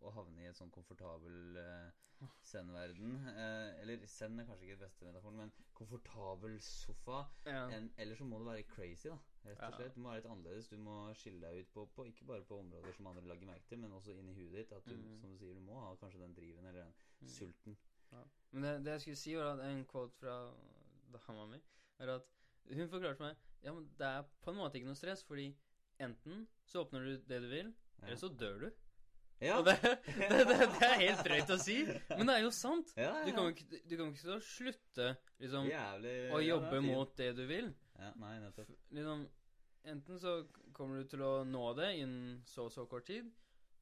Å 0.00 0.10
havne 0.14 0.42
i 0.42 0.46
et 0.46 0.56
sånn 0.56 0.70
komfortabel 0.70 1.56
uh, 1.58 2.26
zen-verden. 2.46 3.16
eh, 3.28 3.80
eller 3.82 4.04
zen 4.06 4.38
er 4.40 4.46
kanskje 4.46 4.64
ikke 4.68 4.76
den 4.78 4.84
beste 4.86 5.04
metaforen, 5.08 5.36
men 5.36 5.52
komfortabel 5.74 6.58
sofa. 6.62 7.24
ja. 7.46 7.64
En, 7.74 7.90
eller 7.98 8.14
så 8.16 8.24
må 8.24 8.38
du 8.38 8.44
være 8.44 8.62
crazy, 8.70 9.08
da. 9.08 9.18
Rett 9.44 9.62
og 9.62 9.74
slett. 9.74 9.94
Du 9.94 10.00
må 10.00 10.10
være 10.10 10.20
litt 10.22 10.30
annerledes. 10.30 10.68
Du 10.68 10.76
må 10.82 10.96
skille 11.18 11.40
deg 11.40 11.60
ut 11.64 11.72
på, 11.74 11.86
på 11.96 12.06
ikke 12.10 12.26
bare 12.26 12.44
på 12.44 12.58
områder 12.60 12.92
som 12.96 13.06
andre 13.10 13.22
lager 13.26 13.46
merke 13.50 13.66
til, 13.70 13.78
men 13.82 13.92
også 13.92 14.14
inni 14.14 14.34
huet 14.36 14.52
ditt. 14.54 14.72
At 14.72 14.84
du, 14.86 14.94
Mm. 14.96 15.18
som 15.20 15.30
du 15.32 15.38
sier, 15.38 15.54
du 15.54 15.60
må 15.60 15.78
ha 15.80 15.94
kanskje 15.96 16.20
den 16.20 16.34
driven 16.34 16.66
eller 16.66 16.82
den 16.84 16.94
Mm. 17.20 17.28
sulten. 17.28 17.76
Men 18.52 18.62
det, 18.62 18.84
det 18.84 18.90
jeg 18.92 19.00
skulle 19.00 19.16
si, 19.16 19.34
var 19.36 19.52
at 19.58 19.60
en 19.66 19.84
quote 19.84 20.14
fra 20.16 20.54
dama 21.12 21.46
mi, 21.46 21.58
er 21.98 22.08
at 22.14 22.22
hun 22.72 22.88
forklarte 22.88 23.20
meg 23.20 23.36
Ja, 23.62 23.72
men 23.74 23.88
det 23.98 24.06
er 24.06 24.22
på 24.40 24.50
en 24.52 24.56
måte 24.56 24.78
ikke 24.78 24.86
noe 24.86 24.94
stress, 24.94 25.24
fordi 25.26 25.48
enten 26.00 26.46
så 26.64 26.84
åpner 26.84 27.00
du 27.04 27.16
det 27.26 27.40
du 27.42 27.48
vil, 27.48 27.74
Ja. 28.00 28.06
eller 28.06 28.16
så 28.16 28.28
dør 28.38 28.60
du. 28.60 28.70
Ja. 29.40 29.62
Det, 29.62 29.74
det, 29.82 30.44
det, 30.48 30.56
det 30.58 30.86
er 30.88 30.94
helt 30.98 31.20
drøyt 31.26 31.50
å 31.54 31.58
si, 31.62 31.76
men 32.10 32.26
det 32.26 32.34
er 32.34 32.42
jo 32.42 32.50
sant. 32.54 32.90
ja, 32.98 33.12
ja, 33.20 33.24
Du 33.26 33.32
kommer 33.36 33.54
ikke, 33.54 33.80
du 33.86 33.94
kommer 33.94 34.16
ikke 34.16 34.38
slutte 34.42 35.10
liksom, 35.38 35.68
Jævlig 35.70 36.14
å 36.34 36.40
jobbe 36.42 36.80
mot 36.82 37.12
det 37.20 37.28
du 37.38 37.44
vil. 37.46 37.70
Ja, 37.98 38.10
nei, 38.18 38.34
nettopp. 38.42 38.72
Liksom, 38.94 39.24
enten 39.94 40.20
så 40.22 40.34
kommer 40.74 40.98
du 40.98 41.10
til 41.12 41.22
å 41.26 41.32
nå 41.46 41.64
det 41.78 41.92
innen 42.00 42.40
så 42.50 42.66
og 42.66 42.74
så 42.74 42.86
kort 42.90 43.06
tid, 43.10 43.30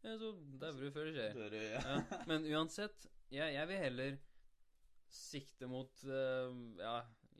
eller 0.04 0.20
så 0.20 0.32
dauer 0.60 0.84
du 0.84 0.92
før 0.94 1.10
det 1.10 1.16
skjer. 1.16 1.58
Ja, 1.72 1.98
men 2.28 2.48
uansett, 2.52 3.08
jeg, 3.32 3.56
jeg 3.56 3.72
vil 3.72 3.84
heller 3.86 4.18
sikte 5.16 5.68
mot 5.70 6.04
uh, 6.04 6.52
ja, 6.82 6.98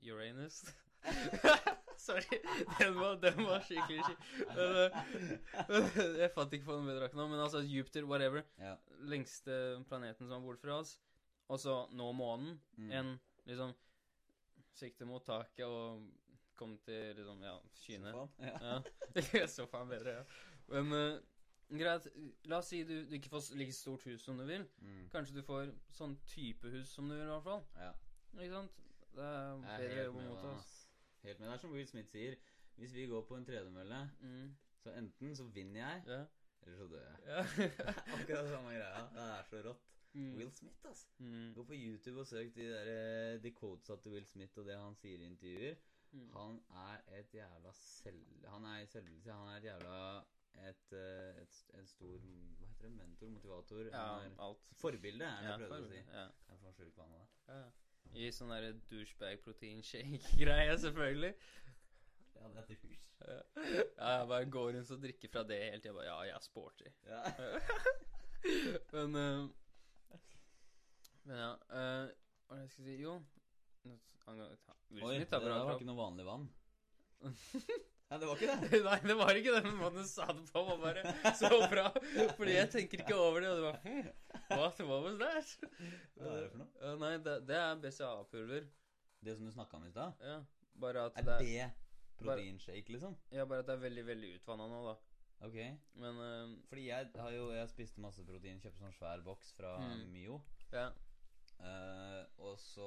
Uranus. 0.09 0.63
Sorry, 1.99 2.39
den 2.79 2.99
var, 2.99 3.17
den 3.23 3.41
var 3.47 3.65
skikkelig 3.65 4.03
skikkelig 4.05 4.21
jeg 6.21 6.31
fant 6.35 6.53
ikke 6.57 6.69
på 6.69 6.77
noe 6.77 6.87
bedre 6.87 7.09
nå, 7.17 7.27
men 7.31 7.41
altså 7.43 7.63
Jupiter, 7.65 8.07
whatever, 8.09 8.45
ja. 8.61 8.75
lengste 9.11 9.57
planeten 9.89 10.29
som 10.29 10.39
er 10.39 10.47
bort 10.47 10.61
fra 10.63 10.81
oss, 10.83 10.97
og 11.49 11.61
så 11.63 11.81
nå 11.97 12.11
månen, 12.17 12.59
Mm. 12.77 12.91
En 12.93 13.13
liksom 13.47 13.73
sikte 14.77 15.07
mot 15.09 15.25
taket 15.25 15.65
og 15.65 16.03
komme 16.57 16.77
til 16.85 17.15
liksom, 17.17 17.41
ja, 17.45 17.55
skyene. 17.81 18.13
Så 18.13 18.27
faen, 18.27 18.85
Ja. 19.17 19.47
Så 19.49 19.67
bedre, 19.93 20.11
ja. 20.19 20.25
Men 20.69 20.93
uh, 20.93 21.79
greit, 21.79 22.09
la 22.45 22.59
oss 22.59 22.69
si 22.73 22.83
du, 22.85 23.05
du 23.09 23.15
ikke 23.17 23.31
får 23.33 23.55
like 23.57 23.73
stort 23.73 24.05
hus 24.09 24.25
som 24.27 24.39
du 24.39 24.45
vil. 24.49 24.67
Mm. 24.81 25.07
Kanskje 25.13 25.39
du 25.39 25.43
får 25.47 25.71
sånn 25.97 26.19
type 26.29 26.69
hus 26.75 26.89
som 26.93 27.09
du 27.09 27.15
vil, 27.17 27.25
i 27.25 27.33
hvert 27.33 27.47
fall. 27.47 27.65
ja. 27.81 27.93
Ikke 28.37 28.53
sant? 28.53 28.83
Det 29.17 29.25
er 29.25 29.63
bedre 29.65 30.03
jobb 30.05 30.17
mot 30.21 30.43
den, 30.43 30.51
oss. 30.59 30.73
Helt 31.27 31.41
med. 31.41 31.49
Det 31.49 31.55
er 31.57 31.63
som 31.65 31.73
Will 31.75 31.89
Smith 31.91 32.09
sier. 32.13 32.37
Hvis 32.77 32.95
vi 32.95 33.07
går 33.11 33.23
på 33.29 33.37
en 33.37 33.45
tredemølle, 33.49 33.99
Mm. 34.21 34.55
så 34.85 34.93
enten 35.01 35.37
så 35.37 35.45
vinner 35.55 35.81
jeg, 35.81 36.03
Ja. 36.07 36.25
eller 36.63 36.77
så 36.79 36.87
dør 36.93 37.03
jeg. 37.09 37.19
ja. 37.27 37.41
Akkurat 38.17 38.49
samme 38.53 38.75
greia. 38.77 39.03
Det 39.15 39.27
er 39.27 39.43
så 39.51 39.63
rått. 39.69 39.83
Mm. 40.17 40.37
Will 40.37 40.51
Smith, 40.53 40.87
ass. 40.91 41.07
Mm. 41.19 41.55
Gå 41.55 41.65
på 41.65 41.73
YouTube 41.77 42.21
og 42.21 42.27
søk 42.27 42.55
de, 42.55 42.69
der, 42.73 42.89
eh, 43.35 43.43
de 43.43 43.51
quotesa 43.53 43.97
til 43.97 44.13
Will 44.13 44.25
Smith 44.27 44.59
og 44.59 44.65
det 44.67 44.77
han 44.79 44.95
sier 44.97 45.19
i 45.21 45.25
intervjuer. 45.29 45.77
Mm. 46.13 46.31
Han 46.37 46.61
er 46.71 47.19
et 47.19 47.35
jævla 47.35 47.73
selv... 47.73 48.47
Han 48.49 48.65
er 48.65 48.79
i 48.81 48.87
selvbilde. 48.87 49.33
Han 49.33 49.49
er 49.49 49.57
et 49.57 49.65
jævla 49.65 50.23
et, 50.69 50.93
et, 51.43 51.57
et, 51.75 51.89
stor 51.89 52.19
Hva 52.23 52.67
heter 52.71 52.87
det? 52.89 52.93
Mentor? 52.97 53.29
Motivator? 53.29 53.91
Ja, 53.93 54.05
alt. 54.47 54.63
forbilde, 54.81 55.25
er 55.25 55.41
det 55.43 55.49
Ja, 55.49 55.57
jeg 55.59 55.69
prøvde 55.69 55.85
å 55.85 55.91
si. 55.91 55.97
ja. 56.13 56.23
Jeg 56.49 56.59
får 56.63 56.73
skylde 56.79 56.95
på 56.97 57.03
han 57.03 57.13
av 57.13 57.21
det. 57.21 57.29
Ja. 57.49 57.65
I 58.15 58.31
sånn 58.33 58.53
derre 58.53 58.73
douchebag-proteinshake-greie, 58.91 60.79
selvfølgelig. 60.85 61.33
Ja, 62.37 62.49
det 62.55 62.63
er 62.63 62.67
douche. 62.71 63.03
Ja, 63.27 63.41
Ja, 63.99 64.11
jeg 64.19 64.29
bare 64.29 64.51
går 64.51 64.73
rundt 64.77 64.91
og 64.91 65.03
drikker 65.03 65.33
fra 65.33 65.43
det 65.49 65.59
hele 65.63 65.81
tida. 65.81 65.95
Bare 65.97 66.07
ja, 66.07 66.17
jeg 66.29 66.37
er 66.37 66.45
sporty. 66.45 66.93
Ja. 67.09 67.23
men 68.93 69.17
uh, 69.17 69.49
Men 71.27 71.37
ja 71.43 71.51
Uh, 71.73 72.13
Hva 72.47 72.57
det 72.57 72.63
jeg 72.63 72.71
skal 72.71 72.85
si? 72.85 72.97
Jo 73.03 73.17
Oi, 73.87 75.19
det 75.19 75.31
der 75.31 75.51
var 75.51 75.75
ikke 75.75 75.87
noe 75.87 75.99
vanlig 75.99 76.25
vann. 76.27 76.49
Nei, 78.11 78.19
det 78.23 78.27
var 78.29 78.39
ikke 78.39 78.57
det. 78.71 78.81
Nei, 78.89 78.99
det 79.11 79.17
var 79.19 79.39
ikke 79.41 79.55
det, 79.57 79.63
men 79.67 79.79
måten 79.81 80.05
du 80.05 80.09
sa 80.09 80.27
det 80.31 80.45
på, 80.53 80.61
var 80.69 80.77
bare 80.83 81.33
så 81.35 81.49
bra. 81.73 81.87
Fordi 82.39 82.53
jeg 82.55 82.69
tenker 82.71 83.03
ikke 83.03 83.17
over 83.19 83.41
det, 83.43 83.49
og 83.51 83.57
det 83.59 83.65
var 83.65 83.81
hm, 83.83 84.13
What, 84.53 84.79
what 84.87 85.03
was 85.09 85.17
that? 85.19 85.73
Hva 86.15 86.29
er 86.37 86.45
det 86.45 86.51
for 86.53 86.61
noe? 86.61 86.69
Eh, 86.87 86.95
nei, 87.03 87.11
det, 87.27 87.35
det 87.49 87.57
er 87.59 87.81
BCA-pulver. 87.83 88.69
Det 89.27 89.35
som 89.39 89.49
du 89.49 89.51
snakka 89.57 89.81
om 89.81 89.89
i 89.89 89.91
stad? 89.91 90.23
Ja. 90.23 90.37
Bare 90.79 91.07
at 91.09 91.19
Er 91.19 91.27
det, 91.33 91.39
det 91.43 91.67
proteinshake, 92.21 92.93
liksom? 92.95 93.17
ja, 93.35 93.45
bare 93.49 93.65
at 93.65 93.71
det 93.71 93.75
er 93.75 93.83
veldig, 93.89 94.05
veldig 94.07 94.31
utvanna 94.39 94.69
nå, 94.71 94.83
da. 94.87 94.95
Ok. 95.49 95.57
Men 96.01 96.21
uh, 96.23 96.53
Fordi 96.71 96.87
jeg 96.87 97.11
har 97.21 97.33
jo 97.35 97.49
Jeg 97.53 97.69
spiste 97.69 98.01
masse 98.01 98.23
protein, 98.25 98.61
kjøpte 98.63 98.81
sånn 98.81 98.95
svær 98.97 99.21
boks 99.27 99.51
fra 99.59 99.75
Mm. 99.83 100.07
Mio. 100.15 100.39
ja. 100.73 100.87
Uh, 101.59 102.23
og 102.45 102.55
så 102.61 102.87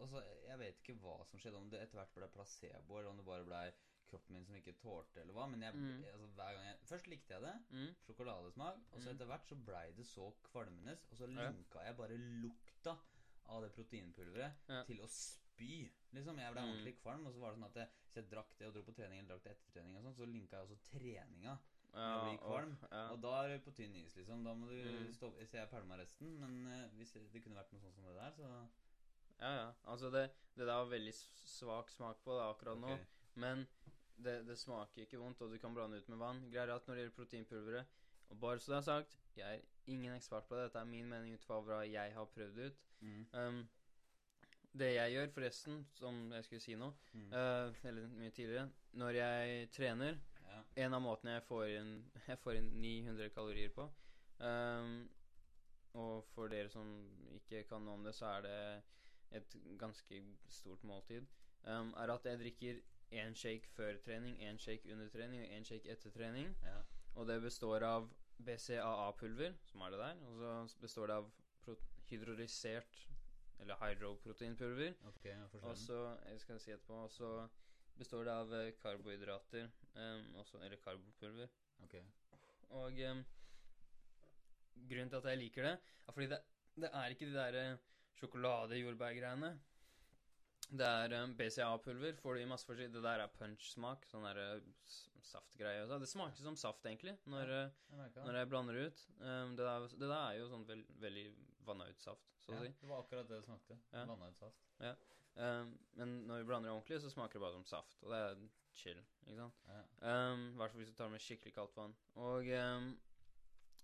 Og 0.00 0.06
så 0.08 0.20
Jeg 0.48 0.58
vet 0.60 0.78
ikke 0.82 0.94
hva 1.02 1.18
som 1.28 1.40
skjedde, 1.40 1.56
om 1.60 1.70
det 1.72 1.80
etter 1.84 2.00
hvert 2.00 2.12
ble 2.16 2.28
placebo, 2.34 2.98
eller 2.98 3.10
om 3.12 3.20
det 3.20 3.26
bare 3.28 3.44
ble 3.46 3.62
kroppen 4.10 4.34
min 4.36 4.44
som 4.46 4.56
ikke 4.58 4.74
tålte, 4.82 5.20
eller 5.22 5.32
hva. 5.36 5.46
Men 5.50 5.62
jeg, 5.62 5.74
Mm. 5.74 6.04
altså, 6.12 6.26
hver 6.36 6.54
gang 6.56 6.64
jeg 6.66 6.78
Først 6.90 7.06
likte 7.06 7.34
jeg 7.34 7.42
det. 7.42 7.54
Mm. 7.70 7.94
Sjokoladesmak. 8.06 8.76
Og 8.92 9.00
så 9.02 9.08
Mm. 9.08 9.14
etter 9.14 9.26
hvert 9.26 9.46
så 9.48 9.56
blei 9.64 9.86
det 9.96 10.06
så 10.06 10.32
kvalmende, 10.50 10.98
og 11.10 11.16
så 11.16 11.26
linka 11.26 11.78
jeg 11.86 11.96
bare 11.96 12.16
lukta 12.18 12.96
av 13.48 13.62
det 13.62 13.72
proteinpulveret 13.74 14.52
Ja. 14.68 14.82
til 14.84 15.00
å 15.00 15.08
spy. 15.08 15.90
Liksom, 16.12 16.36
Jeg 16.38 16.52
ble 16.52 16.60
Mm. 16.62 16.70
ordentlig 16.70 16.96
kvalm, 17.02 17.26
og 17.26 17.32
så 17.34 17.38
var 17.40 17.50
det 17.52 17.58
sånn 17.58 17.66
at 17.70 17.74
jeg, 17.76 17.88
hvis 18.04 18.14
jeg 18.14 18.30
drakk 18.30 18.58
det 18.58 18.66
og 18.68 18.74
dro 18.74 18.82
på 18.82 18.94
trening 18.94 19.18
eller 19.18 19.34
drakk 19.34 19.42
det 19.44 19.52
etter 19.56 19.72
trening, 19.80 19.96
og 19.96 20.02
sånn, 20.04 20.16
så 20.16 20.26
linka 20.32 20.56
jeg 20.56 20.68
også 20.68 20.78
treninga. 20.98 21.58
Ja, 21.92 22.24
blir 22.24 22.38
kvalm, 22.38 22.76
og- 22.82 22.88
ja. 22.92 23.10
Og 23.12 23.20
da 23.20 23.42
er 23.44 23.48
det 23.48 23.64
på 23.64 23.72
tynn 23.74 23.96
is, 23.96 24.14
liksom. 24.16 24.44
Da 24.44 24.54
må 24.54 24.68
du 24.68 24.74
Mm. 24.90 25.12
stå 25.12 25.32
Så 25.44 25.52
jeg 25.58 25.68
pælma 25.70 25.96
resten. 25.98 26.38
Men 26.38 26.66
uh, 26.66 26.88
hvis 26.96 27.12
det 27.32 27.42
kunne 27.42 27.56
vært 27.56 27.72
noe 27.72 27.80
sånt 27.80 27.94
som 27.94 28.04
det 28.04 28.14
der, 28.14 28.30
så 28.30 28.68
ja, 29.40 29.54
ja. 29.56 29.72
Altså, 29.86 30.10
det, 30.12 30.30
det 30.56 30.66
der 30.66 30.72
har 30.72 30.84
veldig 30.84 31.12
svak 31.12 31.90
smak 31.90 32.22
på 32.22 32.30
det 32.38 32.44
akkurat 32.56 32.78
nå. 32.78 32.98
Men 33.36 33.66
det, 34.24 34.46
det 34.48 34.58
smaker 34.58 35.02
ikke 35.02 35.18
vondt, 35.18 35.42
og 35.42 35.50
du 35.52 35.58
kan 35.58 35.74
blande 35.74 35.98
ut 35.98 36.08
med 36.08 36.18
vann. 36.20 36.40
Greier 36.52 36.68
er 36.68 36.74
at 36.78 36.86
når 36.88 36.94
det 36.94 37.02
gjelder 37.04 37.16
proteinpulveret 37.16 37.86
Og 38.30 38.40
bare 38.40 38.58
så 38.60 38.72
det 38.72 38.76
er 38.78 38.86
sagt, 38.86 39.18
jeg 39.36 39.56
er 39.56 39.60
ingen 39.86 40.14
ekspert 40.14 40.44
på 40.48 40.54
det. 40.56 40.64
Dette 40.68 40.78
er 40.78 40.84
min 40.84 41.08
mening 41.10 41.34
ut 41.34 41.44
fra 41.44 41.60
hva 41.66 41.80
jeg 41.88 42.12
har 42.14 42.24
prøvd 42.34 42.58
ut. 42.66 42.76
Mm. 43.00 43.26
Um, 43.34 43.60
det 44.78 44.92
jeg 44.94 45.12
gjør, 45.12 45.30
forresten, 45.34 45.80
som 45.98 46.32
jeg 46.32 46.44
skulle 46.44 46.60
si 46.62 46.74
nå, 46.78 46.92
Mm. 47.12 47.32
uh, 47.32 47.74
eller 47.88 48.06
mye 48.06 48.30
tidligere 48.30 48.70
Når 48.92 49.10
jeg 49.10 49.70
trener 49.70 50.18
Ja. 50.50 50.60
En 50.84 50.94
av 50.94 51.02
måtene 51.02 51.32
jeg 51.32 51.42
får 51.42 51.64
inn 51.78 51.90
Jeg 52.28 52.38
får 52.38 52.52
inn 52.58 52.70
900 52.80 53.30
kalorier 53.30 53.68
på. 53.74 53.90
Um, 54.38 55.08
og 55.94 56.24
for 56.34 56.48
dere 56.48 56.68
som 56.70 56.86
ikke 57.34 57.64
kan 57.68 57.82
noe 57.82 57.94
om 57.98 58.04
det, 58.04 58.14
så 58.14 58.26
er 58.26 58.40
det 58.46 58.82
et 59.40 59.56
ganske 59.78 60.22
stort 60.48 60.84
måltid. 60.84 61.26
Um, 61.64 61.94
er 61.96 62.10
at 62.14 62.24
jeg 62.24 62.38
drikker 62.38 62.80
én 63.12 63.34
shake 63.34 63.68
før 63.74 63.96
trening, 64.04 64.38
én 64.42 64.58
shake 64.58 64.92
under 64.92 65.08
trening 65.08 65.42
og 65.42 65.52
én 65.56 65.64
shake 65.64 65.90
etter 65.90 66.10
trening. 66.10 66.56
ja. 66.62 66.80
Og 67.14 67.26
det 67.26 67.40
består 67.42 67.82
av 67.82 68.10
BCAA-pulver, 68.46 69.54
som 69.66 69.80
er 69.80 69.90
det 69.90 69.98
der. 69.98 70.20
Og 70.26 70.70
så 70.70 70.78
består 70.80 71.06
det 71.10 71.16
av 71.16 71.30
hydrorisert 72.10 73.08
eller 73.60 73.76
hydroproteinpulver. 73.80 74.94
Ok, 75.08 75.24
jeg 75.24 75.48
forstår 75.50 75.68
Og 75.68 75.76
så 75.76 75.98
jeg 76.28 76.40
skal 76.40 76.60
si 76.60 76.70
etterpå, 76.70 77.02
og 77.04 77.10
så 77.10 77.48
består 77.98 78.24
det 78.24 78.32
av 78.32 78.54
eh, 78.54 78.72
karbohydrater, 78.80 79.68
um, 79.94 80.34
også, 80.40 80.62
eller 80.64 80.80
karbopulver. 80.84 81.48
Ok. 81.84 81.94
Og 82.70 83.02
um, 83.10 83.24
grunnen 84.88 85.10
til 85.10 85.16
at 85.16 85.24
jeg 85.24 85.38
liker 85.38 85.68
det, 85.68 85.78
er 86.06 86.12
fordi 86.12 86.26
det, 86.26 86.40
det 86.76 86.90
er 86.92 87.06
ikke 87.06 87.26
de 87.26 87.34
der 87.34 87.58
eh, 87.60 87.76
sjokolade-jordbærgreiene. 88.20 89.52
Det 90.70 90.86
er 90.86 91.14
um, 91.24 91.32
BCA-pulver. 91.38 92.16
Får 92.22 92.36
du 92.36 92.40
i 92.44 92.48
masse 92.50 92.68
forskjellig 92.68 92.92
Det 92.94 93.02
der 93.02 93.22
er 93.24 93.32
punch-smak. 93.34 94.04
Sånn 94.10 94.26
der 94.28 94.38
eh, 94.38 94.60
saftgreie. 95.26 95.86
Det 95.90 96.08
smaker 96.10 96.42
som 96.46 96.56
saft, 96.58 96.86
egentlig, 96.86 97.16
når, 97.30 97.50
ja, 97.50 98.06
Jeg 98.14 98.24
når 98.26 98.38
jeg 98.40 98.50
blander 98.50 98.78
ut. 98.86 99.02
Um, 99.20 99.56
det, 99.58 99.66
der, 99.66 99.86
det 99.94 100.08
der 100.08 100.16
er 100.18 100.38
jo 100.40 100.48
sånn 100.50 100.66
veld, 100.68 100.88
veldig 101.02 101.26
vanna 101.66 101.86
ut 101.90 102.00
saft, 102.02 102.30
så 102.42 102.54
å 102.54 102.56
Ja, 102.56 102.62
si. 102.64 102.72
det 102.80 102.88
var 102.90 103.02
akkurat 103.04 103.28
det 103.28 103.36
det 103.40 103.46
smakte. 103.46 103.76
Ja. 103.92 104.06
Vanna 104.08 104.30
ut 104.30 104.40
saft. 104.40 104.64
Um, 105.40 105.68
men 105.98 106.16
når 106.26 106.40
vi 106.42 106.48
blander 106.48 106.70
det 106.70 106.74
ordentlig, 106.76 106.98
så 107.04 107.10
smaker 107.12 107.38
det 107.38 107.44
bare 107.44 107.58
som 107.58 107.66
saft. 107.68 108.00
Og 108.02 108.10
det 108.14 108.22
er 108.24 108.40
chill. 108.80 109.02
ikke 109.28 109.36
sant? 109.44 109.60
Ja. 109.68 109.82
Um, 110.32 110.48
I 110.54 110.58
hvert 110.62 110.72
fall 110.74 110.82
hvis 110.82 110.90
du 110.90 110.98
tar 110.98 111.12
med 111.12 111.22
skikkelig 111.22 111.54
kaldt 111.58 111.76
vann. 111.78 111.94
Og 112.18 112.50
um, 112.56 112.90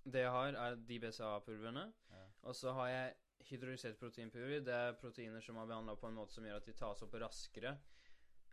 det 0.06 0.22
jeg 0.24 0.32
har, 0.34 0.58
er 0.66 0.76
de 0.88 0.98
BCA-pulverne. 1.02 1.86
Ja. 2.14 2.24
Og 2.46 2.54
så 2.58 2.74
har 2.78 2.90
jeg 2.90 3.14
hydrolysert 3.44 3.98
proteinpulver. 4.00 4.64
Det 4.64 4.74
er 4.74 4.98
proteiner 5.00 5.44
som 5.44 5.58
er 5.60 5.68
behandla 5.68 5.96
på 6.00 6.08
en 6.08 6.18
måte 6.18 6.36
som 6.36 6.46
gjør 6.46 6.60
at 6.60 6.68
de 6.68 6.74
tas 6.76 7.04
opp 7.06 7.14
raskere 7.20 7.76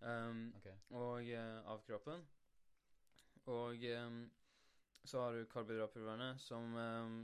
um, 0.02 0.46
okay. 0.60 0.78
og, 0.92 1.30
uh, 1.30 1.60
av 1.74 1.84
kroppen. 1.88 2.24
Og 3.52 3.86
um, 3.98 4.24
så 5.04 5.20
har 5.20 5.36
du 5.36 5.50
karbohydratpulverne, 5.52 6.30
som 6.40 6.76
um, 6.76 7.18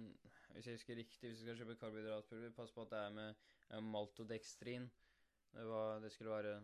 Hvis 0.54 0.66
jeg 0.68 0.80
husker 0.80 0.98
riktig, 0.98 1.30
hvis 1.30 1.40
du 1.40 1.46
skal 1.46 1.60
kjøpe 1.62 1.78
karbohydratpulver, 1.80 2.52
pass 2.58 2.74
på 2.76 2.84
at 2.84 2.92
det 2.92 3.00
er 3.00 3.16
med 3.16 3.46
uh, 3.70 3.80
maltodekstrin. 3.86 4.90
Det, 5.54 5.66
var, 5.66 6.00
det 6.04 6.12
skulle 6.12 6.32
være 6.32 6.58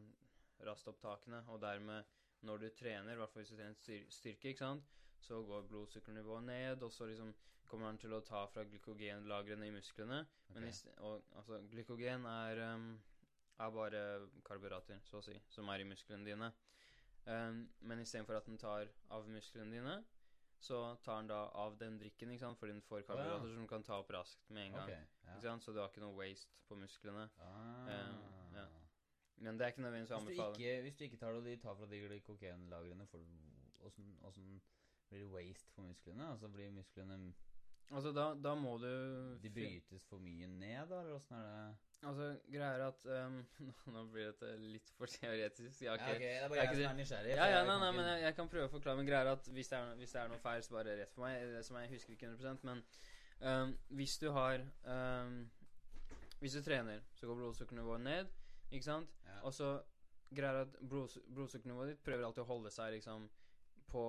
rastopptakende, 0.65 1.43
og 1.47 1.61
dermed, 1.61 2.03
når 2.41 2.57
du 2.57 2.69
trener, 2.69 3.13
i 3.13 3.19
hvert 3.19 3.31
fall 3.31 3.43
hvis 3.43 3.53
du 3.53 3.57
trener 3.57 3.77
styr 3.79 4.09
styrke, 4.09 4.51
ikke 4.51 4.65
sant, 4.65 4.91
så 5.19 5.41
går 5.43 5.67
blodsukkernivået 5.69 6.43
ned, 6.43 6.83
og 6.83 6.91
så 6.91 7.05
liksom 7.09 7.33
kommer 7.65 7.89
den 7.89 7.99
til 8.01 8.13
å 8.13 8.21
ta 8.25 8.45
fra 8.51 8.63
glykogenlagrene 8.67 9.67
i 9.67 9.73
musklene. 9.73 10.21
Men 10.53 10.67
i 10.67 10.73
og, 10.97 11.23
altså, 11.35 11.59
glykogen 11.71 12.27
er, 12.29 12.61
um, 12.75 12.91
er 13.59 13.71
bare 13.73 14.03
karbohydrater, 14.45 15.01
så 15.07 15.19
å 15.19 15.25
si, 15.25 15.35
som 15.49 15.69
er 15.73 15.81
i 15.81 15.87
musklene 15.89 16.27
dine. 16.27 16.51
Um, 17.25 17.63
men 17.81 18.03
istedenfor 18.03 18.37
at 18.37 18.45
den 18.45 18.61
tar 18.61 18.91
av 19.15 19.25
musklene 19.29 19.73
dine, 19.73 19.95
så 20.61 20.95
tar 21.03 21.23
den 21.23 21.29
da 21.33 21.41
av 21.57 21.75
den 21.77 21.97
drikken, 21.99 22.31
ikke 22.31 22.45
sant? 22.45 22.59
fordi 22.59 22.75
den 22.77 22.85
får 22.85 23.03
karbohydrater 23.07 23.49
som 23.49 23.63
den 23.63 23.69
kan 23.69 23.83
ta 23.85 23.99
opp 24.01 24.13
raskt 24.13 24.49
med 24.49 24.69
en 24.69 24.77
gang. 24.77 24.89
Okay, 24.89 25.01
ja. 25.25 25.33
Ikke 25.33 25.47
sant? 25.49 25.65
Så 25.65 25.73
du 25.73 25.81
har 25.81 25.89
ikke 25.89 26.05
noe 26.05 26.15
waste 26.19 26.61
på 26.69 26.77
musklene. 26.79 27.27
Ah. 27.41 27.89
Um, 27.89 28.53
ja. 28.55 28.65
Men 29.43 29.57
det 29.59 29.65
er 29.65 29.73
ikke 29.73 29.83
nødvendigvis 29.83 30.13
å 30.15 30.21
Hvis, 30.21 30.37
du 30.37 30.43
anbefale. 30.43 30.61
ikke, 30.61 30.81
hvis 30.85 30.95
du 30.95 31.03
ikke 31.09 31.19
tar 31.19 31.33
det, 31.33 31.41
og 31.41 31.49
de 31.49 31.55
tar 31.65 31.75
fra 31.75 31.89
de 31.91 32.01
glykogenlagrene, 32.05 33.07
åssen 33.85 34.61
blir 35.09 35.25
det 35.25 35.31
waste 35.33 35.73
for 35.75 35.87
musklene? 35.87 36.31
Altså 36.31 36.49
blir 36.51 36.71
musklene 36.75 37.33
Altså, 37.93 38.11
da, 38.11 38.33
da 38.43 38.55
må 38.57 38.77
du 38.81 38.87
De 39.43 39.49
brytes 39.53 40.05
for 40.09 40.17
mye 40.17 40.47
ned, 40.49 40.87
da, 40.89 41.01
eller 41.03 41.19
åssen 41.19 41.35
er 41.37 41.43
det? 41.45 41.75
Altså, 42.05 42.29
greia 42.51 42.69
er 42.77 42.83
at 42.87 43.05
um, 43.27 43.35
Nå 43.93 44.05
blir 44.13 44.31
dette 44.31 44.51
litt 44.61 44.89
for 44.97 45.09
teoretisk. 45.09 45.81
Jeg 45.81 45.91
har 45.91 45.97
Ja, 45.97 46.03
okay. 46.03 46.15
ok, 46.15 46.21
det 46.21 46.31
er 46.43 46.49
bare 46.49 46.65
jeg 46.65 46.75
som 46.75 46.89
er 46.89 46.97
nysgjerrig. 46.99 47.35
Ja, 47.37 47.45
ja, 47.53 47.63
nei, 47.65 47.77
nei, 47.83 47.91
men 47.97 48.09
jeg, 48.09 48.21
jeg 48.21 48.35
kan 48.39 48.49
prøve 48.49 48.69
å 48.69 48.73
forklare. 48.73 48.99
Men 48.99 49.09
greia 49.09 49.25
er 49.25 49.31
at 49.33 49.49
hvis 49.53 49.71
det, 49.71 49.79
er, 49.79 49.95
hvis 50.01 50.15
det 50.15 50.21
er 50.21 50.31
noe 50.33 50.41
feil, 50.41 50.63
så 50.65 50.75
bare 50.75 50.97
rett 51.01 51.13
for 51.13 51.25
meg. 51.25 51.55
Som 51.65 51.79
jeg 51.81 51.93
husker 51.93 52.17
ikke 52.17 52.31
100% 52.33 52.67
Men 52.69 52.83
um, 53.41 53.75
hvis 54.01 54.17
du 54.21 54.29
har 54.35 54.65
um, 54.95 55.37
Hvis 56.41 56.57
du 56.57 56.61
trener, 56.65 57.05
så 57.15 57.29
går 57.29 57.41
blodsukkernivået 57.41 58.01
ned, 58.05 58.33
ikke 58.71 58.85
sant? 58.85 59.13
ja. 59.25 59.39
Og 59.47 59.53
så 59.53 59.69
greia 60.35 60.51
er 60.51 60.65
at 60.65 60.77
blods, 60.89 61.17
blodsukkernivået 61.33 61.93
ditt 61.93 62.03
prøver 62.03 62.25
alltid 62.27 62.43
å 62.43 62.49
holde 62.49 62.71
seg 62.73 62.91
liksom 62.97 63.29
på, 63.89 64.03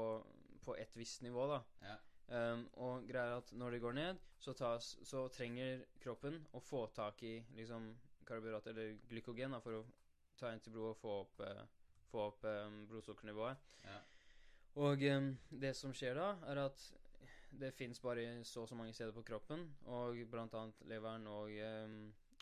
på 0.66 0.76
et 0.78 0.98
visst 0.98 1.22
nivå, 1.22 1.46
da. 1.50 1.62
ja. 1.86 1.96
Um, 2.26 2.64
og 2.82 3.04
greia 3.06 3.36
er 3.36 3.38
at 3.38 3.52
når 3.54 3.76
det 3.76 3.80
går 3.84 3.92
ned, 3.94 4.16
så, 4.42 4.52
tas, 4.52 4.96
så 5.06 5.28
trenger 5.30 5.84
kroppen 6.02 6.40
å 6.58 6.60
få 6.60 6.88
tak 6.94 7.22
i 7.22 7.36
liksom 7.54 7.92
karbohydrat 8.26 8.66
eller 8.72 8.96
glykogen 9.06 9.54
da, 9.54 9.60
for 9.62 9.78
å 9.78 9.84
ta 10.36 10.50
inn 10.50 10.62
til 10.64 10.74
blodet 10.74 10.96
og 10.96 10.98
få 11.04 11.12
opp, 11.20 11.44
uh, 11.46 11.62
få 12.10 12.24
opp 12.32 12.48
um, 12.50 12.80
blodsukkernivået. 12.90 13.62
Ja. 13.84 14.00
Og 14.82 15.06
um, 15.06 15.30
det 15.62 15.72
som 15.78 15.94
skjer 15.94 16.18
da, 16.18 16.32
er 16.50 16.64
at 16.66 16.88
det 17.56 17.70
fins 17.78 18.02
bare 18.02 18.26
så 18.44 18.64
og 18.64 18.68
så 18.68 18.76
mange 18.76 18.92
steder 18.92 19.14
på 19.14 19.22
kroppen, 19.24 19.62
og 19.86 20.18
blant 20.30 20.54
annet 20.58 20.82
leveren 20.90 21.30
og, 21.30 21.54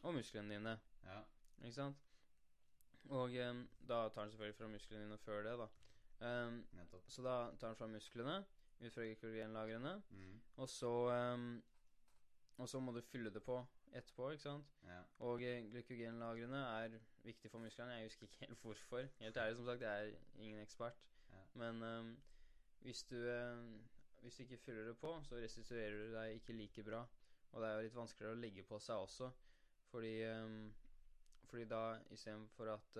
og 0.03 0.16
musklene 0.16 0.57
dine. 0.57 0.79
ja. 1.05 1.20
Ikke 1.61 1.77
sant? 1.77 2.01
Og 3.12 3.37
da 3.37 4.09
tar 4.09 4.25
den 4.25 4.33
selvfølgelig 4.33 4.57
fra 4.57 4.68
musklene 4.72 5.05
dine 5.05 5.18
før 5.20 5.45
det, 5.45 5.59
da. 5.61 5.68
Um, 6.20 6.60
så 7.08 7.22
da 7.22 7.36
tar 7.60 7.72
han 7.72 7.76
fra 7.76 7.86
musklene, 7.90 8.36
ut 8.80 8.92
fra 8.94 9.02
glykogenlagrene, 9.04 10.02
Mm. 10.10 10.40
og 10.56 10.68
så 10.68 10.92
um, 11.34 11.62
Og 12.58 12.68
så 12.68 12.78
må 12.80 12.92
du 12.92 13.00
fylle 13.02 13.30
det 13.34 13.42
på 13.42 13.56
etterpå, 13.92 14.28
ikke 14.30 14.42
sant? 14.42 14.66
Ja. 14.86 15.00
Og 15.26 15.42
eh, 15.42 15.64
glykogenlagrene 15.72 16.60
er 16.84 16.92
viktig 17.24 17.50
for 17.50 17.58
musklene. 17.58 17.96
Jeg 17.98 18.04
husker 18.06 18.26
ikke 18.28 18.46
helt 18.46 18.60
hvorfor. 18.62 19.08
Helt 19.18 19.36
ærlig, 19.36 19.56
som 19.56 19.66
sagt, 19.66 19.82
jeg 19.82 20.08
er 20.08 20.14
ingen 20.38 20.60
ekspert. 20.62 20.94
Ja. 21.32 21.40
Men 21.54 21.82
um, 21.82 22.12
hvis 22.80 23.02
du 23.10 23.16
um, 23.16 23.82
Hvis 24.22 24.36
du 24.36 24.42
ikke 24.42 24.56
fyller 24.56 24.86
det 24.86 24.96
på, 24.98 25.10
så 25.24 25.36
restituerer 25.36 25.90
du 26.06 26.14
deg 26.14 26.34
ikke 26.34 26.52
like 26.52 26.82
bra. 26.84 27.02
Og 27.52 27.60
det 27.62 27.68
er 27.68 27.74
jo 27.74 27.82
litt 27.88 27.94
vanskeligere 27.98 28.36
å 28.36 28.40
legge 28.40 28.62
på 28.62 28.78
seg 28.78 28.96
også, 28.96 29.30
fordi 29.90 30.14
um, 30.30 30.74
Fordi 31.50 31.64
da 31.64 31.98
istedenfor 32.10 32.70
at 32.72 32.96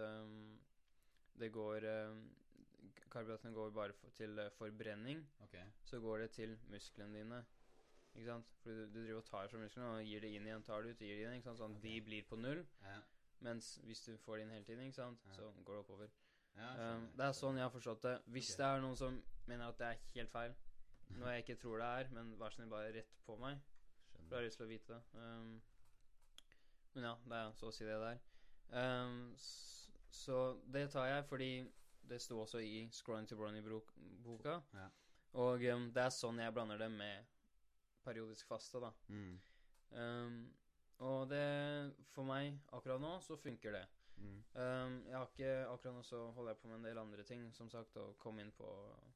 det 1.39 1.53
går 1.53 1.87
Karbohydratene 3.15 3.55
går 3.55 3.71
bare 3.77 3.95
for, 3.97 4.11
til 4.19 4.39
eh, 4.43 4.51
forbrenning, 4.59 5.23
Okay. 5.47 5.65
så 5.87 6.01
går 6.03 6.19
det 6.25 6.31
til 6.37 6.57
musklene 6.73 7.15
dine. 7.21 7.41
Ikke 8.15 8.27
sant? 8.29 8.51
Fordi 8.63 8.75
du, 8.77 8.87
du 8.95 9.01
driver 9.05 9.21
og 9.23 9.27
tar 9.31 9.49
fra 9.51 9.59
musklene 9.63 9.89
og 9.97 10.05
gir 10.07 10.21
det 10.23 10.31
inn 10.37 10.47
igjen, 10.47 10.63
tar 10.67 10.83
det 10.83 10.93
ut, 10.95 11.01
gir 11.03 11.17
det 11.19 11.25
inn. 11.29 11.37
ikke 11.39 11.49
sant? 11.51 11.59
Sånn 11.63 11.73
at 11.75 11.81
Ok. 11.81 11.87
de 11.89 11.95
blir 12.11 12.27
på 12.31 12.37
null. 12.39 12.61
Ja. 12.85 13.01
Mens 13.45 13.73
hvis 13.85 14.01
du 14.07 14.13
får 14.23 14.37
det 14.39 14.45
inn 14.47 14.53
hele 14.55 14.65
tiden, 14.69 14.85
ikke 14.87 15.01
sant? 15.01 15.25
Så 15.35 15.49
går 15.65 15.75
det 15.79 15.83
oppover. 15.87 16.13
ja 16.57 16.69
Um, 16.79 17.09
det 17.19 17.25
er 17.27 17.33
sånn 17.35 17.57
jeg 17.59 17.65
har 17.67 17.73
forstått 17.75 18.03
det. 18.07 18.13
Hvis 18.31 18.53
okay. 18.55 18.59
det 18.61 18.67
er 18.71 18.81
noen 18.85 18.97
som 18.97 19.17
mener 19.51 19.69
at 19.73 19.79
det 19.81 19.87
er 19.89 19.99
helt 20.15 20.31
feil, 20.31 20.53
noe 21.19 21.33
jeg 21.35 21.43
ikke 21.45 21.57
tror 21.61 21.79
det 21.83 21.89
er, 21.99 22.09
men 22.15 22.31
vær 22.39 22.51
så 22.55 22.61
snill, 22.61 22.71
bare 22.71 22.93
rett 22.95 23.11
på 23.27 23.37
meg, 23.41 23.59
for 24.15 24.37
jeg 24.37 24.39
har 24.39 24.47
lyst 24.47 24.61
til 24.61 24.67
å 24.67 24.71
vite 24.71 24.95
det. 24.95 25.03
Um, 25.19 25.63
men 26.95 27.05
ja, 27.09 27.15
det 27.27 27.41
er 27.41 27.53
så 27.59 27.67
å 27.69 27.75
si 27.75 27.85
det 27.89 27.99
der. 28.05 28.21
Um, 28.71 29.35
så 30.15 30.39
det 30.73 30.87
tar 30.95 31.11
jeg 31.11 31.25
fordi 31.29 31.51
det 32.09 32.21
sto 32.23 32.41
også 32.41 32.61
i 32.65 32.85
Scrolling 32.93 33.29
to 33.29 33.37
Bronny-boka. 33.39 34.59
Ja. 34.75 34.89
Og 35.41 35.65
um, 35.75 35.89
det 35.95 36.05
er 36.05 36.13
sånn 36.15 36.39
jeg 36.39 36.55
blander 36.55 36.79
det 36.79 36.91
med 36.93 37.33
periodisk 38.05 38.47
faste, 38.47 38.81
da. 38.83 38.93
Mm. 39.09 39.35
Um, 39.95 40.39
og 41.05 41.29
det 41.31 41.45
For 42.15 42.27
meg 42.27 42.55
akkurat 42.73 43.03
nå 43.03 43.17
så 43.25 43.37
funker 43.41 43.75
det. 43.75 43.85
Mm. 44.15 44.37
Um, 44.55 44.93
jeg 45.09 45.17
har 45.17 45.27
ikke 45.27 45.55
Akkurat 45.67 45.97
nå 45.97 46.03
så 46.07 46.21
holder 46.37 46.53
jeg 46.53 46.61
på 46.61 46.69
med 46.69 46.77
en 46.77 46.87
del 46.87 46.99
andre 47.03 47.25
ting, 47.27 47.49
som 47.53 47.71
sagt, 47.71 47.97
å 47.99 48.13
komme 48.23 48.45
inn 48.45 48.53
på 48.55 48.69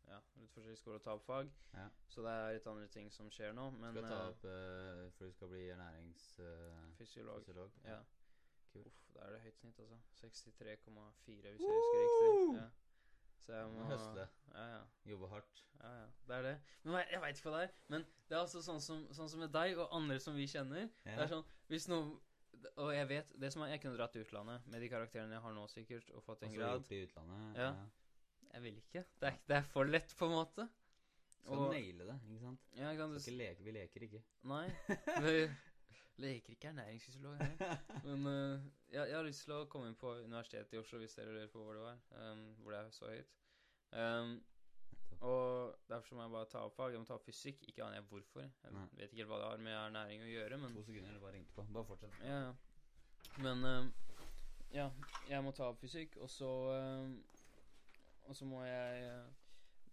ja, 0.09 0.19
litt 0.41 0.51
forskjellige 0.57 0.81
skoler 0.81 0.99
og 0.99 1.05
ta 1.07 1.15
opp 1.15 1.27
fag. 1.29 1.53
Ja. 1.77 1.87
Så 2.11 2.25
det 2.27 2.35
er 2.35 2.57
litt 2.57 2.67
andre 2.73 2.89
ting 2.93 3.11
som 3.15 3.31
skjer 3.31 3.55
nå. 3.57 3.69
Men 3.79 3.95
Skal 3.95 4.09
ta 4.09 4.19
eh, 4.19 4.33
opp 4.33 4.49
uh, 4.49 5.05
For 5.17 5.31
du 5.31 5.37
skal 5.37 5.53
bli 5.55 5.67
ernæringsfysiolog. 5.75 7.45
fysiolog 7.45 7.83
Ja. 7.87 8.01
Kult. 8.73 8.87
Uff, 8.87 9.01
da 9.15 9.25
er 9.27 9.31
det 9.37 9.41
høyt 9.47 9.59
snitt, 9.63 9.79
altså. 9.81 9.99
63,4 10.21 11.55
hvis 11.55 11.65
jeg 11.65 11.79
husker 11.79 12.05
riktig. 12.05 12.61
Ja. 12.61 12.69
Så 13.47 13.53
jeg 13.55 13.69
må 13.73 13.85
Høste. 13.89 14.25
Ja, 14.53 14.65
ja. 14.75 14.81
Jobbe 15.09 15.29
hardt. 15.33 15.61
Ja, 15.81 15.91
ja, 16.01 16.07
det 16.29 16.35
er 16.37 16.43
det. 16.43 16.55
Men 16.83 16.95
jeg, 16.99 17.07
jeg 17.13 17.21
veit 17.23 17.37
ikke 17.39 17.51
hva 17.53 17.59
det 17.61 17.69
er. 17.69 17.75
Men 17.95 18.07
det 18.29 18.37
er 18.37 18.41
altså 18.43 18.63
sånn 18.67 18.81
som, 18.83 19.05
sånn 19.15 19.31
som 19.33 19.41
med 19.45 19.53
deg 19.55 19.79
og 19.79 19.93
andre 19.97 20.19
som 20.21 20.35
vi 20.37 20.47
kjenner. 20.51 20.89
Det 21.07 21.15
er 21.23 21.31
sånn, 21.31 21.45
hvis 21.71 21.87
noen 21.89 22.17
Og 22.83 22.91
jeg 22.91 23.07
vet 23.07 23.29
det 23.39 23.53
som 23.55 23.63
er, 23.63 23.69
Jeg 23.71 23.81
kunne 23.85 23.95
dratt 23.95 24.11
til 24.13 24.25
utlandet 24.25 24.65
med 24.67 24.81
de 24.83 24.89
karakterene 24.91 25.37
jeg 25.37 25.45
har 25.45 25.55
nå, 25.55 25.67
sikkert, 25.71 26.11
og 26.11 26.25
fått 26.27 26.43
en 26.43 26.51
Og 26.51 26.57
grad. 26.59 26.91
i 26.91 27.05
utlandet. 27.07 27.61
Ja. 27.63 27.71
Jeg 28.53 28.63
vil 28.65 28.81
ikke. 28.83 29.05
Det 29.21 29.29
er, 29.31 29.39
det 29.47 29.57
er 29.61 29.63
for 29.71 29.85
lett, 29.87 30.15
på 30.19 30.27
en 30.27 30.35
måte. 30.35 30.67
Skal 31.39 31.55
Og- 31.63 31.71
naile 31.73 32.05
det, 32.11 32.19
ikke 32.27 32.41
sant? 32.43 32.67
Ja, 32.75 32.91
ikke 32.91 33.05
sant? 33.07 33.21
Skal 33.23 33.33
ikke 33.35 33.45
leke, 33.45 33.65
vi 33.65 33.77
leker 33.79 34.07
ikke. 34.09 34.23
Nei. 34.51 34.65
Leker 36.19 36.55
ikke 36.57 36.69
ernæringsfysiolog 36.73 37.37
næringsfysiolog, 37.41 38.05
Men 38.05 38.27
uh, 38.27 38.61
jeg, 38.93 39.09
jeg 39.09 39.17
har 39.17 39.27
lyst 39.27 39.45
til 39.47 39.55
å 39.55 39.65
komme 39.71 39.89
inn 39.93 39.99
på 40.01 40.13
Universitetet 40.25 40.73
i 40.75 40.81
Oslo, 40.81 40.99
hvis 40.99 41.15
dere 41.19 41.35
lurer 41.35 41.51
på 41.53 41.63
hvor 41.63 41.77
det 41.79 41.83
var. 41.85 41.99
um, 42.19 42.47
hvor 42.63 42.75
det 42.75 42.81
er 42.81 42.91
så 42.97 43.11
høyt. 43.13 43.35
Um, 43.93 44.33
og 45.21 45.75
derfor 45.89 46.07
så 46.09 46.15
må 46.15 46.23
jeg 46.23 46.31
bare 46.31 46.47
ta 46.51 46.61
opp 46.67 46.75
fag. 46.77 46.93
Jeg 46.95 47.01
må 47.03 47.07
ta 47.09 47.15
opp 47.19 47.25
fysikk. 47.27 47.65
Ikke 47.71 47.83
aner 47.87 47.99
jeg 47.99 48.05
hvorfor. 48.11 48.45
Jeg 48.47 48.75
Nei. 48.75 48.85
vet 48.99 49.09
ikke 49.11 49.23
helt 49.25 49.31
hva 49.33 49.39
det 49.43 49.49
har 49.49 49.63
med 49.67 49.75
ernæring 49.79 50.23
å 50.23 50.29
gjøre, 50.31 50.59
men 50.63 50.75
To 50.77 50.85
sekunder, 50.87 51.15
du 51.17 51.23
bare 51.25 51.35
ringte 51.39 51.55
på. 51.57 51.65
Bare 51.75 51.89
fortsett. 51.89 52.21
Ja, 52.23 52.39
ja. 52.49 52.53
Men 53.43 53.65
um, 53.67 53.89
ja, 54.75 54.87
jeg 55.31 55.43
må 55.43 55.51
ta 55.57 55.71
opp 55.73 55.81
fysikk, 55.83 56.17
og 56.23 56.31
så 56.31 56.49
um, 56.77 57.17
Og 58.29 58.37
så 58.37 58.45
må 58.47 58.61
jeg 58.67 59.07
uh, 59.09 59.27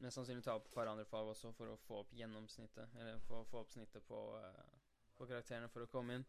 mest 0.03 0.17
sannsynlig 0.19 0.43
ta 0.43 0.57
opp 0.59 0.65
et 0.67 0.73
par 0.75 0.89
andre 0.91 1.05
fag 1.07 1.29
også 1.31 1.53
for 1.55 1.71
å 1.71 1.77
få 1.87 2.01
opp 2.03 2.13
gjennomsnittet. 2.17 2.97
Eller 2.99 3.21
få, 3.29 3.43
få 3.49 3.61
opp 3.63 3.71
snittet 3.71 4.03
på, 4.09 4.19
uh, 4.35 4.84
på 5.17 5.27
karakterene 5.29 5.69
for 5.71 5.85
å 5.85 5.89
komme 5.91 6.19
inn. 6.19 6.25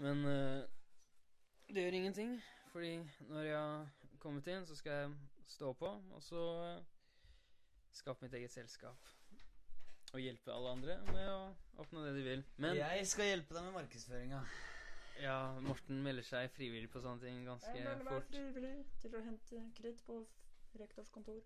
Men 0.00 0.24
uh, 0.24 0.62
det 1.70 1.84
gjør 1.84 1.98
ingenting, 1.98 2.38
fordi 2.72 2.94
når 3.28 3.44
jeg 3.46 3.58
har 3.58 4.16
kommet 4.22 4.48
inn, 4.50 4.66
så 4.66 4.76
skal 4.78 4.92
jeg 4.92 5.12
stå 5.50 5.72
på, 5.76 5.90
og 6.14 6.22
så 6.24 6.44
uh, 6.64 6.82
skape 7.92 8.24
mitt 8.24 8.34
eget 8.38 8.52
selskap. 8.52 9.10
Og 10.10 10.20
hjelpe 10.20 10.50
alle 10.50 10.72
andre 10.74 10.96
med 11.12 11.28
å 11.30 11.40
oppnå 11.84 12.02
det 12.02 12.16
de 12.16 12.26
vil. 12.26 12.44
Men 12.58 12.74
Jeg 12.80 13.06
skal 13.06 13.28
hjelpe 13.30 13.54
deg 13.54 13.68
med 13.68 13.76
markedsføringa. 13.76 14.42
ja, 15.22 15.36
Morten 15.62 16.02
melder 16.02 16.26
seg 16.26 16.50
frivillig 16.56 16.90
på 16.90 17.02
sånne 17.04 17.22
ting 17.22 17.44
ganske 17.46 17.96
fort. 18.08 18.30
frivillig 18.32 18.74
til 19.02 19.14
å 19.14 19.22
hente 19.28 19.64
kreditt 19.76 20.02
på 20.06 20.22
rektors 20.80 21.10
kontor. 21.14 21.42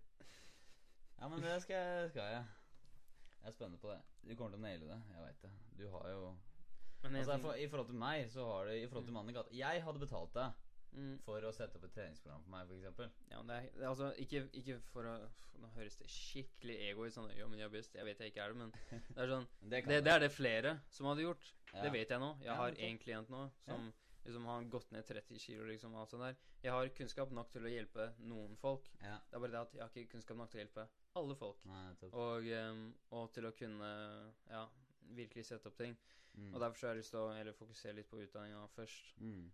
Ja, 1.18 1.28
men 1.28 1.42
det 1.44 1.58
skal 1.62 1.76
jeg, 1.76 2.10
skal 2.14 2.30
jeg. 2.38 2.44
Jeg 3.44 3.52
er 3.52 3.56
spennende 3.58 3.78
på 3.82 3.90
det. 3.92 4.00
Du 4.24 4.34
kommer 4.34 4.54
til 4.56 4.60
å 4.62 4.64
naile 4.64 4.86
det. 4.88 5.00
Jeg 5.12 5.24
veit 5.26 5.42
det. 5.44 5.50
Du 5.78 5.84
har 5.92 6.10
jo 6.14 6.34
Men 7.04 7.16
Altså, 7.20 7.34
for, 7.42 7.54
I 7.60 7.66
forhold 7.68 7.90
til 7.90 7.98
meg, 8.00 8.30
så 8.32 8.44
har 8.48 8.64
du 8.64 8.70
I 8.72 8.86
forhold 8.88 9.04
til 9.04 9.12
Mm. 9.12 9.18
mannen 9.18 9.30
i 9.34 9.36
gata 9.36 9.52
Jeg 9.52 9.82
hadde 9.84 10.00
betalt 10.00 10.32
deg 10.34 10.52
mm, 10.96 11.18
for 11.26 11.44
å 11.44 11.50
sette 11.52 11.76
opp 11.76 11.84
et 11.84 11.92
treningsprogram 11.92 12.42
for 12.44 12.50
meg, 12.54 12.70
f.eks. 12.70 13.10
ja, 13.30 13.42
men 13.42 13.46
det 13.50 13.56
er, 13.56 13.66
det 13.74 13.82
er 13.82 13.88
altså 13.90 14.08
ikke, 14.24 14.40
ikke 14.52 14.78
for 14.92 15.04
å 15.10 15.16
Nå 15.60 15.68
høres 15.76 15.96
det 16.00 16.08
skikkelig 16.10 16.76
ego 16.88 17.04
ut. 17.06 17.12
Sånn, 17.14 17.28
jo, 17.38 17.46
men 17.48 17.58
jeg 17.60 17.70
best. 17.70 17.92
Jeg 17.94 18.04
vet 18.08 18.18
jeg 18.18 18.32
ikke 18.32 18.42
er 18.42 18.48
det, 18.54 18.56
men 18.58 18.72
det 18.90 19.20
er 19.22 19.28
sånn 19.30 19.44
Det, 19.70 19.82
Det, 19.86 20.00
det 20.04 20.12
er 20.14 20.18
det 20.24 20.30
flere 20.34 20.72
som 20.90 21.06
hadde 21.06 21.22
gjort. 21.28 21.52
Ja. 21.74 21.82
Det 21.84 21.92
vet 21.94 22.10
jeg 22.10 22.20
nå. 22.24 22.32
Jeg 22.40 22.48
Ja, 22.48 22.56
har 22.58 22.72
én 22.72 22.88
en 22.90 22.98
klient 22.98 23.28
nå 23.30 23.44
som 23.68 23.92
liksom 24.24 24.46
har 24.48 24.64
gått 24.72 24.90
ned 24.96 25.04
30 25.06 25.38
kilo, 25.38 25.64
liksom, 25.68 25.94
alt 26.00 26.10
sånt 26.10 26.24
der. 26.24 26.36
Jeg 26.64 26.72
har 26.72 26.88
kunnskap 26.96 27.30
nok 27.36 27.50
til 27.52 27.62
å 27.68 27.68
hjelpe 27.70 28.06
noen 28.24 28.56
folk. 28.56 28.88
Ja. 29.02 29.18
Det 29.28 29.36
er 29.36 29.40
bare 29.44 29.52
det 29.52 29.60
at 29.60 29.74
jeg 29.76 29.82
har 29.84 29.90
ikke 29.94 30.12
kunnskap 30.16 30.36
nok 30.40 30.50
til 30.50 30.58
å 30.58 30.64
hjelpe 30.64 30.86
alle 31.16 31.34
folk. 31.38 31.64
Nei. 31.64 31.94
Og, 32.12 32.46
um, 32.70 32.94
og 33.10 33.32
til 33.32 33.46
å 33.46 33.52
kunne 33.56 33.90
ja, 34.50 34.64
virkelig 35.14 35.44
sette 35.46 35.70
opp 35.70 35.76
ting. 35.78 35.96
Mm. 36.34 36.48
Og 36.54 36.60
derfor 36.60 36.78
så 36.80 36.86
har 36.88 36.94
jeg 36.96 37.02
lyst 37.04 37.10
til 37.14 37.20
å 37.20 37.28
eller 37.38 37.52
fokusere 37.54 37.94
litt 38.00 38.08
på 38.10 38.18
utdanninga 38.24 38.64
først. 38.74 39.12
Mm. 39.22 39.44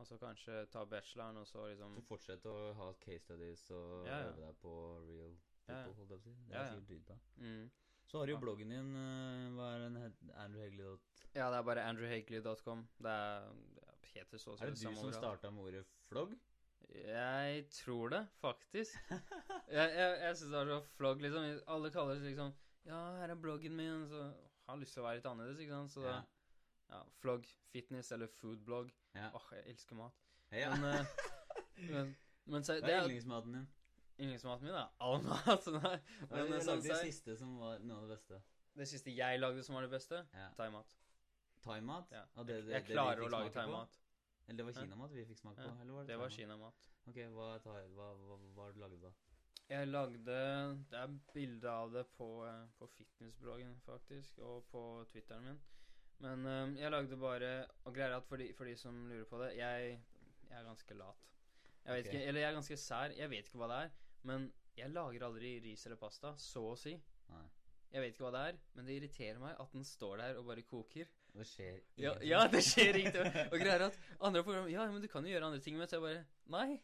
Og 0.00 0.06
så 0.08 0.16
kanskje 0.22 0.62
ta 0.72 0.84
bacheloren, 0.88 1.36
og 1.36 1.46
så 1.46 1.66
liksom 1.68 1.94
Så 1.98 2.02
fortsett 2.08 2.46
å 2.48 2.54
ha 2.78 2.92
case 3.04 3.24
studies 3.26 3.66
og 3.70 4.06
Ja, 4.06 4.20
ja. 4.22 4.30
øve 4.30 4.46
deg 4.46 4.56
på 4.62 4.72
real 5.08 5.34
people, 5.66 5.92
holdt 5.98 5.98
jeg 5.98 6.08
på 6.08 6.14
å 6.16 6.22
si. 6.24 6.36
Det 6.48 6.56
er 6.56 6.70
sikkert 6.70 6.88
dritbra. 6.88 7.18
mm. 7.36 7.70
Så 8.10 8.18
har 8.18 8.26
du 8.26 8.32
jo 8.32 8.38
bloggen 8.42 8.70
din. 8.72 8.88
eh, 8.96 9.50
Hva 9.54 9.66
er 9.74 9.78
den 9.84 9.96
het? 10.00 10.12
Andrew 10.34 10.96
Ja, 11.34 11.50
det 11.50 11.58
er 11.58 11.62
bare 11.62 11.84
andrewhagley.com. 11.84 12.88
Det, 12.98 13.10
er- 13.10 13.52
det 14.00 14.08
heter 14.14 14.38
så 14.38 14.54
å 14.54 14.58
si 14.58 14.64
Er 14.64 14.70
det 14.70 14.80
du 14.80 14.94
som 14.96 15.12
starta 15.12 15.50
med 15.50 15.62
ordet 15.64 15.84
flogg? 16.08 16.32
Jeg 16.88 17.64
tror 17.70 18.08
det, 18.08 18.20
faktisk. 18.40 18.96
jeg 19.70 19.94
jeg, 19.94 20.20
jeg 20.22 20.36
syns 20.36 20.50
det 20.52 20.60
er 20.60 20.70
så 20.72 20.78
flogg, 20.96 21.20
liksom. 21.22 21.46
Alle 21.66 21.90
kaller 21.94 22.14
det 22.18 22.22
liksom 22.30 22.52
Ja, 22.88 23.00
her 23.20 23.30
er 23.30 23.34
bloggen 23.38 23.76
min. 23.76 24.06
Så 24.10 24.22
har 24.68 24.76
lyst 24.80 24.94
til 24.96 25.02
å 25.02 25.06
være 25.06 25.20
litt 25.20 25.26
annerledes, 25.30 25.60
ikke 25.62 25.78
sant. 25.80 25.92
Så 25.96 26.06
Ja. 26.08 26.20
Ja, 26.90 27.02
flogg, 27.22 27.44
fitness 27.70 28.08
eller 28.12 28.26
foodblogg. 28.40 28.88
Ja. 29.14 29.28
Åh, 29.34 29.44
jeg 29.54 29.68
elsker 29.76 29.94
mat. 29.94 30.16
ja. 30.50 30.72
Men, 30.74 30.94
eh, 30.94 31.06
men, 31.90 32.16
men 32.50 32.64
så, 32.66 32.74
Hva 32.80 32.86
det 32.88 32.94
er 32.96 33.04
yndlingsmaten 33.04 33.52
din? 33.54 33.68
yndlingsmaten 34.18 34.66
min, 34.66 34.74
er 34.74 34.88
All 34.98 35.22
mat. 35.22 35.68
Nei. 35.76 35.92
Hva 36.24 36.32
Men 36.34 36.50
det 36.50 36.56
eh, 36.58 36.64
sånn 36.66 36.82
det 36.82 36.96
siste 37.04 37.36
som 37.38 37.52
var 37.62 37.78
noe 37.78 38.00
av 38.00 38.08
det 38.08 38.16
beste? 38.16 38.40
det 38.80 38.88
siste 38.88 39.14
jeg 39.14 39.38
lagde 39.40 39.62
som 39.62 39.74
var 39.78 39.86
det 39.86 39.92
beste, 39.92 40.24
Ja. 40.34 40.48
thaimat. 40.58 40.96
Thaimat? 41.62 42.10
Ja. 42.10 42.24
Og 42.40 42.46
det, 42.48 42.58
det, 42.66 42.72
Jeg 42.74 42.86
det 42.88 42.94
klarer 42.96 43.22
å 43.26 43.30
lage 43.36 43.50
thaimat. 43.54 43.99
Eller 44.50 44.58
det 44.58 44.66
var 44.66 44.82
kinamat 44.82 45.12
vi 45.14 45.24
fikk 45.28 45.38
smake 45.38 45.62
på? 45.62 45.68
Ja, 45.70 45.92
var 45.94 46.00
det 46.02 46.08
Det 46.08 46.18
var 46.18 46.32
kinamat. 46.34 46.86
Ok, 47.06 47.18
hva, 47.36 47.50
er 47.54 47.90
hva, 47.94 48.06
hva, 48.18 48.38
hva 48.56 48.70
du 48.74 48.80
laget 48.82 49.04
da? 49.04 49.10
Jeg 49.70 49.86
lagde 49.86 50.38
Det 50.90 50.98
er 50.98 51.12
bilde 51.34 51.70
av 51.70 51.92
det 51.94 52.02
på, 52.16 52.26
eh, 52.48 52.64
på 52.78 52.88
fitnessbloggen, 52.96 53.76
faktisk, 53.84 54.40
og 54.42 54.64
på 54.72 54.82
Twitteren 55.12 55.46
min. 55.46 55.60
Men 56.20 56.42
um, 56.46 56.74
jeg 56.76 56.90
lagde 56.90 57.16
bare 57.16 57.52
Og 57.84 57.94
greier 57.94 58.16
at 58.16 58.26
for 58.26 58.42
de, 58.42 58.50
for 58.58 58.68
de 58.68 58.74
som 58.76 59.06
lurer 59.08 59.28
på 59.30 59.38
det, 59.44 59.52
jeg, 59.56 60.00
jeg 60.48 60.58
er 60.58 60.66
ganske 60.66 60.98
lat. 60.98 61.30
Jeg 61.84 61.94
vet 61.94 62.06
okay. 62.06 62.18
ikke, 62.18 62.26
Eller 62.26 62.40
jeg 62.40 62.48
er 62.48 62.58
ganske 62.58 62.76
sær. 62.76 63.14
Jeg 63.16 63.30
vet 63.30 63.46
ikke 63.46 63.62
hva 63.62 63.70
det 63.70 63.78
er. 63.84 63.94
Men 64.26 64.50
jeg 64.76 64.90
lager 64.90 65.28
aldri 65.30 65.54
ris 65.62 65.86
eller 65.86 66.02
pasta, 66.02 66.34
så 66.36 66.66
å 66.72 66.76
si. 66.76 66.96
Nei. 67.30 67.46
Jeg 67.90 68.02
vet 68.02 68.12
ikke 68.14 68.26
hva 68.26 68.34
det 68.34 68.42
er, 68.50 68.58
men 68.74 68.86
det 68.86 68.98
irriterer 68.98 69.40
meg 69.42 69.56
at 69.62 69.72
den 69.74 69.86
står 69.86 70.20
der 70.20 70.36
og 70.38 70.50
bare 70.50 70.66
koker. 70.66 71.08
Det 71.34 71.46
skjer 71.46 71.80
Ja, 71.96 72.12
ingenting. 72.12 72.30
ja 72.30 72.46
det 72.48 72.62
skjer 72.66 72.96
ingenting. 73.00 73.32
Og 73.52 73.58
greier 73.62 73.86
at 73.88 73.98
andre 74.20 74.42
program 74.44 74.68
Ja, 74.72 74.86
men 74.90 75.02
du 75.02 75.08
kan 75.08 75.24
jo 75.26 75.30
gjøre 75.34 75.46
andre 75.52 75.60
ting 75.64 75.76
med. 75.78 75.88
Så 75.88 75.96
jeg 76.00 76.04
bare 76.08 76.24
Nei. 76.50 76.80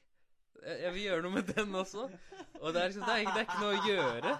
Jeg, 0.65 0.89
vil 0.95 1.03
gjøre 1.05 1.21
noe 1.21 1.35
med 1.35 1.45
den 1.53 1.75
også. 1.77 2.07
Og 2.65 2.73
det 2.73 2.81
er 2.81 2.87
liksom 2.89 3.05
Det 3.05 3.13
er, 3.13 3.19
det 3.29 3.37
er 3.43 3.45
ikke 3.45 3.61
noe 3.61 3.77
å 3.77 3.85
gjøre. 3.85 4.31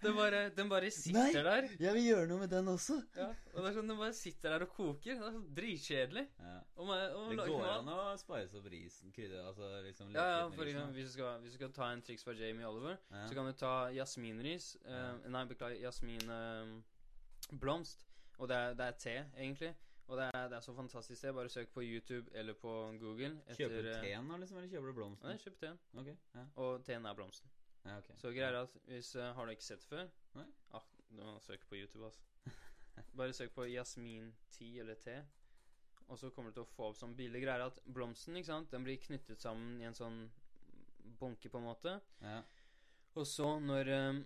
Den 0.00 0.14
bare, 0.16 0.38
den 0.56 0.68
bare 0.72 0.88
sitter 0.94 1.20
Nei. 1.20 1.36
der. 1.44 1.66
Jeg 1.84 1.92
vil 1.98 2.06
gjøre 2.08 2.24
noe 2.30 2.40
med 2.40 2.48
den 2.54 2.64
også. 2.72 2.96
Ja, 3.18 3.26
og 3.52 3.58
det 3.60 3.68
er 3.68 3.74
sånn 3.76 3.90
Den 3.92 4.00
bare 4.00 4.14
sitter 4.16 4.48
der 4.54 4.64
og 4.64 4.70
koker. 4.72 5.12
Det 5.12 5.20
er 5.20 5.36
sånn 5.36 5.44
dritkjedelig. 5.58 6.24
Ja. 6.40 6.56
Og 6.80 6.88
og 6.88 7.28
Det 7.34 7.44
går 7.50 7.68
an 7.74 7.88
å 7.92 7.98
spice 8.18 8.56
opp 8.56 8.64
risen, 8.72 9.12
Krydre 9.14 9.44
altså 9.50 9.68
liksom 9.84 10.06
Ja, 10.16 10.24
ja, 10.32 10.40
for 10.56 10.64
eksempel, 10.64 10.96
hvis 10.96 11.08
du, 11.10 11.12
skal, 11.18 11.36
hvis 11.44 11.52
du 11.52 11.58
skal 11.60 11.70
ta 11.76 11.86
en 11.92 12.00
triks 12.08 12.24
fra 12.24 12.32
Jamie 12.40 12.64
Oliver, 12.70 12.96
Ja. 13.12 13.26
så 13.28 13.32
kan 13.36 13.44
du 13.44 13.52
ta 13.60 13.74
jasminris 13.92 14.66
eh, 14.80 15.28
Nei, 15.28 15.44
beklager, 15.52 15.76
jasminblomst. 15.84 18.00
Og 18.38 18.48
det 18.50 18.56
er, 18.56 18.74
det 18.78 18.86
er 18.86 18.96
te, 18.98 19.16
egentlig. 19.38 19.74
Og 20.06 20.18
det 20.20 20.24
er, 20.34 20.48
det 20.48 20.56
er 20.56 20.60
så 20.60 20.74
fantastisk 20.76 21.20
te. 21.20 21.32
Bare 21.32 21.48
søk 21.48 21.70
på 21.72 21.82
YouTube 21.82 22.30
eller 22.36 22.52
på 22.60 22.72
Google 23.00 23.30
Kjøper 23.56 23.82
du 23.82 23.88
eh, 23.88 24.00
teen 24.02 24.28
da, 24.28 24.36
liksom, 24.36 24.58
eller 24.58 24.68
kjøper 24.68 24.90
du 24.90 24.96
blomsten? 24.98 25.28
Nei, 25.30 25.38
kjøper 25.40 25.62
teen. 25.62 25.78
Ok, 26.02 26.10
ja. 26.34 26.44
Og 26.64 26.84
teen 26.84 27.06
er 27.06 27.16
blomsten. 27.16 27.54
ja, 27.84 27.96
ok. 27.98 28.10
Så 28.20 28.32
greier 28.36 28.58
at 28.60 28.76
hvis 28.90 29.14
uh, 29.16 29.30
Har 29.36 29.46
du 29.46 29.54
ikke 29.54 29.64
sett 29.64 29.84
før? 29.88 30.04
Nei. 30.34 30.46
Ah, 30.76 30.84
du 31.08 31.22
må 31.22 31.38
søke 31.40 31.66
på 31.70 31.78
YouTube, 31.80 32.04
altså. 32.04 32.20
Bare 33.16 33.32
søk 33.32 33.54
på 33.56 33.64
jasmin-te 33.70 34.70
eller 34.80 34.94
te. 34.94 35.16
Og 36.08 36.18
så 36.18 36.30
kommer 36.30 36.50
du 36.52 36.58
til 36.58 36.66
å 36.66 36.72
få 36.76 36.90
opp 36.90 36.98
sånn 37.00 37.16
billig 37.16 37.40
greier 37.42 37.64
at 37.64 37.78
blomsten 37.86 38.36
ikke 38.36 38.50
sant, 38.50 38.70
den 38.72 38.84
blir 38.84 39.00
knyttet 39.00 39.40
sammen 39.40 39.80
i 39.80 39.88
en 39.88 39.96
sånn 39.96 40.26
bunke, 41.20 41.48
på 41.48 41.58
en 41.58 41.64
måte. 41.64 41.94
Ja, 42.20 42.42
Og 43.14 43.26
så, 43.26 43.46
når, 43.62 43.88
um, 44.10 44.24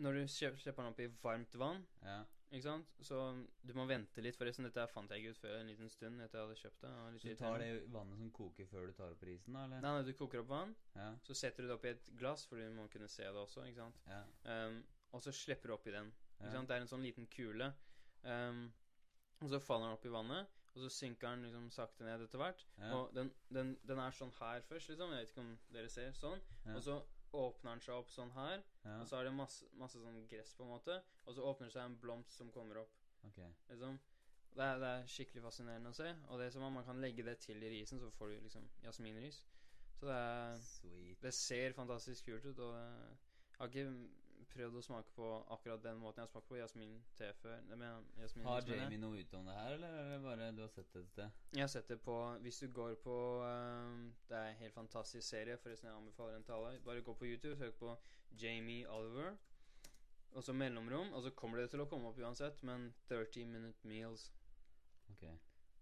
når 0.00 0.20
du 0.20 0.28
slipper 0.30 0.80
den 0.80 0.92
opp 0.94 1.00
i 1.02 1.10
varmt 1.22 1.56
vann, 1.60 1.84
ja. 2.06 2.22
Ikke 2.50 2.64
sant 2.66 2.86
Så 3.06 3.16
du 3.62 3.72
må 3.78 3.84
vente 3.86 4.22
litt, 4.24 4.36
forresten. 4.38 4.66
Dette 4.66 4.86
fant 4.90 5.10
jeg 5.10 5.22
ikke 5.22 5.34
ut 5.36 5.40
før 5.44 5.56
en 5.60 5.68
liten 5.70 5.90
stund 5.92 6.20
etter 6.24 6.38
jeg 6.40 6.46
hadde 6.48 6.58
kjøpt 6.62 6.80
det. 6.84 6.92
litt 7.14 7.22
Så 7.22 7.28
du 7.34 7.40
tar 7.42 7.58
det 7.62 7.68
vannet 7.94 8.18
som 8.18 8.30
koker 8.34 8.66
før 8.70 8.86
du 8.90 8.92
tar 8.96 9.14
opp 9.14 9.22
risen, 9.28 9.54
da, 9.54 9.64
eller? 9.68 9.80
Nei, 9.84 9.92
nei, 9.96 10.06
du 10.08 10.12
koker 10.18 10.42
opp 10.42 10.50
vann, 10.50 10.74
Ja, 10.96 11.10
så 11.26 11.36
setter 11.38 11.62
du 11.62 11.68
det 11.70 11.76
opp 11.78 11.84
i 11.86 11.92
et 11.94 12.10
glass, 12.18 12.46
for 12.50 12.58
du 12.58 12.66
må 12.74 12.88
kunne 12.92 13.08
se 13.08 13.22
det 13.22 13.42
også, 13.44 13.66
ikke 13.70 13.84
sant. 13.86 14.02
ja, 14.10 14.22
Um, 14.50 14.80
og 15.12 15.22
så 15.22 15.32
slipper 15.34 15.70
du 15.70 15.74
oppi 15.74 15.90
den. 15.94 16.12
Ikke 16.40 16.52
sant? 16.54 16.68
Det 16.70 16.76
er 16.76 16.80
en 16.84 16.90
sånn 16.90 17.02
liten 17.06 17.26
kule. 17.30 17.72
Um, 18.22 18.72
og 19.42 19.48
så 19.50 19.58
faller 19.62 19.88
den 19.88 19.96
opp 19.96 20.04
i 20.06 20.12
vannet, 20.12 20.46
og 20.74 20.82
så 20.84 20.90
synker 20.92 21.30
den 21.32 21.42
liksom 21.48 21.70
sakte 21.74 22.04
ned 22.06 22.22
etter 22.26 22.38
hvert. 22.38 22.66
ja. 22.78 22.90
Og 22.94 23.14
den, 23.14 23.32
den, 23.50 23.72
den 23.88 23.98
er 23.98 24.14
sånn 24.14 24.30
her 24.38 24.60
først, 24.68 24.88
liksom. 24.92 25.10
Jeg 25.14 25.24
vet 25.24 25.32
ikke 25.32 25.42
om 25.46 25.54
dere 25.74 25.88
ser. 25.90 26.12
Sånn. 26.18 26.42
Og 26.76 26.82
så 26.86 27.00
åpner 27.32 27.76
den 27.76 27.82
seg 27.84 27.94
opp 27.94 28.10
sånn 28.10 28.32
her, 28.34 28.62
ja. 28.84 28.96
og 28.98 29.06
så 29.08 29.18
er 29.18 29.28
det 29.28 29.34
masse, 29.36 29.68
masse 29.78 30.00
sånn 30.02 30.22
gress, 30.30 30.54
på 30.58 30.66
en 30.66 30.72
måte. 30.72 30.96
Og 31.26 31.36
så 31.36 31.44
åpner 31.46 31.68
det 31.70 31.74
seg 31.76 31.86
en 31.86 31.98
blomst 32.02 32.36
som 32.38 32.50
kommer 32.54 32.82
opp. 32.82 32.96
Ok. 33.28 33.38
Liksom. 33.70 33.98
Det 34.50 34.66
er, 34.66 34.80
det 34.82 34.90
er 34.90 35.10
skikkelig 35.10 35.44
fascinerende 35.44 35.92
å 35.92 35.96
se. 35.96 36.10
Og 36.28 36.40
det 36.40 36.48
er 36.48 36.54
som 36.56 36.66
om 36.66 36.78
man 36.80 36.86
kan 36.86 37.00
legge 37.02 37.24
det 37.26 37.36
til 37.44 37.62
i 37.62 37.70
risen, 37.70 38.00
så 38.02 38.10
får 38.16 38.32
du 38.32 38.46
liksom 38.48 38.66
jasminris. 38.82 39.44
Så 40.00 40.08
det 40.08 40.16
er 40.16 40.64
det 41.22 41.34
ser 41.36 41.76
fantastisk 41.76 42.30
kult 42.30 42.46
ut, 42.48 42.58
og 42.64 42.76
jeg 42.78 43.18
har 43.58 43.68
ikke 43.68 43.86
prøvd 44.54 44.78
å 44.80 44.82
smake 44.84 45.12
på 45.16 45.26
akkurat 45.54 45.82
den 45.84 45.98
måten 46.02 46.20
jeg 46.20 46.26
har 46.26 46.30
smakt 46.32 46.48
på 46.50 46.58
jasmin-te 46.58 47.28
før. 47.40 47.58
Jeg 47.70 48.22
jasmin 48.22 48.46
Har. 48.46 48.66
Jamie 48.66 49.00
noe 49.00 49.20
ut 49.20 49.34
om 49.38 49.50
det 49.50 49.56
her, 49.56 49.74
eller 49.76 49.98
er 50.00 50.08
det 50.12 50.20
bare 50.24 50.48
du 50.56 50.62
har 50.64 50.72
sett 50.72 50.92
det 50.94 51.02
et 51.04 51.12
sted? 51.12 51.36
Jeg 51.56 51.64
har 51.64 51.72
sett 51.74 51.88
det 51.88 52.00
på 52.04 52.16
Hvis 52.44 52.58
du 52.62 52.68
går 52.80 52.96
på 53.04 53.16
um, 53.44 54.08
Det 54.28 54.36
er 54.36 54.50
en 54.50 54.60
helt 54.62 54.74
fantastisk 54.74 55.28
serie, 55.28 55.56
forresten. 55.62 55.88
Jeg 55.88 55.96
anbefaler 55.96 56.38
den 56.38 56.44
til 56.48 56.58
alle. 56.58 56.80
Bare 56.84 57.06
gå 57.06 57.14
på 57.14 57.30
YouTube, 57.30 57.56
søk 57.56 57.78
på 57.78 57.96
Jamie 58.42 58.88
Oliver, 58.90 59.36
og 60.32 60.44
så 60.44 60.52
mellomrom, 60.52 61.12
og 61.12 61.22
så 61.22 61.30
kommer 61.30 61.58
det 61.58 61.70
til 61.70 61.82
å 61.82 61.88
komme 61.90 62.10
opp 62.10 62.18
uansett, 62.18 62.62
men 62.62 62.92
30 63.08 63.46
Minute 63.50 63.88
Meals. 63.88 64.28
Ok. 65.10 65.24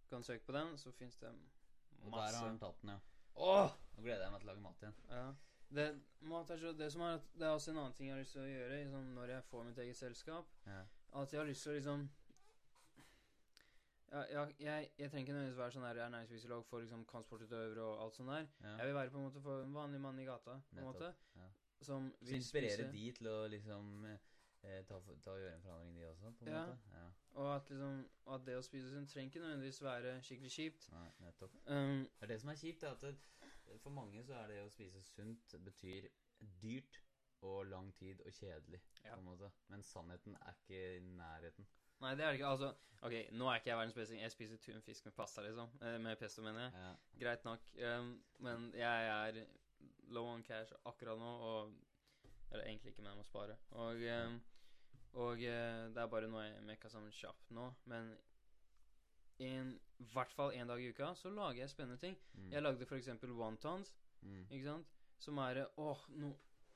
Du 0.04 0.14
kan 0.14 0.24
søke 0.24 0.46
på 0.46 0.56
den, 0.56 0.78
så 0.80 0.92
fins 0.96 1.16
det 1.20 1.32
masse. 1.34 2.06
Og 2.06 2.12
der 2.12 2.38
har 2.38 2.46
han 2.46 2.58
tatt 2.58 2.80
den, 2.82 2.94
ja. 2.94 2.98
Åh! 3.38 3.76
Nå 3.96 4.02
gleder 4.02 4.24
jeg 4.24 4.32
meg 4.32 4.40
til 4.40 4.48
å 4.48 4.52
lage 4.52 4.64
mat 4.64 4.82
igjen. 4.82 4.96
Ja. 5.12 5.26
Det, 5.70 6.00
så, 6.58 6.72
det 6.72 6.86
som 6.92 7.00
er 7.04 7.18
Det 7.34 7.44
er 7.46 7.50
også 7.52 7.70
en 7.70 7.76
annen 7.78 7.92
ting 7.92 8.08
jeg 8.08 8.14
har 8.16 8.20
lyst 8.22 8.32
til 8.32 8.40
å 8.40 8.48
gjøre 8.48 8.78
sånn, 8.90 9.10
når 9.14 9.32
jeg 9.34 9.44
får 9.50 9.64
mitt 9.68 9.78
eget 9.78 9.96
selskap. 9.96 10.54
Ja. 10.66 10.80
At 11.22 11.32
jeg 11.32 11.40
har 11.40 11.46
lyst 11.48 11.62
til 11.62 11.72
å 11.72 11.76
liksom 11.76 12.08
ja, 14.12 14.22
jeg, 14.32 14.54
jeg, 14.60 14.88
jeg 14.98 15.10
trenger 15.10 15.26
ikke 15.26 15.32
nødvendigvis 15.36 15.58
være 15.60 15.74
sånn 15.74 15.84
der 15.84 15.98
ernæringsfysiolog 16.06 16.64
for 16.64 16.80
liksom 16.80 17.02
kampsportutøvere 17.10 17.82
og 17.84 18.02
alt 18.06 18.16
sånt 18.16 18.32
der. 18.32 18.46
ja. 18.64 18.76
Jeg 18.80 18.86
vil 18.88 18.94
være 18.96 19.10
på 19.12 19.18
en 19.20 19.26
måte 19.26 19.42
for 19.44 19.64
en 19.66 19.74
vanlig 19.76 20.00
mann 20.00 20.18
i 20.18 20.24
gata. 20.24 20.54
på 20.70 20.78
en 20.78 20.86
måte 20.88 21.10
ja. 21.36 21.48
Som 21.84 22.08
vil 22.20 22.38
inspirere 22.40 22.88
de 22.92 23.02
til 23.18 23.28
å 23.30 23.36
liksom 23.52 24.06
eh, 24.08 24.80
ta, 24.88 24.96
ta 24.96 25.34
og 25.34 25.42
gjøre 25.42 25.52
en 25.54 25.62
forandring, 25.62 25.92
de 26.00 26.08
også, 26.08 26.32
på 26.38 26.44
en 26.46 26.50
Ja. 26.54 26.62
måte? 26.66 26.78
Ja. 26.96 27.04
Og 27.38 27.50
at 27.56 27.68
liksom 27.70 28.00
at 28.34 28.46
det 28.46 28.56
å 28.58 28.62
spise 28.66 28.90
sunt 28.90 29.12
trenger 29.12 29.28
ikke 29.30 29.44
nødvendigvis 29.44 29.82
være 29.84 30.16
skikkelig 30.26 30.50
kjipt. 30.56 30.88
Nei, 30.92 31.04
nettopp. 31.22 31.54
Um, 31.66 32.00
Det 32.16 32.22
er 32.26 32.32
det 32.32 32.40
som 32.40 32.50
er 32.50 32.58
kjipt, 32.64 32.82
er 32.82 32.96
at 32.96 33.00
det, 33.04 33.12
for 33.82 33.90
mange 33.90 34.24
så 34.24 34.34
er 34.34 34.46
det 34.52 34.62
å 34.64 34.70
spise 34.72 35.02
sunt 35.02 35.54
betyr 35.64 36.08
dyrt 36.62 37.00
og 37.46 37.66
lang 37.70 37.92
tid 37.94 38.20
og 38.26 38.32
kjedelig, 38.34 38.80
Ja. 39.04 39.14
på 39.14 39.18
en 39.20 39.24
måte. 39.28 39.50
Men 39.68 39.82
sannheten 39.82 40.34
er 40.40 40.54
ikke 40.56 40.80
i 40.96 41.00
nærheten. 41.00 41.66
nei, 42.00 42.14
det 42.14 42.24
er 42.24 42.32
det 42.32 42.38
ikke. 42.40 42.46
Altså, 42.50 42.74
ok, 43.02 43.14
nå 43.32 43.46
er 43.50 43.54
ikke 43.60 43.70
jeg 43.70 43.76
verdens 43.78 43.94
beste. 43.94 44.18
Jeg 44.20 44.30
spiser 44.32 44.56
tunfisk 44.56 45.04
med 45.04 45.14
pasta, 45.14 45.42
liksom. 45.42 45.70
Eh, 45.82 45.98
Med 45.98 46.16
pesto, 46.18 46.42
mener 46.42 46.60
jeg. 46.60 46.72
Ja. 46.74 46.94
Greit 47.20 47.44
nok. 47.44 47.60
Um, 47.78 48.22
men 48.38 48.72
jeg 48.74 49.06
er 49.08 49.46
low 50.08 50.26
on 50.26 50.42
cash 50.42 50.72
akkurat 50.86 51.18
nå, 51.18 51.24
og 51.24 51.74
Eller 52.50 52.64
egentlig 52.64 52.92
ikke, 52.94 53.02
men 53.02 53.10
jeg 53.10 53.16
må 53.18 53.22
spare. 53.24 53.56
Og, 53.70 53.96
um, 54.26 54.40
og 55.12 55.32
uh, 55.36 55.88
det 55.92 55.96
er 56.00 56.06
bare 56.06 56.28
noe 56.28 56.42
jeg 56.46 56.62
mekka 56.64 56.88
sammen 56.88 57.12
kjapt 57.12 57.50
nå. 57.50 57.74
Men 57.84 58.16
en, 59.38 59.72
i 60.02 60.06
hvert 60.12 60.32
fall 60.34 60.52
én 60.56 60.66
dag 60.70 60.80
i 60.82 60.88
uka 60.90 61.12
så 61.14 61.30
lager 61.30 61.60
jeg 61.62 61.70
spennende 61.70 61.98
ting. 62.02 62.16
Mm. 62.34 62.50
Jeg 62.52 62.62
lagde 62.62 62.86
f.eks. 62.88 63.08
wontons, 63.38 63.94
Mm. 64.22 64.46
ikke 64.50 64.64
sant? 64.64 64.86
Som 65.22 65.38
er 65.38 65.60
Åh, 65.78 66.00
no, 66.18 66.32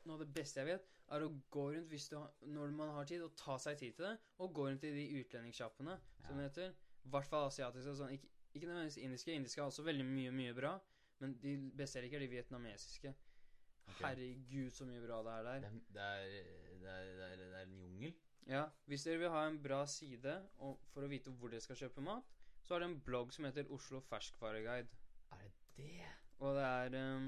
noe 0.06 0.14
av 0.14 0.20
det 0.22 0.28
beste 0.34 0.60
jeg 0.60 0.66
vet, 0.68 0.84
er 1.10 1.24
å 1.26 1.32
gå 1.50 1.64
rundt 1.74 1.88
hvis 1.90 2.08
du 2.08 2.16
har, 2.20 2.30
når 2.46 2.70
man 2.74 2.92
har 2.94 3.04
tid, 3.04 3.22
og 3.22 3.34
ta 3.36 3.56
seg 3.58 3.78
tid 3.80 3.96
til 3.96 4.04
det, 4.06 4.12
og 4.38 4.52
gå 4.54 4.68
rundt 4.68 4.84
i 4.86 4.92
de 4.94 5.08
utlendingssjappene, 5.20 5.96
som 6.26 6.38
det 6.38 6.44
heter. 6.50 6.70
I 7.04 7.10
hvert 7.10 7.26
fall 7.26 7.48
asiatiske. 7.48 7.96
Sånn, 7.98 8.14
ikke, 8.14 8.28
ikke 8.54 8.68
nødvendigvis 8.70 9.00
indiske. 9.02 9.34
Indiske 9.34 9.60
har 9.60 9.72
også 9.72 9.82
veldig 9.86 10.06
mye, 10.06 10.30
mye 10.30 10.54
bra. 10.54 10.76
Men 11.18 11.34
de 11.42 11.56
beste 11.74 11.98
jeg 11.98 12.06
liker, 12.06 12.22
er 12.22 12.26
de 12.26 12.30
vietnamesiske. 12.36 13.14
Okay. 13.88 14.04
Herregud, 14.06 14.70
så 14.70 14.86
mye 14.86 15.02
bra 15.02 15.18
det 15.26 15.32
er 15.34 15.42
der. 15.48 15.66
Det, 15.66 16.02
er, 16.02 16.28
det, 16.78 16.92
er, 16.94 17.10
det, 17.18 17.26
er, 17.26 17.36
det 17.42 17.48
er 17.58 17.66
en 17.66 17.74
jungel. 17.82 18.14
Ja, 18.46 18.62
Hvis 18.86 19.02
dere 19.06 19.18
vil 19.18 19.30
ha 19.34 19.42
en 19.46 19.58
bra 19.62 19.82
side 19.86 20.36
for 20.58 21.02
å 21.02 21.10
vite 21.10 21.30
hvor 21.30 21.50
dere 21.50 21.62
skal 21.62 21.78
kjøpe 21.78 22.02
mat, 22.06 22.30
så 22.62 22.74
er 22.76 22.82
det 22.84 22.88
en 22.90 23.00
blogg 23.06 23.32
som 23.34 23.44
heter 23.48 23.70
Oslo 23.74 24.00
Ferskvareguide. 24.06 24.88
Er 25.34 25.40
det 25.42 25.52
det? 25.76 26.10
Og 26.42 26.54
det 26.56 26.66
er 26.66 26.96
um, 27.16 27.26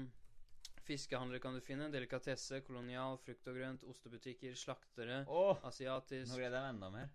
fiskehandlere 0.85 1.41
kan 1.43 1.55
du 1.55 1.61
finne, 1.63 1.89
delikatesse, 1.93 2.61
kolonial, 2.67 3.17
frukt 3.23 3.47
og 3.51 3.57
grønt, 3.57 3.83
ostebutikker, 3.89 4.55
slaktere, 4.59 5.23
oh, 5.31 5.57
asiatisk 5.67 6.31
Nå 6.31 6.39
gleder 6.39 6.59
jeg 6.59 6.65
meg 6.67 6.75
enda 6.75 6.91
mer. 6.93 7.11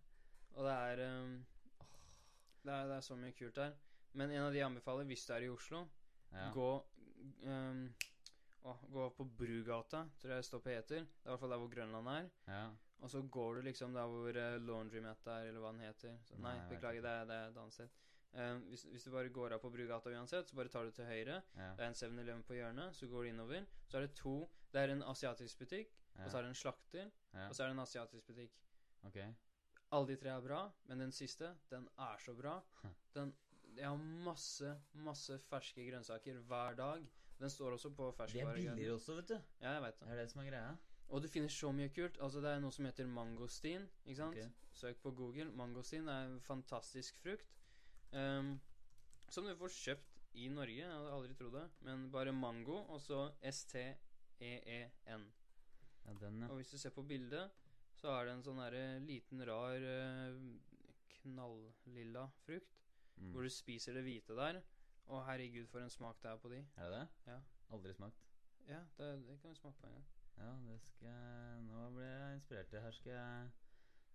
Og 0.56 0.66
det 0.66 0.74
er, 0.74 1.02
um, 1.14 1.34
det 2.64 2.74
er 2.74 2.86
Det 2.90 2.96
er 2.98 3.06
så 3.06 3.16
mye 3.16 3.36
kult 3.38 3.56
der. 3.56 3.74
Men 4.12 4.32
en 4.34 4.42
av 4.48 4.52
de 4.52 4.58
jeg 4.58 4.66
anbefaler, 4.66 5.06
hvis 5.06 5.26
du 5.26 5.34
er 5.36 5.46
i 5.46 5.50
Oslo, 5.52 5.86
Ja. 6.32 6.50
gå 6.54 6.68
um, 7.42 7.86
å, 8.62 8.74
Gå 8.92 9.08
på 9.16 9.24
Brugata, 9.38 10.04
tror 10.20 10.34
jeg 10.36 10.44
på 10.62 10.70
heter. 10.70 11.04
Det 11.06 11.26
er 11.26 11.28
i 11.28 11.32
hvert 11.32 11.40
fall 11.40 11.50
der 11.54 11.58
hvor 11.62 11.72
Grønland 11.72 12.08
er. 12.08 12.30
ja. 12.46 12.68
Og 13.00 13.08
så 13.08 13.22
går 13.32 13.54
du 13.54 13.60
liksom 13.62 13.94
der 13.96 14.06
hvor 14.06 14.28
uh, 14.36 14.58
Laundrymat 14.60 15.26
er, 15.26 15.46
eller 15.48 15.60
hva 15.60 15.70
den 15.72 15.80
heter. 15.86 16.18
Så, 16.28 16.36
nei, 16.36 16.52
Nei, 16.58 16.68
beklager, 16.68 17.00
det 17.00 17.10
er, 17.10 17.24
det 17.30 17.36
er 17.36 17.46
et 17.48 17.56
annet 17.62 17.72
sted. 17.72 17.88
Eh, 18.32 18.56
hvis, 18.70 18.82
hvis 18.92 19.04
du 19.04 19.10
bare 19.10 19.28
går 19.34 19.52
av 19.56 19.60
på 19.62 19.70
Brugata 19.74 20.10
uansett, 20.14 20.48
så 20.48 20.56
bare 20.56 20.68
tar 20.70 20.84
du 20.86 20.90
til 20.94 21.04
høyre. 21.08 21.40
Ja. 21.56 21.70
Det 21.76 21.84
er 21.84 21.88
en 21.90 21.98
7-Eleven 21.98 22.42
på 22.46 22.54
hjørnet, 22.54 22.96
så 22.96 23.06
går 23.10 23.22
du 23.26 23.28
innover. 23.32 23.64
Så 23.88 23.98
er 23.98 24.06
det 24.06 24.14
to 24.14 24.34
Det 24.72 24.80
er 24.80 24.92
en 24.94 25.02
asiatisk 25.02 25.58
butikk, 25.58 25.94
ja. 26.14 26.24
og 26.24 26.30
så 26.30 26.38
er 26.38 26.42
det 26.42 26.48
en 26.52 26.54
slakter, 26.54 27.08
ja. 27.34 27.48
og 27.48 27.54
så 27.54 27.62
er 27.64 27.66
det 27.66 27.74
en 27.74 27.82
asiatisk 27.82 28.26
butikk. 28.26 28.60
Ok. 29.08 29.16
Alle 29.90 30.06
de 30.06 30.16
tre 30.16 30.30
er 30.30 30.44
bra, 30.44 30.60
men 30.86 31.00
den 31.02 31.12
siste, 31.12 31.48
den 31.70 31.88
er 31.98 32.20
så 32.22 32.34
bra. 32.38 32.60
Den 33.14 33.34
Jeg 33.76 33.86
har 33.86 33.96
masse, 33.96 34.76
masse 34.94 35.38
ferske 35.38 35.82
grønnsaker 35.90 36.38
hver 36.46 36.74
dag. 36.74 37.02
Den 37.38 37.50
står 37.50 37.72
også 37.72 37.90
på 37.90 38.04
De 38.04 38.08
er 38.08 38.16
ferskvaregraden. 38.16 38.76
billigere 38.76 38.94
også, 38.94 39.14
vet 39.14 39.28
du. 39.28 39.34
Ja, 39.60 39.70
jeg 39.72 39.82
vet 39.82 40.00
det. 40.00 40.06
Det 40.08 40.14
er 40.14 40.20
det 40.20 40.30
som 40.30 40.40
er 40.40 40.48
greia. 40.50 40.76
Og 41.08 41.22
du 41.22 41.28
finner 41.28 41.48
så 41.48 41.72
mye 41.72 41.88
kult. 41.88 42.18
Altså, 42.20 42.40
det 42.40 42.50
er 42.50 42.60
noe 42.60 42.72
som 42.72 42.84
heter 42.84 43.06
mangostin. 43.06 43.88
Ikke 44.04 44.16
sant? 44.16 44.36
Okay. 44.36 44.50
Søk 44.72 44.96
på 45.02 45.10
Google. 45.10 45.50
Mangostin 45.58 46.08
er 46.08 46.26
en 46.26 46.40
fantastisk 46.40 47.18
frukt. 47.22 47.46
Ehm, 48.16 48.54
som 49.30 49.46
du 49.46 49.54
får 49.58 49.74
kjøpt 49.76 50.20
i 50.40 50.48
Norge. 50.52 50.78
Jeg 50.82 50.90
hadde 50.90 51.12
aldri 51.16 51.36
trodd 51.38 51.56
det. 51.58 51.66
Men 51.86 52.08
bare 52.12 52.34
mango, 52.34 52.82
og 52.88 53.00
så 53.02 53.26
S-T-E-E-N. 53.50 55.26
Ja, 56.04 56.16
den, 56.20 56.42
ja. 56.42 56.48
Og 56.48 56.60
hvis 56.60 56.72
du 56.72 56.78
ser 56.78 56.94
på 56.96 57.04
bildet, 57.06 57.50
så 58.00 58.14
er 58.16 58.26
det 58.26 58.34
en 58.34 58.44
sånn 58.44 58.60
derre 58.62 58.84
liten, 59.04 59.42
rar 59.46 59.76
Knallilla 61.20 61.72
knalllilla 61.84 62.28
frukt. 62.46 62.78
Mm. 63.20 63.32
Hvor 63.34 63.44
du 63.44 63.52
spiser 63.52 63.98
det 63.98 64.06
hvite 64.06 64.36
der. 64.38 64.62
Å, 65.10 65.20
herregud, 65.26 65.66
for 65.68 65.84
en 65.84 65.92
smak 65.92 66.22
det 66.22 66.30
er 66.30 66.40
på 66.40 66.52
de. 66.52 66.62
Er 66.78 66.88
det 66.88 67.00
det? 67.00 67.32
Ja. 67.34 67.40
Aldri 67.74 67.92
smakt. 67.94 68.24
Ja, 68.68 68.80
det, 68.96 69.10
det 69.26 69.36
kan 69.42 69.52
vi 69.52 69.58
smake 69.58 69.76
på 69.82 69.90
en 69.90 69.98
gang. 69.98 70.06
Ja, 70.40 70.50
det 70.64 70.78
skal 70.80 71.08
jeg 71.08 71.62
Nå 71.66 71.88
ble 71.96 72.06
jeg 72.06 72.38
inspirert. 72.38 72.76
Her 72.84 72.94
skal 72.96 73.12
jeg 73.12 73.50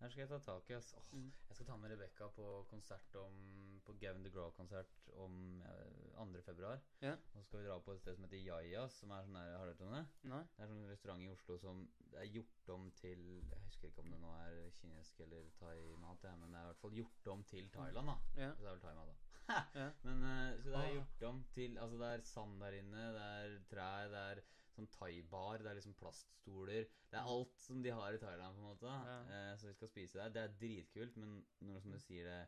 Her 0.06 0.12
skal 0.14 0.22
jeg 0.22 0.30
ta 0.30 0.38
tak 0.46 0.68
i. 0.70 0.74
Altså. 0.78 0.98
Oh, 1.02 1.14
Mm. 1.16 1.30
Jeg 1.50 1.56
skal 1.56 1.66
ta 1.66 1.76
med 1.82 1.90
Rebekka 1.92 2.28
på 2.36 2.66
konsert 2.70 3.16
om 3.16 3.38
På 3.86 3.94
Gavin 4.02 4.24
DeGraw-konsert 4.26 5.10
om 5.24 5.62
eh, 5.66 6.18
2. 6.18 6.42
februar. 6.46 6.80
Ja. 7.02 7.14
Og 7.34 7.40
så 7.40 7.44
skal 7.48 7.60
vi 7.60 7.66
dra 7.68 7.78
på 7.80 7.92
et 7.94 8.02
sted 8.02 8.16
som 8.16 8.24
heter 8.26 8.44
Jajas, 8.44 9.00
som 9.00 9.12
er 9.16 9.24
sånn 9.26 9.38
der 9.38 9.58
Har 9.58 9.66
du 9.66 9.72
hørt 9.72 9.82
om 9.82 9.94
det? 9.96 10.04
Nei? 10.30 10.42
Det 10.58 10.64
er 10.64 10.70
sånn 10.72 10.90
restaurant 10.92 11.26
i 11.26 11.30
Oslo 11.32 11.58
som 11.58 11.82
det 12.12 12.20
er 12.22 12.30
gjort 12.36 12.70
om 12.76 12.86
til 13.00 13.24
Jeg 13.50 13.64
husker 13.64 13.90
ikke 13.90 14.06
om 14.06 14.12
det 14.14 14.20
nå 14.22 14.34
er 14.44 14.60
kinesisk 14.82 15.24
eller 15.26 15.50
thai-mat, 15.60 16.28
men 16.38 16.52
det 16.54 16.60
er 16.60 16.68
i 16.68 16.72
hvert 16.72 16.84
fall 16.84 16.98
gjort 17.00 17.32
om 17.34 17.44
til 17.54 17.70
Thailand, 17.74 18.14
da. 18.14 18.18
Ja. 18.44 18.52
Så 18.54 18.62
det 18.62 18.70
er 18.70 18.78
vel 18.78 18.86
thaimat, 18.86 19.08
da. 19.10 19.16
Ja. 19.82 19.90
Men 20.06 20.24
eh, 20.30 20.60
så 20.62 20.76
det 20.76 20.84
er 20.84 20.94
gjort 21.00 21.26
om 21.32 21.44
til 21.58 21.78
Altså 21.82 21.98
det 22.04 22.12
er 22.14 22.28
sand 22.36 22.62
der 22.62 22.78
inne, 22.84 23.10
det 23.18 23.26
er 23.42 23.58
trær, 23.74 24.14
det 24.14 24.24
er 24.36 24.46
sånn 24.76 24.90
thaibar, 24.94 25.64
det 25.64 25.72
er 25.72 25.80
liksom 25.80 25.96
plaststoler. 26.00 26.88
Det 27.12 27.20
er 27.20 27.32
alt 27.32 27.58
som 27.62 27.82
de 27.84 27.94
har 27.96 28.16
i 28.16 28.22
Thailand, 28.22 28.56
på 28.58 28.64
en 28.64 28.70
måte. 28.70 28.94
Ja. 29.10 29.18
Eh, 29.38 29.52
så 29.60 29.70
vi 29.70 29.76
skal 29.78 29.92
spise 29.92 30.20
der. 30.20 30.34
Det 30.36 30.44
er 30.44 30.56
dritkult, 30.62 31.18
men 31.22 31.38
når 31.64 31.84
som 31.86 31.96
du 31.96 32.00
sier 32.04 32.30
det 32.32 32.44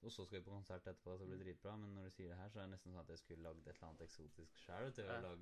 Og 0.00 0.08
så 0.08 0.24
skal 0.24 0.38
vi 0.38 0.44
på 0.46 0.54
konsert 0.54 0.86
etterpå, 0.88 1.12
så 1.20 1.26
blir 1.28 1.36
det 1.36 1.44
dritbra. 1.44 1.74
Men 1.76 1.90
når 1.92 2.06
du 2.08 2.12
sier 2.14 2.30
det 2.30 2.36
her, 2.38 2.48
så 2.48 2.62
er 2.62 2.62
det 2.64 2.70
nesten 2.72 2.94
sånn 2.94 3.02
at 3.02 3.10
jeg 3.12 3.20
skulle 3.20 3.42
lagd 3.44 3.66
et 3.66 3.74
eller 3.74 3.88
annet 3.90 4.04
eksotisk 4.06 4.62
sjæl. 4.62 4.86
Ja. 4.96 5.18
Ja. 5.20 5.32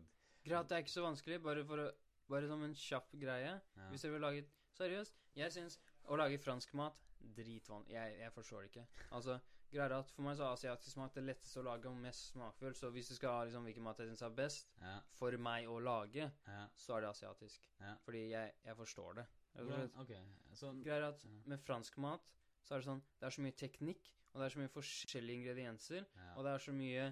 Greit, 0.48 0.66
det 0.70 0.74
er 0.74 0.82
ikke 0.82 0.94
så 0.96 1.04
vanskelig. 1.04 1.38
Bare 1.44 1.62
for 1.68 1.84
å 1.84 1.90
Bare 2.28 2.48
som 2.50 2.62
en 2.64 2.74
kjapp 2.76 3.14
greie. 3.22 3.52
Ja. 3.76 3.86
Hvis 3.92 4.02
dere 4.04 4.16
vil 4.16 4.24
lage 4.26 4.42
Seriøst, 4.76 5.14
jeg 5.38 5.54
syns 5.54 5.78
å 6.06 6.18
lage 6.20 6.38
fransk 6.42 6.74
mat 6.76 7.06
dritvann 7.38 7.86
Jeg, 7.90 8.18
jeg 8.20 8.34
forstår 8.34 8.66
det 8.66 8.68
ikke. 8.72 8.84
Altså, 9.16 9.38
greier 9.72 9.92
at 9.98 10.10
For 10.10 10.22
meg 10.22 10.36
så 10.38 10.46
er 10.46 10.54
asiatisk 10.56 10.96
mat 11.00 11.14
det 11.14 11.24
letteste 11.24 11.60
å 11.60 11.64
lage 11.66 11.88
og 11.90 11.96
mest 11.96 12.32
smakfull. 12.32 12.74
Så 12.74 12.90
hvis 12.94 13.08
du 13.08 13.14
skal 13.18 13.30
ha 13.36 13.44
liksom 13.44 13.64
hvilken 13.68 13.82
mat 13.84 13.98
jeg 13.98 14.08
syns 14.08 14.22
er 14.22 14.30
best 14.30 14.68
Ja, 14.80 14.98
for 15.18 15.36
meg 15.38 15.68
å 15.68 15.78
lage, 15.82 16.30
ja, 16.46 16.62
så 16.74 16.96
er 16.96 17.00
det 17.06 17.10
asiatisk. 17.10 17.68
Ja. 17.80 17.94
Fordi 18.04 18.24
jeg, 18.30 18.54
jeg 18.64 18.76
forstår 18.76 19.14
det. 19.20 19.26
slett. 19.58 20.30
så 20.54 20.72
Greier 20.84 21.08
at 21.08 21.24
med 21.46 21.60
fransk 21.60 21.96
mat 21.98 22.22
så 22.62 22.74
er 22.74 22.82
det 22.82 22.86
sånn 22.88 23.02
Det 23.18 23.26
er 23.26 23.30
så 23.30 23.42
mye 23.44 23.56
teknikk, 23.56 24.10
og 24.34 24.40
det 24.40 24.46
er 24.46 24.54
så 24.54 24.60
mye 24.60 24.72
forskjellige 24.74 25.40
ingredienser. 25.42 26.06
Og 26.36 26.44
det 26.44 26.52
er 26.54 26.58
så 26.58 26.72
mye 26.76 27.08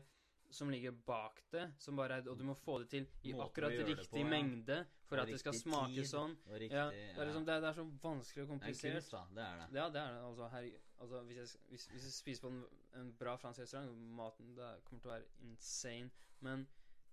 som 0.56 0.70
ligger 0.70 0.92
bak 1.06 1.40
det, 1.50 1.64
som 1.82 1.96
bare 1.98 2.20
er 2.20 2.28
Og 2.30 2.38
du 2.38 2.44
må 2.46 2.54
få 2.54 2.78
det 2.78 2.88
til 2.92 3.06
i 3.26 3.32
Måten 3.32 3.48
akkurat 3.48 3.72
riktig 3.88 4.10
på, 4.12 4.22
mengde 4.30 4.76
for 5.08 5.18
at 5.18 5.26
det 5.26 5.40
skal 5.40 5.52
smake 5.58 5.94
tid, 5.96 6.06
sånn. 6.06 6.36
Riktig, 6.46 6.70
Ja, 6.76 6.84
det 6.90 7.18
er 7.18 7.26
liksom 7.26 7.44
det, 7.46 7.54
er- 7.56 7.60
det 7.64 7.68
er 7.70 7.78
så 7.80 7.86
vanskelig 8.02 8.42
og 8.42 8.48
Det 8.48 8.54
er 8.54 8.58
komplisert. 8.58 8.94
kunst, 8.94 9.10
da. 9.10 9.24
Det 9.34 9.42
er 9.42 9.56
det. 9.58 9.66
Ja, 9.74 9.88
det 9.90 10.00
er 10.02 10.12
det. 10.14 10.22
Altså, 10.28 10.48
herregud. 10.54 10.85
Altså, 11.00 11.22
hvis, 11.22 11.36
jeg, 11.36 11.46
hvis, 11.68 11.86
hvis 11.86 12.04
jeg 12.04 12.12
spiser 12.12 12.42
på 12.42 12.48
en, 12.48 12.64
en 13.00 13.12
bra 13.18 13.36
fransk 13.36 13.60
restaurant, 13.60 13.98
maten 14.16 14.56
det 14.56 14.70
kommer 14.84 15.02
til 15.02 15.10
å 15.10 15.14
være 15.14 15.24
insane. 15.44 16.10
Men 16.40 16.66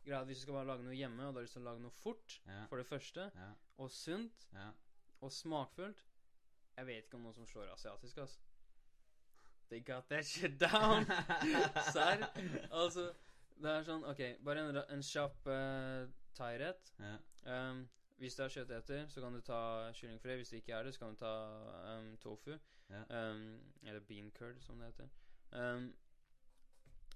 er 0.06 0.24
hvis 0.24 0.38
du 0.38 0.42
skal 0.42 0.58
bare 0.60 0.68
lage 0.68 0.84
noe 0.84 0.96
hjemme, 0.96 1.26
og 1.28 1.34
du 1.34 1.40
har 1.40 1.46
lyst 1.46 1.58
til 1.58 1.64
å 1.64 1.70
lage 1.70 1.84
noe 1.84 1.96
fort, 1.96 2.40
Ja, 2.48 2.64
for 2.70 2.80
det 2.80 2.88
første, 2.88 3.30
ja, 3.36 3.52
og 3.78 3.92
sunt, 3.92 4.48
ja. 4.54 4.70
og 5.22 5.32
smakfullt 5.32 6.04
Jeg 6.78 6.88
vet 6.88 7.06
ikke 7.06 7.20
om 7.20 7.28
noen 7.28 7.36
som 7.38 7.48
slår 7.48 7.70
asiatisk, 7.74 8.18
altså. 8.18 8.40
They 9.70 9.80
got 9.80 10.10
that 10.10 10.26
shit 10.26 10.60
down. 10.60 11.06
Serr. 11.94 12.26
Altså, 12.72 13.12
det 13.62 13.70
er 13.70 13.86
sånn 13.86 14.04
OK, 14.10 14.24
bare 14.46 14.64
en, 14.66 14.80
en 14.96 15.04
kjapp 15.06 15.48
uh, 15.50 16.10
thairett. 16.38 16.96
ja. 17.00 17.18
Um, 17.44 17.84
hvis 18.24 18.36
du 18.36 18.44
er 18.44 18.52
kjøtteter, 18.54 19.08
så 19.12 19.22
kan 19.22 19.34
du 19.36 19.42
ta 19.44 19.60
kyllingfilet. 19.98 20.38
Hvis 20.40 20.50
du 20.54 20.56
ikke 20.56 20.76
er 20.78 20.86
det, 20.88 20.94
så 20.96 21.02
kan 21.04 21.16
du 21.16 21.20
ta 21.20 21.32
um, 21.98 22.14
tofu. 22.24 22.54
Ja. 22.94 23.04
Um, 23.32 23.60
eller 23.84 24.00
bean 24.08 24.32
curd, 24.38 24.62
som 24.62 24.78
det 24.80 24.92
heter. 24.92 25.10
Um, 25.52 25.88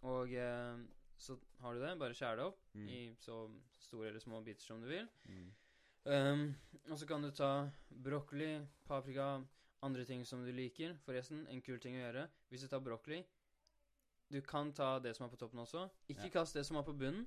og 0.02 0.34
um, 0.34 0.88
så 1.18 1.38
har 1.62 1.74
du 1.78 1.82
det. 1.82 1.96
Bare 2.00 2.14
skjær 2.18 2.36
det 2.40 2.46
opp 2.46 2.60
Mm. 2.78 2.88
i 2.94 3.16
så 3.20 3.38
store 3.82 4.08
eller 4.12 4.20
små 4.22 4.42
biter 4.46 4.62
som 4.66 4.82
du 4.82 4.88
vil. 4.88 5.08
Mm. 5.26 5.48
Og 6.92 6.98
så 7.00 7.08
kan 7.10 7.22
du 7.26 7.32
ta 7.36 7.70
brokkoli, 7.90 8.62
paprika, 8.88 9.42
andre 9.84 10.06
ting 10.06 10.24
som 10.26 10.44
du 10.46 10.52
liker. 10.54 10.94
Forresten, 11.06 11.48
en 11.50 11.62
kul 11.62 11.80
ting 11.80 11.96
å 11.98 12.04
gjøre. 12.06 12.28
Hvis 12.50 12.62
du 12.62 12.68
tar 12.68 12.80
brokkoli 12.86 13.24
Du 14.30 14.42
kan 14.42 14.74
ta 14.74 15.00
det 15.00 15.16
som 15.16 15.26
er 15.26 15.30
på 15.32 15.38
toppen 15.40 15.60
også. 15.60 15.90
Ikke 16.10 16.26
Ja. 16.26 16.30
kast 16.30 16.54
det 16.54 16.66
som 16.66 16.76
er 16.78 16.84
på 16.84 16.92
bunnen. 16.98 17.26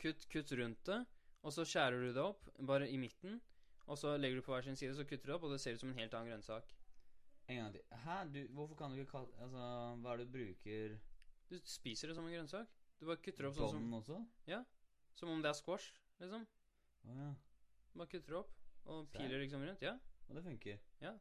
Kutt, 0.00 0.28
kutt 0.28 0.50
rundt 0.58 0.82
det. 0.84 1.06
Og 1.44 1.52
så 1.52 1.62
skjærer 1.64 2.00
du 2.02 2.12
det 2.12 2.22
opp, 2.22 2.48
bare 2.66 2.88
i 2.90 2.96
midten. 2.96 3.40
Og 3.86 3.96
så 3.96 4.16
legger 4.18 4.36
du 4.36 4.42
på 4.42 4.52
hver 4.52 4.62
sin 4.64 4.74
side, 4.76 4.94
så 4.96 5.04
kutter 5.04 5.26
du 5.26 5.32
opp, 5.34 5.44
og 5.44 5.52
det 5.52 5.60
ser 5.60 5.74
ut 5.74 5.80
som 5.80 5.90
en 5.90 5.98
helt 5.98 6.12
annen 6.14 6.28
grønnsak. 6.32 6.64
En 7.50 7.56
gang 7.58 7.72
til. 7.74 7.82
Hæ? 8.04 8.16
Du, 8.34 8.40
hvorfor 8.54 8.78
kan 8.78 8.92
du 8.94 9.00
ikke 9.02 9.10
kalle 9.16 9.32
Altså, 9.42 9.62
hva 10.04 10.12
er 10.14 10.20
det 10.22 10.26
du 10.28 10.34
bruker 10.36 10.92
Du 11.50 11.56
spiser 11.66 12.10
det 12.12 12.16
som 12.18 12.26
en 12.28 12.34
grønnsak. 12.36 12.68
Du 13.00 13.06
bare 13.08 13.18
kutter 13.24 13.48
opp 13.48 13.56
sånn 13.56 13.72
som, 13.74 13.86
Bånd 13.90 13.96
også? 14.04 14.18
Ja. 14.46 14.60
som 15.18 15.32
om 15.32 15.40
det 15.42 15.50
er 15.50 15.56
squash, 15.58 15.88
liksom. 16.20 16.44
Å 17.08 17.16
ja. 17.16 17.30
Bare 17.96 18.10
kutter 18.12 18.36
opp, 18.38 18.52
og 18.86 19.06
Serr? 19.08 19.24
piler 19.24 19.40
liksom 19.42 19.64
rundt. 19.66 19.82
Ja, 19.82 19.96
Og 20.28 20.36
det 20.36 20.44
funker? 20.44 20.78
Ja. 21.02 21.14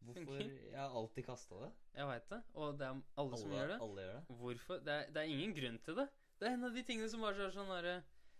Hvorfor 0.00 0.24
Funker. 0.24 0.50
Jeg 0.72 0.78
har 0.78 0.96
alltid 0.98 1.24
kasta 1.26 1.60
det. 1.62 1.68
jeg 1.98 2.06
veit 2.10 2.26
det. 2.32 2.40
Og 2.54 2.78
det 2.78 2.86
er 2.88 3.00
alle, 3.22 3.38
som 3.38 3.52
gjør 3.54 3.68
det. 3.72 3.78
alle 3.86 4.02
gjør 4.06 4.12
det. 4.18 4.36
Hvorfor? 4.42 4.82
Det 4.88 4.92
er, 4.96 5.06
det 5.14 5.22
er 5.22 5.32
ingen 5.36 5.54
grunn 5.56 5.78
til 5.86 5.96
det. 6.00 6.08
Det 6.38 6.48
er 6.48 6.52
en 6.54 6.64
av 6.68 6.74
de 6.74 6.82
tingene 6.86 7.08
som 7.10 7.20
bare 7.22 7.46
er 7.48 7.54
sånn 7.54 7.70
derre 7.72 7.94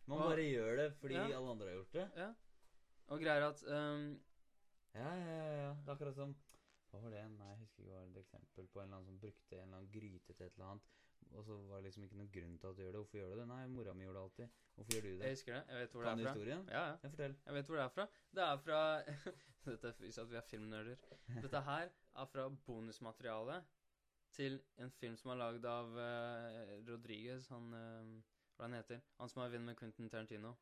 Man 0.08 0.18
bare 0.22 0.28
bare 0.34 0.44
gjør 0.48 0.76
det 0.82 0.88
fordi 1.00 1.14
Ja. 1.18 1.24
alle 1.36 1.50
andre 1.54 1.66
har 1.70 1.74
gjort 1.78 1.92
det. 1.98 2.04
Ja. 2.16 2.28
Og 3.08 3.20
greier 3.22 3.48
at 3.48 3.62
um, 3.66 4.04
Ja, 4.94 5.10
ja, 5.14 5.32
ja. 5.38 5.50
ja. 5.62 5.72
Det 5.82 5.88
er 5.88 5.94
akkurat 5.96 6.14
som 6.16 6.34
Hva 6.90 7.00
var 7.04 7.10
det? 7.12 7.24
Nei, 7.36 7.48
jeg 7.52 7.58
husker 7.62 7.82
ikke 7.82 7.92
hva 7.96 8.04
et 8.08 8.16
eksempel 8.22 8.66
på 8.72 8.80
en 8.80 8.84
eller 8.86 8.96
annen 8.96 9.06
som 9.10 9.18
brukte 9.20 9.56
en 9.58 9.62
eller 9.66 9.76
annen 9.78 9.90
gryte 9.92 10.32
til 10.34 10.46
et 10.46 10.54
eller 10.56 10.70
annet. 10.72 10.88
Og 11.36 11.44
så 11.44 11.56
var 11.68 11.76
det 11.82 11.84
liksom 11.88 12.04
ikke 12.06 12.16
noen 12.16 12.30
grunn 12.32 12.54
til 12.58 12.68
at 12.70 12.76
du 12.78 12.82
gjør 12.82 12.92
det. 12.94 13.00
Hvorfor 13.02 13.18
gjør 13.18 13.32
du 13.34 13.40
det? 13.40 13.46
Nei, 13.50 13.66
mora 13.68 13.92
mi 13.94 14.04
gjorde 14.06 14.18
det 14.18 14.24
alltid. 14.28 14.48
Hvorfor 14.78 14.92
gjør 14.94 15.02
du 15.02 15.08
det? 15.10 15.18
Jeg 15.26 15.34
husker 15.36 15.54
det. 15.58 15.62
Jeg 15.68 15.80
vet 15.82 15.92
hvor 15.96 16.02
Kan 16.06 16.18
det 16.18 16.24
er 16.24 16.28
fra. 16.28 16.32
historien? 16.38 16.62
Ja, 16.72 16.84
ja. 16.88 16.94
Jeg 17.02 17.10
fortell. 17.10 17.34
Jeg 17.46 17.54
vet 17.58 17.66
hvor 17.66 17.76
det 17.76 17.84
er 17.84 17.92
fra. 17.96 18.06
Det 18.38 18.44
er 18.46 18.62
fra 18.64 18.80
Dette 19.68 19.92
viser 20.00 20.22
at 20.22 20.30
vi 20.30 20.36
er 20.40 20.46
filmnerder. 20.48 20.96
Dette 21.42 21.60
her 21.66 21.90
er 22.22 22.30
fra 22.32 22.48
bonusmaterialet 22.70 23.64
til 24.38 24.60
en 24.78 24.90
film 25.00 25.16
som 25.16 25.30
er 25.34 25.38
lagd 25.42 25.64
av 25.68 25.92
uh, 25.98 26.72
Rodriguez, 26.88 27.48
han 27.52 27.68
uh, 27.74 28.16
Hva 28.56 28.64
han 28.68 28.74
heter 28.78 29.00
han? 29.18 29.28
som 29.28 29.42
er 29.44 29.52
venn 29.52 29.64
med 29.68 29.76
Quentin 29.76 30.08
Tarantino. 30.12 30.54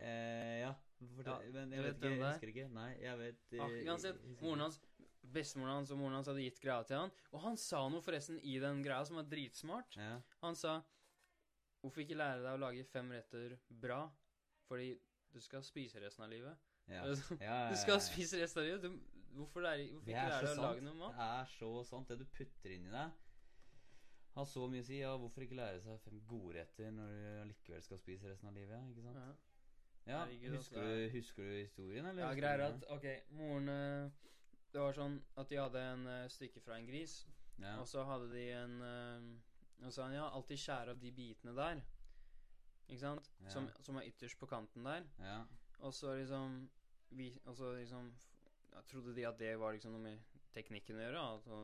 Eh, 0.00 0.60
ja. 0.62 0.72
Fortell. 1.16 1.42
Ja, 1.46 1.52
Men 1.52 1.72
jeg 1.76 1.82
vet 1.84 1.96
vet 2.00 2.04
ikke. 2.04 2.10
Jeg 2.12 2.20
er? 2.20 2.32
husker 2.32 2.52
ikke. 2.52 2.68
Nei, 2.72 2.90
jeg 3.02 3.18
vet 3.18 3.56
Ah, 3.60 3.74
uansett, 3.92 4.20
jeg 4.24 4.36
moren 4.40 4.60
hans 4.66 4.78
Bestemoren 5.22 5.76
hans 5.78 5.90
og 5.94 5.98
moren 6.00 6.16
hans 6.18 6.26
hadde 6.26 6.42
gitt 6.42 6.58
greia 6.60 6.82
til 6.88 6.98
han. 6.98 7.12
Og 7.30 7.40
han 7.44 7.56
sa 7.56 7.84
noe 7.88 8.02
forresten 8.02 8.40
i 8.42 8.56
den 8.62 8.82
greia 8.82 9.04
som 9.06 9.16
var 9.20 9.28
dritsmart. 9.30 9.96
Ja. 10.00 10.16
Han 10.42 10.56
sa 10.58 10.80
Hvorfor 11.82 11.98
ikke 12.04 12.14
lære 12.14 12.42
deg 12.44 12.52
å 12.54 12.60
lage 12.62 12.84
fem 12.86 13.08
retter 13.10 13.56
bra? 13.82 14.04
Fordi 14.68 14.92
du 15.34 15.40
skal 15.42 15.64
spise 15.66 15.98
resten 16.02 16.22
av 16.26 16.30
livet. 16.30 16.58
Ja. 16.86 17.00
Altså, 17.06 17.36
Ja, 17.40 17.56
Du 17.70 17.76
skal 17.80 17.98
spise 18.02 18.38
resten 18.42 18.62
av 18.62 18.66
livet. 18.68 18.82
Du, 18.82 19.26
hvorfor, 19.38 19.64
lære, 19.64 19.88
hvorfor 19.90 20.10
ikke 20.12 20.28
lære 20.30 20.46
deg 20.46 20.58
å 20.58 20.62
lage 20.66 20.84
noe 20.86 20.98
mat? 21.00 21.16
Det 21.18 21.26
er 21.26 21.50
så 21.56 21.70
sant. 21.90 22.08
Det 22.12 22.18
du 22.20 22.24
putter 22.38 22.74
inn 22.76 22.86
i 22.86 22.92
deg, 22.94 23.16
har 24.36 24.46
så 24.48 24.66
mye 24.70 24.82
å 24.84 24.86
si. 24.86 24.98
Ja, 25.02 25.14
hvorfor 25.18 25.44
ikke 25.46 25.58
lære 25.58 25.80
seg 25.84 25.98
fem 26.06 26.20
gode 26.30 26.54
retter 26.60 26.90
når 26.94 27.10
du 27.14 27.24
allikevel 27.42 27.82
skal 27.86 27.98
spise 28.02 28.30
resten 28.30 28.50
av 28.50 28.54
livet? 28.58 28.86
Ikke 28.94 29.06
sant? 29.08 29.18
Ja. 29.22 29.32
Ja, 30.02 30.20
Herregud, 30.24 30.56
altså, 30.58 30.62
husker, 30.62 30.82
er- 30.82 31.02
du, 31.02 31.16
husker 31.18 31.42
du 31.50 31.56
historien, 31.62 32.06
eller? 32.10 32.22
Ja, 32.24 32.30
greier 32.34 32.62
at 32.68 32.86
Ok, 32.90 33.04
moren 33.38 33.68
eh, 33.70 34.30
Det 34.72 34.80
var 34.80 34.96
sånn 34.96 35.18
at 35.36 35.50
de 35.50 35.58
hadde 35.60 35.80
en 35.92 36.04
uh, 36.08 36.28
stykke 36.32 36.62
fra 36.64 36.78
en 36.78 36.86
gris, 36.88 37.18
ja. 37.60 37.74
og 37.76 37.84
så 37.88 38.04
hadde 38.08 38.30
de 38.32 38.44
en 38.56 38.78
uh, 38.80 39.26
Og 39.82 39.90
så 39.90 39.96
sa 39.98 40.06
han 40.06 40.14
ja, 40.16 40.28
alltid 40.32 40.60
skjære 40.62 40.94
av 40.94 41.00
de 41.02 41.10
bitene 41.12 41.52
der. 41.56 41.82
Ikke 42.86 43.02
sant? 43.02 43.28
Ja. 43.42 43.50
Som, 43.52 43.68
som 43.84 43.98
er 43.98 44.08
ytterst 44.08 44.38
på 44.40 44.48
kanten 44.50 44.86
der. 44.88 45.08
ja. 45.20 45.42
Og 45.82 45.90
så 45.94 46.12
liksom 46.14 46.68
vi, 47.10 47.32
Og 47.50 47.56
så 47.58 47.72
liksom 47.74 48.12
Jeg 48.70 48.84
trodde 48.86 49.14
de 49.16 49.24
at 49.26 49.38
det 49.40 49.56
var 49.58 49.74
liksom 49.74 49.96
noe 49.96 50.04
med 50.04 50.36
teknikken 50.54 51.00
å 51.00 51.02
gjøre. 51.02 51.24
Altså 51.34 51.58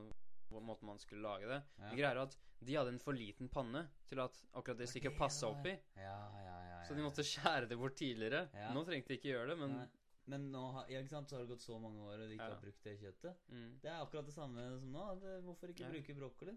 på 0.49 0.61
måten 0.65 0.89
man 0.89 0.99
skulle 0.99 1.23
lage 1.23 1.49
det. 1.49 1.59
Ja. 1.79 1.91
Det 1.91 1.99
greia 1.99 2.23
at 2.25 2.37
de 2.65 2.75
hadde 2.75 2.93
en 2.95 3.03
for 3.03 3.17
liten 3.17 3.51
panne 3.53 3.85
til 4.09 4.23
at 4.23 4.39
akkurat 4.57 4.81
det 4.81 4.89
stykket 4.91 5.17
passa 5.19 5.51
oppi. 5.53 5.75
Ja, 5.99 6.17
ja, 6.17 6.45
ja, 6.47 6.59
ja. 6.71 6.79
Så 6.89 6.97
de 6.97 7.05
måtte 7.05 7.25
skjære 7.27 7.69
det 7.69 7.79
bort 7.79 7.99
tidligere. 8.01 8.47
Nå 8.75 8.85
trengte 8.89 9.13
de 9.13 9.19
ikke 9.21 9.35
gjøre 9.35 9.53
det, 9.53 9.59
men 9.61 9.77
Nei. 9.77 9.87
Men 10.29 10.51
nå 10.53 10.61
har, 10.75 10.89
ja, 10.93 11.01
sant, 11.09 11.31
så 11.31 11.37
har 11.39 11.45
det 11.47 11.49
gått 11.55 11.63
så 11.65 11.79
mange 11.81 12.03
år, 12.05 12.21
og 12.21 12.29
de 12.29 12.35
ikke 12.37 12.45
Ja. 12.49 12.55
har 12.55 12.61
brukt 12.61 12.83
det 12.85 12.97
kjøttet. 13.01 13.37
mm, 13.49 13.79
Det 13.81 13.91
er 13.91 14.01
akkurat 14.03 14.27
det 14.27 14.35
samme 14.35 14.65
som 14.81 14.91
nå. 14.93 15.05
Det, 15.21 15.37
hvorfor 15.45 15.69
ikke 15.73 15.85
Ja. 15.87 15.91
bruke 15.95 16.15
brokkoli? 16.19 16.57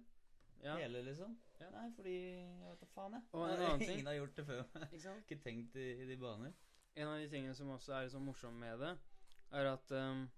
Ja, 0.63 0.75
Hele, 0.77 1.01
liksom. 1.03 1.37
Nei, 1.59 1.91
fordi 1.95 2.11
Jeg 2.13 2.67
vet 2.69 2.79
da 2.81 2.85
faen, 2.95 3.13
jeg. 3.13 3.21
Og 3.33 3.45
en 3.49 3.61
annen 3.61 3.79
ting- 3.87 3.91
Ingen 3.99 4.05
har 4.07 4.13
gjort 4.19 4.35
det 4.35 4.45
før. 4.45 4.63
sant? 4.99 5.23
ikke 5.31 5.39
tenkt 5.43 5.75
i, 5.75 5.87
i 6.03 6.05
de 6.05 6.17
baner. 6.17 6.53
En 6.95 7.07
av 7.07 7.17
de 7.17 7.29
tingene 7.29 7.55
som 7.55 7.67
også 7.69 7.93
er 7.95 8.03
liksom 8.09 8.21
morsomme 8.27 8.59
med 8.59 8.79
det, 8.79 8.97
er 9.53 9.65
at 9.73 9.91
um, 9.91 10.29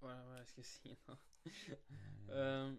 Hva 0.00 0.12
er 0.14 0.22
det 0.30 0.38
jeg 0.38 0.46
skulle 0.46 0.64
si 0.64 0.96
nå? 1.08 1.16
Um, 2.30 2.76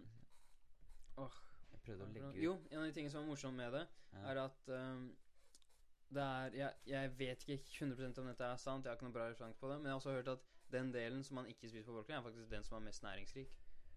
jeg 1.18 1.80
prøvde 1.84 2.04
å 2.04 2.06
legge 2.08 2.28
ut 2.30 2.36
jo, 2.40 2.52
en 2.70 2.78
av 2.78 2.84
de 2.86 2.92
tingene 2.96 3.10
som 3.12 3.22
er 3.22 3.26
morsomme 3.28 3.56
med 3.58 3.72
det, 3.76 3.82
er 4.24 4.38
at 4.40 4.68
um, 4.72 5.10
er 6.20 6.50
jeg, 6.54 6.72
jeg 6.86 7.18
vet 7.18 7.48
ikke 7.48 7.62
100 7.78 8.18
om 8.18 8.26
dette 8.26 8.44
er 8.44 8.56
sant, 8.56 8.84
jeg 8.84 8.90
har 8.90 8.96
ikke 8.96 9.04
noe 9.04 9.12
bra 9.12 9.28
referanse 9.30 9.58
på 9.58 9.68
det, 9.70 9.78
men 9.78 9.86
jeg 9.86 9.92
har 9.92 10.00
også 10.00 10.10
hørt 10.12 10.28
at 10.28 10.38
den 10.72 10.92
delen 10.92 11.24
som 11.24 11.34
man 11.34 11.46
ikke 11.46 11.68
spiser 11.68 11.84
på 11.86 11.92
brokkoli, 11.92 12.16
er 12.16 12.22
faktisk 12.22 12.50
den 12.50 12.64
som 12.64 12.76
er 12.76 12.86
mest 12.86 13.02
næringsrik. 13.02 13.50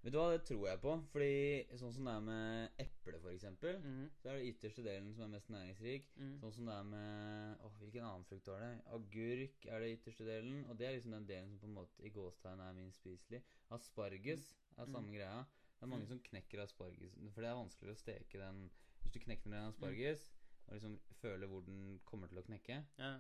Vet 0.05 0.13
du 0.13 0.19
hva, 0.19 0.31
det 0.33 0.43
tror 0.45 0.67
jeg 0.67 0.79
på. 0.81 0.91
Fordi 1.11 1.77
sånn 1.81 1.93
som 1.93 2.05
det 2.05 2.13
er 2.13 2.19
med 2.19 2.69
eple, 2.77 3.19
for 3.19 3.29
eksempel, 3.29 3.75
-hmm. 3.81 4.09
så 4.21 4.29
er 4.29 4.35
det 4.35 4.45
ytterste 4.53 4.83
delen 4.83 5.13
som 5.13 5.23
er 5.23 5.27
mest 5.27 5.49
næringsrik. 5.49 6.11
mhm. 6.15 6.39
Sånn 6.39 6.51
som 6.53 6.65
det 6.65 6.73
er 6.75 6.83
med 6.83 7.55
Åh, 7.63 7.71
hvilken 7.79 8.03
annen 8.03 8.25
frukt 8.25 8.47
var 8.47 8.59
det? 8.59 8.81
Agurk 8.85 9.65
er 9.65 9.79
det 9.79 9.97
ytterste 9.97 10.25
delen. 10.25 10.65
Og 10.65 10.77
det 10.79 10.87
er 10.87 10.91
liksom 10.91 11.11
den 11.11 11.27
delen 11.27 11.49
som 11.49 11.59
på 11.59 11.65
en 11.65 11.73
måte 11.73 12.03
i 12.05 12.09
gåstegn 12.09 12.59
er 12.59 12.73
minst 12.73 12.97
spiselig. 12.97 13.41
Asparges 13.71 14.55
er 14.77 14.85
samme 14.85 15.07
Mm. 15.07 15.13
greia. 15.13 15.37
Det 15.75 15.81
er 15.81 15.87
mange 15.87 16.05
Mm. 16.05 16.07
som 16.09 16.19
knekker 16.19 16.61
asparges. 16.63 17.13
For 17.33 17.41
det 17.41 17.49
er 17.49 17.55
vanskeligere 17.55 17.95
å 17.95 17.97
steke 17.97 18.37
den 18.39 18.69
Hvis 19.01 19.11
du 19.13 19.19
knekker 19.19 19.43
den 19.43 19.53
en 19.53 19.67
asparges, 19.67 20.31
og 20.67 20.73
liksom 20.73 20.99
føler 21.21 21.47
hvor 21.47 21.61
den 21.65 21.99
kommer 22.05 22.27
til 22.27 22.37
å 22.37 22.45
knekke, 22.45 22.85
Ja. 22.97 23.19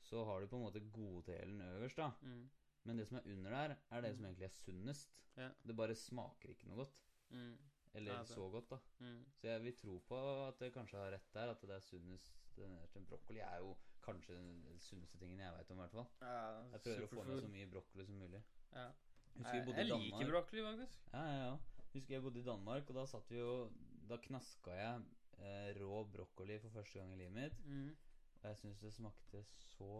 så 0.00 0.24
har 0.24 0.40
du 0.40 0.46
på 0.46 0.56
en 0.56 0.62
måte 0.66 0.80
goddelen 0.92 1.60
øverst, 1.60 1.96
da. 1.96 2.10
Mm. 2.22 2.50
Men 2.84 2.96
det 2.98 3.06
som 3.08 3.16
er 3.18 3.22
under 3.32 3.50
der, 3.50 3.76
er 3.90 4.00
det 4.00 4.14
som 4.16 4.24
Mm. 4.24 4.30
egentlig 4.30 4.44
er 4.44 4.48
sunnest. 4.58 5.10
Ja. 5.36 5.50
Det 5.66 5.76
bare 5.76 5.94
smaker 5.94 6.48
ikke 6.50 6.66
noe 6.68 6.76
godt. 6.84 6.96
Mm. 7.30 7.56
Eller 7.94 8.12
Ja, 8.12 8.24
så 8.24 8.50
godt, 8.50 8.68
da. 8.70 8.78
Mm. 9.00 9.24
Så 9.36 9.48
jeg 9.48 9.62
vil 9.62 9.72
tro 9.76 9.98
på 10.08 10.48
at 10.48 10.58
det 10.58 10.72
kanskje 10.74 10.96
har 10.98 11.10
rett 11.12 11.32
der. 11.32 11.50
At 11.50 11.60
det 11.60 11.70
er 11.70 11.80
sunnest 11.80 12.32
den. 12.56 13.06
Brokkoli 13.06 13.38
er 13.40 13.58
jo 13.58 13.76
kanskje 14.02 14.34
den 14.34 14.78
sunneste 14.78 15.18
tingen 15.18 15.38
jeg 15.38 15.52
veit 15.54 15.70
om, 15.70 15.78
i 15.78 15.80
hvert 15.82 15.90
fall. 15.90 16.06
Ja, 16.20 16.62
Jeg 16.72 16.80
prøver 16.82 17.02
å 17.04 17.08
få 17.08 17.24
med 17.26 17.42
så 17.42 17.48
mye 17.48 17.70
brokkoli 17.70 18.06
som 18.06 18.14
mulig. 18.18 18.42
Ja. 18.72 18.90
Husker 19.36 19.54
Jeg, 19.54 19.76
jeg 19.76 19.86
liker 19.86 20.30
brokkoli, 20.30 20.62
faktisk. 20.62 20.98
Ja, 21.12 21.24
ja, 21.24 21.44
ja. 21.50 21.56
Husker 21.94 22.14
jeg 22.14 22.22
bodde 22.22 22.40
i 22.40 22.42
Danmark, 22.42 22.88
og 22.90 22.94
da 22.94 23.04
satt 23.06 23.28
vi 23.30 23.36
jo 23.38 23.70
Da 24.08 24.16
knaska 24.16 24.70
jeg 24.70 25.04
eh, 25.38 25.70
rå 25.80 26.04
brokkoli 26.12 26.58
for 26.62 26.74
første 26.78 26.98
gang 26.98 27.12
i 27.14 27.20
livet 27.20 27.36
mitt. 27.36 27.62
Mm. 27.66 27.92
Og 28.40 28.48
jeg 28.48 28.58
syns 28.58 28.82
det 28.82 28.92
smakte 28.92 29.44
så 29.76 29.92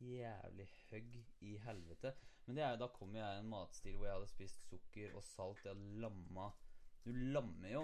jævlig 0.00 0.68
høgg 0.90 1.16
i 1.40 1.56
helvete. 1.64 2.12
Men 2.46 2.56
det 2.56 2.64
er 2.64 2.70
jo, 2.74 2.82
da 2.82 2.88
kom 2.94 3.16
jeg 3.16 3.24
i 3.24 3.40
en 3.40 3.50
matstil 3.50 3.96
hvor 3.96 4.08
jeg 4.08 4.16
hadde 4.18 4.30
spist 4.32 4.68
sukker 4.68 5.16
og 5.16 5.24
salt. 5.24 5.64
Jeg 5.64 5.74
hadde 5.74 6.00
lamma 6.04 6.50
Du 7.04 7.12
lammer 7.12 7.72
jo 7.72 7.82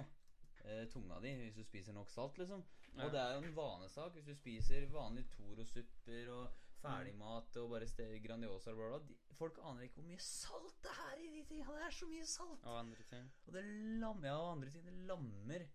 eh, 0.65 0.85
tunga 0.93 1.21
di 1.25 1.33
hvis 1.41 1.57
du 1.57 1.65
spiser 1.65 1.97
nok 1.97 2.11
salt, 2.11 2.39
liksom. 2.39 2.65
Ja. 2.95 3.05
Og 3.05 3.13
det 3.13 3.21
er 3.21 3.35
jo 3.35 3.43
en 3.43 3.57
vanesak. 3.57 4.13
Hvis 4.13 4.29
du 4.29 4.35
spiser 4.35 4.89
vanlige 4.93 5.29
Toro-supper 5.37 6.33
og 6.35 6.63
ferdigmat 6.81 7.57
og 7.57 7.71
bare 7.71 8.21
Grandiosa 8.25 8.71
og 8.71 8.77
bla, 8.77 8.89
bla 8.89 8.99
de, 9.07 9.17
Folk 9.37 9.59
aner 9.69 9.85
ikke 9.85 10.01
hvor 10.01 10.07
mye 10.09 10.23
salt 10.25 10.77
det 10.85 10.93
er 11.07 11.19
i 11.21 11.33
de 11.35 11.43
tinga. 11.45 11.73
Det 11.77 11.89
er 11.89 11.97
så 11.99 12.07
mye 12.09 12.27
salt. 12.27 12.63
Og 12.65 12.79
andre 12.79 13.03
ting. 13.11 13.27
Og 13.47 13.53
det 13.53 13.65
lammer 14.01 14.29
ja, 14.29 14.37
og 14.37 14.53
andre 14.53 14.71
ting. 14.73 14.87
Det 14.87 14.95
lammer 15.11 15.67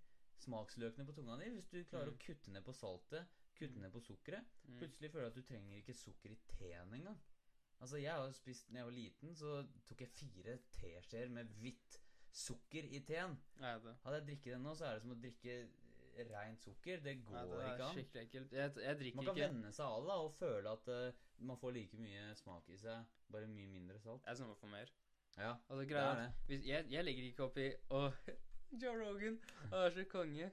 smaksløkene 0.44 1.06
på 1.08 1.16
tunga 1.18 1.38
di. 1.42 1.50
Hvis 1.56 1.68
du 1.72 1.84
klarer 1.84 2.12
Mm. 2.12 2.16
å 2.18 2.26
kutte 2.26 2.52
ned 2.52 2.64
på 2.66 2.74
saltet, 2.74 3.28
kutte 3.56 3.80
ned 3.80 3.92
på 3.94 4.02
sukkeret. 4.02 4.46
Mm. 4.68 4.78
Plutselig 4.80 5.12
føler 5.12 5.30
du 5.30 5.32
at 5.32 5.36
du 5.36 5.42
trenger 5.54 5.78
ikke 5.78 5.94
sukker 5.94 6.32
i 6.32 6.40
teen 6.58 6.94
engang. 6.94 7.20
Altså, 7.82 7.98
jeg 7.98 8.12
har 8.14 8.32
spist 8.32 8.70
Når 8.70 8.78
jeg 8.78 8.86
var 8.86 8.92
liten, 8.92 9.36
så 9.36 9.68
tok 9.88 10.02
jeg 10.02 10.10
fire 10.10 10.58
teskjeer 10.72 11.30
med 11.30 11.46
hvitt 11.62 12.00
sukker 12.32 12.84
i 12.84 13.00
teen. 13.00 13.38
Hadde 13.60 13.96
jeg 14.20 14.26
drikket 14.28 14.54
den 14.54 14.64
nå, 14.64 14.76
så 14.76 14.86
er 14.86 14.94
det 14.94 15.02
som 15.02 15.12
å 15.12 15.20
drikke 15.22 15.56
rent 16.32 16.62
sukker. 16.62 17.00
Det 17.04 17.16
går 17.26 17.34
Nei, 17.34 17.46
det 17.48 17.72
ikke 17.72 17.86
an. 17.88 17.96
skikkelig 17.96 18.22
ekkelt. 18.28 18.52
Jeg, 18.52 18.72
jeg 18.84 18.98
drikker 19.00 19.16
Man 19.16 19.26
kan 19.26 19.36
ikke 19.36 19.48
venne 19.50 19.72
seg 19.74 19.86
av 19.86 20.06
det 20.06 20.18
og 20.26 20.34
føle 20.38 20.70
at 20.78 20.88
uh, 20.88 21.12
man 21.40 21.58
får 21.58 21.74
like 21.74 21.98
mye 21.98 22.36
smak 22.36 22.70
i 22.70 22.78
seg, 22.78 23.06
bare 23.32 23.48
mye 23.48 23.68
mindre 23.68 24.00
salt. 24.00 24.22
Jeg 24.28 24.38
syns 24.38 24.48
man 24.52 24.56
får 24.62 24.72
mer. 24.76 24.92
Ja, 25.38 25.54
Altså, 25.70 25.86
det 25.88 25.98
er 25.98 26.16
det. 26.22 26.32
hvis, 26.48 26.66
jeg, 26.68 26.86
jeg 26.92 27.06
legger 27.06 27.24
ikke 27.32 27.44
opp 27.48 27.58
i 27.58 27.70
Å, 27.90 28.02
Joe 28.72 28.95
Rogan, 28.95 29.39
han 29.69 29.80
er 29.80 29.89
så 29.91 30.03
konge. 30.07 30.52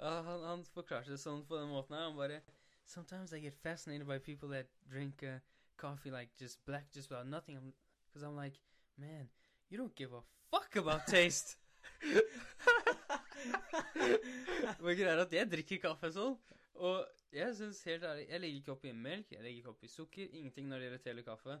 Han, 0.00 0.44
han 0.44 0.64
forklarte 0.72 1.12
det 1.12 1.20
sånn 1.20 1.44
på 1.46 1.58
den 1.58 1.68
måten 1.70 1.94
her. 1.96 2.08
Han 2.08 2.16
bare 2.16 2.40
Sometimes 2.88 3.34
I 3.36 3.40
get 3.40 3.54
fascinated 3.60 4.06
by 4.08 4.16
people 4.18 4.48
that 4.48 4.70
drink 4.88 5.22
uh, 5.22 5.38
coffee 5.76 6.10
like 6.10 6.30
just 6.40 6.64
black 6.64 6.90
just 6.90 7.10
without 7.10 7.26
nothing. 7.26 7.74
Because 8.08 8.26
I'm 8.26 8.34
like, 8.34 8.56
man, 8.96 9.28
you 9.68 9.76
don't 9.76 9.94
give 9.94 10.14
a 10.14 10.22
fuck 10.50 10.76
about 10.76 11.06
taste. 11.06 11.58
Men 14.80 14.96
greia 14.96 15.12
er 15.12 15.22
at 15.26 15.32
jeg 15.36 15.50
drikker 15.52 15.82
kaffe 15.82 16.08
sånn. 16.14 16.36
Og 16.78 17.04
jeg 17.34 17.54
synes 17.58 17.82
helt 17.84 18.04
ærlig 18.06 18.24
Jeg 18.28 18.40
legger 18.40 18.60
ikke 18.62 18.72
opp 18.76 18.84
i 18.86 18.92
melk, 18.94 19.32
jeg 19.34 19.42
legger 19.44 19.58
ikke 19.60 19.74
opp 19.74 19.84
i 19.84 19.90
sukker. 19.92 20.30
Ingenting 20.32 20.70
når 20.70 20.78
det 20.80 20.88
gjelder 20.88 21.04
te 21.04 21.26
kaffe. 21.26 21.58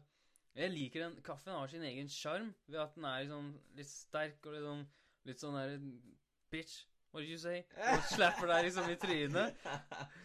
Jeg 0.58 0.72
liker 0.72 1.04
den 1.04 1.18
Kaffen 1.22 1.54
har 1.54 1.68
sin 1.70 1.84
egen 1.86 2.08
sjarm 2.10 2.54
ved 2.66 2.80
at 2.82 2.94
den 2.96 3.04
er 3.04 3.20
liksom 3.26 3.52
litt 3.76 3.90
sterk 3.90 4.48
og 4.48 4.56
liksom 4.56 4.86
litt 5.28 5.42
sånn 5.44 5.56
her, 5.58 5.76
Bitch, 6.52 6.78
what 7.12 7.20
did 7.24 7.30
you 7.32 7.38
say? 7.40 7.62
Og 7.76 8.02
slapper 8.08 8.48
deg 8.48 8.66
liksom 8.66 8.86
i 8.92 8.96
trynet. 9.00 9.58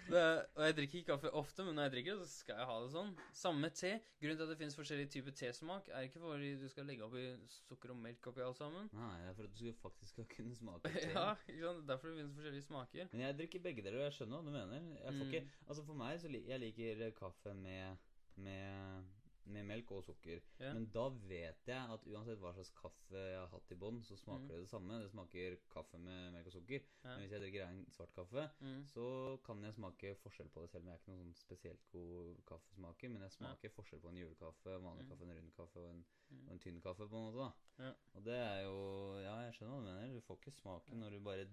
Det, 0.08 0.22
og 0.56 0.62
jeg 0.68 0.76
drikker 0.78 1.00
ikke 1.00 1.10
kaffe 1.14 1.32
ofte, 1.40 1.64
men 1.68 1.76
når 1.78 1.86
jeg 1.88 1.94
drikker 1.94 2.18
det, 2.20 2.28
så 2.28 2.42
skal 2.44 2.60
jeg 2.60 2.68
ha 2.70 2.76
det 2.84 2.90
sånn. 2.94 3.12
Samme 3.40 3.64
med 3.66 3.76
te. 3.80 3.92
Grunnen 4.24 4.40
til 4.40 4.46
at 4.46 4.52
det 4.54 4.58
finnes 4.60 4.76
forskjellige 4.78 5.12
typer 5.16 5.36
tesmak, 5.40 5.88
er 5.96 6.08
ikke 6.08 6.22
fordi 6.24 6.50
du 6.62 6.66
skal 6.72 6.88
legge 6.88 7.04
oppi 7.08 7.24
sukker 7.56 7.94
og 7.96 8.00
melk 8.04 8.28
oppi 8.32 8.44
alt 8.46 8.60
sammen. 8.60 8.88
Nei, 8.96 9.12
det 9.24 9.32
er 9.32 9.38
for 9.40 9.48
at 9.50 9.58
du 9.60 9.74
faktisk 9.82 10.16
skal 10.16 10.30
kunne 10.36 10.56
smake 10.60 10.92
te. 10.96 11.06
ja, 11.16 11.26
ikke 11.48 11.64
sant? 11.70 11.84
Derfor 11.92 12.12
det 12.12 12.20
finnes 12.22 12.36
forskjellige 12.40 12.68
smaker. 12.68 13.12
Men 13.16 13.26
jeg 13.28 13.40
drikker 13.42 13.66
begge 13.68 13.86
deler, 13.88 14.00
og 14.04 14.08
jeg 14.10 14.18
skjønner 14.20 14.40
hva 14.40 14.48
du 14.48 14.56
mener. 14.60 14.88
Jeg 15.04 15.18
får 15.18 15.24
Mm. 15.24 15.28
ikke, 15.32 15.44
altså 15.68 15.84
For 15.88 16.00
meg 16.04 16.20
så 16.24 16.32
li 16.36 16.44
jeg 16.52 16.64
liker 16.64 17.04
kaffe 17.20 17.56
med, 17.56 18.08
med, 18.44 19.12
med 19.45 19.65
melk 19.65 19.91
og 19.91 20.03
sukker. 20.06 20.41
Ja. 20.60 20.74
Men 20.74 20.86
da 20.94 21.10
vet 21.10 21.65
jeg 21.68 21.90
at 21.95 22.06
uansett 22.07 22.40
hva 22.40 22.53
slags 22.53 22.72
kaffe 22.78 23.18
jeg 23.18 23.38
har 23.40 23.48
hatt 23.52 23.72
i 23.72 23.76
bånn, 23.76 24.02
så 24.03 24.15
smaker 24.18 24.44
Mm. 24.44 24.48
det 24.48 24.60
det 24.61 24.70
samme. 24.70 24.99
Det 25.02 25.11
smaker 25.11 25.57
kaffe 25.70 25.98
med 25.99 26.32
melk 26.34 26.48
og 26.48 26.53
sukker. 26.53 26.82
Ja. 27.03 27.10
Men 27.18 27.20
hvis 27.22 27.32
jeg 27.32 27.41
drikker 27.41 27.65
rein 27.68 27.86
svart 27.91 28.14
kaffe, 28.15 28.49
Mm. 28.61 28.86
så 28.88 29.38
kan 29.44 29.61
jeg 29.64 29.74
smake 29.74 30.15
forskjell 30.24 30.49
på 30.49 30.61
det, 30.61 30.70
selv 30.70 30.84
om 30.84 30.88
jeg 30.88 30.94
er 30.94 30.99
ikke 30.99 31.11
noen 31.11 31.34
sånn 31.34 31.36
spesielt 31.36 31.90
god 31.91 32.45
kaffesmaker. 32.45 33.10
Men 33.10 33.22
jeg 33.22 33.32
smaker 33.32 33.70
forskjell 33.70 33.99
på 34.02 34.10
en 34.10 34.18
julekaffe, 34.18 34.76
en 34.76 34.84
vanlig 34.84 35.03
Mm. 35.06 35.10
kaffe, 35.10 35.24
en 35.24 35.36
rund 35.38 35.53
kaffe 35.53 35.78
og 35.78 35.90
en, 35.90 36.06
Mm. 36.32 36.48
og 36.48 36.52
en 36.53 36.60
tynn 36.60 36.82
kaffe, 36.82 37.10
på 37.10 37.15
en 37.15 37.26
måte. 37.34 37.38
da 37.78 37.84
Ja. 37.84 37.94
Og 38.15 38.24
det 38.24 38.34
er 38.40 38.61
jo 38.64 39.20
Ja, 39.24 39.40
jeg 39.41 39.53
skjønner 39.53 39.72
hva 39.74 39.86
du 39.86 39.91
mener. 39.91 40.14
Du 40.14 40.22
får 40.22 40.38
ikke 40.40 40.52
smaken 40.61 40.99
når 40.99 41.10
du 41.11 41.20
bare 41.20 41.48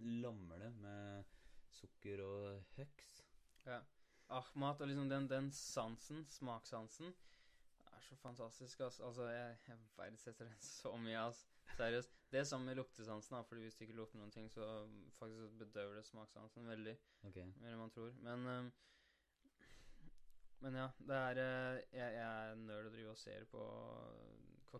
lammer 0.00 0.58
det 0.58 0.72
med 0.76 1.24
sukker 1.72 2.20
og 2.24 2.62
høks. 2.76 3.22
Ah, 3.66 3.82
mat 4.60 4.80
og 4.80 4.88
liksom 4.88 5.08
den, 5.10 5.28
den 5.30 5.50
sansen, 5.52 6.24
smakssansen, 6.30 7.14
er 7.90 8.02
så 8.06 8.16
fantastisk, 8.16 8.80
ass. 8.86 9.00
Altså, 9.00 9.26
jeg, 9.28 9.56
jeg 9.68 9.78
verdsetter 9.98 10.44
den 10.50 10.60
så 10.80 10.92
mye, 10.96 11.18
ass. 11.28 11.46
Seriøst. 11.76 12.14
Det 12.30 12.38
er 12.40 12.44
sammen 12.46 12.66
med 12.70 12.76
luktesansen, 12.78 13.34
da, 13.36 13.40
fordi 13.46 13.62
hvis 13.66 13.74
du 13.78 13.82
ikke 13.84 13.96
lukter 13.98 14.18
noen 14.18 14.30
ting, 14.34 14.46
så 14.50 14.66
faktisk 15.18 15.58
bedøver 15.58 15.94
det 15.98 16.04
smakssansen 16.06 16.66
veldig 16.68 16.96
Okay. 17.28 17.44
mer 17.60 17.74
enn 17.74 17.78
man 17.82 17.90
tror. 17.94 18.14
Men 18.24 18.46
um, 18.46 18.70
Men 20.60 20.74
ja, 20.76 20.86
det 21.08 21.16
er 21.16 21.38
eh, 21.40 21.76
Jeg, 21.96 22.14
jeg 22.14 22.24
er 22.50 22.54
nerd 22.60 22.86
og 22.88 22.92
driver 22.92 23.10
og 23.14 23.18
ser 23.18 23.44
på 23.48 23.60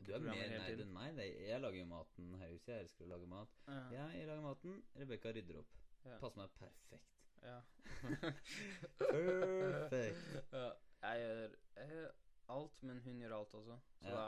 Du 0.06 0.12
er 0.14 0.20
mer 0.24 0.35
hele 0.36 0.59
nerd 0.60 0.82
enn 0.85 0.93
meg. 0.94 1.20
Jeg 1.48 1.60
lager 1.62 1.78
jo 1.81 1.86
maten 1.90 2.35
her 2.40 2.48
i 2.51 2.56
huset. 2.59 2.68
Jeg 2.74 2.85
elsker 2.86 3.06
å 3.06 3.12
lage 3.14 3.28
mat. 3.31 3.55
Ja. 3.66 3.81
Ja, 3.97 4.06
jeg 4.18 4.27
lager 4.28 4.44
maten. 4.44 4.77
Rebekka 5.01 5.32
rydder 5.36 5.62
opp. 5.62 5.72
Ja. 6.05 6.18
Passer 6.20 6.43
meg 6.43 6.52
perfekt. 6.59 6.98
Ja. 7.43 7.61
Perfekt. 9.01 10.53
ja. 10.53 10.71
Jeg 11.01 11.21
gjør, 11.23 11.55
jeg 11.77 11.89
gjør 11.95 12.09
alt, 12.55 12.83
men 12.83 12.99
hun 13.05 13.21
gjør 13.23 13.35
alt 13.39 13.55
også. 13.55 13.77
Så 14.01 14.09
Ja. 14.09 14.15
da, 14.17 14.25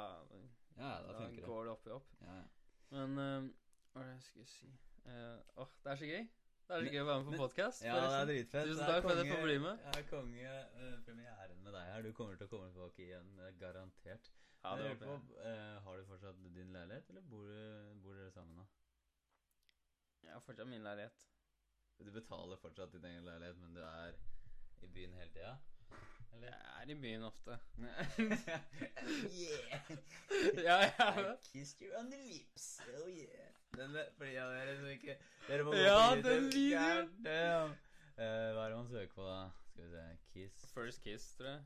Ja, 0.76 0.88
ja, 0.88 1.02
da 1.02 1.12
da 1.12 1.26
det. 1.30 1.42
går 1.44 1.64
det 1.64 1.72
opp 1.72 1.86
i 1.86 1.90
opp. 1.90 2.08
Men 2.90 3.18
um, 3.18 3.54
hva 3.92 4.00
er 4.00 4.06
det 4.06 4.14
jeg 4.14 4.22
skulle 4.22 4.46
si 4.48 4.70
uh, 5.06 5.38
Åh, 5.60 5.68
det 5.84 5.92
er 5.92 5.96
så 6.00 6.06
gøy. 6.08 6.28
Det 6.68 6.76
er 6.76 6.84
så 6.86 6.92
gøy 6.94 7.00
å 7.02 7.06
være 7.08 7.22
med 7.24 7.32
på 7.32 7.40
podkast. 7.42 7.82
Ja, 7.84 7.96
det 8.00 8.20
er 8.20 8.28
dritfett. 8.30 8.68
Tusen 8.70 8.84
er 8.84 8.92
takk 8.92 9.02
for 9.04 9.12
at 9.12 9.20
jeg 9.26 9.34
får 9.34 9.42
bli 9.44 9.56
med. 9.64 9.82
Ja, 9.88 10.02
konge. 10.10 10.52
Uh, 10.78 10.94
premieren 11.06 11.58
med 11.66 11.72
deg 11.76 11.90
her. 11.92 12.02
Du 12.06 12.12
kommer 12.16 12.36
til 12.40 12.46
å 12.48 12.52
komme 12.54 12.70
tilbake 12.72 13.04
igjen, 13.04 13.32
eh, 13.40 13.52
garantert. 13.60 14.30
Ja, 14.62 14.76
det 14.78 14.88
håper 14.92 15.06
jeg. 15.10 15.20
på, 15.28 15.40
uh, 15.42 15.80
har 15.84 15.96
du 15.98 16.04
fortsatt 16.06 16.38
din 16.54 16.72
leilighet, 16.72 17.08
eller 17.10 17.20
bor, 17.32 17.44
du, 17.50 17.94
bor 18.04 18.14
dere 18.14 18.30
sammen 18.30 18.56
da? 18.62 18.64
Jeg 20.22 20.32
har 20.32 20.40
fortsatt 20.40 20.68
min 20.70 20.84
leilighet. 20.86 21.26
Du 21.98 22.10
betaler 22.10 22.56
fortsatt 22.56 22.92
din 22.92 23.04
egen 23.04 23.24
leilighet, 23.24 23.56
men 23.58 23.74
du 23.74 23.80
er 23.80 24.12
i 24.82 24.86
byen 24.86 25.12
hele 25.14 25.30
tida? 25.32 25.52
Eller? 26.34 26.48
Jeg 26.48 26.82
er 26.82 26.90
i 26.90 26.94
byen 27.00 27.22
ofte. 27.22 27.58
yeah! 29.42 29.90
ja, 30.66 30.78
ja. 30.98 31.08
I 31.20 31.36
kissed 31.52 31.80
you 31.82 31.92
on 31.98 32.10
the 32.10 32.16
lips. 32.28 32.80
Oh 32.96 33.08
yeah. 33.08 33.50
Den 33.76 33.94
der, 33.94 34.10
fordi 34.16 34.30
ja, 34.34 34.46
dere 34.52 34.76
som 34.76 34.86
ikke 34.86 35.16
Dere 35.48 35.64
må 35.64 35.70
gå 35.70 35.76
Ja, 35.76 36.10
på 36.10 36.16
YouTube. 36.16 36.34
den 36.34 36.44
videoen. 36.52 37.12
God. 37.24 37.76
Eh, 38.22 38.48
hva 38.54 38.64
er 38.64 38.68
det 38.68 38.76
man 38.78 38.88
søker 38.88 39.14
på, 39.14 39.22
da? 39.28 39.38
Skal 39.70 39.84
vi 39.84 39.90
se 39.90 40.02
Kiss 40.32 40.66
First 40.74 41.02
Kiss, 41.02 41.34
tror 41.36 41.48
jeg. 41.48 41.62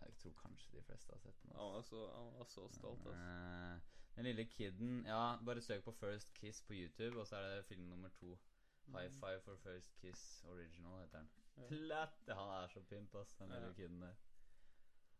Jeg 0.00 0.14
tror 0.22 0.32
kanskje 0.42 0.76
de 0.78 0.82
fleste 0.84 1.12
har 1.12 1.18
sett 1.18 1.42
den. 1.42 1.52
Han 1.56 1.72
var 1.74 1.82
så, 1.82 2.06
han 2.14 2.32
var 2.38 2.44
så 2.48 2.68
stolt, 2.72 3.06
altså. 3.06 3.80
Den 4.16 4.24
lille 4.24 4.44
kiden 4.44 5.04
Ja, 5.06 5.36
bare 5.46 5.60
søk 5.60 5.84
på 5.84 5.92
First 6.00 6.32
Kiss 6.34 6.62
på 6.62 6.72
YouTube, 6.74 7.20
og 7.20 7.26
så 7.26 7.36
er 7.36 7.56
det 7.56 7.64
film 7.64 7.82
nummer 7.88 8.08
to. 8.20 8.38
High 8.92 9.10
Five 9.20 9.40
for 9.44 9.56
First 9.56 9.94
Kiss 10.00 10.44
Original 10.48 11.00
heter 11.00 11.18
den. 11.18 11.28
Ja. 11.56 12.34
Han 12.34 12.50
er 12.62 12.68
så 12.68 12.80
pimp, 12.88 13.14
ass, 13.14 13.34
den 13.38 13.48
lille 13.48 13.66
Ja. 13.66 13.72
kiden 13.72 14.00
der. 14.02 14.14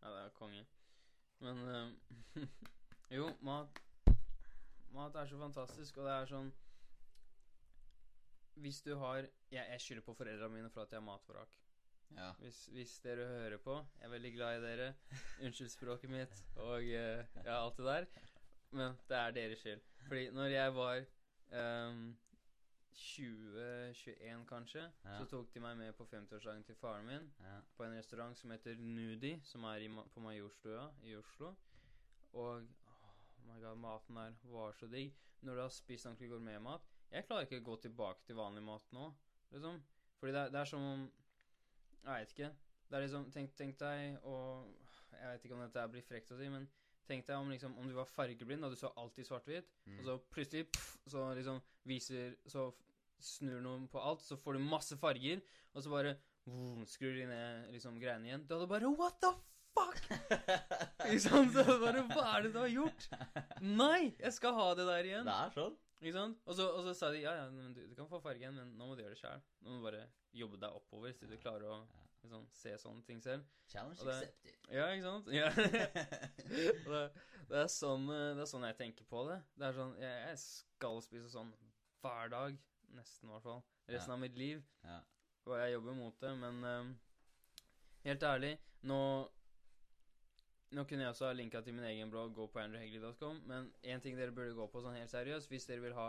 Ja, 0.01 0.09
det 0.09 0.25
er 0.25 0.29
konge. 0.29 0.65
Men 1.39 1.57
um, 1.75 1.97
Jo, 3.11 3.29
mat 3.41 3.81
Mat 4.91 5.15
er 5.15 5.25
så 5.27 5.37
fantastisk, 5.39 5.97
og 5.97 6.05
det 6.05 6.13
er 6.13 6.25
sånn 6.29 6.51
Hvis 8.61 8.81
du 8.85 8.95
har 8.99 9.15
Jeg, 9.51 9.65
jeg 9.71 9.81
skylder 9.81 10.05
på 10.05 10.13
foreldrene 10.13 10.53
mine 10.53 10.69
for 10.69 10.81
at 10.85 10.91
jeg 10.91 10.99
har 10.99 11.05
matvrak. 11.05 11.57
Ja. 12.15 12.31
Hvis, 12.39 12.65
hvis 12.75 12.97
dere 13.03 13.25
hører 13.27 13.57
på 13.63 13.77
Jeg 13.99 14.05
er 14.07 14.13
veldig 14.15 14.33
glad 14.35 14.57
i 14.59 14.65
dere. 14.65 14.89
Unnskyld 15.41 15.69
språket 15.73 16.09
mitt 16.11 16.43
og 16.55 16.77
uh, 16.83 16.85
ja, 17.45 17.55
alt 17.55 17.77
det 17.77 17.85
der. 17.85 18.05
Men 18.71 18.97
det 19.09 19.17
er 19.17 19.31
deres 19.35 19.59
skyld. 19.59 19.81
Fordi 20.07 20.29
når 20.35 20.45
jeg 20.53 20.75
var 20.75 21.01
um, 21.87 22.03
20-21, 22.95 24.45
kanskje, 24.49 24.91
Ja. 25.05 25.17
så 25.17 25.25
tok 25.25 25.53
de 25.53 25.59
meg 25.59 25.77
med 25.77 25.93
på 25.93 26.05
50-årsdagen 26.05 26.63
til 26.63 26.75
faren 26.75 27.05
min 27.05 27.33
ja. 27.39 27.59
på 27.77 27.83
en 27.83 27.97
restaurant 27.97 28.37
som 28.37 28.51
heter 28.51 28.75
Nudi, 28.75 29.39
som 29.43 29.63
er 29.63 29.85
i, 29.85 29.89
på 30.13 30.19
Majorstua 30.19 30.89
i 31.03 31.15
Oslo. 31.15 31.55
Og 32.33 32.61
oh 32.61 33.47
my 33.47 33.59
god, 33.61 33.77
maten 33.77 34.15
der 34.15 34.33
var 34.43 34.71
så 34.71 34.87
digg. 34.87 35.13
Når 35.41 35.55
du 35.55 35.61
har 35.61 35.69
spist 35.69 36.05
ordentlig 36.05 36.29
gourmetmat 36.29 36.81
Jeg 37.11 37.25
klarer 37.25 37.47
ikke 37.47 37.57
å 37.59 37.63
gå 37.71 37.75
tilbake 37.81 38.21
til 38.27 38.37
vanlig 38.37 38.61
mat 38.63 38.91
nå, 38.93 39.07
liksom. 39.51 39.79
Fordi 40.19 40.31
det 40.35 40.41
er, 40.41 40.51
det 40.53 40.59
er 40.59 40.69
som 40.69 40.83
om 40.85 41.07
Jeg 42.03 42.19
vet 42.19 42.31
ikke. 42.35 42.51
Det 42.89 42.97
er 42.97 43.01
liksom 43.01 43.31
Tenk, 43.31 43.55
tenk 43.57 43.79
deg 43.79 44.19
og 44.23 44.69
Jeg 45.11 45.31
vet 45.33 45.45
ikke 45.45 45.55
om 45.57 45.63
dette 45.65 45.87
blir 45.91 46.05
frekt 46.05 46.31
å 46.31 46.37
si, 46.37 46.49
men 46.49 46.69
tenk 47.11 47.27
deg 47.27 47.35
om 47.37 47.51
liksom 47.51 47.75
Om 47.77 47.91
du 47.91 47.93
var 47.99 48.07
fargeblind 48.09 48.63
og 48.67 48.71
du 48.73 48.79
så 48.79 48.89
alltid 48.97 49.27
svart-hvitt, 49.27 49.67
Mm. 49.85 49.99
og 49.99 50.05
så 50.07 50.17
plutselig 50.31 50.65
pff, 50.71 50.89
så 51.11 51.27
liksom 51.37 51.61
viser 51.91 52.35
Så 52.49 52.69
snur 53.21 53.59
noen 53.61 53.83
på 53.91 54.01
alt, 54.01 54.23
så 54.25 54.33
får 54.39 54.57
du 54.57 54.63
masse 54.65 54.95
farger, 54.97 55.43
og 55.75 55.83
så 55.85 55.91
bare 55.93 56.15
vroom, 56.47 56.87
skrur 56.89 57.13
de 57.13 57.27
ned 57.29 57.67
liksom 57.75 57.99
greiene 58.01 58.25
igjen. 58.31 58.47
Da 58.49 58.55
hadde 58.57 58.65
du 58.65 58.71
bare 58.71 58.89
What 58.97 59.19
the 59.21 59.29
fuck?! 59.75 59.99
liksom. 61.11 61.51
Så 61.53 61.77
bare 61.83 62.01
Hva 62.09 62.23
er 62.39 62.47
det 62.47 62.53
du 62.55 62.59
har 62.63 62.71
gjort? 62.73 63.05
Nei! 63.61 64.15
Jeg 64.17 64.33
skal 64.39 64.57
ha 64.57 64.65
det 64.79 64.87
der 64.89 65.05
igjen. 65.11 65.29
Det 65.29 65.35
er 65.37 65.53
sånn. 65.59 65.77
Ikke 66.01 66.15
sant? 66.17 66.39
Og 66.49 66.57
så, 66.57 66.65
og 66.73 66.81
så 66.87 66.95
sa 66.97 67.11
de 67.13 67.21
ja, 67.21 67.35
ja, 67.43 67.45
men 67.53 67.75
du, 67.77 67.83
du 67.85 67.93
kan 67.93 68.07
få 68.09 68.17
farge 68.23 68.41
igjen, 68.41 68.55
men 68.57 68.71
nå 68.73 68.87
må 68.89 68.95
du 68.97 69.03
gjøre 69.03 69.13
det 69.13 69.21
sjøl. 69.21 69.43
Nå 69.61 69.69
må 69.69 69.77
du 69.77 69.85
bare 69.85 70.01
jobbe 70.33 70.57
deg 70.63 70.79
oppover 70.81 71.13
så 71.13 71.29
du 71.29 71.35
klarer 71.37 71.67
å 71.69 71.77
liksom, 72.23 72.45
se 72.53 72.73
sånne 72.81 73.03
ting 73.07 73.21
selv. 73.23 73.43
Challenge 73.71 74.05
det- 74.05 74.15
accepted. 74.15 74.57
Ja, 74.71 74.87
ikke 74.93 75.03
sant? 75.03 75.27
Ja. 75.33 75.49
Det, 76.51 77.01
det, 77.49 77.57
er 77.63 77.67
sånn, 77.71 78.05
eh, 78.11 78.29
det 78.37 78.43
er 78.45 78.49
sånn 78.49 78.63
jeg 78.67 78.77
tenker 78.79 79.05
på 79.09 79.25
det. 79.29 79.37
Det 79.59 79.65
er 79.67 79.75
sånn, 79.75 79.93
Jeg, 79.99 80.21
jeg 80.29 80.39
skal 80.43 81.01
spise 81.03 81.29
sånn 81.33 81.51
hver 82.03 82.31
dag. 82.31 82.57
Nesten, 82.95 83.29
i 83.29 83.31
hvert 83.33 83.43
fall. 83.45 83.61
Resten 83.91 84.11
Ja. 84.11 84.15
av 84.17 84.19
mitt 84.23 84.37
liv. 84.39 84.63
Ja. 84.83 84.97
Og 85.47 85.55
jeg 85.59 85.73
jobber 85.73 85.95
mot 85.97 86.19
det, 86.21 86.31
men 86.37 86.63
um, 86.63 86.89
helt 88.05 88.23
ærlig 88.23 88.51
Nå 88.85 88.97
Nå 90.71 90.83
kunne 90.87 91.03
jeg 91.03 91.09
også 91.11 91.25
ha 91.27 91.33
linka 91.35 91.59
til 91.65 91.73
min 91.75 91.83
egen 91.89 92.11
blogg, 92.13 92.29
gå 92.35 92.45
på 92.47 92.59
andrewhegley.com, 92.61 93.41
men 93.49 93.65
én 93.83 93.99
ting 94.03 94.15
dere 94.15 94.31
burde 94.31 94.53
gå 94.55 94.67
på 94.71 94.79
sånn 94.85 94.95
helt 94.95 95.11
seriøst, 95.11 95.49
hvis 95.51 95.65
dere 95.67 95.81
vil 95.83 95.95
ha 95.97 96.05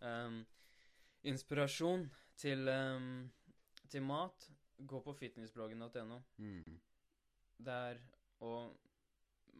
um, 0.00 0.38
inspirasjon 1.28 2.06
til, 2.40 2.64
um, 2.72 3.26
til 3.92 4.02
mat, 4.08 4.46
gå 4.88 5.00
på 5.04 5.14
fitnessbloggen.no. 5.18 6.20
Mm. 6.38 6.80
Der 7.64 8.00
og 8.40 8.76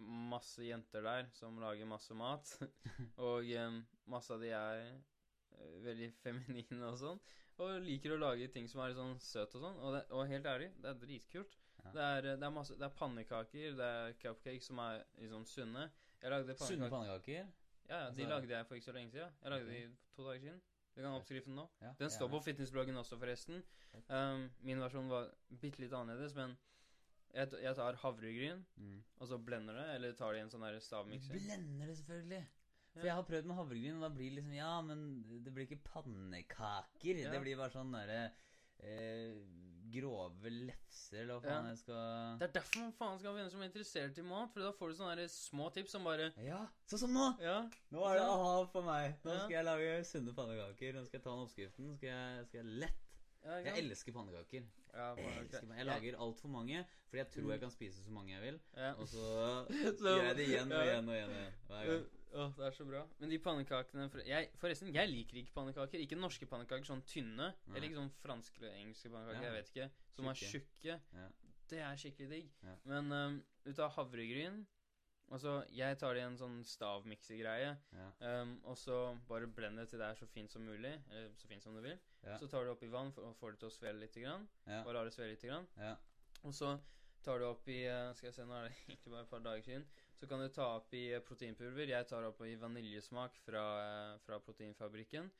masse 0.00 0.64
jenter 0.64 1.04
der 1.04 1.28
som 1.36 1.58
lager 1.60 1.88
masse 1.88 2.14
mat. 2.16 2.52
og 3.28 3.44
um, 3.44 3.80
masse 4.10 4.32
av 4.34 4.42
de 4.42 4.52
er 4.56 4.84
uh, 4.88 5.76
veldig 5.84 6.10
feminine 6.22 6.88
og 6.88 6.98
sånn. 7.00 7.22
Og 7.60 7.76
liker 7.84 8.14
å 8.14 8.20
lage 8.20 8.48
ting 8.52 8.68
som 8.70 8.80
er 8.84 8.96
sånn 8.96 9.18
søt 9.20 9.56
og 9.58 9.66
sånn. 9.66 9.80
Og, 9.80 9.96
det, 9.96 10.04
og 10.16 10.30
helt 10.30 10.48
ærlig, 10.48 10.70
det 10.80 10.92
er 10.92 11.00
dritkult. 11.02 11.58
Ja. 11.80 11.90
Det, 11.92 12.04
er, 12.04 12.28
det, 12.30 12.46
er 12.46 12.52
masse, 12.54 12.76
det 12.76 12.86
er 12.86 12.96
pannekaker, 12.96 13.74
det 13.76 13.90
er 14.00 14.16
cupcakes 14.20 14.68
som 14.68 14.80
er 14.84 15.02
liksom 15.20 15.44
sunne. 15.48 15.88
Jeg 16.20 16.32
lagde 16.32 16.56
Sunne 16.60 16.88
pannekaker 16.92 16.92
pannekaker. 16.92 17.56
Ja, 17.90 17.96
ja, 18.04 18.10
de 18.14 18.22
Altså- 18.22 18.28
lagde 18.28 18.54
jeg 18.54 18.66
for 18.66 18.74
ikke 18.74 18.84
så 18.84 18.92
lenge 18.92 19.10
siden. 19.10 19.32
Jeg 19.42 19.50
lagde 19.50 19.66
okay. 19.66 19.86
de 19.86 20.16
to 20.16 20.26
dager 20.28 20.40
siden. 20.40 20.60
Du 21.00 21.06
kan 21.06 21.16
oppskriften 21.16 21.54
nå. 21.56 21.64
Ja, 21.80 21.94
Den 21.98 22.10
står 22.12 22.28
på 22.28 22.42
fitnessbloggen 22.44 22.98
også, 23.00 23.16
forresten. 23.20 23.62
Um, 24.12 24.50
min 24.66 24.82
versjon 24.84 25.08
var 25.08 25.30
bitte 25.62 25.80
litt 25.80 25.94
annerledes, 25.96 26.34
men 26.36 26.52
jeg, 27.32 27.48
jeg 27.62 27.76
tar 27.78 27.96
havregryn, 28.02 28.64
Mm. 28.76 28.98
og 29.20 29.28
så 29.30 29.38
blender 29.38 29.78
det, 29.78 29.86
eller 29.94 30.12
tar 30.18 30.34
det 30.34 30.40
i 30.42 30.44
en 30.44 30.50
sånn 30.52 30.66
stavmikser. 30.84 31.32
Blender 31.38 31.86
det 31.88 31.96
selvfølgelig. 32.02 32.42
For 32.92 33.06
jeg 33.06 33.14
har 33.14 33.22
prøvd 33.24 33.46
med 33.46 33.56
havregryn, 33.56 33.96
og 33.96 34.02
da 34.02 34.08
blir 34.12 34.28
det 34.30 34.36
liksom 34.40 34.54
Ja, 34.58 34.80
men 34.82 35.02
det 35.44 35.52
blir 35.54 35.66
ikke 35.68 35.82
pannekaker. 35.88 37.24
Det 37.32 37.40
blir 37.44 37.56
bare 37.56 37.70
sånn 37.72 37.92
derre 37.94 38.32
eh, 38.82 39.36
grove 39.92 40.50
lefser, 40.50 41.20
eller 41.22 41.34
hva 41.40 41.42
faen 41.48 41.64
Ja. 41.64 41.70
jeg 41.70 41.78
skal 41.78 42.38
Det 42.38 42.48
er 42.48 42.52
derfor 42.60 42.80
man 42.80 42.92
faen 42.92 43.18
skal 43.18 43.30
ha 43.30 43.36
venner 43.36 43.50
som 43.50 43.60
er 43.62 43.68
interessert 43.70 44.18
i 44.18 44.22
mat, 44.22 44.50
for 44.52 44.60
da 44.60 44.70
får 44.72 44.88
du 44.88 44.94
sånne 45.02 45.28
små 45.28 45.72
tips 45.72 45.90
som 45.92 46.04
bare 46.04 46.32
Ja, 46.46 46.66
sånn 46.88 46.98
som 47.04 47.12
nå! 47.14 47.28
Ja. 47.40 47.68
Nå 47.90 48.04
er 48.06 48.14
det 48.18 48.24
aha 48.28 48.64
for 48.66 48.82
meg. 48.82 49.14
Nå 49.24 49.36
skal 49.44 49.50
jeg 49.58 49.64
lage 49.64 50.04
sunne 50.04 50.34
pannekaker. 50.34 50.94
Nå 50.94 51.04
skal 51.06 51.18
jeg 51.18 51.24
ta 51.24 51.30
den 51.30 51.46
oppskriften. 51.46 51.96
Skal 51.96 52.08
jeg, 52.08 52.46
skal 52.46 52.60
jeg 52.62 52.66
lett 52.84 53.06
ikke 53.40 53.64
Jeg 53.64 53.84
elsker 53.84 54.12
pannekaker. 54.12 54.64
Ja, 54.92 55.14
Jeg, 55.16 55.36
elsker, 55.48 55.74
jeg 55.76 55.86
lager 55.86 56.16
altfor 56.20 56.48
mange, 56.50 56.84
fordi 57.08 57.18
jeg 57.22 57.30
tror 57.32 57.42
Mm. 57.46 57.50
jeg 57.50 57.60
kan 57.60 57.70
spise 57.70 58.04
så 58.04 58.10
mange 58.10 58.32
jeg 58.34 58.42
vil. 58.42 58.60
ja. 58.76 58.92
Og 58.94 59.06
så 59.08 59.66
Så- 59.98 60.16
gjør 60.18 60.22
jeg 60.28 60.36
det 60.36 60.48
igjen 60.48 60.72
og 60.72 60.82
igjen 60.84 61.08
og 61.08 61.14
igjen. 61.14 61.30
og 61.30 61.36
igjen 61.36 61.54
hver 61.68 61.86
gang. 61.86 62.06
Åh, 62.32 62.50
det 62.56 62.66
er 62.66 62.74
så 62.76 62.84
bra. 62.86 63.02
Men 63.18 63.32
de 63.32 63.38
pannekakene 63.42 64.06
for, 64.12 64.22
jeg, 64.26 64.50
Forresten, 64.60 64.90
jeg 64.94 65.10
liker 65.10 65.40
ikke 65.40 65.54
pannekaker. 65.56 66.02
Ikke 66.04 66.18
norske 66.18 66.46
pannekaker, 66.50 66.86
sånn 66.86 67.02
tynne. 67.08 67.50
Nei. 67.66 67.76
Eller 67.76 67.88
ikke 67.88 68.00
sånn 68.00 68.12
franske 68.22 68.60
eller 68.62 68.76
engelske 68.78 69.10
pannekaker. 69.10 69.40
Ja. 69.40 69.48
Jeg 69.48 69.56
vet 69.56 69.72
ikke. 69.72 69.88
Som 70.16 70.28
er 70.30 70.42
Tjukke. 70.42 70.98
Ja. 71.16 71.30
Det 71.70 71.80
er 71.86 72.02
skikkelig 72.02 72.28
digg. 72.30 72.52
Ja. 72.66 72.76
Men 72.90 73.10
um, 73.14 73.40
ut 73.66 73.82
av 73.82 73.90
havregryn. 73.96 74.62
Altså, 75.30 75.60
jeg 75.70 75.98
tar 75.98 76.16
det 76.16 76.22
i 76.24 76.26
en 76.26 76.38
sånn 76.38 76.56
stavmiksegreie, 76.66 77.74
Ja. 77.94 78.06
Um, 78.18 78.56
og 78.66 78.74
så 78.78 78.96
bare 79.28 79.46
blend 79.46 79.78
det 79.78 79.86
til 79.92 80.00
det 80.02 80.08
er 80.08 80.18
så 80.18 80.26
fint 80.26 80.50
som 80.50 80.64
mulig. 80.66 80.96
Eller 81.10 81.28
så 81.38 81.50
fint 81.50 81.62
som 81.62 81.74
du 81.74 81.82
vil. 81.84 81.98
Så 82.38 82.50
tar 82.50 82.66
du 82.66 82.72
oppi 82.72 82.90
vann 82.90 83.12
for, 83.14 83.26
og 83.28 83.36
får 83.38 83.54
det 83.54 83.62
til 83.62 83.70
å 83.70 83.74
svele 83.74 84.02
litt. 84.02 84.18
Grann, 84.18 84.48
og 84.82 84.94
lar 84.94 85.06
det 85.06 85.14
svele 85.14 85.36
litt. 85.36 85.46
Grann. 85.46 85.68
Ja. 85.78 85.94
Og 86.42 86.54
så 86.56 86.74
tar 87.22 87.38
du 87.38 87.46
oppi 87.50 87.82
i 87.84 87.96
Skal 88.16 88.30
jeg 88.30 88.36
se, 88.38 88.46
nå 88.48 88.56
er 88.56 88.68
det 88.68 88.74
egentlig 88.88 89.12
bare 89.14 89.26
et 89.26 89.32
par 89.32 89.44
dager 89.44 89.66
siden. 89.66 89.86
Så 90.20 90.26
kan 90.28 90.40
du 90.40 90.48
ta 90.52 90.66
opp 90.76 90.92
i 90.94 91.06
proteinpulver. 91.24 91.88
Jeg 91.94 92.06
tar 92.10 92.26
opp 92.28 92.42
i 92.44 92.52
vaniljesmak 92.60 93.38
fra, 93.40 93.62
uh, 93.80 94.18
fra 94.20 94.36
proteinfabrikken. 94.44 95.30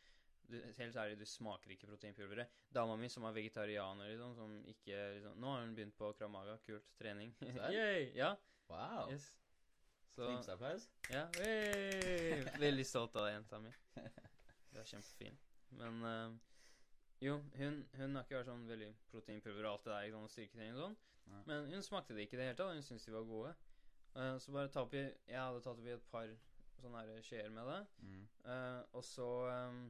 Du, 0.51 0.57
helt 0.79 0.97
ærlig, 0.97 1.19
du 1.21 1.27
smaker 1.29 1.75
ikke 1.75 1.91
proteinpulveret. 1.91 2.49
Dama 2.75 2.97
mi 2.97 3.11
som 3.13 3.27
er 3.29 3.37
vegetarianer, 3.37 4.09
liksom, 4.09 4.33
som 4.39 4.55
ikke 4.73 4.97
liksom, 5.19 5.37
Nå 5.39 5.53
har 5.53 5.67
hun 5.67 5.77
begynt 5.77 5.97
på 5.99 6.11
Kramaga. 6.19 6.57
Kult. 6.65 6.89
Trening. 6.99 7.37
Ja. 8.17 8.33
Wow. 8.71 9.13
Yes. 9.13 9.29
Så 10.15 10.27
Knipseapplaus. 10.27 10.89
ja, 11.11 11.27
hey! 11.37 12.41
Veldig 12.59 12.87
stolt 12.87 13.15
av 13.17 13.27
deg, 13.29 13.37
jenta 13.37 13.61
mi. 13.63 13.73
Du 14.71 14.81
er 14.81 14.89
kjempefin. 14.89 15.39
Men 15.79 16.03
uh, 16.03 16.35
jo, 17.21 17.37
hun, 17.61 17.83
hun 17.99 18.17
har 18.17 18.25
ikke 18.25 18.41
vært 18.41 18.49
sånn 18.49 18.67
veldig 18.69 18.91
proteinpulver 19.13 19.67
og 19.67 19.75
alt 19.75 19.87
det 19.87 19.93
der, 19.93 20.09
ikke 20.09 20.17
sånn 20.17 20.35
styrketrening 20.35 20.77
og 20.79 20.85
sånn. 20.87 21.01
Men 21.47 21.69
hun 21.71 21.85
smakte 21.85 22.17
det 22.17 22.25
ikke 22.27 22.39
i 22.39 22.41
det 22.41 22.47
hele 22.49 22.59
tatt. 22.59 22.75
Hun 22.75 22.87
syntes 22.87 23.07
de 23.07 23.15
var 23.15 23.27
gode. 23.29 23.53
Eh, 24.17 24.37
så 24.43 24.53
bare 24.53 24.69
ta 24.69 24.83
oppi 24.83 24.99
Jeg 24.99 25.39
hadde 25.39 25.61
tatt 25.63 25.79
oppi 25.79 25.93
et 25.95 26.07
par 26.11 26.31
sånne 26.81 27.03
her 27.05 27.23
skjeer 27.23 27.51
med 27.53 27.69
det. 27.69 27.81
Mm. 28.03 28.23
Uh, 28.45 28.81
og 28.97 29.05
så 29.05 29.27
um, 29.69 29.83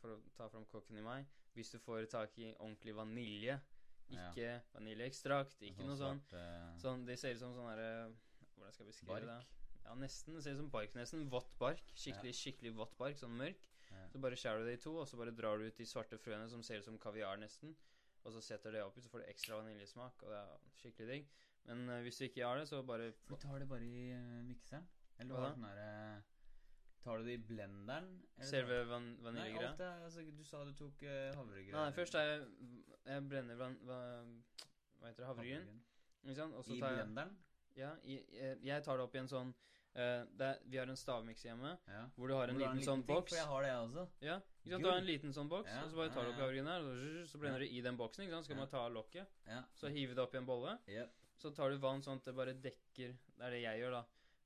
For 0.00 0.14
å 0.14 0.18
ta 0.36 0.48
fram 0.52 0.66
kokken 0.70 1.00
i 1.00 1.04
meg 1.04 1.26
Hvis 1.56 1.72
du 1.72 1.78
får 1.82 2.06
tak 2.12 2.38
i 2.38 2.52
ordentlig 2.58 2.94
vanilje, 2.96 3.60
Ja. 4.12 4.28
ikke 4.28 4.60
vaniljeekstrakt, 4.74 5.62
ikke 5.64 5.86
noe 5.88 5.96
sånt 5.96 6.28
svart, 6.28 6.40
eh, 6.40 6.74
Sånn, 6.82 7.06
Det 7.08 7.16
ser 7.18 7.34
ut 7.34 7.40
som 7.40 7.54
sånn 7.56 7.70
herre 7.70 8.12
Hvordan 8.52 8.72
skal 8.74 8.84
jeg 8.84 8.92
beskrive 8.92 9.14
Bark? 9.14 9.30
det? 9.30 9.62
Ja, 9.84 9.94
nesten. 10.00 10.34
Det 10.34 10.42
ser 10.44 10.54
ut 10.54 10.62
som 10.62 10.70
bark, 10.72 10.94
nesten. 10.96 11.24
Vått 11.28 11.50
bark. 11.60 11.82
Skikkelig 11.92 12.32
skikkelig 12.38 12.70
vått 12.76 12.94
bark, 12.96 13.18
sånn 13.20 13.34
mørk. 13.36 13.66
Ja. 13.90 14.06
Så 14.08 14.20
bare 14.22 14.38
skjærer 14.40 14.62
du 14.62 14.68
det 14.70 14.78
i 14.78 14.80
to, 14.80 14.94
og 14.96 15.08
så 15.08 15.18
bare 15.20 15.34
drar 15.36 15.60
du 15.60 15.66
ut 15.66 15.76
de 15.76 15.84
svarte 15.84 16.16
frøene 16.18 16.48
som 16.48 16.62
ser 16.64 16.80
ut 16.80 16.86
som 16.86 16.96
kaviar, 16.98 17.36
nesten. 17.36 17.74
Og 18.24 18.32
så 18.32 18.40
setter 18.40 18.72
du 18.72 18.78
det 18.78 18.84
oppi, 18.86 19.02
så 19.04 19.12
får 19.12 19.20
du 19.20 19.28
ekstra 19.28 19.58
vaniljesmak, 19.60 20.22
og 20.24 20.32
det 20.32 20.38
er 20.40 20.64
skikkelig 20.80 21.08
digg. 21.10 21.28
Men 21.66 21.88
eh, 21.88 22.02
hvis 22.02 22.18
du 22.18 22.24
ikke 22.28 22.44
har 22.44 22.58
det, 22.58 22.68
så 22.68 22.82
bare 22.86 23.12
Du 23.28 23.34
tar 23.36 23.58
det 23.58 23.68
bare 23.68 23.82
i 23.86 24.10
eh, 24.12 24.42
mikseren? 24.44 24.86
Eller 25.18 25.34
Hva 25.34 25.40
har 25.40 25.48
da? 25.48 25.54
sånn 25.54 25.68
derre 25.68 26.22
Tar 27.04 27.18
du 27.18 27.24
det 27.24 27.34
i 27.36 27.42
blenderen? 27.44 28.06
eller 28.38 28.48
Selve 28.48 28.78
tar- 28.80 28.86
van 28.90 29.06
Nei, 29.12 29.22
vaniljegreia. 29.28 29.70
alt 29.70 29.80
er 29.80 30.04
altså, 30.04 30.22
Du 30.36 30.44
sa 30.44 30.64
du 30.64 30.72
tok 30.72 31.02
uh, 31.02 31.34
havregryn. 31.36 31.72
Nei, 31.76 31.90
først 31.92 32.14
er 32.14 32.30
jeg 32.30 32.46
Jeg 33.06 33.28
brenner 33.28 33.56
van, 33.60 33.76
van, 33.84 34.30
Hva 35.00 35.08
heter 35.10 35.20
det? 35.24 35.26
Havregryn. 35.32 35.82
Ikke 36.24 36.36
sant? 36.38 36.54
Og 36.54 36.64
så 36.64 36.72
I 36.72 36.80
tar 36.80 36.88
jeg 36.94 37.02
blenderen? 37.04 37.36
Ja, 37.76 37.90
jeg, 38.06 38.24
jeg, 38.32 38.58
jeg 38.64 38.82
tar 38.86 38.96
det 38.96 39.04
opp 39.04 39.14
i 39.14 39.18
en 39.18 39.28
sånn 39.28 39.48
eh, 39.98 40.22
det 40.38 40.46
er, 40.46 40.60
Vi 40.70 40.78
har 40.80 40.88
en 40.92 40.96
stavmiks 40.96 41.42
hjemme 41.44 41.74
Ja. 41.90 42.04
hvor 42.16 42.28
du 42.30 42.34
har 42.38 42.48
en 42.48 42.56
Hvor 42.56 42.64
du 42.64 42.64
liten 42.72 42.84
sånn 42.86 43.02
ting, 43.04 43.16
boks. 43.16 43.32
For 43.34 43.40
jeg 43.40 43.48
har 43.50 43.62
det, 43.66 43.68
jeg 43.72 43.82
også. 43.88 44.04
Ja, 44.24 44.36
ikke 44.64 44.72
sant? 44.76 44.84
Du 44.84 44.88
har 44.90 44.98
en 45.02 45.08
liten 45.10 45.32
sånn 45.36 45.48
boks, 45.52 45.70
Ja, 45.74 45.82
og 45.84 45.90
så 45.92 45.96
bare 46.00 46.12
tar 46.14 46.22
du 46.24 46.30
ja, 46.30 46.32
opp 46.32 46.38
ja. 46.40 46.44
havregryn 46.46 46.70
her, 46.72 46.80
og 46.88 46.96
så- 47.02 47.26
så 47.34 47.38
blender 47.42 47.58
du 47.60 47.66
i 47.66 47.80
den 47.84 47.96
boksen. 48.00 48.24
ikke 48.24 48.32
sant? 48.38 48.46
Så 48.46 48.48
kan 48.54 48.56
Ja. 48.56 48.62
man 48.64 48.70
ta 48.70 48.88
lokket, 48.88 49.26
Ja. 49.46 49.62
så 49.74 49.88
hiver 49.92 50.14
det 50.14 50.22
opp 50.24 50.34
i 50.34 50.38
en 50.38 50.46
bolle. 50.46 50.78
Jep. 50.88 51.12
Så 51.40 51.50
tar 51.54 51.70
du 51.70 51.80
vann 51.82 52.02
sånn 52.04 52.20
at 52.20 52.28
det 52.28 52.36
bare 52.36 52.54
dekker 52.54 53.14
Det 53.14 53.46
er 53.46 53.56
det 53.56 53.62
jeg 53.64 53.80
gjør, 53.82 53.96
da. 53.98 54.04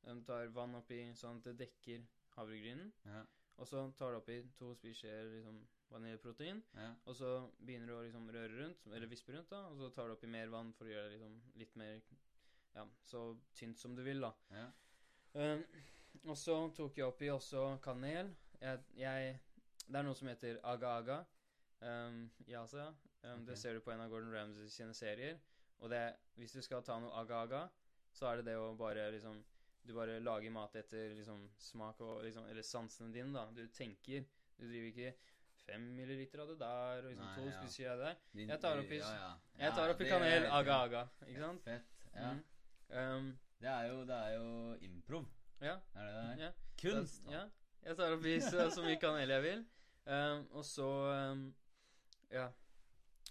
Du 0.09 0.23
tar 0.24 0.52
vann 0.55 0.78
oppi 0.78 1.02
sånn 1.19 1.40
at 1.40 1.51
det 1.51 1.59
dekker 1.66 2.06
havregrynen. 2.39 2.93
Ja. 3.05 3.24
Og 3.59 3.66
så 3.66 3.82
tar 3.98 4.15
du 4.15 4.20
oppi 4.20 4.39
to 4.56 4.70
spiseskjeer 4.78 5.27
liksom, 5.32 5.59
vaniljeprotein. 5.90 6.62
Ja. 6.78 6.93
Og 7.10 7.16
så 7.19 7.32
begynner 7.59 7.90
du 7.90 7.97
å 7.97 8.05
liksom 8.06 8.28
røre 8.35 8.55
rundt, 8.55 8.86
eller 8.86 9.10
vispe 9.10 9.35
rundt, 9.35 9.51
da. 9.51 9.65
Og 9.73 9.81
så 9.81 9.90
tar 9.94 10.09
du 10.09 10.15
oppi 10.15 10.31
mer 10.31 10.52
vann 10.52 10.70
for 10.78 10.89
å 10.89 10.93
gjøre 10.93 11.10
det 11.10 11.16
liksom 11.19 11.39
litt 11.60 11.78
mer 11.81 12.01
Ja, 12.77 12.85
så 13.02 13.23
tynt 13.56 13.81
som 13.81 13.94
du 13.97 14.05
vil, 14.06 14.20
da. 14.23 14.31
Ja. 14.55 14.66
Um, 15.32 15.65
og 16.28 16.36
så 16.39 16.55
tok 16.77 16.98
jeg 16.98 17.09
oppi 17.09 17.31
også 17.32 17.65
kanel. 17.82 18.31
Jeg, 18.60 18.85
jeg 18.98 19.39
Det 19.86 19.98
er 19.98 20.05
noe 20.06 20.19
som 20.19 20.28
heter 20.28 20.60
aga-aga 20.62 21.19
um, 21.81 22.20
i 22.47 22.55
Asia. 22.55 22.90
Um, 23.23 23.40
okay. 23.40 23.44
Det 23.48 23.59
ser 23.59 23.74
du 23.74 23.81
på 23.82 23.90
en 23.90 24.05
av 24.05 24.12
Gordon 24.12 24.35
Ramsay 24.35 24.69
sine 24.70 24.94
serier. 24.94 25.40
Og 25.80 25.90
det, 25.90 26.02
hvis 26.36 26.52
du 26.56 26.60
skal 26.62 26.82
ta 26.82 26.98
noe 27.00 27.12
aga-aga, 27.22 27.68
så 28.12 28.26
er 28.32 28.36
det 28.40 28.46
det 28.50 28.56
å 28.59 28.72
bare 28.78 29.10
liksom 29.14 29.44
Du 29.88 29.94
bare 29.94 30.18
lager 30.20 30.50
mat 30.52 30.74
etter 30.76 31.14
liksom 31.14 31.44
smak 31.59 32.00
og 32.05 32.22
liksom 32.24 32.46
Eller 32.50 32.62
sansene 32.66 33.12
dine, 33.14 33.32
da. 33.32 33.44
Du 33.55 33.66
tenker. 33.72 34.24
Du 34.59 34.66
driver 34.66 34.88
ikke 34.90 35.12
fem 35.68 35.84
milliliter 35.94 36.40
av 36.42 36.48
det 36.48 36.56
der, 36.60 37.02
og 37.05 37.10
liksom 37.12 37.26
Nei, 37.26 37.34
to 37.36 37.44
ja. 37.46 37.52
spiseskjeer 37.59 37.90
jeg 37.90 37.98
det 37.98 38.06
der. 38.09 38.48
Jeg 38.52 38.60
tar 38.60 38.78
oppi- 38.82 38.98
ja, 39.02 39.12
ja. 39.14 39.30
Jeg 39.60 39.72
tar 39.76 39.86
Ja, 39.88 39.94
oppi 39.94 40.09
kanel 40.09 40.46
aga-aga, 40.59 41.02
ikke 41.26 41.40
sant? 41.44 41.62
Fett. 41.64 41.94
Ja. 42.14 42.30
Mm. 42.32 42.44
Um, 42.88 43.28
Det 43.60 43.68
er 43.68 43.88
jo, 43.90 43.98
det 44.09 44.16
er 44.16 44.32
jo 44.38 44.74
improv. 44.88 45.26
ja. 45.60 45.74
Er 45.94 46.06
det 46.06 46.14
det 46.38 46.44
ja. 46.44 46.50
Kunst. 46.82 47.24
Da, 47.26 47.32
ja. 47.32 47.44
Jeg 47.84 47.96
tar 47.96 48.12
oppi 48.16 48.40
så, 48.40 48.70
så 48.70 48.82
mye 48.86 48.96
kanel 49.02 49.28
jeg 49.34 49.42
vil. 49.42 49.64
Um, 50.06 50.46
og 50.56 50.64
så 50.64 50.88
um, 51.32 51.55
Ja. 52.30 52.48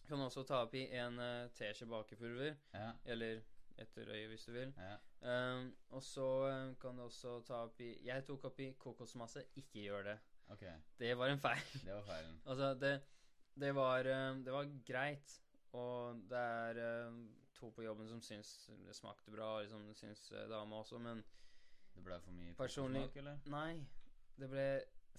Kan 0.07 0.23
også 0.23 0.43
ta 0.47 0.61
oppi 0.65 0.85
en 0.95 1.19
uh, 1.19 1.49
teskje 1.57 1.87
bakepulver. 1.89 2.55
Ja. 2.73 2.91
Eller 3.05 3.41
etter 3.77 4.09
øyet, 4.09 4.29
hvis 4.29 4.45
du 4.45 4.51
vil. 4.51 4.73
ja. 4.77 4.95
Um, 5.17 5.75
og 5.89 6.03
så 6.03 6.25
um, 6.45 6.75
kan 6.75 6.97
du 6.97 7.03
også 7.03 7.41
ta 7.47 7.53
oppi 7.65 7.87
Jeg 8.05 8.25
tok 8.25 8.45
oppi 8.45 8.71
kokosmasse. 8.79 9.43
Ikke 9.55 9.81
gjør 9.87 10.03
det. 10.03 10.17
Okay. 10.49 10.73
Det 10.99 11.17
var 11.17 11.27
en 11.27 11.39
feil. 11.39 11.65
Det 11.73 11.93
var 11.93 12.03
feilen. 12.03 12.41
altså, 12.49 12.73
det, 12.73 13.01
det 13.59 13.75
var 13.75 13.99
um, 13.99 14.43
Det 14.45 14.53
var 14.53 14.69
greit. 14.85 15.41
Og 15.73 16.21
det 16.29 16.37
er 16.37 17.11
to 17.53 17.69
på 17.69 17.83
jobben 17.83 18.07
som 18.07 18.21
syns 18.21 18.69
det 18.85 18.95
smakte 18.95 19.31
bra, 19.31 19.43
og 19.43 19.61
liksom 19.61 19.93
syns 19.93 20.31
uh, 20.31 20.49
dama 20.49 20.75
også, 20.75 20.97
men 20.97 21.23
Det 21.95 22.03
ble 22.05 22.19
for 22.21 22.31
mye 22.31 22.53
kokosmak, 22.53 23.15
eller? 23.17 23.39
Nei, 23.49 23.79
det 24.37 24.49
ble 24.49 24.65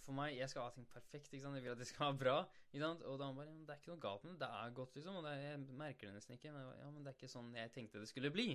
For 0.05 0.17
meg, 0.17 0.37
jeg 0.39 0.49
skal 0.51 0.65
ha 0.65 0.71
ting 0.75 0.87
perfekt. 0.93 1.33
ikke 1.33 1.43
sant? 1.43 1.57
Jeg 1.59 1.65
vil 1.65 1.75
at 1.75 1.81
det 1.81 1.87
skal 1.89 2.07
være 2.07 2.19
bra. 2.23 2.37
ikke 2.73 2.85
sant? 2.85 3.03
Og 3.03 3.19
da 3.21 3.29
bare 3.37 3.47
ja, 3.49 3.57
Det 3.67 3.75
er 3.75 3.81
ikke 3.83 3.93
noe 3.93 4.03
galt 4.03 4.25
med 4.25 4.33
det. 4.33 4.41
Det 4.41 4.49
er 4.61 4.73
godt, 4.79 4.95
liksom. 4.97 5.19
Og 5.21 5.29
er, 5.31 5.43
jeg 5.43 5.59
merker 5.83 6.07
det 6.07 6.15
nesten 6.15 6.37
ikke. 6.37 6.53
Men, 6.55 6.71
ja, 6.79 6.89
men 6.91 7.05
det 7.05 7.13
er 7.13 7.19
ikke 7.19 7.31
sånn 7.33 7.51
jeg 7.59 7.73
tenkte 7.75 8.03
det 8.03 8.09
skulle 8.11 8.33
bli. 8.35 8.49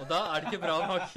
Og 0.00 0.04
da 0.10 0.20
er 0.32 0.44
det 0.44 0.52
ikke 0.52 0.64
bra 0.64 0.76
nok. 0.90 1.06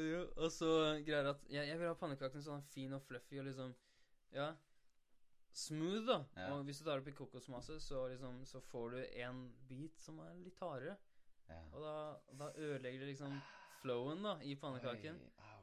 jo, 0.12 0.24
og 0.36 0.50
så 0.54 0.72
greier 1.06 1.30
at 1.34 1.46
jeg, 1.50 1.68
jeg 1.68 1.78
vil 1.78 1.90
ha 1.90 2.00
pannekakene 2.00 2.44
sånn 2.44 2.66
fin 2.72 2.96
og 2.96 3.04
fluffy 3.06 3.40
og 3.42 3.48
liksom 3.50 3.76
Ja. 4.34 4.52
Smooth, 5.52 6.06
da. 6.06 6.20
Ja. 6.36 6.52
Og 6.54 6.64
hvis 6.64 6.78
du 6.78 6.84
tar 6.86 7.00
oppi 7.02 7.10
kokosmasse, 7.10 7.80
så, 7.82 8.04
liksom, 8.08 8.44
så 8.46 8.60
får 8.70 8.90
du 8.94 9.00
en 9.24 9.40
bit 9.68 9.98
som 9.98 10.20
er 10.22 10.36
litt 10.44 10.58
hardere. 10.62 10.94
Ja. 11.50 11.58
Og 11.72 11.82
da, 11.82 11.94
da 12.38 12.52
ødelegger 12.54 13.02
det 13.02 13.08
liksom 13.14 13.40
flowen 13.82 14.22
da 14.22 14.36
i 14.46 14.54
pannekaken. 14.54 15.18
Oi. 15.18 15.59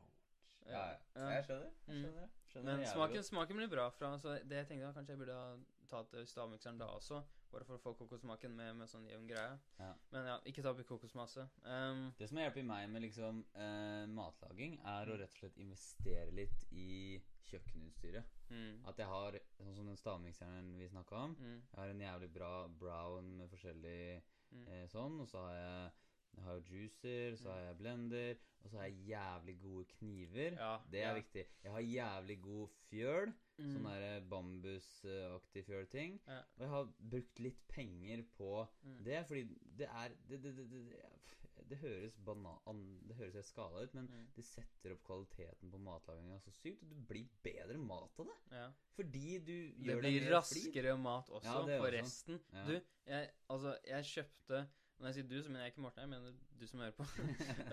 Ja. 0.67 0.83
Jeg 1.15 1.45
skjønner. 1.47 1.71
Jeg 1.87 1.95
Mm. 1.95 2.03
skjønner. 2.03 2.29
skjønner 2.51 2.77
Men 2.77 2.85
smaken, 2.85 3.23
smaken 3.23 3.57
blir 3.57 3.69
bra. 3.71 3.89
Fra, 3.89 4.17
så 4.17 4.37
det 4.43 4.57
jeg 4.61 4.67
tenkte 4.67 4.85
da, 4.87 4.93
Kanskje 4.93 5.13
jeg 5.15 5.19
burde 5.19 5.33
ha 5.33 5.57
tatt 5.87 6.15
stavmikseren 6.27 6.77
da 6.79 6.85
også, 6.91 7.21
bare 7.51 7.63
for 7.63 7.77
å 7.77 7.79
få 7.79 7.93
kokosmaken 7.95 8.51
med, 8.55 8.75
med 8.75 8.89
sånn 8.91 9.05
jevn 9.07 9.27
greie. 9.29 9.53
Ja. 9.79 9.93
Men 10.11 10.25
ja, 10.27 10.37
ikke 10.45 10.61
ta 10.65 10.73
oppi 10.73 10.83
kokosmasse. 10.83 11.45
Um, 11.63 12.11
Det 12.19 12.27
som 12.27 12.37
hjelper 12.41 12.65
meg 12.67 12.89
med 12.89 13.01
liksom 13.05 13.45
uh, 13.55 14.05
matlaging, 14.11 14.79
er 14.83 15.07
å 15.07 15.15
rett 15.21 15.31
og 15.31 15.39
slett 15.39 15.57
investere 15.63 16.31
litt 16.35 16.65
i 16.71 17.21
kjøkkenutstyret. 17.47 18.25
mm, 18.49 18.81
At 18.87 18.97
jeg 18.99 19.07
har, 19.07 19.39
sånn 19.61 19.75
som 19.75 19.87
den 19.87 19.95
stavmikseren 19.99 20.73
vi 20.77 20.89
snakka 20.91 21.15
om 21.15 21.35
mm, 21.39 21.61
Jeg 21.71 21.79
har 21.79 21.89
en 21.93 22.01
jævlig 22.03 22.29
bra 22.33 22.51
brown 22.67 23.37
med 23.37 23.49
forskjellig 23.49 24.21
mm. 24.51 24.67
eh, 24.67 24.87
sånn, 24.91 25.21
og 25.21 25.27
så 25.31 25.45
har 25.47 25.55
jeg 25.55 25.91
jeg 26.37 26.45
har 26.45 26.53
jo 26.59 26.63
juicer, 26.69 27.35
så 27.41 27.49
har 27.51 27.59
jeg 27.65 27.77
blender, 27.81 28.37
og 28.63 28.69
så 28.69 28.77
har 28.77 28.87
jeg 28.87 29.07
jævlig 29.11 29.55
gode 29.61 29.85
kniver. 29.97 30.55
Ja, 30.59 30.77
Det 30.91 31.01
er 31.03 31.07
ja. 31.09 31.13
viktig. 31.17 31.45
Jeg 31.63 31.71
har 31.71 31.79
jævlig 31.81 32.41
god 32.41 32.67
fjøl, 32.89 33.33
Mm. 33.57 33.71
sånn 33.73 33.85
der 33.89 34.19
bambusaktig 34.29 35.63
fjølting. 35.65 36.19
Ja. 36.27 36.39
Og 36.57 36.59
jeg 36.61 36.69
har 36.69 36.89
brukt 37.11 37.39
litt 37.39 37.63
penger 37.67 38.21
på 38.37 38.67
Mm. 38.83 39.03
det, 39.03 39.25
fordi 39.27 39.43
det 39.77 39.87
er 39.89 40.09
Det, 40.29 40.41
det, 40.43 40.55
det, 40.55 40.69
det, 40.69 41.01
det 41.69 41.77
høres 41.81 42.15
banan... 42.23 42.99
Det 43.07 43.15
høres 43.15 43.33
helt 43.33 43.45
skala 43.45 43.83
ut, 43.83 43.93
men 43.93 44.05
Mm. 44.07 44.27
det 44.35 44.45
setter 44.45 44.91
opp 44.93 45.03
kvaliteten 45.03 45.71
på 45.71 45.77
matlaginga 45.79 46.37
så 46.39 46.51
sykt, 46.51 46.83
og 46.83 46.89
det 46.89 47.07
blir 47.07 47.27
bedre 47.43 47.77
mat 47.77 48.19
av 48.19 48.25
det. 48.27 48.37
Ja. 48.51 48.69
Fordi 48.95 49.39
du 49.39 49.45
Det 49.45 49.85
gjør 49.87 50.01
det 50.01 50.11
blir 50.21 50.29
raskere 50.31 50.83
raskere 50.83 50.97
mat 51.01 51.29
også, 51.29 51.43
Ja, 51.43 51.65
det 51.65 51.79
forresten. 51.81 52.39
Du, 52.67 52.81
jeg, 53.07 53.29
altså, 53.49 53.77
jeg 53.87 54.03
kjøpte 54.03 54.67
Når 54.97 55.07
jeg 55.07 55.15
sier 55.17 55.27
du, 55.29 55.35
så 55.43 55.51
mener 55.51 55.65
jeg 55.65 55.73
ikke 55.73 55.81
Morten, 55.81 56.01
jeg 56.01 56.09
mener 56.09 56.33
du 56.59 56.67
som 56.67 56.79
hører 56.79 56.95
på. 56.97 57.05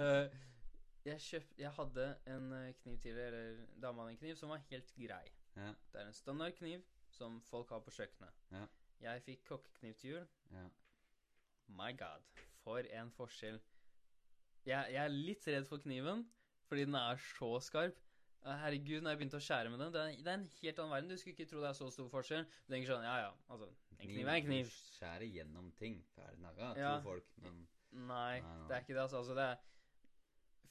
uh, 0.01 0.35
jeg, 1.09 1.21
kjøpt, 1.21 1.59
jeg 1.59 1.73
hadde 1.79 2.07
en 2.27 2.53
eh, 2.53 2.75
kniv 2.83 2.99
tidligere, 2.99 3.27
eller 3.27 3.67
dama 3.83 4.03
hadde 4.03 4.17
en 4.17 4.21
kniv, 4.21 4.37
som 4.37 4.53
var 4.53 4.63
helt 4.71 4.95
grei. 4.97 5.27
Ja. 5.57 5.71
Det 5.93 6.01
er 6.01 6.07
en 6.07 6.17
standard 6.17 6.53
kniv 6.59 6.83
som 7.15 7.41
folk 7.49 7.71
har 7.71 7.81
på 7.85 7.95
kjøkkenet. 7.95 8.41
Ja. 8.53 8.65
Jeg 9.01 9.23
fikk 9.23 9.45
kokkekniv 9.49 9.95
til 10.01 10.11
jul. 10.11 10.27
Ja. 10.53 10.67
My 11.67 11.93
god, 11.99 12.25
for 12.61 12.79
en 13.01 13.13
forskjell. 13.13 13.61
Jeg, 14.65 14.93
jeg 14.93 15.01
er 15.05 15.13
litt 15.13 15.49
redd 15.49 15.69
for 15.69 15.81
kniven, 15.85 16.27
fordi 16.69 16.85
den 16.89 16.97
er 16.99 17.21
så 17.21 17.51
skarp. 17.61 18.01
Herregud, 18.45 19.01
når 19.03 19.15
jeg 19.15 19.19
begynte 19.23 19.39
å 19.39 19.45
skjære 19.45 19.71
med 19.73 19.81
den, 19.81 19.93
det 19.95 20.01
er, 20.05 20.17
det 20.25 20.31
er 20.33 20.39
en 20.39 20.49
helt 20.61 20.79
annen 20.83 20.93
verden. 20.93 21.09
Du 21.09 21.17
skulle 21.21 21.33
ikke 21.37 21.47
tro 21.49 21.61
det 21.63 21.69
er 21.71 21.77
så 21.79 21.87
stor 21.95 22.09
forskjell. 22.13 22.45
Du 22.67 22.73
tenker 22.75 22.91
sånn, 22.93 23.05
ja 23.07 23.15
ja, 23.23 23.31
altså, 23.49 23.69
en 23.99 24.11
kniv 24.11 24.27
er 24.29 24.35
en 24.41 24.49
kniv. 24.49 24.73
Skjære 24.99 25.29
gjennom 25.33 25.71
ting. 25.79 26.03
Ferdig 26.17 26.43
naga, 26.45 26.73
Ja. 26.77 26.91
tror 27.01 27.07
folk. 27.15 27.31
Men 27.45 27.63
Nei, 27.95 28.41
Nei, 28.43 28.67
det 28.69 28.75
er 28.77 28.81
ikke 28.83 28.95
det, 28.97 29.03
altså. 29.05 29.21
altså 29.23 29.35
det 29.39 29.45
er, 29.47 29.57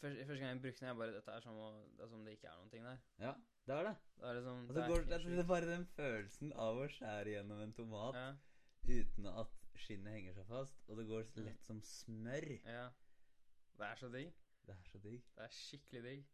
første, 0.02 0.26
første 0.28 0.40
gang 0.44 0.50
jeg 0.52 0.62
brukte 0.62 0.80
den, 0.84 0.88
jeg 0.92 0.98
bare 1.00 1.14
Dette 1.16 1.32
er 1.38 1.40
som, 1.46 1.56
å, 1.58 1.70
det 1.98 2.04
er 2.04 2.10
som 2.12 2.26
det 2.28 2.34
ikke 2.38 2.50
er 2.52 2.58
noen 2.60 2.70
ting 2.74 2.84
der. 2.84 2.98
ja, 3.24 3.34
det 3.66 3.76
er 3.78 3.84
det. 3.88 3.94
Det 4.20 4.28
er 4.30 4.34
liksom 4.40 4.58
altså, 4.60 4.74
det 4.74 4.84
er 4.84 4.90
går 4.92 5.06
det, 5.08 5.40
er 5.40 5.48
bare 5.54 5.70
den 5.72 5.86
følelsen 5.96 6.54
av 6.66 6.82
å 6.84 6.88
skjære 6.98 7.34
gjennom 7.38 7.62
en 7.64 7.74
tomat 7.74 8.20
Ja, 8.20 8.28
uten 8.92 9.30
at 9.32 9.56
skinnet 9.80 10.14
henger 10.14 10.36
seg 10.36 10.46
fast, 10.52 10.76
og 10.90 11.00
det 11.00 11.08
går 11.08 11.26
lett 11.48 11.64
som 11.66 11.80
smør. 11.82 12.50
ja. 12.68 12.90
Det 13.80 13.88
er 13.88 13.96
så 13.98 14.10
digg. 14.14 14.34
Det 14.68 14.76
er 14.76 14.84
så 14.92 15.00
digg. 15.02 15.24
Det 15.36 15.44
er 15.48 15.56
skikkelig 15.56 16.04
digg. 16.04 16.26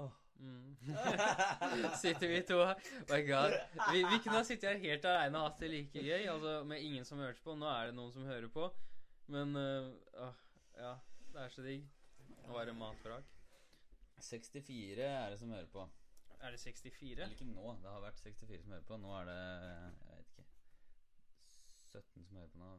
Åh. 0.00 0.10
Mm. 0.42 0.76
Sitter 2.02 2.28
vi 2.28 2.40
to 2.42 2.56
her 2.66 2.80
My 3.10 3.20
god. 3.26 3.52
Vi, 3.92 4.00
vi 4.02 4.18
kunne 4.24 4.40
ha 4.40 4.44
sittet 4.44 4.72
her 4.72 4.80
helt 4.82 5.04
aleine 5.06 5.38
og 5.38 5.50
hatt 5.50 5.60
det 5.62 5.70
like 5.70 6.02
gøy, 6.02 6.24
altså 6.32 6.54
med 6.66 6.82
ingen 6.82 7.04
som 7.06 7.20
hørte 7.22 7.42
på. 7.44 7.54
Nå 7.58 7.68
er 7.70 7.90
det 7.90 7.96
noen 7.98 8.12
som 8.14 8.26
hører 8.26 8.48
på, 8.50 8.66
men 9.30 9.54
uh, 9.54 9.92
åh, 10.26 10.40
ja. 10.80 10.96
Det 11.32 11.40
er 11.40 11.52
så 11.54 11.62
digg 11.64 11.86
å 12.48 12.56
være 12.56 12.74
matvrak. 12.76 13.28
64 14.22 15.06
er 15.06 15.30
det 15.32 15.38
som 15.40 15.52
hører 15.54 15.70
på. 15.72 15.86
Er 16.42 16.52
det 16.52 16.58
64? 16.60 17.12
Eller 17.14 17.36
ikke 17.36 17.46
nå, 17.48 17.76
det 17.80 17.88
har 17.88 18.02
vært 18.02 18.20
64 18.20 18.64
som 18.64 18.74
hører 18.74 18.88
på. 18.88 18.98
Nå 19.00 19.14
er 19.20 19.30
det 19.30 19.38
jeg 19.38 20.18
vet 20.18 20.32
ikke 20.32 20.44
17 21.92 22.26
som 22.26 22.40
hører 22.40 22.50
på 22.52 22.60
nå. 22.64 22.72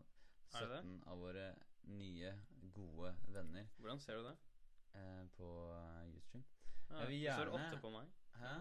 Er 0.54 0.68
det 0.68 0.70
det? 0.76 0.82
17 0.84 1.00
av 1.10 1.24
våre 1.24 1.46
nye, 1.94 2.34
gode 2.76 3.10
venner 3.34 3.66
Hvordan 3.80 4.00
ser 4.04 4.20
du 4.20 4.28
det? 4.28 4.36
eh, 4.94 5.24
på 5.38 5.48
YouTube 6.12 6.44
Ustream. 6.44 6.44
Jeg 7.00 7.10
vil 7.10 7.24
Det 7.26 7.34
står 7.36 7.54
åtte 7.58 7.78
på 7.82 7.90
meg. 7.98 8.10
Hæ? 8.40 8.54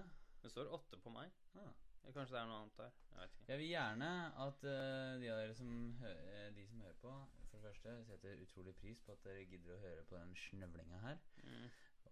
Det 0.42 0.50
står 0.50 0.72
åtte 0.78 0.98
på 1.04 1.10
meg. 1.14 1.32
Ah. 1.54 1.72
Kanskje 2.02 2.34
det 2.34 2.40
er 2.40 2.48
noe 2.50 2.56
annet 2.62 2.76
der. 2.80 2.90
Jeg 3.12 3.18
vet 3.20 3.34
ikke. 3.36 3.44
Jeg 3.52 3.58
vil 3.60 3.68
gjerne 3.68 4.08
at 4.44 4.64
uh, 4.66 5.20
de 5.22 5.28
av 5.30 5.38
dere 5.38 5.54
som, 5.54 5.70
hø 6.00 6.08
eh, 6.10 6.48
de 6.56 6.64
som 6.66 6.80
hører 6.82 6.96
på, 7.02 7.12
for 7.50 7.58
det 7.58 7.62
første 7.68 7.92
setter 8.08 8.42
utrolig 8.42 8.74
pris 8.80 9.00
på 9.06 9.14
at 9.14 9.22
dere 9.28 9.44
gidder 9.46 9.76
å 9.76 9.80
høre 9.84 10.02
på 10.08 10.18
den 10.18 10.34
snøvlinga 10.36 10.98
her. 11.04 11.20
Mm. 11.44 11.68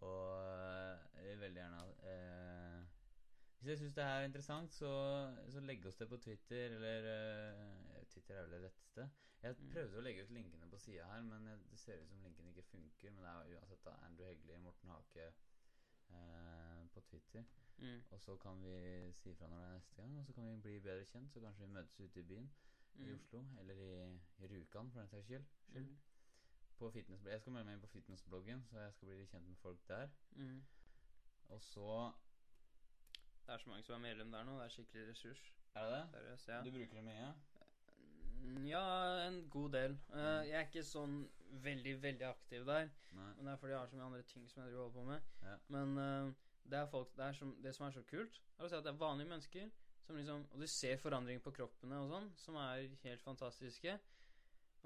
Og 0.06 0.28
eh, 0.46 1.08
jeg 1.16 1.26
vil 1.32 1.40
veldig 1.42 1.60
gjerne 1.60 1.80
uh, 2.06 2.84
Hvis 3.58 3.66
dere 3.66 3.80
syns 3.82 3.96
det 3.98 4.04
her 4.06 4.20
er 4.20 4.28
interessant, 4.30 4.72
så, 4.72 4.92
så 5.52 5.60
legg 5.66 5.84
oss 5.90 5.98
det 6.00 6.08
på 6.08 6.16
Twitter, 6.22 6.78
eller 6.78 7.10
uh, 7.10 8.04
Twitter 8.14 8.38
er 8.38 8.46
vel 8.46 8.54
det 8.56 8.62
retteste. 8.68 9.10
Jeg 9.40 9.56
Mm. 9.56 9.70
prøvde 9.72 9.96
å 9.96 10.02
legge 10.04 10.22
ut 10.22 10.32
linkene 10.36 10.66
på 10.68 10.78
sida 10.78 11.04
her, 11.08 11.22
men 11.24 11.46
det 11.48 11.78
ser 11.80 11.96
ut 12.02 12.08
som 12.10 12.20
linkene 12.22 12.50
ikke 12.52 12.66
funker. 12.70 13.10
Men 13.10 13.24
det 13.24 13.30
er 13.30 13.54
uansett 13.58 13.84
da 13.86 13.94
Andrew 14.04 14.28
Hegley, 14.28 14.58
Morten 14.60 14.90
Hake 14.92 15.30
eh, 16.12 16.88
på 16.94 17.00
Twitter. 17.00 17.44
Mm. 17.78 18.02
Og 18.10 18.20
så 18.20 18.36
kan 18.36 18.62
vi 18.64 19.12
si 19.16 19.34
fra 19.34 19.46
når 19.48 19.56
det 19.56 19.66
er 19.68 19.72
neste 19.74 19.94
gang, 19.96 20.18
og 20.18 20.26
så 20.26 20.32
kan 20.32 20.44
vi 20.50 20.60
bli 20.62 20.78
bedre 20.80 21.04
kjent. 21.04 21.32
Så 21.32 21.40
kanskje 21.40 21.66
vi 21.66 21.72
møtes 21.72 22.00
ute 22.00 22.20
i 22.20 22.22
byen. 22.22 22.50
i 22.94 23.02
Mm. 23.02 23.14
Oslo, 23.14 23.44
eller 23.60 23.74
i, 23.74 24.18
i 24.38 24.46
Rjukan 24.46 24.90
for 24.90 25.00
den 25.00 25.08
saks 25.08 25.24
skyld. 25.26 25.44
skyld. 25.70 25.84
Mm. 25.86 25.98
På 26.78 26.90
fitness, 26.90 27.24
jeg 27.24 27.40
skal 27.40 27.52
melde 27.52 27.66
meg 27.66 27.74
inn 27.74 27.80
på 27.80 27.86
fitnessbloggen, 27.92 28.64
så 28.70 28.78
jeg 28.80 28.92
skal 28.92 29.08
bli 29.08 29.26
kjent 29.26 29.48
med 29.48 29.56
folk 29.56 29.88
der. 29.88 30.08
Mm. 30.32 30.62
Og 31.48 31.62
så 31.62 32.12
Det 33.46 33.54
er 33.54 33.58
så 33.58 33.68
mange 33.70 33.82
som 33.82 33.94
er 33.94 33.98
medlem 33.98 34.32
der 34.32 34.44
nå. 34.44 34.56
Det 34.58 34.64
er 34.64 34.68
skikkelig 34.68 35.08
ressurs. 35.08 35.52
Er 35.74 35.82
det 35.82 35.92
det? 35.92 36.08
Seriøs, 36.10 36.48
ja. 36.48 36.58
Du 36.64 36.70
bruker 36.70 36.94
det 36.94 37.04
mye? 37.04 37.34
Mm, 38.42 38.66
Ja, 38.66 38.82
en 39.28 39.50
god 39.50 39.70
del. 39.72 39.98
Uh, 40.08 40.18
jeg 40.48 40.50
er 40.60 40.66
ikke 40.66 40.84
sånn 40.84 41.16
veldig, 41.50 42.02
veldig 42.02 42.26
aktiv 42.26 42.64
der. 42.66 42.90
Nei. 43.16 43.32
Men 43.36 43.46
det 43.46 43.52
er 43.52 43.56
fordi 43.56 43.72
jeg 43.72 43.80
har 43.80 43.90
så 43.90 43.96
mye 43.96 44.06
andre 44.06 44.22
ting 44.22 44.48
som 44.50 44.62
jeg 44.62 44.70
driver 44.70 44.82
holder 44.82 44.98
på 44.98 45.04
med. 45.04 45.20
Ja. 45.42 45.56
Men 45.76 45.98
uh, 45.98 46.32
det 46.70 46.88
folk 46.90 47.16
det, 47.16 47.30
som, 47.36 47.56
det 47.62 47.74
som 47.74 47.86
er 47.86 47.96
så 47.96 48.02
kult, 48.10 48.42
er 48.58 48.64
å 48.64 48.70
se 48.70 48.78
at 48.78 48.86
det 48.86 48.92
er 48.92 49.00
vanlige 49.00 49.28
mennesker 49.32 49.70
som 50.06 50.16
liksom 50.16 50.46
Og 50.52 50.60
du 50.60 50.66
ser 50.66 50.96
forandringer 50.98 51.42
på 51.44 51.52
kroppene 51.54 51.98
og 52.02 52.08
sånn, 52.10 52.30
som 52.36 52.56
er 52.58 52.88
helt 53.04 53.22
fantastiske. 53.22 53.98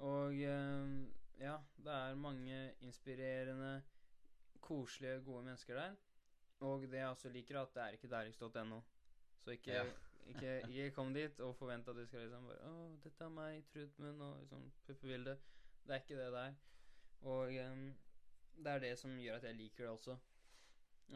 Og 0.05 0.35
uh, 0.37 1.05
ja, 1.41 1.55
det 1.77 1.93
er 1.93 2.19
mange 2.19 2.59
inspirerende, 2.85 3.81
koselige, 4.61 5.21
gode 5.25 5.43
mennesker 5.47 5.79
der. 5.79 5.95
Og 6.65 6.85
det 6.91 6.99
jeg 6.99 7.07
også 7.07 7.29
liker, 7.29 7.55
er 7.55 7.61
at 7.61 7.73
det 7.73 7.83
er 7.83 7.97
ikke 7.97 8.11
derix.no. 8.11 8.81
Så 9.43 9.51
ikke, 9.51 9.71
Ja. 9.71 9.83
ikke, 10.27 10.53
ikke 10.69 10.91
kom 10.91 11.13
dit 11.13 11.39
og 11.39 11.55
forvent 11.55 11.87
at 11.87 11.95
du 11.95 12.05
skal 12.05 12.19
liksom 12.25 12.45
bare 12.49 12.69
Å, 12.69 12.85
dette 13.03 13.25
er 13.25 13.33
meg, 13.33 13.65
Trudmund, 13.73 14.21
og 14.21 14.39
liksom 14.39 14.71
puppebilde. 14.87 15.37
Det 15.85 15.93
er 15.95 16.01
ikke 16.01 16.17
det 16.17 16.31
der. 16.33 16.53
Og 17.21 17.47
um, 17.71 17.83
det 18.57 18.71
er 18.71 18.79
det 18.79 18.93
som 18.99 19.17
gjør 19.19 19.35
at 19.35 19.43
jeg 19.43 19.55
liker 19.55 19.83
det 19.83 19.91
også. 19.93 20.17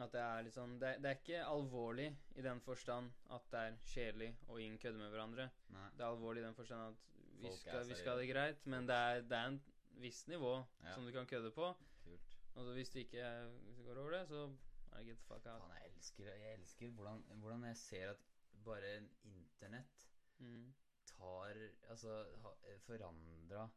At 0.00 0.12
det 0.12 0.20
er 0.22 0.42
litt 0.46 0.54
sånn 0.54 0.76
Det, 0.78 0.90
det 1.02 1.08
er 1.10 1.16
ikke 1.18 1.38
alvorlig 1.50 2.06
i 2.38 2.42
den 2.46 2.60
forstand 2.62 3.08
at 3.34 3.46
det 3.50 3.60
er 3.60 3.78
kjedelig 3.90 4.28
og 4.48 4.60
ingen 4.62 4.78
kødder 4.78 4.98
med 5.02 5.10
hverandre. 5.10 5.48
Nei. 5.74 5.88
Det 5.96 6.04
er 6.04 6.12
alvorlig 6.12 6.42
i 6.42 6.46
den 6.46 6.54
forstand 6.54 6.80
at 6.92 7.06
vi 7.40 7.48
er 7.48 7.56
skal, 7.56 7.86
vi 7.88 7.94
skal 7.98 8.12
ha 8.12 8.18
det 8.20 8.28
greit, 8.30 8.66
men 8.66 8.86
det 8.86 8.94
er, 8.96 9.22
det 9.26 9.36
er 9.38 9.46
en 9.54 9.60
viss 10.02 10.26
nivå 10.28 10.52
Ja. 10.84 10.94
som 10.94 11.06
du 11.06 11.10
kan 11.12 11.26
kødde 11.26 11.50
på. 11.56 11.72
Kult. 12.04 12.36
Og 12.54 12.64
så 12.64 12.72
hvis, 12.76 12.90
det 12.90 13.00
ikke, 13.06 13.24
hvis 13.64 13.76
du 13.76 13.82
går 13.88 13.98
over 14.02 14.10
det, 14.10 14.22
så 14.28 14.44
er 14.92 14.98
det 14.98 15.06
get 15.06 15.16
the 15.18 15.24
fuck 15.26 15.46
out. 15.46 15.60
Fan, 15.64 15.74
jeg 15.80 15.90
elsker, 15.96 16.24
jeg 16.34 16.54
elsker 16.54 16.88
hvordan, 16.90 17.24
hvordan 17.42 17.64
jeg 17.64 17.76
ser 17.76 18.10
at 18.10 18.16
bare 18.64 18.96
internett 19.24 20.06
Mm. 20.40 20.72
tar 21.18 21.50
Altså 21.90 22.24
forandra 22.86 23.68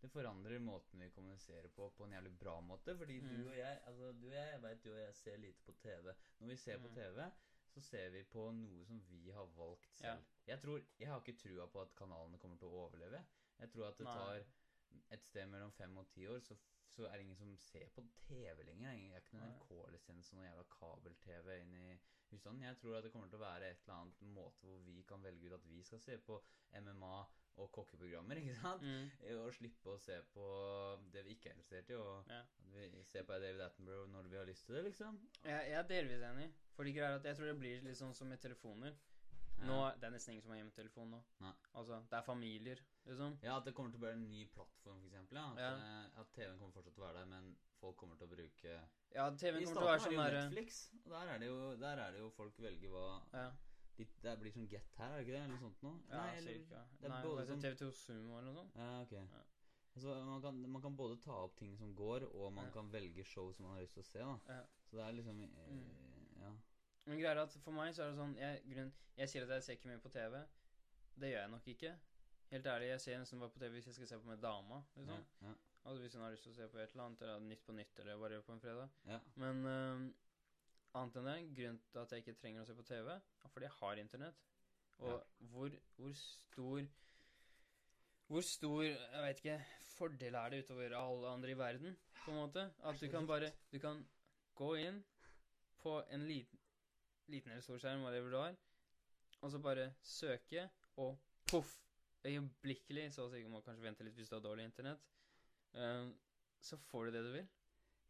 Det 0.00 0.08
forandrer 0.08 0.58
måten 0.64 1.00
vi 1.04 1.10
kommuniserer 1.12 1.68
på 1.76 1.90
på 1.96 2.04
en 2.06 2.12
jævlig 2.16 2.32
bra 2.38 2.60
måte. 2.60 2.94
Fordi 2.96 3.18
Mm. 3.20 3.28
du 3.28 3.48
og 3.50 3.56
jeg 3.56 3.80
Altså 3.86 4.12
du 4.12 4.26
og 4.26 4.32
jeg, 4.34 4.62
vet 4.62 4.86
og 4.86 4.98
jeg 5.00 5.14
ser 5.14 5.36
lite 5.36 5.62
på 5.66 5.72
TV. 5.72 6.14
Når 6.40 6.46
vi 6.48 6.56
ser 6.56 6.78
på 6.78 6.88
Mm. 6.88 6.94
TV, 6.94 7.30
så 7.74 7.80
ser 7.80 8.08
vi 8.10 8.22
på 8.24 8.50
noe 8.52 8.84
som 8.86 9.00
vi 9.10 9.30
har 9.30 9.46
valgt 9.46 10.00
Ja. 10.00 10.14
selv. 10.16 10.24
Jeg 10.46 10.60
tror 10.60 10.80
Jeg 10.98 11.08
har 11.08 11.20
ikke 11.20 11.38
trua 11.38 11.66
på 11.66 11.80
at 11.82 11.94
kanalene 11.96 12.38
kommer 12.38 12.56
til 12.56 12.68
å 12.68 12.86
overleve. 12.88 13.24
Jeg 13.58 13.70
tror 13.70 13.88
at 13.88 13.98
det 13.98 14.06
tar 14.06 14.44
et 15.12 15.22
sted 15.24 15.46
mellom 15.46 15.72
fem 15.72 15.96
og 15.98 16.08
ti 16.08 16.26
år, 16.26 16.40
så, 16.40 16.56
så 16.88 17.04
er 17.06 17.12
det 17.12 17.20
ingen 17.20 17.36
som 17.36 17.56
ser 17.56 17.88
på 17.94 18.02
TV 18.26 18.62
lenger. 18.64 18.90
Det 18.96 19.12
er 19.12 19.20
ikke 19.20 19.36
noen. 19.38 19.52
NRK-lisens 19.60 20.32
og 20.32 20.38
noen 20.38 20.48
jævla 20.50 20.64
kabel-TV 20.80 21.60
inn 21.60 21.74
i 21.74 21.98
husstanden. 22.30 22.62
Jeg 22.62 22.76
tror 22.78 22.96
at 22.96 23.04
det 23.04 23.12
kommer 23.12 23.28
til 23.28 23.38
å 23.38 23.42
være 23.44 23.70
et 23.70 23.78
eller 23.84 23.94
annet 23.94 24.20
måte 24.22 24.66
hvor 24.66 24.78
vi 24.80 25.02
kan 25.02 25.22
velge 25.22 25.46
ut 25.46 25.52
at 25.52 25.68
vi 25.68 25.82
skal 25.82 25.98
se 26.00 26.18
på 26.18 26.42
MMA 26.72 27.26
og 27.56 27.70
kokkeprogrammer, 27.72 28.36
ikke 28.40 28.54
sant? 28.60 28.82
Mm. 28.82 29.10
Og 29.42 29.52
slippe 29.54 29.90
å 29.94 29.98
se 30.00 30.16
på 30.34 30.46
det 31.12 31.24
vi 31.26 31.34
ikke 31.36 31.50
er 31.50 31.54
interessert 31.58 31.90
i, 31.90 31.94
og 31.94 32.24
Ja. 32.30 32.42
ser 33.10 33.22
på 33.28 33.38
David 33.40 33.60
Attenborough 33.60 34.08
når 34.12 34.28
vi 34.30 34.36
har 34.36 34.46
lyst 34.46 34.66
til 34.66 34.74
det, 34.76 34.84
liksom. 34.84 35.18
Jeg, 35.44 35.70
jeg 35.70 35.78
er 35.78 35.88
delvis 35.88 36.22
enig. 36.22 36.50
Fordi 36.76 36.92
greier 36.96 37.16
at 37.18 37.24
jeg 37.24 37.36
tror 37.36 37.46
det 37.50 37.58
blir 37.60 37.82
litt 37.84 37.98
sånn 37.98 38.14
som 38.14 38.28
med 38.28 38.40
telefoner. 38.40 38.94
Nå, 39.60 39.74
er- 39.90 39.96
Det 40.00 40.04
er 40.08 40.10
nesten 40.14 40.30
ingen 40.32 40.40
som 40.42 40.52
har 40.54 40.56
hjemmetelefon 40.62 41.10
nå. 41.10 41.18
Nei. 41.40 41.52
Altså, 41.76 41.98
Det 42.08 42.16
er 42.16 42.22
familier, 42.24 42.78
liksom. 43.04 43.34
Ja, 43.42 43.58
at 43.58 43.64
det 43.66 43.74
kommer 43.74 43.90
til 43.92 43.98
å 44.00 44.04
bli 44.06 44.12
en 44.14 44.22
ny 44.30 44.46
plattform, 44.54 45.00
for 45.02 45.08
eksempel. 45.10 45.36
Ja. 45.36 45.50
At, 45.50 45.58
Ja. 45.58 45.74
eh, 45.76 46.20
at 46.22 46.32
TV-en 46.32 46.58
kommer 46.58 46.72
fortsatt 46.72 46.94
til 46.94 47.02
å 47.02 47.06
være 47.06 47.18
der, 47.18 47.26
men 47.26 47.56
folk 47.78 47.96
kommer 47.98 48.16
til 48.16 48.26
å 48.26 48.30
bruke 48.30 48.80
Ja, 49.12 49.28
TV-en 49.36 49.64
kommer 49.66 49.80
til 49.80 49.84
å 49.84 49.84
starten 49.84 49.84
være 49.84 49.92
er 49.92 49.98
sånn 49.98 50.30
det 50.30 50.32
jo 50.32 50.48
Netflix, 50.48 50.90
og 51.04 51.10
der 51.12 51.28
er 51.34 51.38
det 51.38 51.46
jo, 51.48 51.76
der 51.76 51.98
er 51.98 52.10
det 52.12 52.20
jo 52.20 52.30
folk 52.30 52.56
velger 52.56 52.88
hva 52.88 53.22
ja, 53.34 53.50
de, 54.00 54.06
Det 54.24 54.34
blir 54.40 54.52
sånn 54.56 54.68
Get 54.72 54.96
her, 54.98 55.12
er 55.12 55.16
det 55.20 55.26
ikke 55.26 55.36
det? 55.36 55.42
Eller 55.44 55.54
noe 55.54 55.62
sånt 55.64 55.82
noe? 55.86 56.00
ja, 56.10 56.24
eller- 56.36 56.58
cirka. 56.58 56.82
det 57.00 57.08
Nei, 57.12 57.22
både 57.28 57.46
sånn- 57.48 57.62
TV2 57.64 57.90
Sumo 58.00 58.38
eller 58.38 58.52
noe 58.52 58.62
sånt? 58.64 58.76
Ja, 58.76 58.90
ok. 59.02 59.46
Altså, 59.96 60.14
man, 60.24 60.40
kan, 60.42 60.60
man 60.70 60.82
kan 60.82 60.96
både 60.96 61.16
ta 61.20 61.32
opp 61.44 61.56
ting 61.58 61.76
som 61.76 61.94
går, 61.98 62.22
og 62.34 62.52
man 62.52 62.64
Ja. 62.66 62.70
kan 62.70 62.90
velge 62.92 63.24
show 63.26 63.52
som 63.52 63.64
man 63.66 63.74
har 63.74 63.82
lyst 63.82 63.94
til 63.94 64.02
å 64.02 64.06
se. 64.06 64.18
da 64.18 64.38
Ja. 64.48 64.62
Så 64.86 64.96
det 64.96 65.04
er 65.06 65.12
liksom 65.12 65.42
eh, 65.42 65.70
Mm. 65.70 66.40
Ja. 66.40 66.52
Men 67.06 67.18
greier 67.18 67.36
er 67.36 67.42
at 67.42 67.52
for 67.64 67.72
meg 67.72 67.94
så 67.94 68.02
er 68.04 68.10
det 68.10 68.18
sånn 68.18 68.36
jeg, 68.36 68.62
grunn, 68.74 68.92
jeg 69.16 69.28
sier 69.28 69.42
at 69.42 69.48
jeg 69.48 69.62
ser 69.62 69.72
ikke 69.76 69.88
mye 69.88 69.98
på 70.00 70.10
TV. 70.12 70.46
Det 71.18 71.32
gjør 71.32 71.42
jeg 71.42 71.50
nok 71.50 71.66
ikke. 71.66 71.98
Helt 72.50 72.64
ærlig, 72.66 72.86
jeg 72.88 73.00
ser 73.00 73.18
nesten 73.18 73.38
bare 73.40 73.50
på 73.50 73.58
TV 73.58 73.70
hvis 73.80 73.86
jeg 73.86 73.94
skal 73.94 74.06
se 74.06 74.18
på 74.18 74.26
med 74.26 74.40
dama. 74.40 74.82
Liksom. 74.96 75.24
ja, 75.42 75.54
Altså 75.84 76.02
Hvis 76.02 76.12
hun 76.14 76.22
har 76.22 76.30
lyst 76.30 76.42
til 76.44 76.52
å 76.52 76.56
se 76.56 76.68
på 76.68 76.78
et 76.78 76.90
eller 76.92 77.04
annet, 77.04 77.22
eller 77.22 77.38
Nytt 77.40 77.64
på 77.64 77.72
Nytt, 77.72 77.98
eller 78.00 78.18
bare 78.18 78.42
på 78.42 78.52
en 78.52 78.60
fredag. 78.60 78.88
ja. 79.06 79.18
Men 79.36 79.64
øhm, 79.64 80.14
annet 80.98 81.18
enn 81.20 81.28
det, 81.28 81.36
grunnen 81.56 81.82
til 81.92 82.00
at 82.02 82.12
jeg 82.12 82.24
ikke 82.24 82.38
trenger 82.40 82.62
å 82.62 82.68
se 82.68 82.76
på 82.76 82.86
TV, 82.88 83.10
er 83.14 83.52
fordi 83.52 83.68
jeg 83.68 83.76
har 83.78 84.00
internett. 84.02 84.40
Og 85.00 85.22
hvor, 85.52 85.76
hvor 85.96 86.12
stor 86.12 86.82
Hvor 88.30 88.40
stor 88.46 88.82
jeg 88.84 89.22
vet 89.24 89.38
ikke, 89.40 89.54
fordel 89.96 90.34
er 90.38 90.50
det 90.50 90.64
utover 90.64 90.94
alle 90.94 91.28
andre 91.28 91.50
i 91.50 91.58
verden, 91.58 91.96
på 92.24 92.30
en 92.30 92.36
måte? 92.36 92.66
At 92.84 93.00
du 93.00 93.08
kan 93.08 93.26
bare 93.26 93.52
Du 93.72 93.78
kan 93.78 94.04
gå 94.54 94.74
inn 94.76 95.00
på 95.80 96.02
en 96.12 96.26
liten, 96.28 96.58
liten 97.32 97.50
eller 97.50 97.64
stor 97.64 97.78
skjerm, 97.80 98.02
whatever 98.04 98.30
du 98.30 98.36
har, 98.36 98.56
og 99.40 99.50
så 99.50 99.58
bare 99.58 99.92
søke, 100.02 100.68
og 100.96 101.16
poff! 101.50 101.78
Øyeblikkelig, 102.24 103.06
så 103.14 103.24
å 103.24 103.30
si, 103.32 103.40
du 103.40 103.48
må 103.48 103.62
kanskje 103.64 103.86
vente 103.86 104.04
litt 104.04 104.18
hvis 104.18 104.28
du 104.28 104.34
har 104.36 104.42
dårlig 104.44 104.66
internett, 104.68 105.06
um, 105.72 106.10
så 106.60 106.76
får 106.90 107.08
du 107.08 107.14
det 107.14 107.22
du 107.24 107.30
vil. 107.32 107.46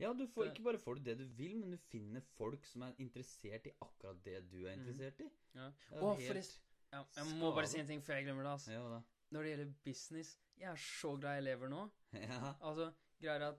Ja, 0.00 0.12
du 0.16 0.26
får 0.26 0.48
ikke 0.50 0.64
bare 0.64 0.78
får 0.80 0.96
du 0.96 1.00
det 1.10 1.18
du 1.18 1.24
vil, 1.36 1.56
men 1.60 1.70
du 1.70 1.76
finner 1.90 2.22
folk 2.38 2.64
som 2.66 2.82
er 2.86 2.94
interessert 2.98 3.66
i 3.68 3.72
akkurat 3.84 4.22
det 4.24 4.38
du 4.50 4.64
er 4.66 4.76
Mhm. 4.76 4.80
interessert 4.86 5.20
i. 5.20 5.30
Ja. 5.54 5.66
Er 5.92 6.00
Å, 6.00 6.14
forresten. 6.16 6.60
Ja, 6.92 7.04
jeg 7.16 7.26
må 7.38 7.52
bare 7.54 7.66
si 7.70 7.78
en 7.78 7.86
ting 7.86 8.00
før 8.02 8.16
jeg 8.16 8.24
glemmer 8.26 8.42
det. 8.42 8.50
altså. 8.56 8.72
Ja 8.72 8.88
da. 8.88 9.02
Når 9.30 9.42
det 9.42 9.50
gjelder 9.56 9.74
business 9.84 10.36
Jeg 10.58 10.68
er 10.72 10.76
så 10.76 11.12
glad 11.20 11.36
jeg 11.38 11.44
lever 11.44 11.68
nå. 11.70 11.90
Ja. 12.12 12.54
Altså, 12.60 12.92
greier 13.22 13.42
at 13.52 13.58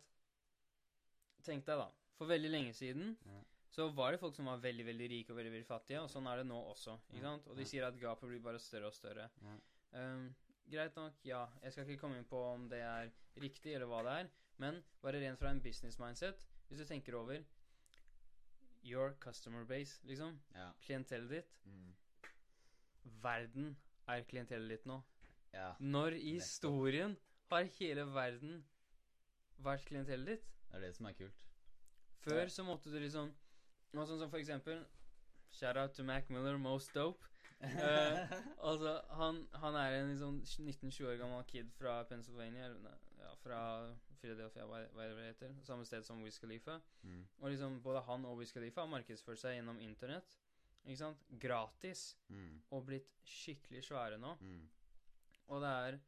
Tenk 1.43 1.65
deg, 1.65 1.77
da. 1.79 1.87
For 2.19 2.29
veldig 2.29 2.51
lenge 2.51 2.73
siden 2.77 3.15
Ja. 3.25 3.39
så 3.71 3.87
var 3.95 4.11
det 4.11 4.19
folk 4.19 4.35
som 4.35 4.45
var 4.45 4.59
veldig 4.61 4.85
veldig 4.85 5.07
rike 5.09 5.31
og 5.31 5.37
veldig 5.37 5.51
veldig 5.55 5.65
fattige, 5.69 6.01
og 6.03 6.09
sånn 6.09 6.27
er 6.27 6.37
det 6.37 6.45
nå 6.47 6.59
også. 6.69 6.99
ikke 7.09 7.21
Ja, 7.23 7.31
sant? 7.31 7.47
Og 7.47 7.55
de 7.55 7.61
ja. 7.63 7.67
sier 7.71 7.87
at 7.87 7.97
gapet 7.99 8.29
blir 8.29 8.39
bare 8.43 8.59
større 8.59 8.87
og 8.87 8.93
større. 8.93 9.29
Ja. 9.41 9.57
Ehm, 9.93 10.35
greit 10.69 10.95
nok, 10.95 11.13
ja. 11.23 11.47
Jeg 11.63 11.71
skal 11.73 11.85
ikke 11.87 11.99
komme 12.01 12.17
inn 12.17 12.25
på 12.25 12.37
om 12.53 12.67
det 12.69 12.79
er 12.81 13.11
riktig, 13.37 13.73
eller 13.75 13.87
hva 13.87 14.03
det 14.03 14.13
er, 14.25 14.29
men 14.61 14.77
bare 15.01 15.19
rent 15.23 15.39
fra 15.41 15.49
en 15.51 15.61
business 15.63 15.97
mindset 15.99 16.37
Hvis 16.69 16.79
du 16.79 16.85
tenker 16.87 17.15
over 17.17 17.41
your 18.83 19.11
customer 19.21 19.63
base, 19.65 19.99
liksom, 20.07 20.37
Ja. 20.55 20.69
klientellet 20.85 21.29
ditt 21.29 21.57
Mm. 21.65 21.93
Verden 23.23 23.75
er 24.07 24.23
klientellet 24.29 24.69
ditt 24.69 24.85
nå. 24.89 25.01
ja. 25.53 25.73
Når 25.79 26.15
i 26.17 26.33
historien 26.37 27.17
har 27.51 27.63
hele 27.79 28.05
verden 28.15 28.63
vært 29.61 29.85
klientellet 29.85 30.27
ditt? 30.35 30.47
Det 30.71 30.77
er 30.79 30.85
det 30.85 30.95
som 30.95 31.05
er 31.09 31.13
kult. 31.17 31.41
Før 32.23 32.45
så 32.49 32.63
måtte 32.63 32.91
du 32.93 32.99
liksom 32.99 33.33
sånn 33.93 34.19
som 34.19 34.29
for 34.29 34.39
eksempel 34.39 34.85
Shout 35.51 35.75
out 35.75 35.91
to 35.93 36.03
Mac 36.07 36.29
Miller, 36.29 36.57
most 36.57 36.93
dope. 36.95 37.25
Uh, 37.61 38.23
altså, 38.69 38.93
han, 39.19 39.41
han 39.53 39.75
er 39.75 39.97
en 39.97 40.07
liksom 40.13 40.37
19-20 40.45 41.09
år 41.09 41.17
gammel 41.19 41.43
kid 41.49 41.67
fra 41.75 41.97
Pennsylvania, 42.07 42.69
ja, 43.19 43.33
fra 43.43 43.59
Philadelphia, 44.21 44.65
hva, 44.69 44.79
hva 44.93 45.03
er 45.03 45.09
det 45.09 45.17
det 45.17 45.27
heter, 45.31 45.55
samme 45.65 45.85
sted 45.85 46.03
som 46.05 46.21
Wiz 46.23 46.37
Khalifa. 46.39 46.79
mm. 47.03 47.23
Og 47.41 47.49
liksom 47.51 47.81
både 47.83 48.01
han 48.07 48.25
og 48.25 48.37
Wiz 48.39 48.51
Khalifa 48.53 48.81
har 48.85 48.87
markedsført 48.93 49.39
seg 49.41 49.57
gjennom 49.57 49.79
internett, 49.81 50.37
ikke 50.85 50.97
sant, 50.97 51.25
gratis, 51.39 52.15
Mm. 52.29 52.61
og 52.71 52.85
blitt 52.85 53.09
skikkelig 53.25 53.83
svære 53.83 54.17
nå. 54.21 54.35
Mm. 54.41 54.69
Og 55.47 55.61
det 55.61 55.69
er, 55.69 55.99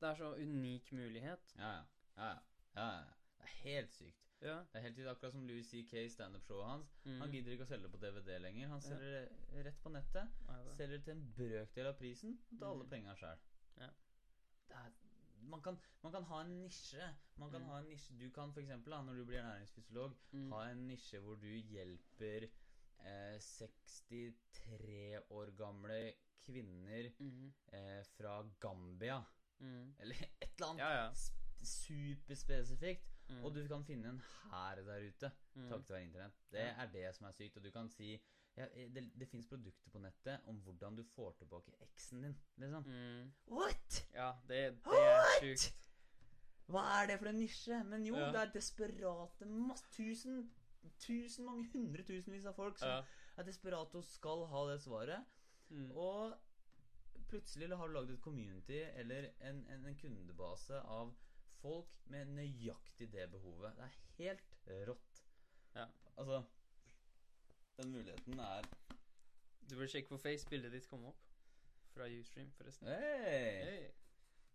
det 0.00 0.08
er 0.10 0.14
så 0.14 0.34
unik 0.36 0.92
mulighet. 0.92 1.54
Ja, 1.58 1.72
ja. 1.72 1.82
ja, 2.16 2.28
ja. 2.28 2.38
ja, 2.76 2.86
ja. 3.00 3.04
Det 3.38 3.44
er 3.44 3.56
helt 3.64 3.92
sykt. 3.94 4.22
Ja. 4.42 4.58
Det 4.72 4.76
er 4.78 4.80
helt 4.84 4.96
sykt, 4.96 5.08
Akkurat 5.08 5.32
som 5.32 5.46
Louis 5.48 5.66
C.K. 5.70 6.08
standup-showet 6.12 6.66
hans. 6.68 6.90
Mm. 7.04 7.20
Han 7.20 7.30
gidder 7.32 7.52
ikke 7.52 7.64
å 7.64 7.68
selge 7.70 7.82
det 7.88 7.92
på 7.92 8.00
DVD 8.02 8.38
lenger. 8.38 8.68
Han 8.68 8.80
Ja. 8.80 8.88
selger 8.88 9.10
det 9.54 9.64
rett 9.64 9.82
på 9.82 9.88
nettet. 9.94 10.28
Ja, 10.48 10.56
det. 10.64 10.74
Selger 10.76 10.96
det 10.98 11.04
til 11.04 11.12
en 11.16 11.32
brøkdel 11.36 11.86
av 11.86 11.94
prisen 11.98 12.38
og 12.52 12.58
tar 12.60 12.68
alle 12.70 12.84
Mhm. 12.84 12.90
penga 12.90 13.14
sjøl. 13.16 13.38
Ja. 13.80 13.88
Man 15.40 15.62
kan, 15.62 15.78
man 16.02 16.12
kan 16.12 16.24
ha 16.24 16.40
en 16.40 16.58
nisje. 16.62 17.14
Man 17.36 17.50
kan 17.50 17.60
Mm. 17.62 17.68
ha 17.68 17.78
en 17.78 17.88
nisje 17.88 18.18
Du 18.18 18.30
kan 18.30 18.50
f.eks. 18.50 18.68
når 18.86 19.14
du 19.14 19.24
blir 19.24 19.38
ernæringsfysiolog, 19.38 20.14
Mm. 20.32 20.52
ha 20.52 20.70
en 20.70 20.86
nisje 20.88 21.18
hvor 21.20 21.34
du 21.36 21.46
hjelper 21.46 22.48
eh, 23.04 23.38
63 23.38 25.18
år 25.30 25.50
gamle 25.56 26.14
kvinner 26.46 27.10
mm. 27.18 27.52
eh, 27.72 28.04
fra 28.16 28.42
Gambia. 28.60 29.20
Mm. 29.58 29.94
Eller 29.98 30.14
et 30.40 30.50
eller 30.58 30.66
annet 30.70 30.82
Ja, 30.82 31.04
ja. 31.04 31.12
superspesifikt. 31.62 33.12
Mm. 33.28 33.44
Og 33.44 33.54
du 33.54 33.66
kan 33.68 33.84
finne 33.84 34.08
en 34.08 34.20
hær 34.50 34.74
der 34.86 35.02
ute 35.08 35.30
mm. 35.54 35.68
takket 35.68 35.90
være 35.90 36.02
internett. 36.02 36.36
Det 36.52 36.60
er 36.68 36.86
det 36.92 37.14
som 37.16 37.26
er 37.26 37.32
sykt. 37.32 37.56
Og 37.56 37.64
du 37.64 37.70
kan 37.74 37.88
si 37.90 38.12
ja, 38.56 38.66
Det, 38.94 39.02
det 39.20 39.28
fins 39.28 39.46
produkter 39.46 39.90
på 39.92 39.98
nettet 40.00 40.40
om 40.48 40.56
hvordan 40.64 40.96
du 40.96 41.02
får 41.04 41.32
tilbake 41.38 41.74
eksen 41.84 42.22
din. 42.22 42.36
Liksom. 42.56 42.86
Mm. 42.86 43.32
What?! 43.52 43.98
Ja, 44.14 44.30
det, 44.48 44.60
det 44.84 45.02
er 45.02 45.34
sjukt. 45.40 45.74
Hva 46.66 46.82
er 47.02 47.06
det 47.12 47.18
for 47.20 47.28
en 47.30 47.38
nisje? 47.38 47.82
Men 47.84 48.06
jo, 48.06 48.16
Ja. 48.16 48.30
det 48.32 48.40
er 48.40 48.52
desperate 48.56 49.46
masse 49.46 49.86
tusen, 49.94 50.50
tusen, 50.98 51.44
mange 51.46 51.68
hundretusenvis 51.72 52.46
av 52.46 52.54
folk 52.58 52.78
som 52.78 52.88
Ja. 52.88 53.02
er 53.36 53.42
desperate 53.46 53.94
og 54.00 54.04
skal 54.04 54.46
ha 54.50 54.64
det 54.72 54.80
svaret. 54.82 55.24
Mm. 55.68 55.92
Og 55.92 56.34
plutselig 57.28 57.76
har 57.76 57.86
du 57.88 57.92
lagd 57.94 58.10
et 58.10 58.20
community 58.22 58.80
eller 58.94 59.30
en, 59.40 59.64
en, 59.70 59.86
en 59.86 59.96
kundebase 59.98 60.80
av 60.80 61.14
folk 61.60 61.88
med 62.12 62.26
nøyaktig 62.36 63.08
det 63.12 63.30
behovet. 63.32 63.76
Det 63.76 63.84
er 63.84 63.96
helt 64.18 64.58
rått. 64.88 65.22
Ja. 65.74 65.86
Altså 66.16 66.42
Den 67.76 67.92
muligheten 67.92 68.38
er 68.38 68.62
Du 69.68 69.74
burde 69.74 69.88
sjekke 69.88 70.08
på 70.08 70.18
Face. 70.22 70.48
Bildet 70.48 70.72
ditt 70.72 70.88
kom 70.88 71.04
opp. 71.10 71.22
Fra 71.94 72.06
Ustream, 72.20 72.50
forresten. 72.56 72.88
Hey! 72.88 73.64
Hey. 73.64 73.86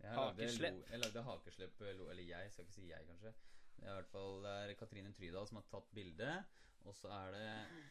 Hakeslepp. 0.02 0.82
jeg 0.90 1.00
lagde 1.00 1.24
hakeslepp 1.24 1.80
lo- 1.80 2.10
Eller 2.10 2.24
jeg, 2.24 2.52
skal 2.52 2.64
ikke 2.66 2.74
si 2.74 2.88
jeg, 2.90 3.06
kanskje. 3.08 3.34
Det 3.76 3.86
er 3.86 3.92
i 3.92 3.94
hvert 4.00 4.10
fall 4.14 4.46
er 4.46 4.74
Katrine 4.80 5.14
Trydal 5.14 5.48
som 5.48 5.58
har 5.60 5.68
tatt 5.70 5.92
bildet. 5.94 6.44
Og 6.90 6.96
så 6.98 7.10
er 7.14 7.32
det 7.36 7.50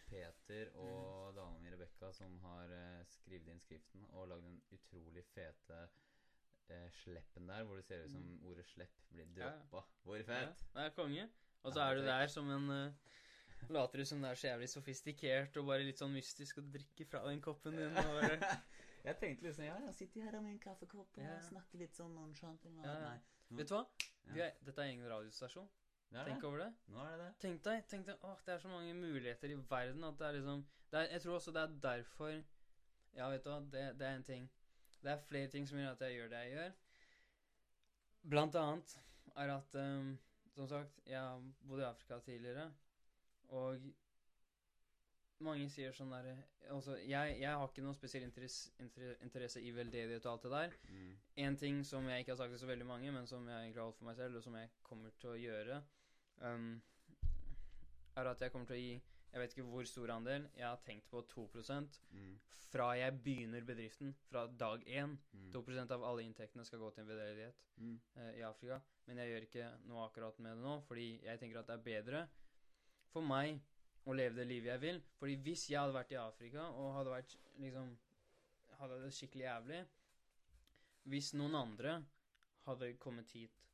Peter 0.09 0.71
og 0.75 1.35
dama 1.37 1.59
mi 1.63 1.71
Rebekka 1.71 2.11
som 2.13 2.39
har 2.43 2.73
uh, 2.75 3.03
skrevet 3.07 3.53
inn 3.53 3.61
skriften 3.63 4.07
og 4.11 4.29
lagd 4.33 4.43
den 4.49 4.57
utrolig 4.75 5.23
fete 5.31 5.79
eh, 6.71 6.89
sleppen 7.03 7.47
der, 7.49 7.63
hvor 7.65 7.79
det 7.79 7.85
ser 7.87 8.03
ut 8.05 8.11
som 8.11 8.25
ordet 8.51 8.67
slepp 8.67 8.99
blir 9.13 9.31
droppa. 9.37 9.85
Ja, 9.85 10.03
Hvor 10.03 10.25
fett! 10.27 10.65
Ja, 10.75 10.81
det 10.81 10.87
er 10.89 10.95
konge. 10.97 11.29
Og 11.63 11.73
så 11.73 11.81
er 11.85 11.95
du 11.95 12.01
er 12.01 12.07
der 12.11 12.27
som 12.27 12.51
en 12.51 12.71
uh, 12.71 12.93
Later 13.69 13.99
du 13.99 14.05
som 14.05 14.23
det 14.23 14.31
er 14.31 14.35
så 14.41 14.47
jævlig 14.49 14.69
sofistikert 14.73 15.57
og 15.61 15.67
bare 15.69 15.85
litt 15.87 15.99
sånn 16.01 16.13
mystisk 16.15 16.59
å 16.59 16.63
drikke 16.75 17.05
fra 17.07 17.21
den 17.29 17.41
koppen 17.45 17.77
din. 17.77 17.95
Jeg 19.07 19.17
tenkte 19.17 19.47
liksom 19.47 19.65
Ja, 19.65 19.77
jeg 19.87 19.95
sitter 19.97 20.27
her 20.27 20.41
med 20.41 20.51
en 20.53 20.59
kaffekopp 20.61 21.15
og 21.17 21.23
Ja. 21.25 21.37
snakker 21.41 21.79
litt 21.81 21.95
sånn 21.97 22.11
nonchalant. 22.15 22.65
Ja. 22.85 22.97
Nei. 23.01 23.21
vet 23.57 23.69
du 23.71 23.75
hva? 23.75 23.85
Vi 24.35 24.41
er, 24.45 24.53
dette 24.67 24.83
er 24.83 24.91
egen 24.91 25.07
radiostasjon. 25.09 25.69
Det 26.11 26.19
er 26.21 26.25
Tenk 26.29 26.41
det. 26.43 26.49
over 26.51 26.59
det. 26.59 26.67
Nå 26.93 26.99
er 27.07 27.15
det 27.17 27.25
det. 27.25 27.31
Tenk 27.41 27.63
deg, 27.65 27.87
tenk 27.89 28.07
deg 28.11 28.27
åh, 28.29 28.37
det 28.45 28.53
er 28.55 28.59
så 28.59 28.69
mange 28.69 28.93
muligheter 28.99 29.55
i 29.55 29.57
verden 29.71 30.05
at 30.05 30.19
det 30.19 30.27
er 30.27 30.37
liksom 30.37 30.65
det 30.91 30.99
er, 31.01 31.09
Jeg 31.15 31.23
tror 31.23 31.35
også 31.39 31.53
det 31.55 31.63
er 31.63 31.75
derfor 31.87 32.33
Ja, 33.17 33.29
vet 33.31 33.45
du 33.45 33.51
hva, 33.51 33.61
det, 33.73 33.85
det 33.99 34.07
er 34.07 34.15
en 34.19 34.27
ting. 34.27 34.51
Det 35.01 35.11
er 35.15 35.23
flere 35.31 35.49
ting 35.49 35.69
som 35.69 35.79
gjør 35.79 35.93
at 35.97 36.01
jeg 36.05 36.19
gjør 36.19 36.29
det 36.35 36.43
jeg 36.45 36.53
gjør. 36.59 36.73
Blant 38.35 38.55
annet 38.61 38.99
er 39.37 39.55
at 39.57 39.75
um, 39.81 40.19
Som 40.55 40.69
sagt, 40.69 41.01
jeg 41.07 41.17
har 41.21 41.41
bodd 41.63 41.81
i 41.81 41.89
Afrika 41.89 42.19
tidligere, 42.21 42.69
og 43.51 43.81
mange 45.41 45.69
sier 45.73 45.95
sånn 45.97 46.11
derre 46.13 46.35
Altså, 46.71 46.95
jeg, 47.03 47.37
jeg 47.41 47.51
har 47.51 47.67
ikke 47.67 47.83
noe 47.83 47.97
spesiell 47.97 48.23
interesse, 48.27 48.71
inter, 48.79 49.15
interesse 49.25 49.63
i 49.65 49.73
veldedighet 49.75 50.27
og 50.29 50.33
alt 50.37 50.45
det 50.45 50.51
der. 50.53 50.75
Mm. 50.93 51.15
En 51.47 51.57
ting 51.59 51.81
som 51.89 52.07
jeg 52.07 52.23
ikke 52.23 52.31
har 52.37 52.39
sagt 52.39 52.53
til 52.55 52.61
så 52.63 52.69
veldig 52.69 52.87
mange, 52.87 53.11
men 53.11 53.27
som 53.27 53.49
jeg 53.49 53.57
egentlig 53.65 53.81
har 53.81 53.89
holdt 53.89 53.99
for 53.99 54.07
meg 54.07 54.19
selv, 54.21 54.37
og 54.39 54.45
som 54.45 54.55
jeg 54.61 54.69
kommer 54.87 55.17
til 55.19 55.33
å 55.33 55.39
gjøre, 55.41 55.79
um, 56.47 56.69
er 58.21 58.31
at 58.31 58.45
jeg 58.45 58.53
kommer 58.55 58.71
til 58.71 58.77
å 58.79 58.85
gi 58.85 58.93
Jeg 59.31 59.39
vet 59.39 59.53
ikke 59.55 59.65
hvor 59.71 59.85
stor 59.87 60.11
andel. 60.11 60.47
Jeg 60.59 60.67
har 60.67 60.79
tenkt 60.83 61.07
på 61.11 61.21
2 61.31 61.45
Mm. 62.11 62.39
fra 62.71 62.93
jeg 62.99 63.23
begynner 63.23 63.63
bedriften, 63.67 64.15
fra 64.31 64.47
dag 64.47 64.83
én. 64.87 65.17
Mm. 65.33 65.51
2% 65.53 65.91
av 65.91 66.05
alle 66.05 66.23
inntektene 66.23 66.65
skal 66.65 66.79
gå 66.79 66.91
til 66.95 67.03
en 67.03 67.09
veldedighet 67.09 67.55
Mm. 67.79 68.01
uh, 68.17 68.33
i 68.39 68.43
Afrika. 68.43 68.81
Men 69.07 69.17
jeg 69.19 69.29
gjør 69.31 69.47
ikke 69.47 69.71
noe 69.87 70.07
akkurat 70.07 70.39
med 70.39 70.57
det 70.57 70.63
nå, 70.63 70.81
fordi 70.87 71.21
jeg 71.25 71.39
tenker 71.41 71.59
at 71.61 71.67
det 71.67 71.75
er 71.79 71.83
bedre 71.83 72.29
for 73.13 73.27
meg 73.27 73.59
å 74.09 74.15
leve 74.17 74.41
det 74.41 74.47
livet 74.49 74.73
jeg 74.75 74.83
vil. 74.85 75.01
Fordi 75.21 75.37
hvis 75.45 75.67
jeg 75.71 75.81
hadde 75.81 75.97
vært 75.97 76.15
i 76.15 76.21
Afrika 76.21 76.69
og 76.71 76.95
hadde 76.99 77.17
vært 77.19 77.37
liksom 77.63 77.97
Hadde 78.81 78.97
det 79.03 79.11
skikkelig 79.13 79.45
jævlig 79.45 79.79
Hvis 81.13 81.35
noen 81.37 81.57
andre 81.59 81.99
hadde 82.65 82.95
kommet 83.03 83.33
hit 83.37 83.67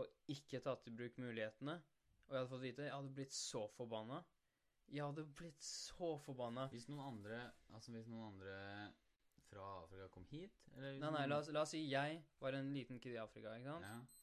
og 0.00 0.32
ikke 0.32 0.60
tatt 0.64 0.88
i 0.88 0.92
bruk 0.92 1.14
mulighetene, 1.20 1.74
og 2.26 2.32
jeg 2.32 2.36
hadde 2.38 2.50
fått 2.50 2.64
vite 2.64 2.84
Jeg 2.84 2.92
hadde 2.92 3.12
blitt 3.16 3.32
så 3.32 3.62
forbanna. 3.72 4.18
Jeg 4.92 5.02
hadde 5.06 5.24
blitt 5.38 5.64
så 5.64 6.10
forbanna. 6.24 6.66
Hvis 6.72 6.88
noen 6.92 7.06
andre 7.14 7.38
Altså 7.72 7.94
hvis 7.94 8.08
noen 8.12 8.26
andre 8.34 8.56
fra 9.46 9.66
Afrika 9.82 10.08
kom 10.12 10.26
hit? 10.30 10.56
Eller 10.74 10.98
Nei, 11.00 11.10
nei, 11.14 11.24
la 11.30 11.40
oss, 11.40 11.48
la 11.54 11.62
oss 11.64 11.72
si 11.72 11.82
jeg 11.88 12.20
var 12.42 12.56
en 12.58 12.72
liten 12.74 13.00
kid 13.00 13.14
i 13.14 13.20
Afrika, 13.22 13.54
ikke 13.56 13.76
sant? 13.76 13.88
ja. 13.88 14.15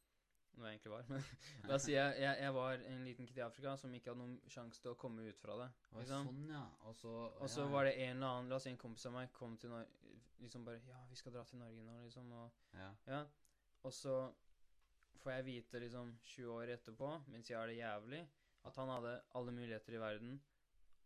Noe 0.53 0.69
jeg 0.69 0.77
egentlig 0.77 0.91
var, 0.93 1.07
men 1.13 1.23
La 1.69 1.77
oss 1.77 1.87
si 1.87 1.95
jeg, 1.95 2.17
jeg, 2.21 2.37
jeg 2.43 2.53
var 2.55 2.83
en 2.89 3.05
liten 3.07 3.29
kid 3.29 3.39
i 3.39 3.45
Afrika 3.45 3.73
som 3.79 3.93
ikke 3.97 4.11
hadde 4.11 4.21
noen 4.21 4.51
sjanse 4.53 4.83
til 4.83 4.93
å 4.93 4.99
komme 4.99 5.25
ut 5.25 5.39
fra 5.41 5.57
det. 5.63 5.69
Liksom. 5.97 6.29
Sånn, 6.29 6.43
ja. 6.51 6.63
Og 6.89 6.95
så 6.99 7.13
Og 7.41 7.49
så 7.49 7.65
var 7.71 7.89
det 7.89 7.95
en 8.03 8.15
eller 8.17 8.27
annen 8.29 8.51
La 8.53 8.59
oss 8.59 8.67
si 8.67 8.73
en 8.73 8.79
kompis 8.81 9.07
av 9.09 9.15
meg 9.17 9.33
kom 9.33 9.57
til 9.57 9.73
Norge 9.73 9.89
Liksom 10.43 10.65
bare 10.67 10.81
Ja, 10.89 10.99
vi 11.09 11.15
skal 11.15 11.33
dra 11.35 11.43
til 11.47 11.61
Norge 11.61 11.83
nå, 11.85 11.97
liksom. 12.03 12.31
Og, 12.35 12.63
ja. 12.75 12.89
ja. 13.07 13.21
og 13.87 13.93
så 13.95 14.17
får 15.23 15.37
jeg 15.37 15.45
vite 15.47 15.79
liksom 15.79 16.09
20 16.33 16.49
år 16.51 16.73
etterpå, 16.73 17.11
mens 17.31 17.47
jeg 17.47 17.55
har 17.55 17.69
det 17.71 17.77
jævlig, 17.77 18.19
at 18.67 18.79
han 18.81 18.91
hadde 18.91 19.13
alle 19.39 19.53
muligheter 19.55 19.95
i 19.95 20.01
verden, 20.01 20.33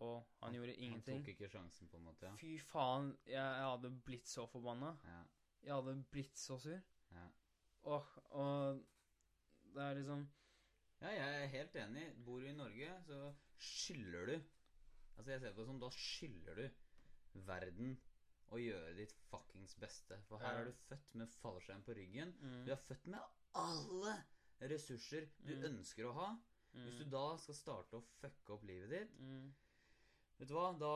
og 0.01 0.23
han 0.41 0.57
gjorde 0.57 0.73
ingenting. 0.73 1.19
Han 1.19 1.27
tok 1.27 1.35
ikke 1.35 1.49
sjansen, 1.53 1.89
på 1.91 1.99
en 1.99 2.07
måte. 2.07 2.25
Ja. 2.25 2.33
Fy 2.41 2.55
faen, 2.65 3.11
jeg, 3.27 3.37
jeg 3.37 3.67
hadde 3.67 3.91
blitt 4.09 4.31
så 4.31 4.47
forbanna. 4.49 4.95
ja. 5.05 5.19
Jeg 5.67 5.73
hadde 5.73 5.95
blitt 6.11 6.39
så 6.39 6.57
sur. 6.61 6.77
Ja. 7.11 7.25
Og, 7.91 8.05
og 8.29 8.83
det 9.77 9.85
er 9.85 9.99
liksom 10.01 10.25
ja, 10.97 11.11
jeg 11.13 11.41
er 11.43 11.51
helt 11.53 11.75
enig. 11.77 12.05
Bor 12.25 12.41
du 12.41 12.47
i 12.49 12.55
Norge, 12.57 12.93
så 13.05 13.17
skylder 13.61 14.31
du 14.31 14.37
Altså, 15.17 15.31
jeg 15.31 15.41
ser 15.41 15.53
på 15.53 15.61
det 15.63 15.67
som 15.69 15.79
da 15.81 15.87
skylder 15.93 16.59
du 16.61 17.39
verden 17.47 17.95
å 18.53 18.59
gjøre 18.61 18.95
ditt 18.97 19.13
fuckings 19.31 19.73
beste. 19.81 20.17
For 20.29 20.41
her 20.41 20.59
er 20.61 20.67
du 20.69 20.75
født 20.87 21.15
med 21.17 21.31
fallskjerm 21.41 21.81
på 21.85 21.95
ryggen. 21.97 22.33
mm, 22.41 22.59
Du 22.67 22.71
er 22.73 22.81
født 22.87 23.07
med 23.09 23.19
alle 23.57 24.13
ressurser 24.73 25.25
du 25.41 25.53
Mm. 25.55 25.63
ønsker 25.71 26.05
å 26.09 26.13
ha. 26.17 26.27
Hvis 26.73 26.97
du 26.99 27.05
mm, 27.05 27.11
da 27.13 27.23
skal 27.41 27.55
starte 27.57 27.97
å 27.97 28.05
fucke 28.21 28.53
opp 28.53 28.63
livet 28.67 28.89
ditt 28.93 29.13
mm, 29.19 29.47
Vet 30.37 30.49
du 30.49 30.53
hva, 30.53 30.67
da, 30.77 30.89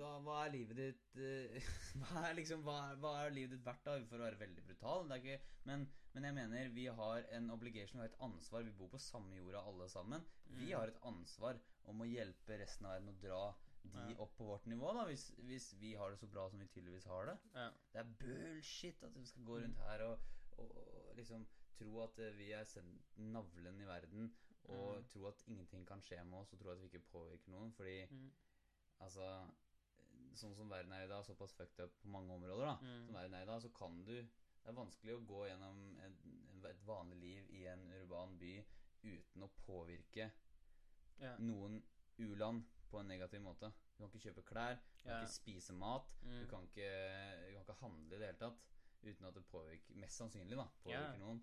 da 0.00 0.08
Hva 0.24 0.38
er 0.46 0.50
livet 0.56 0.76
ditt 0.80 1.18
uh, 1.20 1.68
Hva 2.00 2.24
er 2.26 2.34
liksom 2.40 2.64
Hva 2.66 2.78
hva 2.98 3.12
er 3.22 3.30
livet 3.36 3.54
ditt 3.54 3.66
verdt, 3.66 3.84
da? 3.86 3.94
For 4.08 4.18
å 4.18 4.24
være 4.26 4.40
veldig 4.40 4.64
brutal. 4.66 5.06
Det 5.12 5.20
ikke, 5.22 5.36
men, 5.70 5.84
men 6.20 6.24
jeg 6.28 6.34
mener 6.50 6.68
vi 6.74 6.86
har 6.86 7.24
en 7.36 7.50
obligation, 7.54 8.00
vi 8.00 8.06
har 8.06 8.12
et 8.12 8.20
ansvar. 8.24 8.62
Vi 8.66 8.72
bor 8.72 8.88
på 8.92 8.98
samme 9.00 9.36
jorda 9.38 9.60
alle 9.66 9.88
sammen. 9.88 10.24
Vi 10.46 10.70
Mm. 10.72 10.78
har 10.78 10.88
et 10.88 11.00
ansvar 11.02 11.58
om 11.86 12.00
å 12.00 12.06
hjelpe 12.08 12.58
resten 12.58 12.86
av 12.86 12.92
verden 12.96 13.08
å 13.14 13.20
dra 13.20 13.54
de 13.84 14.14
opp 14.20 14.34
på 14.36 14.44
vårt 14.44 14.66
nivå, 14.66 14.92
da, 14.92 15.04
hvis, 15.06 15.30
hvis 15.46 15.72
vi 15.80 15.94
har 15.94 16.10
det 16.10 16.18
så 16.18 16.26
bra 16.28 16.48
som 16.50 16.58
vi 16.58 16.66
tydeligvis 16.66 17.06
har 17.06 17.26
det. 17.26 17.38
ja. 17.54 17.70
Det 17.92 18.00
er 18.00 18.10
bullshit 18.20 19.02
at 19.02 19.14
vi 19.16 19.24
skal 19.24 19.44
gå 19.44 19.60
rundt 19.62 19.78
her 19.78 20.02
og, 20.02 20.18
og, 20.58 21.14
liksom 21.16 21.46
tro 21.78 22.02
at 22.02 22.18
eh, 22.18 22.32
vi 22.36 22.50
er 22.52 22.64
navlen 23.16 23.80
i 23.80 23.84
verden, 23.86 24.32
og 24.68 24.98
Mm. 24.98 25.06
tro 25.08 25.26
at 25.28 25.44
ingenting 25.46 25.86
kan 25.86 26.00
skje 26.02 26.22
med 26.24 26.40
oss, 26.40 26.52
og 26.52 26.58
tro 26.58 26.70
at 26.70 26.78
vi 26.80 26.88
ikke 26.90 27.06
påvirker 27.12 27.48
noen. 27.50 27.72
Fordi 27.72 28.06
Mm. 28.10 28.30
altså 29.00 29.48
Sånn 30.34 30.54
som 30.54 30.68
verden 30.68 30.92
er 30.92 31.04
i 31.04 31.08
dag, 31.08 31.24
såpass 31.24 31.52
fucked 31.54 31.80
up 31.84 31.90
på 32.02 32.08
mange 32.08 32.30
områder, 32.32 32.64
da. 32.66 32.76
Mm. 32.82 33.06
Som 33.06 33.14
verden 33.14 33.34
er 33.34 33.42
i 33.42 33.46
dag, 33.46 33.62
så 33.62 33.68
kan 33.74 34.04
du 34.04 34.26
Det 34.68 34.74
er 34.74 34.82
vanskelig 34.84 35.14
å 35.16 35.20
gå 35.24 35.36
gjennom 35.48 35.78
en, 36.04 36.16
en, 36.20 36.64
et 36.68 36.80
vanlig 36.84 37.16
liv 37.22 37.46
i 37.56 37.62
en 37.72 37.86
urban 38.02 38.34
by 38.36 38.50
uten 39.08 39.46
å 39.46 39.48
påvirke 39.64 40.26
Ja. 41.22 41.30
noen 41.40 41.78
u-land 42.20 42.66
på 42.90 43.00
en 43.00 43.08
negativ 43.08 43.40
måte. 43.40 43.70
Du 43.96 44.02
kan 44.02 44.10
ikke 44.10 44.26
kjøpe 44.26 44.44
klær, 44.44 44.76
du 44.98 45.02
kan 45.06 45.12
Ja. 45.14 45.22
ikke 45.22 45.32
spise 45.32 45.72
mat, 45.72 46.12
Mm. 46.20 46.40
du, 46.42 46.46
kan 46.50 46.66
ikke, 46.68 46.90
du 47.48 47.54
kan 47.54 47.62
ikke 47.64 47.78
handle 47.80 48.14
i 48.14 48.18
det 48.18 48.26
hele 48.26 48.38
tatt 48.42 48.60
uten 49.08 49.24
at 49.30 49.34
det 49.34 49.46
påvirker 49.48 49.96
Mest 50.04 50.20
sannsynlig, 50.20 50.56
da. 50.60 50.68
Påvirker 50.84 51.12
Ja. 51.12 51.16
noen. 51.24 51.40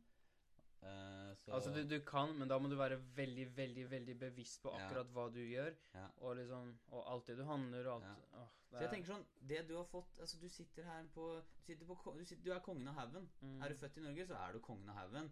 Så 0.86 1.52
Altså, 1.54 1.72
du, 1.74 1.84
du 1.90 2.00
kan, 2.06 2.34
men 2.40 2.48
da 2.50 2.58
må 2.62 2.70
du 2.70 2.76
være 2.78 2.98
veldig, 3.18 3.46
veldig 3.58 3.86
veldig 3.92 4.16
bevisst 4.20 4.62
på 4.64 4.72
Ja. 4.74 4.86
akkurat 4.86 5.08
hva 5.14 5.26
du 5.34 5.40
gjør, 5.40 5.74
Ja. 5.94 6.08
og 6.18 6.36
liksom 6.38 6.74
Og 6.92 7.12
alt 7.14 7.26
det 7.28 7.38
du 7.38 7.44
handler, 7.46 7.88
og 7.88 7.96
alt 7.96 8.04
Ja. 8.34 8.40
åh, 8.42 8.48
Så 8.70 8.76
jeg 8.80 8.84
er- 8.86 8.92
tenker 8.94 9.14
sånn 9.14 9.26
Det 9.48 9.68
du 9.68 9.76
har 9.78 9.86
fått 9.86 10.20
Altså, 10.20 10.40
du 10.42 10.50
sitter 10.50 10.84
her 10.84 11.04
på 11.14 11.44
Du, 11.68 11.76
på, 11.86 12.18
du, 12.18 12.26
sitter, 12.26 12.44
du 12.44 12.52
er 12.54 12.60
kongen 12.60 12.88
av 12.88 12.96
haugen. 12.96 13.30
Mm. 13.42 13.62
Er 13.64 13.70
du 13.70 13.76
født 13.76 13.98
i 13.98 14.02
Norge, 14.02 14.26
så 14.28 14.36
er 14.36 14.54
du 14.54 14.60
kongen 14.60 14.90
av 14.90 14.96
haugen. 14.96 15.32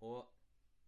Og 0.00 0.26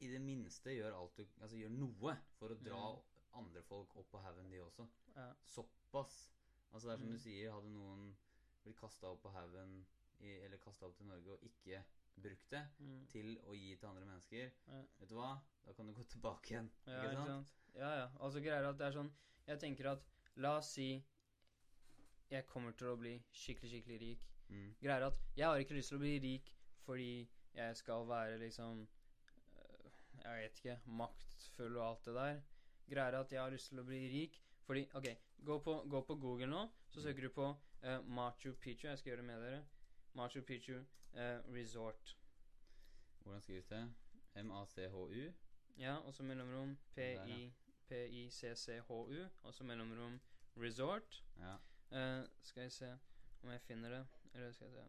i 0.01 0.09
det 0.09 0.21
minste 0.21 0.71
gjør 0.71 0.95
alt 0.95 1.17
du 1.17 1.27
Altså 1.41 1.57
gjør 1.57 1.71
noe 1.71 2.17
for 2.39 2.49
å 2.49 2.63
dra 2.63 2.93
Mm. 2.97 3.03
andre 3.35 3.63
folk 3.63 3.97
opp 3.97 4.11
på 4.11 4.19
haugen, 4.23 4.51
de 4.51 4.59
også. 4.61 4.87
ja. 5.17 5.33
Såpass. 5.45 6.31
Altså 6.73 6.89
det 6.89 6.93
er 6.95 6.97
som 6.99 7.07
Mm. 7.09 7.13
du 7.13 7.19
sier, 7.19 7.53
hadde 7.53 7.71
noen 7.71 8.17
blitt 8.65 8.77
kasta 8.77 9.07
opp 9.07 9.23
på 9.23 9.31
haugen 9.33 9.85
Eller 10.21 10.57
kasta 10.57 10.87
opp 10.87 10.97
til 10.97 11.07
Norge 11.07 11.33
og 11.33 11.41
ikke 11.43 11.85
brukt 12.17 12.51
det 12.51 12.63
Mm. 12.81 13.07
til 13.09 13.37
å 13.47 13.55
gi 13.55 13.77
til 13.77 13.89
andre 13.89 14.05
mennesker, 14.05 14.51
Ja. 14.67 14.83
vet 15.01 15.09
du 15.09 15.15
hva? 15.15 15.41
Da 15.67 15.73
kan 15.73 15.87
du 15.87 15.93
gå 15.93 16.05
tilbake 16.09 16.51
igjen. 16.51 16.71
Ja, 16.87 17.03
ikke 17.11 17.27
sant? 17.27 17.53
Ja, 17.75 17.91
ja. 17.99 18.09
Altså 18.21 18.41
greier 18.41 18.69
at 18.69 18.79
det 18.79 18.87
er 18.87 18.93
sånn 18.93 19.11
Jeg 19.47 19.61
tenker 19.61 19.87
at 19.93 20.03
La 20.37 20.57
oss 20.59 20.73
si 20.73 21.05
jeg 22.31 22.47
kommer 22.47 22.73
til 22.77 22.89
å 22.89 22.97
bli 22.99 23.23
skikkelig, 23.33 23.71
skikkelig 23.71 24.01
rik. 24.01 24.25
Mm. 24.51 24.75
Greier 24.83 25.07
at 25.07 25.19
jeg 25.37 25.47
har 25.47 25.59
ikke 25.59 25.75
lyst 25.77 25.89
til 25.89 25.99
å 25.99 26.01
bli 26.01 26.19
rik 26.19 26.53
fordi 26.85 27.29
jeg 27.55 27.77
skal 27.77 28.07
være 28.07 28.39
liksom 28.39 28.89
øh, 29.59 29.91
Jeg 30.25 30.43
vet 30.43 30.59
ikke. 30.65 30.81
Maktfull 30.87 31.77
og 31.77 31.85
alt 31.87 32.05
det 32.05 32.15
der. 32.15 32.43
Greia 32.89 33.09
er 33.09 33.21
at 33.21 33.33
jeg 33.33 33.41
har 33.41 33.51
lyst 33.51 33.69
til 33.69 33.79
å 33.79 33.85
bli 33.87 34.01
rik. 34.11 34.41
Fordi 34.67 34.89
OK, 34.95 35.07
gå 35.45 35.59
på, 35.63 35.75
gå 35.89 36.01
på 36.07 36.17
Google 36.21 36.47
nå, 36.51 36.69
så 36.91 37.01
søker 37.03 37.23
du 37.23 37.29
på 37.31 37.47
uh, 37.85 38.01
Machu 38.03 38.53
Picchu. 38.55 38.89
Jeg 38.89 38.99
skal 38.99 39.11
gjøre 39.13 39.23
det 39.23 39.27
med 39.27 39.43
dere. 39.43 39.65
Machu 40.15 40.43
Picchu 40.43 40.81
Resort. 41.17 42.17
Hvordan 43.21 43.41
skrives 43.41 43.67
det? 43.67 43.95
M-A-C-H-U? 44.35 45.33
Ja, 45.79 45.97
og 45.97 46.15
så 46.15 46.23
mellomrom 46.23 46.77
P-I-C-C-H-U, 47.89 49.27
og 49.43 49.55
så 49.55 49.65
mellomrom 49.65 50.21
Resort. 50.57 51.25
Ja. 51.39 51.55
Uh, 51.91 52.27
skal 52.43 52.61
jeg 52.61 52.73
se 52.73 52.99
om 53.43 53.51
jeg 53.51 53.61
finner 53.61 53.91
det. 53.91 54.07
Eller 54.35 54.53
skal 54.53 54.65
jeg 54.65 54.73
se 54.73 54.81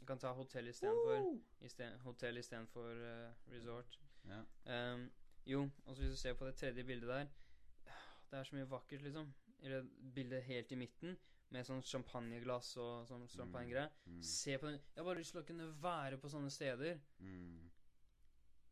Jeg 0.00 0.06
kan 0.06 0.18
ta 0.18 0.32
hotell 0.32 0.68
istedenfor. 0.68 1.40
Isten, 1.60 1.98
hotell 1.98 2.38
istedenfor 2.38 2.90
uh, 2.90 3.52
resort. 3.52 4.00
ja. 4.28 4.94
Um, 4.94 5.10
jo, 5.46 5.70
og 5.84 5.96
så 5.96 6.02
hvis 6.02 6.10
du 6.12 6.16
ser 6.16 6.32
på 6.32 6.46
det 6.46 6.54
tredje 6.54 6.84
bildet 6.84 7.08
der 7.08 7.26
Det 8.30 8.38
er 8.38 8.42
så 8.44 8.56
mye 8.56 8.70
vakkert, 8.70 9.02
liksom. 9.02 9.34
Eller 9.62 9.86
bildet 10.14 10.42
helt 10.42 10.72
i 10.72 10.74
midten, 10.74 11.18
med 11.50 11.66
sånn 11.66 11.82
champagneglass 11.82 12.76
og 12.78 13.06
sånn 13.08 13.26
champagnegreier. 13.28 13.90
Mm. 14.06 14.22
Se 14.22 14.56
på 14.58 14.66
den. 14.70 14.78
Jeg 14.94 15.02
har 15.02 15.04
bare 15.08 15.18
lyst 15.18 15.32
til 15.34 15.42
å 15.42 15.46
kunne 15.46 15.66
være 15.82 16.18
på 16.22 16.30
sånne 16.30 16.50
steder. 16.54 17.00
Mm. 17.20 17.70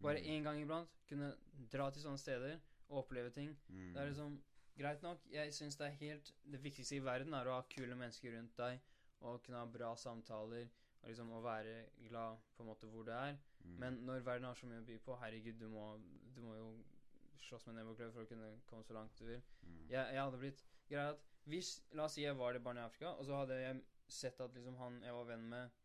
Bare 0.00 0.20
Mm. 0.20 0.26
én 0.26 0.42
gang 0.44 0.60
iblant. 0.62 0.88
Kunne 1.08 1.32
dra 1.70 1.90
til 1.90 2.02
sånne 2.02 2.18
steder 2.18 2.60
og 2.88 3.04
oppleve 3.04 3.30
ting. 3.34 3.56
Mm. 3.68 3.92
Det 3.94 4.02
er 4.02 4.10
liksom 4.12 4.38
Greit 4.78 5.02
nok, 5.02 5.18
jeg 5.28 5.50
syns 5.52 5.74
det 5.76 5.86
er 5.88 5.90
helt 5.98 6.32
Det 6.52 6.60
viktigste 6.62 6.94
i 6.94 7.00
verden 7.02 7.34
er 7.34 7.46
å 7.46 7.56
ha 7.56 7.62
kule 7.62 7.96
mennesker 7.96 8.30
rundt 8.36 8.54
deg, 8.56 8.78
og 9.20 9.42
kunne 9.42 9.58
ha 9.58 9.66
bra 9.66 9.96
samtaler, 9.96 10.68
og 11.02 11.08
liksom 11.08 11.32
å 11.32 11.42
være 11.42 11.88
glad 12.08 12.38
på 12.54 12.62
en 12.62 12.68
måte 12.68 12.86
hvor 12.86 13.02
du 13.04 13.10
er. 13.10 13.36
Mm. 13.64 13.78
Men 13.80 14.06
når 14.06 14.22
verden 14.22 14.44
har 14.44 14.54
så 14.54 14.66
mye 14.66 14.78
å 14.78 14.86
by 14.86 14.98
på, 14.98 15.18
herregud, 15.18 15.58
du 15.58 15.68
må, 15.68 15.98
du 16.32 16.40
må 16.42 16.54
jo 16.54 16.68
slåss 17.44 17.66
med 17.68 17.94
kløv 17.96 18.12
for 18.14 18.24
å 18.24 18.30
kunne 18.30 18.50
komme 18.66 18.86
så 18.86 18.96
langt 18.96 19.18
du 19.18 19.26
vil. 19.28 19.42
mm. 19.62 19.84
Jeg, 19.90 20.14
jeg 20.14 20.22
hadde 20.22 20.40
blitt 20.42 20.64
Greit 20.88 21.14
at 21.14 21.24
hvis 21.48 21.70
La 21.96 22.04
oss 22.04 22.16
si 22.16 22.24
jeg 22.24 22.36
var 22.36 22.52
det 22.52 22.62
barnet 22.64 22.82
i 22.84 22.88
Afrika, 22.88 23.12
og 23.16 23.24
så 23.28 23.36
hadde 23.40 23.56
jeg 23.60 23.82
sett 24.08 24.40
at 24.40 24.54
liksom 24.56 24.76
han 24.80 25.02
jeg 25.04 25.14
var 25.16 25.28
venn 25.28 25.46
med 25.48 25.76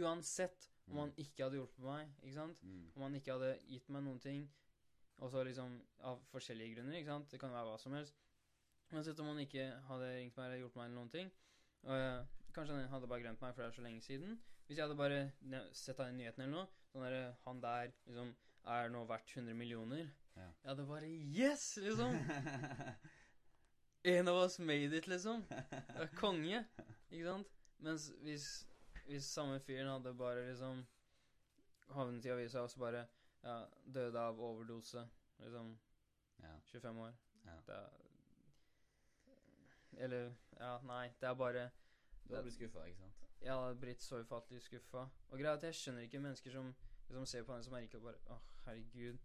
Uansett 0.00 0.68
om 0.90 1.00
han 1.02 1.12
ikke 1.18 1.44
hadde 1.44 1.58
hjulpet 1.58 1.82
meg, 1.84 2.10
ikke 2.22 2.34
sant? 2.36 2.60
Mm. 2.62 2.82
Om 2.96 3.04
han 3.06 3.16
ikke 3.18 3.34
hadde 3.34 3.50
gitt 3.70 3.88
meg 3.94 4.04
noen 4.06 4.20
ting, 4.22 4.44
og 5.18 5.30
så 5.32 5.42
liksom 5.46 5.76
av 6.06 6.22
forskjellige 6.30 6.76
grunner, 6.76 6.98
ikke 6.98 7.12
sant? 7.12 7.30
Det 7.30 7.40
kan 7.42 7.52
være 7.54 7.68
hva 7.68 7.78
som 7.78 7.94
helst. 7.94 8.18
Uansett 8.90 9.22
om 9.22 9.30
han 9.30 9.42
ikke 9.42 9.66
hadde 9.86 10.12
ringt 10.16 10.38
meg 10.38 10.46
eller 10.46 10.62
hjulpet 10.62 10.80
meg 10.80 10.88
eller 10.88 10.98
noen 10.98 11.12
ting, 11.14 11.32
og 11.86 11.98
jeg, 11.98 12.46
kanskje 12.54 12.78
han 12.78 12.94
hadde 12.94 13.10
bare 13.10 13.24
glemt 13.24 13.42
meg, 13.42 13.54
for 13.54 13.62
det 13.62 13.68
er 13.68 13.76
så 13.78 13.84
lenge 13.86 14.06
siden. 14.06 14.38
Hvis 14.66 14.78
jeg 14.78 14.86
hadde 14.86 14.98
bare 14.98 15.20
sett 15.74 16.00
av 16.02 16.10
i 16.10 16.16
nyhetene 16.16 16.46
eller 16.46 16.56
noe, 16.56 16.80
sånn 16.90 17.06
der 17.06 17.16
Han 17.46 17.62
der 17.62 17.92
liksom 18.06 18.32
er 18.70 18.90
nå 18.92 19.04
verdt 19.08 19.32
100 19.34 19.56
millioner. 19.58 20.10
Ja. 20.40 20.46
Jeg 20.62 20.70
hadde 20.70 20.86
bare 20.88 21.08
Yes! 21.10 21.76
Liksom. 21.76 22.16
En 24.02 24.28
av 24.28 24.36
oss 24.36 24.58
made 24.58 24.96
it, 24.96 25.06
liksom. 25.06 25.44
Det 25.48 26.04
er 26.06 26.14
konge. 26.16 26.64
Ikke 27.10 27.24
sant? 27.26 27.48
Mens 27.84 28.06
hvis, 28.24 28.46
hvis 29.06 29.24
samme 29.24 29.60
fyren 29.60 29.88
hadde 29.90 30.14
bare 30.16 30.46
liksom 30.48 30.86
havnet 31.92 32.24
i 32.24 32.32
avisa 32.32 32.60
og 32.64 32.70
så 32.70 32.80
bare 32.80 33.06
ja, 33.42 33.64
døde 33.84 34.20
av 34.20 34.40
overdose, 34.40 35.08
liksom 35.38 35.78
ja. 36.42 36.54
25 36.72 36.98
år 36.98 37.12
Ja. 37.44 37.56
Det 37.66 37.74
er 37.74 37.88
Eller 40.04 40.32
Ja, 40.60 40.78
nei, 40.84 41.08
det 41.20 41.28
er 41.28 41.34
bare 41.34 41.70
Du 42.28 42.34
hadde 42.34 42.42
blitt 42.42 42.54
skuffa, 42.54 42.84
ikke 42.84 42.98
sant? 42.98 43.14
Jeg 43.40 43.52
hadde 43.52 43.80
blitt 43.80 44.02
så 44.02 44.16
ufattelig 44.20 44.62
skuffa. 44.62 45.08
Og 45.28 45.38
greia 45.38 45.52
at 45.56 45.62
jeg 45.62 45.74
skjønner 45.74 46.02
ikke 46.02 46.20
mennesker 46.20 46.50
som 46.50 46.74
liksom 47.08 47.26
ser 47.26 47.42
på 47.42 47.52
henne 47.52 47.64
som 47.64 47.74
er 47.74 47.80
rike 47.80 47.96
og 47.96 48.02
bare 48.02 48.20
Å, 48.26 48.36
herregud, 48.66 49.18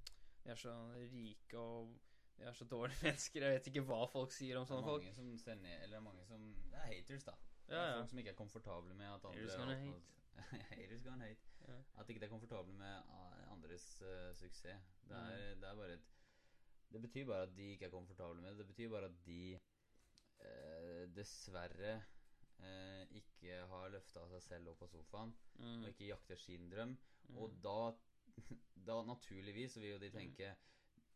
vi 0.46 0.52
er 0.54 0.60
så 0.62 0.74
rike 1.12 1.58
og 1.60 1.96
vi 2.38 2.44
er 2.46 2.54
så 2.54 2.66
dårlige 2.70 3.00
mennesker. 3.08 3.42
Jeg 3.46 3.58
vet 3.58 3.68
ikke 3.72 3.84
hva 3.90 4.02
folk 4.12 4.32
sier 4.36 4.58
om 4.60 4.66
Det 4.66 4.72
sånne 4.74 4.88
folk. 4.88 5.06
som 5.16 5.30
ser 5.42 5.56
ned 5.62 5.84
Eller 5.88 6.00
mange 6.04 6.26
som 6.28 6.42
Det 6.72 6.78
er 6.82 6.90
haters, 6.92 7.24
da. 7.28 7.36
Ja, 7.70 7.82
ja. 7.90 7.94
Folk 8.00 8.10
som 8.12 8.20
ikke 8.22 8.30
er 8.36 8.40
komfortable 8.40 8.94
med 8.94 9.08
at 9.10 9.26
andre 9.26 9.42
Haters 9.42 9.56
haters 10.76 11.04
gonna 11.06 11.26
hate. 11.30 11.46
Ja. 11.68 11.78
At 12.02 12.10
ikke 12.12 12.20
de 12.22 12.26
er 12.28 12.30
komfortable 12.34 12.74
med 12.78 12.98
ah, 13.10 13.52
andres 13.54 13.86
uh, 14.04 14.34
suksess. 14.36 14.92
Det 15.08 15.16
er, 15.16 15.32
Mm. 15.56 15.62
det 15.62 15.70
er 15.70 15.76
bare 15.80 15.94
et 15.94 16.12
Det 16.92 17.02
betyr 17.02 17.26
bare 17.26 17.44
at 17.48 17.56
de 17.58 17.70
ikke 17.72 17.86
er 17.86 17.90
komfortable 17.90 18.42
med 18.42 18.50
det. 18.52 18.58
Det 18.58 18.68
betyr 18.68 18.90
bare 18.90 19.06
at 19.10 19.16
de 19.26 19.60
uh, 20.44 21.06
dessverre 21.16 21.96
uh, 22.60 23.04
ikke 23.18 23.58
har 23.72 23.90
løfta 23.96 24.28
seg 24.36 24.44
selv 24.46 24.74
opp 24.74 24.80
på 24.84 24.88
sofaen 24.92 25.34
Mm. 25.56 25.84
og 25.84 25.90
ikke 25.90 26.08
jakter 26.12 26.36
sin 26.36 26.70
drøm. 26.70 26.98
Mm. 27.30 27.38
Og 27.38 27.54
da, 27.64 27.78
da 28.86 29.02
naturligvis 29.08 29.78
vil 29.82 29.96
jo 29.96 29.98
de 30.02 30.10
tenke 30.14 30.52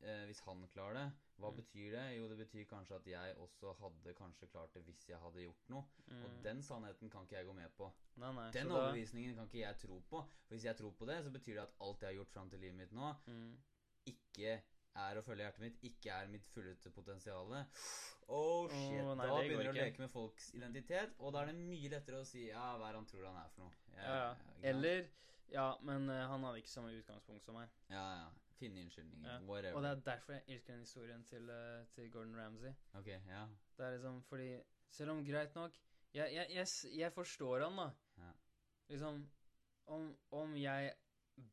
eh, 0.01 0.23
Hvis 0.25 0.39
han 0.45 0.63
klarer 0.71 0.93
det, 0.97 1.07
hva 1.39 1.49
Mm. 1.51 1.55
betyr 1.55 1.91
det? 1.91 2.05
Jo, 2.17 2.27
det 2.29 2.37
betyr 2.37 2.65
kanskje 2.67 2.95
at 2.95 3.07
jeg 3.07 3.35
også 3.37 3.73
hadde 3.79 4.13
kanskje 4.13 4.47
klart 4.47 4.73
det 4.73 4.83
hvis 4.83 5.09
jeg 5.09 5.19
hadde 5.19 5.43
gjort 5.43 5.69
noe. 5.69 5.83
Mm. 6.07 6.23
Og 6.25 6.43
den 6.43 6.61
sannheten 6.63 7.09
kan 7.09 7.23
ikke 7.23 7.35
jeg 7.35 7.45
gå 7.45 7.53
med 7.53 7.69
på. 7.77 7.91
Nei, 8.15 8.31
nei. 8.33 8.51
Den 8.51 8.67
så 8.67 8.75
da- 8.75 8.91
kan 9.35 9.45
ikke 9.47 9.59
jeg 9.59 9.77
tro 9.77 9.99
på. 9.99 10.21
For 10.47 10.55
hvis 10.55 10.65
jeg 10.65 10.75
tror 10.77 10.91
på 10.91 11.05
det, 11.05 11.23
så 11.23 11.31
betyr 11.31 11.53
det 11.53 11.61
at 11.67 11.75
alt 11.81 12.01
jeg 12.01 12.07
har 12.09 12.13
gjort 12.13 12.31
fram 12.33 12.49
til 12.49 12.59
livet 12.59 12.75
mitt 12.75 12.91
nå, 12.91 13.13
mm. 13.27 13.57
ikke 14.05 14.61
er 14.95 15.19
å 15.19 15.23
følge 15.23 15.43
hjertet 15.45 15.59
mitt, 15.63 15.83
ikke 15.83 16.11
er 16.11 16.27
mitt 16.27 16.47
fulleste 16.47 16.91
potensial. 16.91 17.51
Oh 18.27 18.67
shit. 18.69 19.01
oh, 19.01 19.15
nei, 19.15 19.27
da 19.27 19.37
begynner 19.41 19.63
du 19.63 19.69
å 19.69 19.77
leke 19.77 19.99
med 20.03 20.11
folks 20.11 20.51
identitet, 20.53 21.13
og 21.19 21.33
da 21.33 21.41
er 21.43 21.51
det 21.51 21.55
mye 21.55 21.89
lettere 21.89 22.19
å 22.21 22.25
si 22.27 22.47
ja, 22.47 22.77
hva 22.77 22.89
er 22.89 22.97
han 22.99 23.07
tror 23.09 23.25
han 23.25 23.39
er 23.41 23.49
for 23.55 23.63
noe. 23.63 23.71
Ja, 23.95 24.03
ja. 24.03 24.35
sant? 24.35 24.59
Eller 24.71 25.07
Ja, 25.51 25.73
men 25.81 26.09
eh, 26.09 26.27
han 26.29 26.43
hadde 26.45 26.57
ikke 26.61 26.69
samme 26.69 26.91
utgangspunkt 26.97 27.45
som 27.45 27.55
meg. 27.57 27.69
Ja, 27.89 28.03
ja. 28.19 28.29
Finne 28.59 28.81
unnskyldninger. 28.83 29.29
Ja. 29.31 29.37
Whatever. 29.47 29.75
Og 29.79 29.83
det 29.85 29.89
er 29.91 30.01
derfor 30.11 30.33
jeg 30.35 30.43
elsker 30.55 30.73
den 30.73 30.81
historien 30.83 31.23
til, 31.23 31.49
eh, 31.49 31.85
til 31.95 32.09
Gordon 32.11 32.35
Ramsay. 32.35 32.73
Ok, 32.99 33.07
ja. 33.07 33.45
Det 33.77 33.85
er 33.85 33.91
liksom 33.97 34.21
fordi 34.23 34.49
Selv 34.91 35.11
om 35.11 35.23
greit 35.25 35.53
nok 35.55 35.71
Jeg, 36.13 36.33
jeg, 36.33 36.47
jeg, 36.49 36.65
s- 36.67 36.87
jeg 36.97 37.13
forstår 37.13 37.63
han, 37.63 37.77
da. 37.77 37.89
Ja. 38.17 38.31
Liksom 38.89 39.21
om, 39.87 40.17
om 40.31 40.55
jeg 40.57 40.93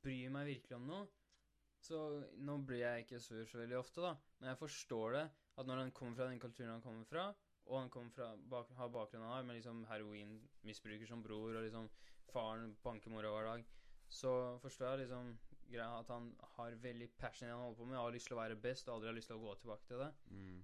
bryr 0.02 0.30
meg 0.34 0.46
virkelig 0.48 0.76
om 0.76 0.86
noe 0.88 1.06
Så 1.80 2.00
nå 2.42 2.56
blir 2.66 2.80
jeg 2.82 3.04
ikke 3.04 3.20
sur 3.20 3.44
så 3.44 3.58
veldig 3.60 3.76
ofte, 3.78 4.00
da. 4.02 4.14
Men 4.40 4.48
jeg 4.50 4.58
forstår 4.58 5.12
det. 5.12 5.24
At 5.58 5.66
når 5.68 5.76
han 5.84 5.92
kommer 5.92 6.16
fra 6.16 6.26
den 6.30 6.40
kulturen 6.40 6.70
han 6.74 6.82
kommer 6.82 7.04
fra, 7.04 7.26
og 7.66 7.80
han 7.80 7.90
kommer 7.90 8.10
fra, 8.10 8.32
bak, 8.36 8.68
har 8.76 8.88
bakgrunnen 8.88 9.28
han 9.28 9.36
har, 9.36 9.42
med 9.46 9.54
liksom 9.60 9.84
heroinmisbruker 9.88 11.06
som 11.06 11.22
bror, 11.22 11.54
og 11.56 11.62
liksom 11.64 11.88
faren 12.32 12.74
banker 12.82 13.10
mora 13.10 13.30
hver 13.30 13.46
dag, 13.52 13.64
så 14.08 14.58
forstår 14.62 14.88
jeg 14.88 14.98
liksom 14.98 15.38
greia 15.66 15.98
at 15.98 16.08
han 16.08 16.30
har 16.56 16.74
veldig 16.82 17.10
passion 17.18 17.46
i 17.46 17.50
det 17.50 17.56
han 17.56 17.64
holder 17.64 17.78
på 17.78 17.84
med, 17.84 17.98
har 17.98 18.10
lyst 18.14 18.26
til 18.30 18.36
å 18.36 18.40
være 18.40 18.56
best, 18.56 18.88
og 18.88 18.94
aldri 18.94 19.08
har 19.10 19.16
lyst 19.16 19.30
til 19.32 19.36
å 19.36 19.42
gå 19.42 19.54
tilbake 19.60 19.86
til 19.88 19.98
det. 20.04 20.12
Mm. 20.30 20.60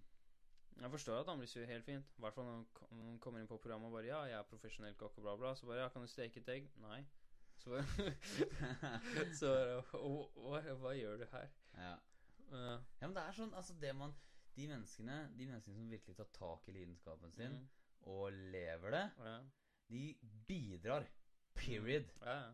Jeg 0.82 0.90
forstår 0.90 1.19
at 1.20 1.28
han 1.28 1.39
blir 1.39 1.51
sur 1.51 1.64
helt 1.69 1.85
fint. 1.85 2.06
I 2.16 2.23
hvert 2.24 2.35
fall 2.35 2.47
når 2.47 2.62
han 2.90 3.19
kommer 3.20 3.40
inn 3.43 3.48
på 3.51 3.59
programmet 3.59 3.86
og 3.86 3.93
bare 3.93 4.06
'Ja, 4.06 4.23
jeg 4.24 4.39
er 4.39 4.43
profesjonell 4.48 4.94
kokk 4.94 5.19
og 5.19 5.23
bla, 5.23 5.36
bla'. 5.36 5.55
Så 5.55 5.66
bare 5.66 5.82
'Ja, 5.82 5.89
kan 5.89 6.02
du 6.02 6.09
steke 6.09 6.40
et 6.40 6.48
egg?' 6.48 6.70
Nei. 6.77 7.05
Så 7.59 7.70
bare 7.70 7.85
Så 9.39 9.47
bare 9.47 9.82
«Hva- 9.82 10.31
hva, 10.36 10.74
hva 10.74 10.94
gjør 10.97 11.19
du 11.19 11.27
her? 11.32 11.48
ja. 11.77 11.97
Uh, 12.52 12.56
ja, 13.01 13.06
men 13.06 13.14
det 13.16 13.23
er 13.23 13.32
sånn 13.32 13.55
Altså, 13.55 13.73
det 13.81 13.94
man 13.97 14.12
De 14.56 14.66
menneskene 14.69 15.14
De 15.39 15.47
menneskene 15.47 15.74
som 15.74 15.90
virkelig 15.90 16.16
tar 16.16 16.28
tak 16.32 16.69
i 16.69 16.73
lidenskapen 16.73 17.32
sin, 17.32 17.52
mm, 17.52 17.69
og 18.12 18.32
lever 18.32 18.90
det, 18.90 19.10
ja. 19.19 19.39
de 19.89 20.19
bidrar. 20.48 21.06
Period. 21.54 22.04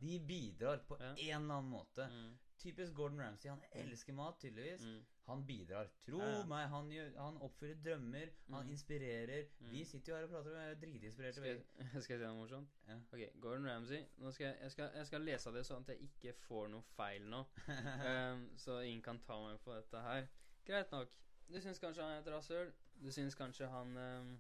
De 0.00 0.18
bidrar 0.28 0.78
på 0.88 0.96
en 1.00 1.16
eller 1.16 1.34
annen 1.38 1.70
måte. 1.70 2.08
Mm, 2.12 2.36
Typisk 2.58 2.94
Gordon 2.94 3.20
Ramsay. 3.22 3.48
Han 3.50 3.60
elsker 3.72 4.12
mat, 4.12 4.34
tydeligvis. 4.42 4.82
mm, 4.84 5.04
Han 5.28 5.42
bidrar. 5.46 5.86
Tro 6.02 6.18
Ja, 6.18 6.44
meg, 6.48 6.68
han, 6.72 6.88
gjør, 6.90 7.10
han 7.20 7.36
oppfyller 7.44 7.76
drømmer. 7.84 8.30
Han 8.50 8.64
Mm. 8.66 8.70
inspirerer. 8.72 9.44
Mm. 9.60 9.70
Vi 9.70 9.84
sitter 9.84 10.12
jo 10.12 10.16
her 10.16 10.24
og 10.24 10.30
prater 10.30 10.56
er 10.56 10.74
dritinspirerte. 10.74 11.32
skal, 11.34 11.48
jeg, 11.48 11.62
skal 12.02 12.14
jeg 12.14 12.20
si 12.20 12.26
noe 12.26 12.34
morsomt? 12.38 12.68
Ja. 12.88 12.96
Ok, 13.12 13.40
Gordon 13.40 13.66
Ramsay. 13.70 14.02
Skal 14.32 14.44
jeg, 14.46 14.56
jeg, 14.62 14.70
skal, 14.70 14.90
jeg 14.94 15.06
skal 15.06 15.20
lese 15.20 15.52
det 15.52 15.66
sånn 15.66 15.84
at 15.84 15.88
jeg 15.94 16.08
ikke 16.08 16.32
får 16.48 16.68
noe 16.72 16.82
feil 16.96 17.22
nå. 17.30 17.44
Um, 17.68 18.48
så 18.64 18.80
ingen 18.80 19.02
kan 19.02 19.20
ta 19.26 19.36
meg 19.44 19.60
på 19.64 19.74
dette 19.76 20.00
her. 20.08 20.26
Greit 20.66 20.90
nok. 20.92 21.08
Du 21.48 21.60
syns 21.60 21.78
kanskje 21.78 22.02
han 22.02 22.12
er 22.16 22.20
et 22.24 22.32
rasshøl. 22.34 22.72
Du 23.02 23.12
syns 23.12 23.34
kanskje 23.38 23.68
han 23.70 23.96
um, 23.96 24.32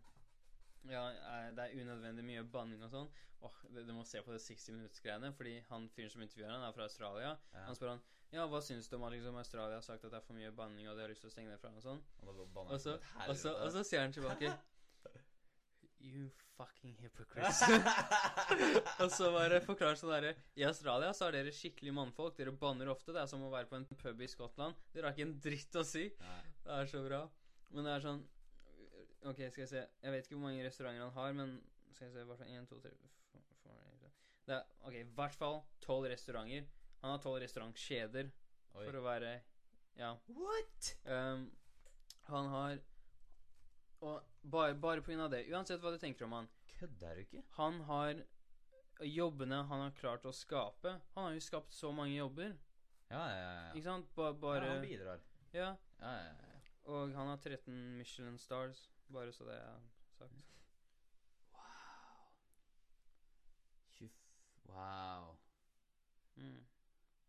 Ja, 0.88 1.08
er, 1.10 1.50
det 1.56 1.64
er 1.64 1.80
unødvendig 1.82 2.24
mye 2.24 2.44
banning 2.52 2.84
og 2.86 2.92
sånn. 2.92 3.10
Åh, 3.46 3.58
du, 3.74 3.82
du 3.86 3.92
må 3.94 4.04
se 4.06 4.22
på 4.24 4.32
det 4.34 4.40
60 4.42 4.76
minutts-greiene, 4.76 5.32
fordi 5.36 5.58
han 5.68 5.86
fyren 5.94 6.10
som 6.14 6.24
intervjuer 6.24 6.50
han, 6.50 6.64
er 6.66 6.74
fra 6.74 6.86
Australia. 6.88 7.34
Ja. 7.54 7.66
Han 7.68 7.78
spør 7.78 7.94
han 7.94 8.06
Ja, 8.34 8.44
hva 8.50 8.60
syns 8.60 8.90
du 8.90 8.98
om 8.98 9.06
at 9.08 9.14
liksom 9.14 9.36
Australia 9.40 9.78
har 9.78 9.84
sagt 9.84 10.04
at 10.04 10.12
det 10.12 10.18
er 10.18 10.26
for 10.26 10.36
mye 10.36 10.50
banning, 10.54 10.88
og 10.88 10.98
de 10.98 11.04
har 11.04 11.12
lyst 11.12 11.24
til 11.24 11.30
å 11.30 11.34
stenge 11.34 11.54
det 11.54 11.60
fra 11.62 11.70
og 11.72 11.84
sånn? 11.84 12.02
Og 12.26 12.74
så, 12.82 12.98
og 13.26 13.36
så, 13.38 13.54
og 13.54 13.70
så 13.72 13.84
sier 13.86 14.04
han 14.04 14.12
tilbake 14.12 14.52
You 15.98 16.28
fucking 16.58 16.94
hypocrites. 17.02 17.62
og 19.02 19.10
så 19.14 19.30
bare 19.34 19.58
forklar 19.64 19.98
sånn 19.98 20.12
derre 20.12 20.34
I 20.58 20.66
Australia 20.68 21.10
så 21.14 21.28
er 21.28 21.38
dere 21.38 21.54
skikkelig 21.54 21.94
mannfolk. 21.94 22.36
Dere 22.38 22.54
banner 22.54 22.90
ofte. 22.92 23.14
Det 23.14 23.22
er 23.22 23.30
som 23.30 23.42
å 23.46 23.50
være 23.50 23.70
på 23.70 23.78
en 23.78 23.86
pub 23.90 24.22
i 24.22 24.30
Skottland. 24.30 24.78
Dere 24.94 25.10
har 25.10 25.16
ikke 25.16 25.26
en 25.26 25.36
dritt 25.42 25.78
å 25.78 25.84
si. 25.86 26.06
Nei. 26.22 26.40
Det 26.64 26.76
er 26.78 26.90
så 26.90 27.02
bra. 27.02 27.22
Men 27.74 27.88
det 27.88 27.94
er 27.96 28.04
sånn 28.06 28.22
Ok, 29.26 29.36
skal 29.50 29.62
jeg 29.64 29.68
se. 29.68 29.86
Jeg 30.02 30.12
vet 30.12 30.24
ikke 30.26 30.36
hvor 30.38 30.44
mange 30.48 30.64
restauranter 30.66 31.02
han 31.02 31.12
har, 31.12 31.32
men 31.32 31.54
skal 31.92 32.06
jeg 32.06 32.12
se 32.14 32.24
hvert 32.24 32.38
fall 32.38 32.48
1, 32.54 32.68
2, 32.70 32.80
3 32.80 32.90
f- 32.90 33.40
f- 33.64 34.12
Det 34.46 34.54
er 34.54 34.62
ok, 34.86 34.94
i 34.94 35.02
hvert 35.18 35.34
fall 35.34 35.62
tolv 35.84 36.06
restauranter. 36.12 36.66
Han 37.02 37.10
har 37.10 37.18
tolv 37.22 37.40
restaurantkjeder 37.42 38.30
Oi. 38.74 38.84
for 38.84 38.98
å 39.00 39.02
være 39.04 39.40
Ja. 39.98 40.12
What?! 40.28 40.92
Um, 41.04 41.50
han 42.28 42.46
har 42.52 42.78
Og 44.00 44.22
bare, 44.46 44.74
bare 44.78 45.02
på 45.02 45.10
grunn 45.10 45.24
av 45.24 45.30
det, 45.32 45.40
uansett 45.50 45.80
hva 45.82 45.90
du 45.90 45.98
tenker 45.98 46.24
om 46.28 46.32
han 46.36 46.48
Kødder 46.78 47.14
du 47.18 47.20
ikke? 47.24 47.42
Han 47.56 47.80
har 47.88 48.20
jobbene 49.02 49.62
han 49.66 49.80
har 49.82 49.90
klart 49.98 50.24
å 50.26 50.32
skape 50.34 50.92
Han 51.16 51.24
har 51.24 51.32
jo 51.34 51.40
skapt 51.42 51.72
så 51.74 51.90
mange 51.94 52.14
jobber, 52.14 52.54
Ja, 53.10 53.24
ja, 53.26 53.38
ja. 53.40 53.50
ja. 53.64 53.72
ikke 53.74 53.82
sant? 53.88 54.10
Ba, 54.14 54.32
bare 54.32 54.64
ja 54.66 54.72
han 54.76 54.82
bidrar. 54.86 55.20
Ja. 55.52 55.72
Ja, 55.98 56.12
ja, 56.14 56.30
ja. 56.30 56.60
Og 56.92 57.12
han 57.16 57.26
har 57.32 57.36
13 57.42 57.96
Michelin 57.98 58.38
stars, 58.38 58.84
bare 59.12 59.32
så 59.32 59.44
det 59.44 59.54
er 59.56 59.80
sagt. 60.18 60.44
Wow. 61.52 61.60
Tjuff. 63.94 64.16
Wow. 64.68 65.36
Mm. 66.36 66.66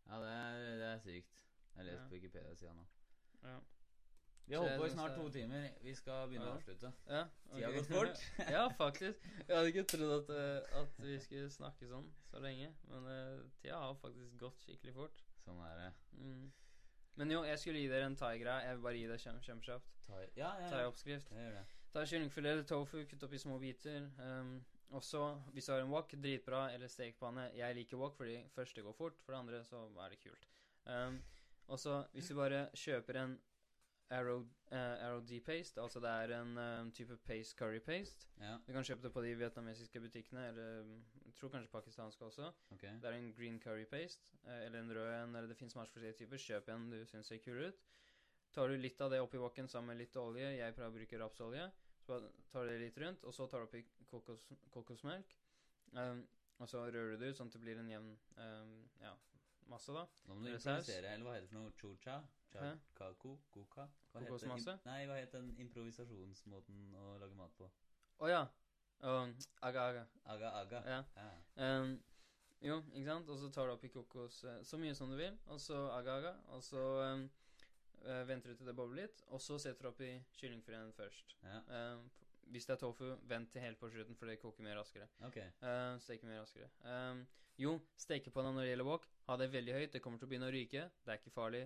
Ja, 0.06 0.20
det 0.22 0.30
er, 0.30 0.76
det 0.78 0.86
er 0.92 0.98
sykt. 0.98 1.44
Jeg 1.76 1.84
leser 1.84 2.02
Ja. 2.02 2.08
på 2.08 2.14
Wikipedia-sida 2.14 2.72
nå. 2.72 2.86
Ja. 3.42 3.58
Vi 4.46 4.54
har 4.54 4.62
holdt 4.64 4.80
på 4.80 4.86
i 4.86 4.90
snart 4.90 5.14
to 5.16 5.28
timer. 5.30 5.68
Vi 5.82 5.94
skal 5.94 6.28
begynne 6.28 6.46
Ja. 6.46 6.52
å 6.52 6.56
avslutte. 6.58 6.92
ja 7.06 7.24
Tida 7.54 7.66
har 7.66 7.72
gått 7.76 7.86
fort. 7.86 8.24
ja, 8.56 8.68
faktisk. 8.68 9.18
Jeg 9.48 9.56
hadde 9.56 9.68
ikke 9.68 9.84
trodd 9.92 10.14
at, 10.16 10.30
eh, 10.36 10.80
at 10.80 10.98
vi 10.98 11.18
skulle 11.20 11.50
snakke 11.50 11.86
sånn 11.88 12.08
så 12.30 12.40
lenge. 12.42 12.72
Men 12.90 13.06
uh, 13.06 13.44
tida 13.62 13.78
har 13.78 13.94
faktisk 13.94 14.36
gått 14.40 14.64
skikkelig 14.66 14.94
fort. 14.94 15.22
Sånn 15.44 15.62
er 15.68 15.76
det. 15.84 15.92
Mm. 16.18 16.52
Men 17.20 17.34
jo, 17.34 17.42
jeg 17.44 17.60
skulle 17.60 17.80
gi 17.82 17.88
dere 17.92 18.06
en 18.08 18.14
thai-greie. 18.16 18.64
Jeg 18.64 18.76
vil 18.76 18.84
bare 18.86 18.96
gi 18.96 19.08
deg 19.10 19.20
kjem, 19.20 19.40
kjempekjapt. 19.44 19.96
Ta, 20.06 20.20
ja, 20.22 20.28
ja, 20.40 20.52
ja. 20.62 20.68
Thai-oppskrift. 20.72 21.34
Det. 21.36 21.64
Ta 21.92 22.04
kyllingfilet 22.08 22.54
eller 22.54 22.68
tofu, 22.70 23.02
kutt 23.10 23.26
opp 23.26 23.34
i 23.36 23.40
små 23.42 23.58
biter. 23.60 24.06
Um, 24.24 24.54
og 24.96 25.04
så, 25.04 25.26
hvis 25.52 25.68
du 25.68 25.74
har 25.74 25.84
en 25.84 25.92
wok, 25.92 26.14
dritbra, 26.16 26.62
eller 26.72 26.88
stekepanne. 26.88 27.50
Jeg 27.58 27.76
liker 27.76 28.00
wok 28.00 28.16
fordi 28.16 28.38
først 28.54 28.80
det 28.80 28.86
går 28.86 28.96
fort, 28.96 29.20
for 29.20 29.36
det 29.36 29.42
andre 29.42 29.60
så 29.68 29.82
er 30.00 30.14
det 30.14 30.22
kult. 30.22 30.48
Um, 30.88 31.20
og 31.68 31.78
så, 31.78 32.00
hvis 32.14 32.32
du 32.32 32.38
bare 32.40 32.62
kjøper 32.74 33.20
en 33.20 33.36
Arrow, 34.10 34.40
uh, 34.72 35.06
Arrow 35.06 35.20
D-paste, 35.22 35.80
altså 35.80 36.00
det 36.02 36.10
er 36.10 36.32
en 36.40 36.56
uh, 36.58 36.92
type 36.92 37.16
paste 37.26 37.54
curry 37.58 37.78
paste. 37.78 38.26
Ja, 38.40 38.56
Du 38.66 38.72
kan 38.72 38.84
kjøpe 38.84 39.06
det 39.06 39.12
på 39.14 39.22
de 39.22 39.34
vietnamesiske 39.38 40.00
butikkene, 40.02 40.48
eller 40.48 40.80
um, 40.80 40.96
jeg 41.26 41.34
tror 41.38 41.52
kanskje 41.52 41.70
pakistanske 41.70 42.24
også. 42.24 42.52
Okay. 42.74 42.96
Det 43.02 43.04
er 43.04 43.18
en 43.18 43.32
green 43.36 43.60
curry 43.60 43.84
paste, 43.84 44.34
uh, 44.44 44.64
eller 44.64 44.80
en 44.80 44.90
rød 44.96 45.12
en, 45.14 45.36
eller 45.36 45.48
det 45.48 45.56
finnes 45.56 45.76
masse 45.78 45.94
forskjellige 45.94 46.18
typer. 46.24 46.42
Kjøp 46.46 46.72
en 46.74 46.90
du 46.90 46.98
syns 47.06 47.30
ser 47.30 47.38
kul 47.44 47.62
ut. 47.68 47.86
Tar 48.50 48.68
du 48.68 48.76
litt 48.76 49.00
av 49.00 49.12
det 49.12 49.20
oppi 49.22 49.38
woken 49.38 49.68
sammen 49.70 49.94
med 49.94 50.02
litt 50.02 50.16
olje, 50.18 50.48
jeg 50.58 50.74
prøver 50.74 50.90
å 50.90 50.96
bruke 50.98 51.22
rapsolje, 51.22 51.70
så 52.02 52.18
tar 52.50 52.66
du 52.66 52.72
det 52.72 52.80
litt 52.82 52.98
rundt, 52.98 53.24
og 53.24 53.34
så 53.34 53.46
tar 53.46 53.62
du 53.62 53.68
oppi 53.68 53.84
kokos, 54.10 54.42
kokosmelk. 54.74 55.36
Um, 55.94 56.24
og 56.58 56.68
så 56.68 56.82
rører 56.82 57.14
du 57.14 57.22
det 57.22 57.30
ut 57.30 57.38
sånn 57.38 57.48
at 57.48 57.54
det 57.54 57.62
blir 57.62 57.78
en 57.78 57.94
jevn 57.94 58.10
um, 58.42 58.74
ja, 59.00 59.14
masse, 59.70 59.94
da. 59.94 60.02
Nå 60.26 60.34
må 60.34 60.48
du 60.48 60.50
improvisere, 60.50 61.14
eller 61.14 61.28
hva 61.28 61.36
heter 61.38 61.46
det 61.46 61.52
for 61.54 61.62
noe? 61.62 61.76
Chocha? 61.78 62.18
Hæ? 62.58 62.72
Kako? 62.98 63.38
Koka? 63.54 63.86
Hva 64.12 64.22
Kokosmasse? 64.24 64.78
Nei, 64.84 65.04
hva 65.06 65.18
heter 65.20 65.38
den 65.40 65.52
improvisasjonsmåten 65.64 66.94
å 66.98 67.16
lage 67.22 67.36
mat 67.38 67.54
på? 67.58 67.70
Å 68.20 68.30
ja. 68.30 68.44
Um, 69.00 69.34
aga, 69.62 69.86
aga. 69.88 70.06
Aga 70.24 70.50
aga. 70.60 70.80
Ja. 70.90 71.02
Um, 71.56 71.94
jo, 72.60 72.82
ikke 72.92 73.06
sant? 73.06 73.28
Og 73.32 73.38
så 73.40 73.48
tar 73.54 73.70
du 73.70 73.72
oppi 73.72 73.88
kokos 73.88 74.42
eh, 74.44 74.58
så 74.66 74.76
mye 74.76 74.94
som 74.94 75.08
du 75.08 75.16
vil, 75.16 75.36
og 75.48 75.60
så 75.60 75.78
aga-aga. 75.96 76.34
Og 76.56 76.62
så 76.64 76.82
um, 77.14 77.22
eh, 78.04 78.22
venter 78.28 78.52
du 78.52 78.60
til 78.60 78.68
det 78.68 78.76
bobler 78.76 79.06
litt, 79.06 79.22
og 79.32 79.40
så 79.40 79.56
setter 79.58 79.88
du 79.88 79.92
oppi 79.94 80.10
kyllingfileten 80.36 80.92
først. 80.96 81.36
ja. 81.46 81.60
Um, 81.68 82.08
hvis 82.50 82.66
det 82.66 82.72
er 82.74 82.78
tofu, 82.82 83.04
vent 83.30 83.52
til 83.52 83.62
helt 83.62 83.78
på 83.78 83.88
slutten, 83.88 84.16
for 84.18 84.26
det 84.26 84.40
koker 84.42 84.64
mer 84.66 84.74
raskere. 84.80 85.06
Ok. 85.22 85.36
Uh, 85.62 85.94
steker 86.02 86.26
mer 86.26 86.40
raskere. 86.42 86.66
Um, 86.82 87.20
jo, 87.62 87.76
stekepanna 87.96 88.50
når 88.56 88.64
det 88.64 88.72
gjelder 88.72 88.88
wok, 88.88 89.06
ha 89.28 89.36
det 89.38 89.52
veldig 89.52 89.76
høyt. 89.76 89.92
Det 89.92 90.00
kommer 90.02 90.18
til 90.18 90.26
å 90.26 90.30
begynne 90.32 90.48
å 90.48 90.54
ryke. 90.54 90.82
Det 91.04 91.14
er 91.14 91.20
ikke 91.20 91.30
farlig. 91.30 91.62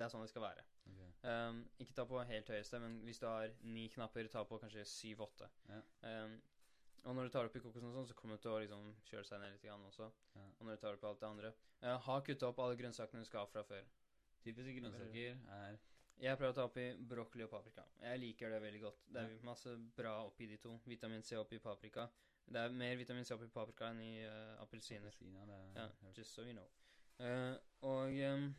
Det 0.00 0.06
er 0.06 0.12
sånn 0.14 0.22
det 0.24 0.30
skal 0.32 0.46
være. 0.46 0.62
Okay. 0.88 1.08
Um, 1.28 1.58
ikke 1.82 1.92
ta 1.98 2.06
på 2.08 2.22
helt 2.24 2.48
høyeste, 2.48 2.78
men 2.80 2.94
hvis 3.04 3.18
du 3.20 3.26
har 3.28 3.50
ni 3.68 3.82
knapper, 3.92 4.30
ta 4.32 4.46
på 4.48 4.56
kanskje 4.62 4.86
syv-åtte. 4.88 5.50
Ja. 5.68 5.80
Um, 6.08 6.38
og 7.04 7.16
når 7.16 7.28
du 7.28 7.34
tar 7.34 7.48
oppi 7.48 7.60
kokosen 7.60 7.90
og 7.90 7.98
sånn, 7.98 8.08
så 8.08 8.16
kommer 8.16 8.36
det 8.38 8.44
til 8.46 8.54
å 8.54 8.62
liksom 8.62 8.88
kjøle 9.10 9.28
seg 9.28 9.42
ned 9.42 9.52
litt 9.54 9.66
grann 9.66 9.84
også. 9.84 10.08
Ja. 10.36 10.46
Og 10.56 10.64
når 10.64 10.78
du 10.78 10.82
tar 10.86 10.96
opp 10.96 11.04
alt 11.10 11.20
det 11.20 11.28
andre. 11.28 11.52
Uh, 11.84 11.94
ha 12.08 12.16
kutta 12.24 12.48
opp 12.48 12.64
alle 12.64 12.80
grønnsakene 12.80 13.24
du 13.24 13.28
skal 13.28 13.44
ha 13.44 13.52
fra 13.52 13.64
før. 13.68 13.86
Typiske 14.40 14.72
grønnsaker 14.78 15.36
er 15.52 15.78
Jeg 16.20 16.36
prøver 16.40 16.52
å 16.52 16.56
ta 16.56 16.66
oppi 16.68 16.86
brokkoli 17.12 17.44
og 17.44 17.52
paprika. 17.52 17.84
Jeg 18.00 18.20
liker 18.24 18.52
det 18.52 18.64
veldig 18.64 18.82
godt. 18.86 19.06
Det 19.12 19.22
er 19.22 19.38
masse 19.44 19.76
bra 19.96 20.18
oppi 20.24 20.48
de 20.48 20.56
to. 20.60 20.78
Vitamin 20.88 21.24
C 21.24 21.36
oppi 21.40 21.60
paprika. 21.60 22.08
Det 22.48 22.60
er 22.60 22.76
mer 22.76 22.96
vitamin 23.00 23.24
C 23.24 23.36
oppi 23.36 23.48
paprika 23.52 23.92
enn 23.92 24.00
i 24.04 24.12
uh, 24.24 24.56
appelsiner. 24.64 25.16
er 25.20 25.52
Ja, 25.76 25.88
just 26.16 26.32
so 26.32 26.44
you 26.44 26.56
know. 26.56 26.68
Uh, 27.20 27.56
og 27.84 28.16
ehm, 28.16 28.54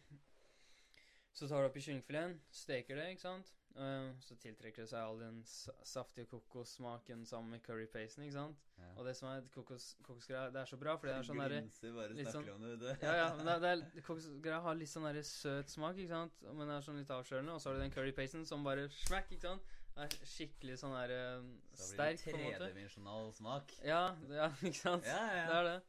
så 1.34 1.48
tar 1.48 1.64
du 1.64 1.70
oppi 1.70 1.82
kyllingfileten, 1.84 2.38
steker 2.52 3.00
det, 3.00 3.10
ikke 3.16 3.28
sant. 3.28 3.52
Eh, 3.80 4.10
så 4.20 4.36
tiltrekker 4.36 4.84
det 4.84 4.90
seg 4.92 5.00
all 5.00 5.20
den 5.22 5.38
saftige 5.48 6.28
kokossmaken 6.28 7.24
sammen 7.26 7.54
med 7.56 7.62
currypasten, 7.64 8.26
ikke 8.26 8.36
sant. 8.36 8.66
Ja. 8.82 8.90
Og 8.98 9.06
det 9.08 9.14
som 9.16 9.30
er 9.32 9.46
kokos, 9.54 9.94
kokosgreia, 10.04 10.50
det 10.52 10.60
er 10.62 10.72
så 10.72 10.80
bra, 10.82 10.98
for 11.00 11.08
det 11.08 11.16
er 11.16 11.28
sånn 11.28 11.40
derre 11.40 11.62
litt 11.62 12.34
sånn- 12.34 12.50
det. 12.82 12.96
Ja, 13.06 13.14
ja, 13.16 13.28
men 13.38 13.48
det, 13.48 13.56
det 13.64 13.72
er, 13.72 14.04
kokosgreia 14.08 14.60
har 14.66 14.76
litt 14.76 14.92
sånn 14.92 15.08
derre 15.08 15.24
søt 15.24 15.72
smak, 15.72 15.96
ikke 15.96 16.12
sant. 16.12 16.42
Men 16.50 16.68
det 16.68 16.76
er 16.80 16.88
sånn 16.90 17.00
litt 17.00 17.14
avskjørende. 17.16 17.56
Og 17.56 17.64
så 17.64 17.72
har 17.72 17.80
du 17.80 17.86
den 17.86 17.96
currypasten 17.96 18.44
som 18.50 18.68
bare 18.68 18.90
smack, 19.06 19.32
ikke 19.32 19.54
sant. 19.54 19.78
Er 20.02 20.12
skikkelig 20.24 20.78
sånn 20.80 20.94
derre 20.96 21.24
blir 21.44 21.80
sterk, 21.86 22.22
det 22.24 22.32
på 22.32 22.38
en 22.38 22.46
måte. 22.46 22.60
tredimensjonal 22.66 23.34
smak. 23.36 23.74
Ja, 23.88 24.04
ja, 24.32 24.52
ikke 24.68 24.80
sant. 24.80 25.08
Ja, 25.08 25.24
ja, 25.32 25.48
Det 25.48 25.58
er 25.62 25.70
det. 25.70 25.80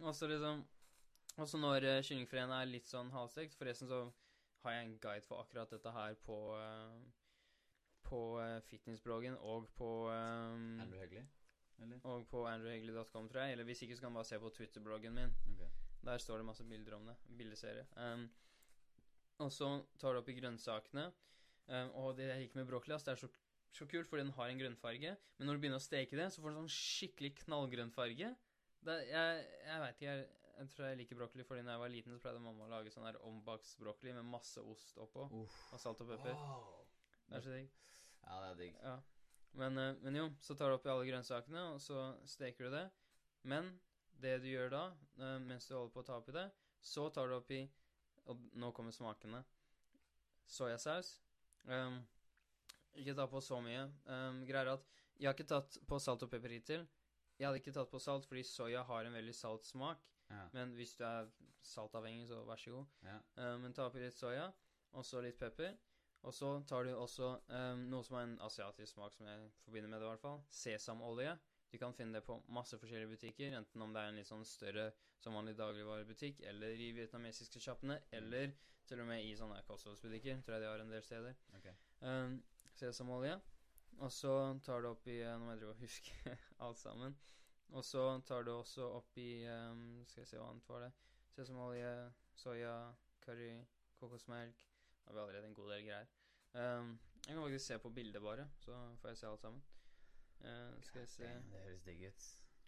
Og 0.00 0.14
så 0.16 0.28
liksom 0.30 0.62
Og 1.36 1.48
så 1.48 1.58
når 1.60 1.84
uh, 1.84 1.98
kyllingfileten 2.04 2.52
er 2.56 2.68
litt 2.68 2.88
sånn 2.88 3.10
halvstekt 3.12 3.52
Forresten 3.58 3.88
så 3.90 3.98
har 4.62 4.76
jeg 4.76 4.86
en 4.86 4.98
guide 5.02 5.26
for 5.26 5.42
akkurat 5.42 5.70
dette 5.72 5.92
her 5.94 6.16
på 6.26 6.38
uh, 6.56 7.00
På 8.06 8.20
uh, 8.40 8.60
fitnessbloggen 8.66 9.36
og 9.38 9.68
på 9.76 9.90
um, 10.08 10.80
Andrew 10.80 11.00
Hegley? 11.00 11.26
Eller? 11.80 12.00
Og 12.04 12.26
på 12.28 12.44
andrewhegley.com, 12.46 13.28
tror 13.28 13.40
jeg. 13.40 13.52
Eller 13.52 13.64
hvis 13.64 13.82
ikke, 13.82 13.96
så 13.96 14.02
kan 14.02 14.12
du 14.12 14.18
bare 14.18 14.28
se 14.28 14.38
på 14.40 14.50
Twitter-bloggen 14.56 15.14
min. 15.14 15.32
Okay. 15.52 15.70
Der 16.04 16.18
står 16.18 16.36
det 16.36 16.46
masse 16.46 16.64
bilder 16.64 16.96
om 16.96 17.06
det. 17.06 17.16
Bildeserie. 17.38 17.86
Um, 17.96 18.30
og 19.38 19.52
så 19.52 19.70
tar 20.00 20.12
du 20.12 20.20
opp 20.20 20.28
i 20.28 20.36
grønnsakene. 20.36 21.06
Um, 21.70 21.90
og 22.02 22.16
det 22.18 22.28
jeg 22.28 22.42
liker 22.42 22.60
med 22.60 22.68
broccoli, 22.68 22.98
det 22.98 23.14
er 23.14 23.22
så, 23.22 23.28
så 23.72 23.86
kult, 23.86 24.08
fordi 24.08 24.26
den 24.26 24.34
har 24.36 24.50
en 24.50 24.60
grønnfarge. 24.60 25.16
Men 25.38 25.46
når 25.46 25.56
du 25.56 25.64
begynner 25.64 25.80
å 25.80 25.86
steke 25.86 26.18
det, 26.18 26.28
så 26.32 26.42
får 26.42 26.52
den 26.52 26.62
sånn 26.64 26.74
skikkelig 26.76 27.34
knallgrønn 27.44 27.94
farge. 27.94 28.34
Det, 28.80 28.96
jeg 29.08 29.40
jeg 29.66 29.80
veit 29.84 29.96
ikke, 29.96 30.12
jeg, 30.12 30.28
jeg 30.60 30.68
tror 30.74 30.86
jeg 30.86 30.98
liker 31.00 31.16
brokkoli 31.16 31.44
fordi 31.48 31.62
da 31.64 31.74
jeg 31.74 31.80
var 31.80 31.92
liten, 31.92 32.12
så 32.12 32.20
pleide 32.20 32.42
mamma 32.44 32.66
å 32.66 32.70
lage 32.70 32.92
sånn 32.92 33.06
der 33.08 33.18
ombaks 33.24 33.72
brokkoli 33.80 34.12
med 34.16 34.26
masse 34.28 34.60
ost 34.60 34.98
oppå. 35.00 35.24
Uff. 35.40 35.60
Og 35.72 35.80
salt 35.80 36.02
og 36.04 36.10
pepper. 36.10 36.36
Wow. 36.36 36.82
Det 37.30 37.38
er 37.38 37.44
så 37.46 37.54
digg. 37.54 37.70
Ja, 38.26 38.40
det 38.42 38.50
er 38.50 38.58
digg. 38.58 38.74
Ja. 38.84 38.96
Men, 39.60 39.78
eh, 39.78 39.94
men 40.04 40.18
jo, 40.18 40.26
så 40.44 40.54
tar 40.54 40.70
du 40.70 40.76
oppi 40.76 40.90
alle 40.92 41.06
grønnsakene, 41.08 41.62
og 41.72 41.80
så 41.82 42.10
steker 42.28 42.68
du 42.68 42.76
det. 42.76 42.84
Men 43.48 43.72
det 44.20 44.36
du 44.44 44.50
gjør 44.50 44.70
da, 44.74 44.82
eh, 45.18 45.38
mens 45.46 45.66
du 45.66 45.74
holder 45.74 45.94
på 45.94 46.04
å 46.04 46.08
ta 46.10 46.18
oppi 46.20 46.36
det, 46.36 46.46
så 46.80 47.08
tar 47.12 47.28
du 47.28 47.38
oppi 47.40 47.68
Og 48.30 48.36
nå 48.52 48.68
kommer 48.76 48.92
smakene. 48.92 49.40
Soyasaus. 50.46 51.16
Um, 51.64 51.96
ikke 52.94 53.14
ta 53.16 53.24
på 53.26 53.40
så 53.42 53.56
mye. 53.64 53.86
Um, 54.04 54.44
greier 54.46 54.74
at 54.74 54.84
Jeg 55.16 55.26
har 55.26 55.34
ikke 55.34 55.48
tatt 55.48 55.78
på 55.88 55.98
salt 55.98 56.22
og 56.22 56.30
pepper 56.30 56.52
hittil. 56.52 56.84
Jeg 57.38 57.48
hadde 57.48 57.58
ikke 57.62 57.72
tatt 57.74 57.90
på 57.90 57.98
salt 57.98 58.28
fordi 58.28 58.44
soya 58.44 58.84
har 58.86 59.08
en 59.08 59.16
veldig 59.16 59.34
salt 59.34 59.64
smak. 59.66 60.04
Ja. 60.30 60.46
Men 60.54 60.74
hvis 60.78 60.96
du 60.98 61.04
er 61.04 61.30
saltavhengig, 61.66 62.28
så 62.30 62.42
vær 62.46 62.60
så 62.60 62.74
god. 62.78 62.98
ja. 63.04 63.18
Uh, 63.36 63.56
men 63.60 63.74
ta 63.74 63.88
oppi 63.90 64.02
litt 64.02 64.16
soya, 64.16 64.50
og 64.92 65.06
så 65.06 65.22
litt 65.24 65.38
pepper. 65.38 65.76
Og 66.22 66.34
så 66.36 66.50
tar 66.68 66.84
du 66.84 66.90
også 66.92 67.30
um, 67.48 67.86
noe 67.88 68.04
som 68.04 68.18
er 68.18 68.26
en 68.26 68.40
asiatisk 68.44 68.92
smak, 68.92 69.14
som 69.16 69.28
jeg 69.28 69.46
forbinder 69.64 69.88
med 69.88 70.02
det, 70.02 70.08
i 70.08 70.10
hvert 70.10 70.24
fall. 70.24 70.42
Sesamolje. 70.52 71.36
Du 71.70 71.78
kan 71.78 71.94
finne 71.94 72.18
det 72.18 72.26
på 72.26 72.36
masse 72.52 72.76
forskjellige 72.78 73.12
butikker, 73.14 73.54
enten 73.56 73.82
om 73.84 73.94
det 73.94 74.02
er 74.02 74.10
en 74.10 74.18
litt 74.18 74.28
sånn 74.28 74.44
større 74.44 74.90
som 75.22 75.36
vanlig 75.38 75.54
dagligvarebutikk, 75.56 76.42
eller 76.50 76.74
i 76.76 76.90
vietnamesiske 76.96 77.62
sjappene, 77.62 78.00
eller 78.16 78.52
til 78.90 79.00
og 79.00 79.08
med 79.08 79.24
i 79.24 79.36
sånne 79.38 79.62
kostholdsbutikker. 79.68 80.42
Tror 80.44 80.56
jeg 80.56 80.64
de 80.64 80.70
har 80.70 80.84
en 80.84 80.92
del 80.92 81.04
steder. 81.06 81.36
Okay. 81.60 81.76
Um, 82.02 82.40
sesamolje. 82.74 83.38
Og 84.00 84.12
så 84.12 84.34
tar 84.64 84.82
du 84.82 84.90
oppi 84.90 85.18
Nå 85.20 85.44
må 85.44 85.54
jeg 85.54 85.60
drive 85.62 85.74
og 85.74 85.82
huske 85.84 86.36
alt 86.66 86.80
sammen. 86.80 87.16
Og 87.72 87.84
så 87.84 88.02
tar 88.26 88.42
du 88.42 88.50
også 88.52 88.82
oppi 88.98 89.44
um, 89.46 90.04
Skal 90.08 90.22
jeg 90.24 90.28
se 90.32 90.38
hva 90.40 90.48
annet 90.50 90.68
var 90.68 90.80
det. 90.86 90.92
Sesamolje, 91.36 91.92
soya, 92.34 92.74
curry, 93.22 93.52
kokosmelk. 94.00 94.64
Har 95.06 95.14
vi 95.14 95.20
allerede 95.22 95.46
en 95.46 95.54
god 95.54 95.70
del 95.74 95.84
greier. 95.86 96.06
Um, 96.54 96.96
jeg 97.26 97.34
kan 97.36 97.42
faktisk 97.44 97.66
se 97.66 97.78
på 97.78 97.90
bildet 97.94 98.22
bare, 98.22 98.48
så 98.58 98.74
får 99.00 99.08
jeg 99.12 99.16
se 99.20 99.26
alt 99.28 99.40
sammen. 99.44 99.62
Uh, 100.40 100.80
skal 100.82 101.00
jeg 101.04 101.08
se 101.08 101.22
Det 101.22 101.60
høres 101.64 101.82
digg 101.86 102.02
ut. 102.08 102.24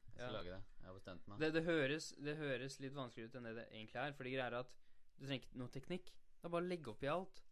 Jeg 0.07 0.12
skal 0.15 0.24
Ja. 0.27 0.31
lage 0.31 0.51
det. 0.53 0.62
Jeg 0.81 0.87
har 0.87 0.95
bestemt 0.95 1.29
meg. 1.29 1.41
det, 1.41 1.55
det, 1.55 1.65
høres, 1.65 2.11
det 2.19 2.37
høres 2.37 2.79
litt 2.81 2.95
vanskeligere 2.95 3.29
ut 3.33 3.37
enn 3.41 3.45
det 3.49 3.55
det 3.57 3.66
egentlig 3.73 4.01
er. 4.03 4.12
For 4.12 4.23
det 4.29 4.33
greia 4.37 4.47
er 4.51 4.59
at 4.61 4.73
du 5.19 5.27
trenger 5.27 5.47
ikke 5.47 5.59
noe 5.59 5.69
teknikk. 5.73 6.05
Det 6.12 6.45
er 6.45 6.53
bare 6.55 6.62
å 6.65 6.69
legge 6.69 6.95
i 7.03 7.07
alt. 7.11 7.43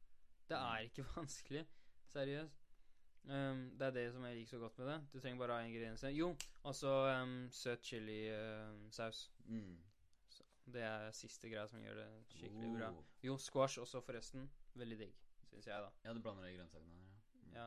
Det 0.50 0.56
Mm. 0.58 0.66
er 0.74 0.86
ikke 0.90 1.06
vanskelig. 1.16 1.66
Seriøst. 2.12 2.59
Um, 3.24 3.78
det 3.78 3.86
er 3.86 3.90
det 3.94 4.06
som 4.14 4.24
jeg 4.24 4.36
liker 4.36 4.50
så 4.50 4.58
godt 4.58 4.78
med 4.78 4.86
det. 4.88 4.96
Du 5.12 5.20
trenger 5.20 5.38
bare 5.38 5.58
ha 5.58 5.66
ingredienser. 5.66 6.08
Jo, 6.08 6.36
altså 6.64 6.90
um, 7.22 7.50
søt 7.52 7.84
chilisaus. 7.84 9.30
Mm. 9.44 9.78
det 10.70 10.82
er 10.82 11.10
siste 11.12 11.48
greia 11.50 11.66
som 11.68 11.82
gjør 11.82 11.94
det 11.98 12.08
skikkelig 12.30 12.70
bra. 12.76 12.90
Oh. 12.90 13.04
Jo, 13.22 13.36
squash 13.36 13.80
også, 13.80 14.00
forresten. 14.00 14.50
veldig 14.74 14.98
digg, 14.98 15.14
syns 15.50 15.66
jeg, 15.66 15.82
da. 15.82 15.90
Ja, 16.04 16.14
du 16.14 16.20
blander 16.22 16.44
det 16.46 16.52
i 16.52 16.56
grønnsakene 16.56 16.94
ja. 16.94 17.08
Mm. 17.34 17.54
Ja, 17.54 17.66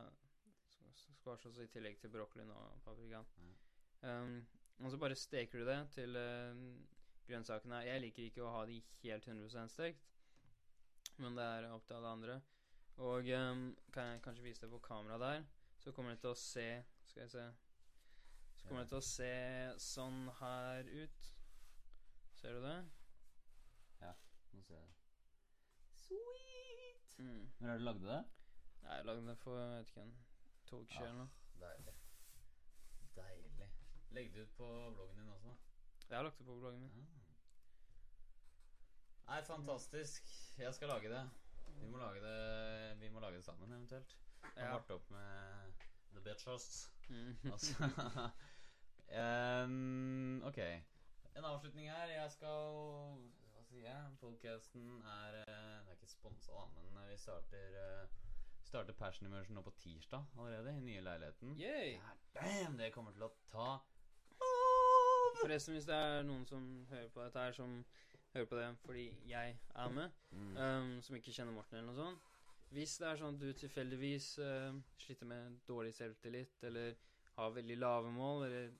squash 0.94 1.46
også 1.46 1.62
i 1.62 1.68
tillegg 1.68 1.98
til 2.00 2.10
broccolien 2.10 2.50
og 2.50 2.80
paprikaen. 2.84 3.26
Um, 4.02 4.46
og 4.80 4.90
så 4.90 4.98
bare 4.98 5.14
steker 5.14 5.58
du 5.58 5.68
det 5.68 5.78
til 5.94 6.16
uh, 6.16 6.56
grønnsakene 7.28 7.84
Jeg 7.86 8.00
liker 8.00 8.26
ikke 8.26 8.44
å 8.44 8.52
ha 8.56 8.64
de 8.68 8.80
helt 9.04 9.28
100% 9.28 9.72
stekt, 9.72 10.10
men 11.16 11.36
det 11.38 11.44
er 11.44 11.70
opp 11.70 11.86
til 11.86 12.00
alle 12.00 12.16
andre. 12.18 12.40
Og 12.96 13.28
um, 13.50 13.76
kan 13.92 14.02
jeg 14.02 14.22
kanskje 14.22 14.42
vise 14.42 14.60
det 14.60 14.70
på 14.70 14.78
kamera 14.78 15.18
der, 15.18 15.44
så 15.78 15.92
kommer 15.92 16.10
det 16.10 16.20
til 16.20 16.30
å 16.30 16.38
se 16.38 16.66
Skal 17.04 17.20
jeg 17.22 17.30
se 17.30 17.46
Så 18.56 18.68
kommer 18.68 18.84
det 18.84 18.88
til 18.88 19.00
å 19.00 19.06
se 19.06 19.32
sånn 19.82 20.28
her 20.38 20.86
ut. 21.02 21.26
Ser 22.38 22.54
du 22.54 22.62
det? 22.62 22.76
Ja, 24.00 24.12
Nå 24.52 24.62
ser 24.62 24.78
jeg 24.78 24.86
det. 24.86 24.94
Sweet! 26.04 27.18
Mm. 27.18 27.42
Når 27.58 27.68
er 27.68 27.72
det 27.72 27.82
du 27.82 27.84
lagde 27.90 28.08
det? 28.08 28.22
Nei, 28.84 28.96
jeg 28.96 29.08
lagde 29.10 29.26
det 29.28 29.36
for 29.42 29.58
jeg 29.58 29.74
vet 29.74 29.92
ikke, 29.92 30.06
en 30.06 30.16
to 30.70 30.80
uker 30.84 31.02
eller 31.02 31.18
noe. 31.18 31.28
Deilig. 31.60 31.94
Deilig. 33.18 33.68
Legg 34.14 34.32
det 34.34 34.46
ut 34.46 34.56
på 34.56 34.72
bloggen 34.94 35.18
din 35.18 35.30
også. 35.34 35.54
Jeg 36.08 36.16
har 36.16 36.26
lagt 36.26 36.38
det 36.38 36.46
på 36.46 36.58
bloggen 36.60 36.86
min. 36.94 37.06
Nei, 39.26 39.40
fantastisk. 39.42 40.28
Jeg 40.58 40.74
skal 40.74 40.88
lage 40.88 41.10
det. 41.10 41.22
Vi 41.80 41.88
må 41.90 41.98
lage 41.98 42.20
det, 42.20 43.00
vi 43.00 43.08
må 43.08 43.20
lage 43.20 43.36
det 43.36 43.44
sammen, 43.44 43.72
eventuelt. 43.72 44.16
Ja. 44.56 44.64
Ja. 44.64 44.72
Varte 44.72 44.94
opp 44.94 45.10
med 45.10 45.72
The 46.14 46.20
Bitches. 46.20 46.90
Mm. 47.08 47.36
Altså 47.52 47.84
um, 49.64 50.42
Ok. 50.42 50.58
En 51.36 51.44
avslutning 51.44 51.90
her. 51.90 52.06
Jeg 52.06 52.30
skal 52.30 52.76
Hva 53.54 53.64
sier 53.66 53.88
jeg? 53.88 54.12
Podcasten 54.20 55.02
er 55.02 55.40
eh, 55.40 55.80
Det 55.80 55.88
er 55.88 55.96
ikke 55.98 56.06
sponsa, 56.10 56.66
men 56.76 57.02
eh, 57.02 57.10
vi 57.10 57.16
starter 57.16 58.06
Vi 58.60 58.66
Starter 58.68 58.92
Passion 58.92 59.26
Immersion 59.26 59.54
nå 59.54 59.62
på 59.62 59.70
tirsdag 59.78 60.24
allerede, 60.38 60.76
i 60.76 60.80
nye 60.80 61.00
leiligheten. 61.00 61.56
Yay! 61.60 61.92
Ja, 61.98 62.14
damn, 62.34 62.78
det 62.78 62.92
kommer 62.94 63.12
til 63.12 63.26
å 63.26 63.32
ta 63.50 63.66
av! 64.40 65.40
Forresten, 65.40 65.74
hvis 65.74 65.86
det 65.86 65.94
er 65.94 66.22
noen 66.26 66.46
som 66.46 66.64
hører 66.90 67.10
på 67.12 67.22
dette 67.22 67.38
her, 67.38 67.52
som 67.52 67.84
hører 68.34 68.46
på 68.50 68.56
det 68.58 68.68
fordi 68.84 69.04
jeg 69.30 69.58
er 69.74 69.88
med, 69.94 70.10
Mm. 70.34 70.56
um, 70.56 71.00
som 71.02 71.16
ikke 71.16 71.32
kjenner 71.32 71.52
Morten 71.54 71.76
eller 71.78 71.92
noe 71.92 72.04
sånt 72.04 72.30
Hvis 72.74 72.96
det 72.98 73.06
er 73.08 73.16
sånn 73.20 73.34
at 73.36 73.40
du 73.40 73.52
tilfeldigvis 73.52 74.38
uh, 74.42 74.74
sliter 74.98 75.26
med 75.30 75.60
dårlig 75.68 75.92
selvtillit, 75.94 76.62
eller 76.66 76.94
har 77.36 77.50
veldig 77.54 77.76
lave 77.78 78.10
mål, 78.12 78.44
eller 78.48 78.72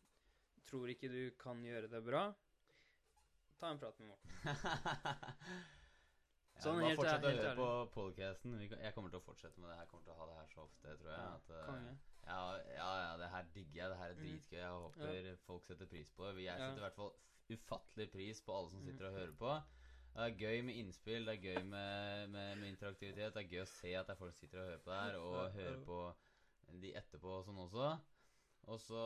tror 0.67 0.89
ikke 0.91 1.09
du 1.13 1.31
kan 1.39 1.63
gjøre 1.63 1.89
det 1.93 2.01
bra, 2.05 2.25
ta 3.61 3.71
en 3.71 3.79
prat 3.79 4.01
med 4.01 4.09
Morten. 4.09 4.31
Ja, 6.55 6.63
Sånn 6.71 6.79
bare 6.81 6.95
fortsett 6.97 7.25
å 7.27 7.31
høre 7.35 7.55
på 7.59 7.69
podcasten. 7.95 8.53
Jeg 8.63 8.93
kommer 8.95 9.11
til 9.11 9.19
å 9.19 9.25
fortsette 9.27 9.59
med 9.61 9.71
det 9.73 9.77
her. 9.81 9.87
Kommer 9.91 10.05
til 10.07 10.13
å 10.15 10.19
ha 10.21 10.27
det 10.31 10.37
her 10.39 10.51
så 10.55 10.63
ofte, 10.65 10.93
tror 11.01 11.11
jeg. 11.11 11.19
Ja, 11.19 11.33
At, 11.35 11.49
eh, 11.51 11.89
ja, 12.25 12.37
ja, 12.77 12.91
ja, 13.03 13.17
det 13.21 13.29
her 13.33 13.49
digger 13.57 13.81
jeg. 13.81 13.91
Det 13.91 13.99
her 13.99 14.11
er 14.11 14.15
Mhm. 14.15 14.23
dritgøy. 14.23 14.59
Jeg 14.61 14.71
håper 14.71 15.37
folk 15.47 15.65
setter 15.67 15.87
pris 15.87 16.11
på 16.11 16.29
det. 16.31 16.45
Jeg 16.45 16.59
setter 16.59 16.77
i 16.79 16.87
hvert 16.87 16.95
fall 16.95 17.13
ufattelig 17.51 18.11
pris 18.13 18.41
på 18.43 18.57
alle 18.59 18.71
som 18.71 18.81
Mhm. 18.81 18.87
sitter 18.93 19.07
og 19.09 19.13
hører 19.19 19.33
på. 19.39 19.55
Det 20.15 20.23
er 20.23 20.39
gøy 20.39 20.61
med 20.63 20.75
innspill, 20.79 21.27
det 21.27 21.35
er 21.35 21.43
gøy 21.43 21.63
med, 21.65 22.29
med, 22.31 22.57
med 22.57 22.69
interaktivitet. 22.69 23.35
Det 23.35 23.43
er 23.45 23.49
gøy 23.51 23.63
å 23.63 23.67
se 23.67 23.95
at 23.99 24.07
det 24.07 24.13
er 24.15 24.19
folk 24.19 24.33
som 24.35 24.41
sitter 24.47 24.61
og 24.61 24.67
hører 24.67 24.79
på 24.85 24.91
det 24.91 25.01
her, 25.03 25.17
og 25.19 25.53
hører 25.53 25.85
på 25.85 26.15
de 26.81 26.93
etterpå 26.97 27.29
og 27.39 27.45
sånn 27.45 27.59
også. 27.59 27.89
Og 28.67 28.81
så 28.81 29.01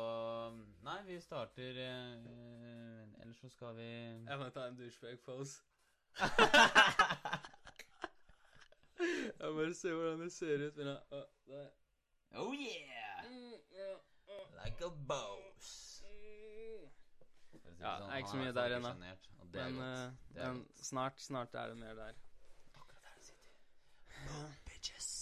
Nei, 0.87 1.03
vi 1.03 1.17
starter 1.21 1.79
eh, 1.83 3.23
Ellers 3.23 3.41
så 3.41 3.49
skal 3.51 3.75
vi 3.75 3.89
Jeg 4.29 4.39
må 4.39 4.49
ta 4.55 4.67
en 4.69 4.77
douchebag-pose. 4.79 5.63
jeg 9.41 9.55
bare 9.55 9.75
se 9.75 9.93
hvordan 9.93 10.21
det 10.21 10.33
ser 10.33 10.67
ut. 10.69 10.77
Men 10.77 10.87
jeg, 10.87 10.99
å. 11.11 11.65
Oh 12.45 12.53
yeah! 12.55 13.25
Mm, 13.25 13.53
Like 14.65 14.85
a 14.85 14.91
boss. 15.09 15.88
Si 17.79 17.85
Ja, 17.87 17.97
sånn, 18.01 18.11
er 18.11 18.23
ikke 18.23 18.35
så 18.35 18.41
mye 18.43 18.55
der 18.59 18.77
ennå. 18.79 18.95
Men, 19.49 19.79
eh, 19.81 20.11
Det 20.35 20.47
men 20.49 20.65
snart, 20.77 21.21
snart 21.25 21.55
er 21.55 21.73
det 21.73 21.77
mer 21.81 21.95
der. 21.95 22.15
Akkurat 22.75 23.03
der 23.07 23.21
sitter. 23.31 24.57
Bitches. 24.67 25.15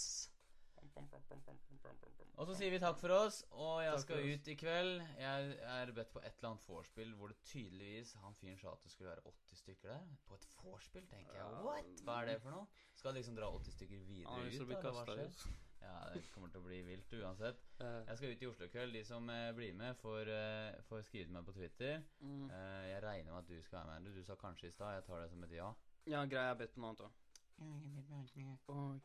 Og 2.37 2.45
så 2.45 2.53
sier 2.59 2.69
vi 2.69 2.77
takk 2.77 2.99
for 3.01 3.09
oss, 3.15 3.39
og 3.49 3.79
jeg 3.81 3.93
Takk 3.95 4.03
skal 4.03 4.27
ut 4.29 4.49
i 4.51 4.55
kveld. 4.61 4.99
Jeg 5.17 5.53
er 5.73 5.91
bedt 5.97 6.11
på 6.13 6.21
et 6.21 6.35
eller 6.37 6.51
annet 6.51 6.67
vorspiel 6.69 7.15
hvor 7.17 7.31
det 7.33 7.37
tydeligvis 7.49 8.11
Han 8.21 8.35
fyren 8.37 8.59
sa 8.61 8.75
at 8.75 8.83
det 8.85 8.91
skulle 8.93 9.09
være 9.09 9.23
80 9.25 9.57
stykker 9.63 9.89
der. 9.89 10.03
På 10.27 10.37
et 10.37 10.45
vorspiel, 10.61 11.07
tenker 11.09 11.33
jeg. 11.33 11.63
What? 11.65 12.03
Hva 12.05 12.19
er 12.21 12.29
det 12.29 12.35
for 12.43 12.53
noe? 12.53 12.67
Skal 12.93 13.17
liksom 13.17 13.39
dra 13.39 13.49
80 13.57 13.73
stykker 13.79 14.05
videre 14.05 14.37
ut? 14.37 14.53
da, 14.53 14.77
eller 14.77 14.99
hva 14.99 15.05
skjer? 15.07 15.57
Ja, 15.81 15.97
det 16.13 16.23
kommer 16.33 16.49
til 16.53 16.61
å 16.61 16.65
bli 16.65 16.79
vilt 16.85 17.13
uansett. 17.19 17.61
Jeg 17.79 18.17
skal 18.17 18.33
ut 18.33 18.43
i 18.43 18.49
Oslo 18.49 18.67
kveld. 18.73 18.95
De 18.95 19.03
som 19.05 19.29
eh, 19.29 19.51
blir 19.55 19.75
med, 19.77 19.97
får, 20.01 20.31
eh, 20.33 20.79
får 20.89 21.05
skrive 21.07 21.27
til 21.27 21.35
meg 21.37 21.45
på 21.45 21.55
Twitter. 21.57 22.01
mm. 22.19 22.49
Eh, 22.49 22.87
jeg 22.91 23.03
regner 23.03 23.31
med 23.31 23.39
at 23.43 23.49
du 23.49 23.61
skal 23.61 23.87
være 23.87 24.01
med. 24.01 24.17
Du 24.17 24.23
sa 24.23 24.35
kanskje 24.35 24.67
i 24.67 24.75
stad. 24.75 24.97
Jeg 24.97 25.07
tar 25.07 25.21
det 25.21 25.29
som 25.29 25.43
et 25.43 25.55
ja. 25.55 25.71
Ja, 26.07 26.25
greia 26.25 26.51
er 26.51 26.59
bedt 26.61 26.73
på 26.73 26.81
noe 26.81 26.93
annet 26.93 27.07
òg. 27.07 27.23
Å, 27.57 27.65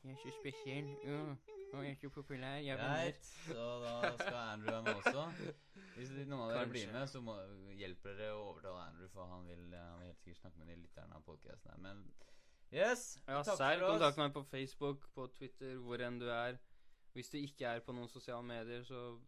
jeg 0.04 0.12
er 0.12 0.18
så 0.20 0.32
spesiell. 0.36 0.88
Å, 1.08 1.82
jeg 1.82 1.94
er 1.94 2.00
så 2.02 2.10
populær. 2.12 2.58
Jeg 2.60 2.76
Greit, 2.78 3.28
så 3.46 3.68
da 3.80 3.94
skal 4.18 4.40
Andrew 4.42 4.74
være 4.74 4.82
med 4.82 4.98
også. 5.00 5.52
Hvis 5.96 6.12
noen 6.28 6.42
av 6.44 6.52
dere 6.52 6.68
blir 6.68 6.92
med, 6.92 7.06
så 7.08 7.22
må, 7.24 7.38
hjelper 7.80 8.18
dere 8.18 8.36
å 8.36 8.42
overtale 8.50 8.84
Andrew, 8.90 9.08
for 9.14 9.30
han 9.32 9.48
vil, 9.48 9.64
han 9.72 10.02
vil 10.02 10.12
helt 10.12 10.20
sikkert 10.20 10.42
snakke 10.44 10.60
med 10.60 10.68
de 10.72 10.76
lytterne 10.82 11.16
av 11.16 11.24
podcasten 11.26 11.72
her. 11.72 11.80
Men 11.86 12.04
yes, 12.72 13.18
Ja, 13.28 13.42
takk 13.42 13.56
sær 13.58 13.78
for 13.78 13.86
oss. 13.86 13.92
kontakt 13.98 14.16
meg 14.18 14.32
på 14.34 14.42
Facebook, 14.50 15.06
på 15.14 15.26
Twitter, 15.36 15.76
hvor 15.76 16.00
enn 16.00 16.18
du 16.20 16.28
er. 16.30 16.58
Hvis 17.14 17.28
du 17.30 17.36
ikke 17.38 17.66
er 17.68 17.80
på 17.84 17.92
noen 17.92 18.08
sosiale 18.08 18.42
medier, 18.42 18.82
så 18.88 19.18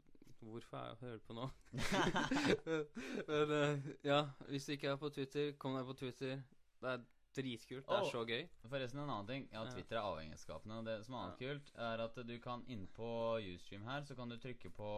hvorfor 0.40 0.76
er 0.76 0.86
jeg 0.88 0.96
hører 1.00 1.18
på 1.26 1.34
nå? 1.36 1.50
Men 3.28 3.50
uh, 3.50 3.90
ja, 4.04 4.20
hvis 4.48 4.64
du 4.68 4.72
ikke 4.72 4.88
er 4.94 4.96
på 5.00 5.10
Twitter, 5.12 5.52
kom 5.60 5.76
deg 5.76 5.86
på 5.88 5.96
Twitter. 6.00 6.40
Det 6.80 6.90
er 6.94 7.04
dritkult. 7.34 7.84
Det 7.88 7.96
er 7.96 8.04
Oh. 8.04 8.10
så 8.12 8.24
gøy. 8.28 8.44
Forresten, 8.70 9.00
en 9.02 9.10
annen 9.10 9.26
ting. 9.28 9.48
Ja, 9.52 9.64
Ja. 9.64 9.70
Twitter 9.70 9.96
er 9.98 10.02
avhengighetsskapende. 10.08 10.82
Det 10.86 10.98
som 11.06 11.14
er 11.14 11.18
annet 11.24 11.38
kult, 11.40 11.72
er 11.76 12.04
at 12.04 12.14
du 12.28 12.34
kan 12.38 12.64
inn 12.68 12.86
på 12.94 13.08
Ustream 13.54 13.84
her, 13.88 14.04
så 14.04 14.14
kan 14.14 14.28
du 14.30 14.36
trykke 14.38 14.70
på 14.70 14.90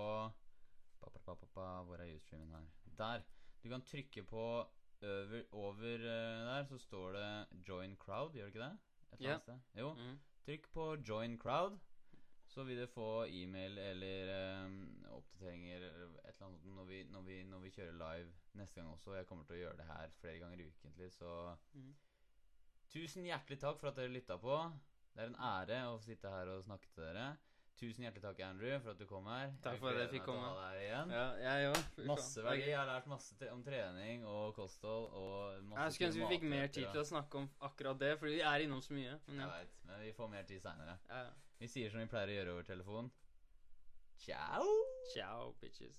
pa, 1.00 1.08
pa, 1.10 1.18
pa, 1.24 1.34
pa, 1.34 1.46
pa. 1.54 1.66
Hvor 1.84 1.96
er 2.02 2.14
Ustreamen 2.16 2.50
her? 2.52 2.66
Der. 2.98 3.22
Du 3.62 3.68
kan 3.72 3.82
trykke 3.82 4.22
på 4.26 4.42
over, 5.02 5.42
over 5.52 5.94
eh, 5.94 6.46
der, 6.46 6.64
så 6.64 6.78
står 6.78 7.12
det 7.12 7.46
'join 7.68 7.96
crowd', 7.96 8.32
gjør 8.32 8.44
det 8.44 8.54
ikke 8.54 8.60
det? 8.60 8.78
Et 9.12 9.18
eller 9.18 9.30
annet 9.30 9.42
sted? 9.42 9.58
Jo. 9.78 9.92
Mm. 9.94 10.18
Trykk 10.46 10.72
på 10.72 10.96
'join 10.96 11.38
crowd', 11.38 11.78
så 12.46 12.64
vil 12.64 12.80
du 12.80 12.86
få 12.86 13.24
e-mail 13.24 13.78
eller 13.78 14.64
um, 14.64 15.06
oppdateringer 15.10 15.76
eller 15.76 16.06
et 16.06 16.34
eller 16.34 16.46
annet 16.46 16.64
når 16.64 16.84
vi, 16.84 17.04
når, 17.04 17.20
vi, 17.20 17.42
når 17.42 17.58
vi 17.58 17.70
kjører 17.70 17.92
live 17.92 18.32
neste 18.52 18.80
gang 18.80 18.92
også. 18.92 19.14
Jeg 19.14 19.26
kommer 19.26 19.44
til 19.44 19.56
å 19.56 19.58
gjøre 19.58 19.76
det 19.76 19.86
her 19.86 20.10
flere 20.20 20.38
ganger 20.38 20.66
ukentlig, 20.66 21.12
så 21.12 21.56
Mm. 21.72 21.96
Tusen 22.88 23.24
hjertelig 23.24 23.58
takk 23.60 23.80
for 23.80 23.88
at 23.88 23.96
dere 23.96 24.08
lytta 24.14 24.36
på. 24.38 24.56
Det 25.14 25.22
er 25.22 25.26
en 25.26 25.40
ære 25.42 25.80
å 25.90 25.98
sitte 26.00 26.30
her 26.30 26.48
og 26.52 26.64
snakke 26.64 26.88
til 26.94 27.02
dere. 27.02 27.36
Tusen 27.76 28.04
hjertelig 28.06 28.22
takk, 28.24 28.38
Andrew, 28.40 28.78
for 28.80 28.90
at 28.94 28.98
du 28.98 29.04
kom 29.06 29.26
her. 29.28 29.50
Takk 29.62 29.78
for 29.82 29.90
at 29.92 29.98
jeg 30.00 30.08
fikk 30.14 30.24
komme. 30.24 30.46
Ja, 31.12 31.24
jeg 31.42 31.66
òg. 31.74 32.06
Masse 32.08 32.42
verdi. 32.44 32.62
Jeg 32.70 32.76
har 32.78 32.86
lært 32.88 33.06
masse 33.06 33.36
tre- 33.36 33.50
om 33.52 33.62
trening 33.62 34.24
og 34.26 34.54
kosthold 34.56 35.10
og 35.12 35.62
masse 35.68 35.82
Jeg 35.84 35.92
skulle 35.92 36.08
ønske 36.08 36.22
vi 36.30 36.38
fikk 36.38 36.48
mer 36.54 36.66
tid 36.72 36.86
til 36.92 37.00
å 37.02 37.04
snakke 37.04 37.34
om 37.42 37.50
akkurat 37.60 37.98
det, 38.00 38.18
fordi 38.18 38.32
vi 38.38 38.40
er 38.40 38.64
innom 38.64 38.80
så 38.80 38.92
mye. 38.96 39.18
Men 39.26 39.40
Jeg 39.40 39.48
vet, 39.52 39.68
men 39.84 40.00
vi 40.00 40.12
får 40.12 40.28
mer 40.30 40.42
tid 40.44 40.60
seinere. 40.62 40.98
ja. 41.10 41.26
Vi 41.58 41.66
sier 41.68 41.90
som 41.90 42.00
vi 42.00 42.06
pleier 42.06 42.28
å 42.28 42.36
gjøre 42.36 42.52
over 42.52 42.62
telefon. 42.62 43.10
Ciao! 44.18 44.64
Ciao, 45.14 45.52
bitches. 45.60 45.94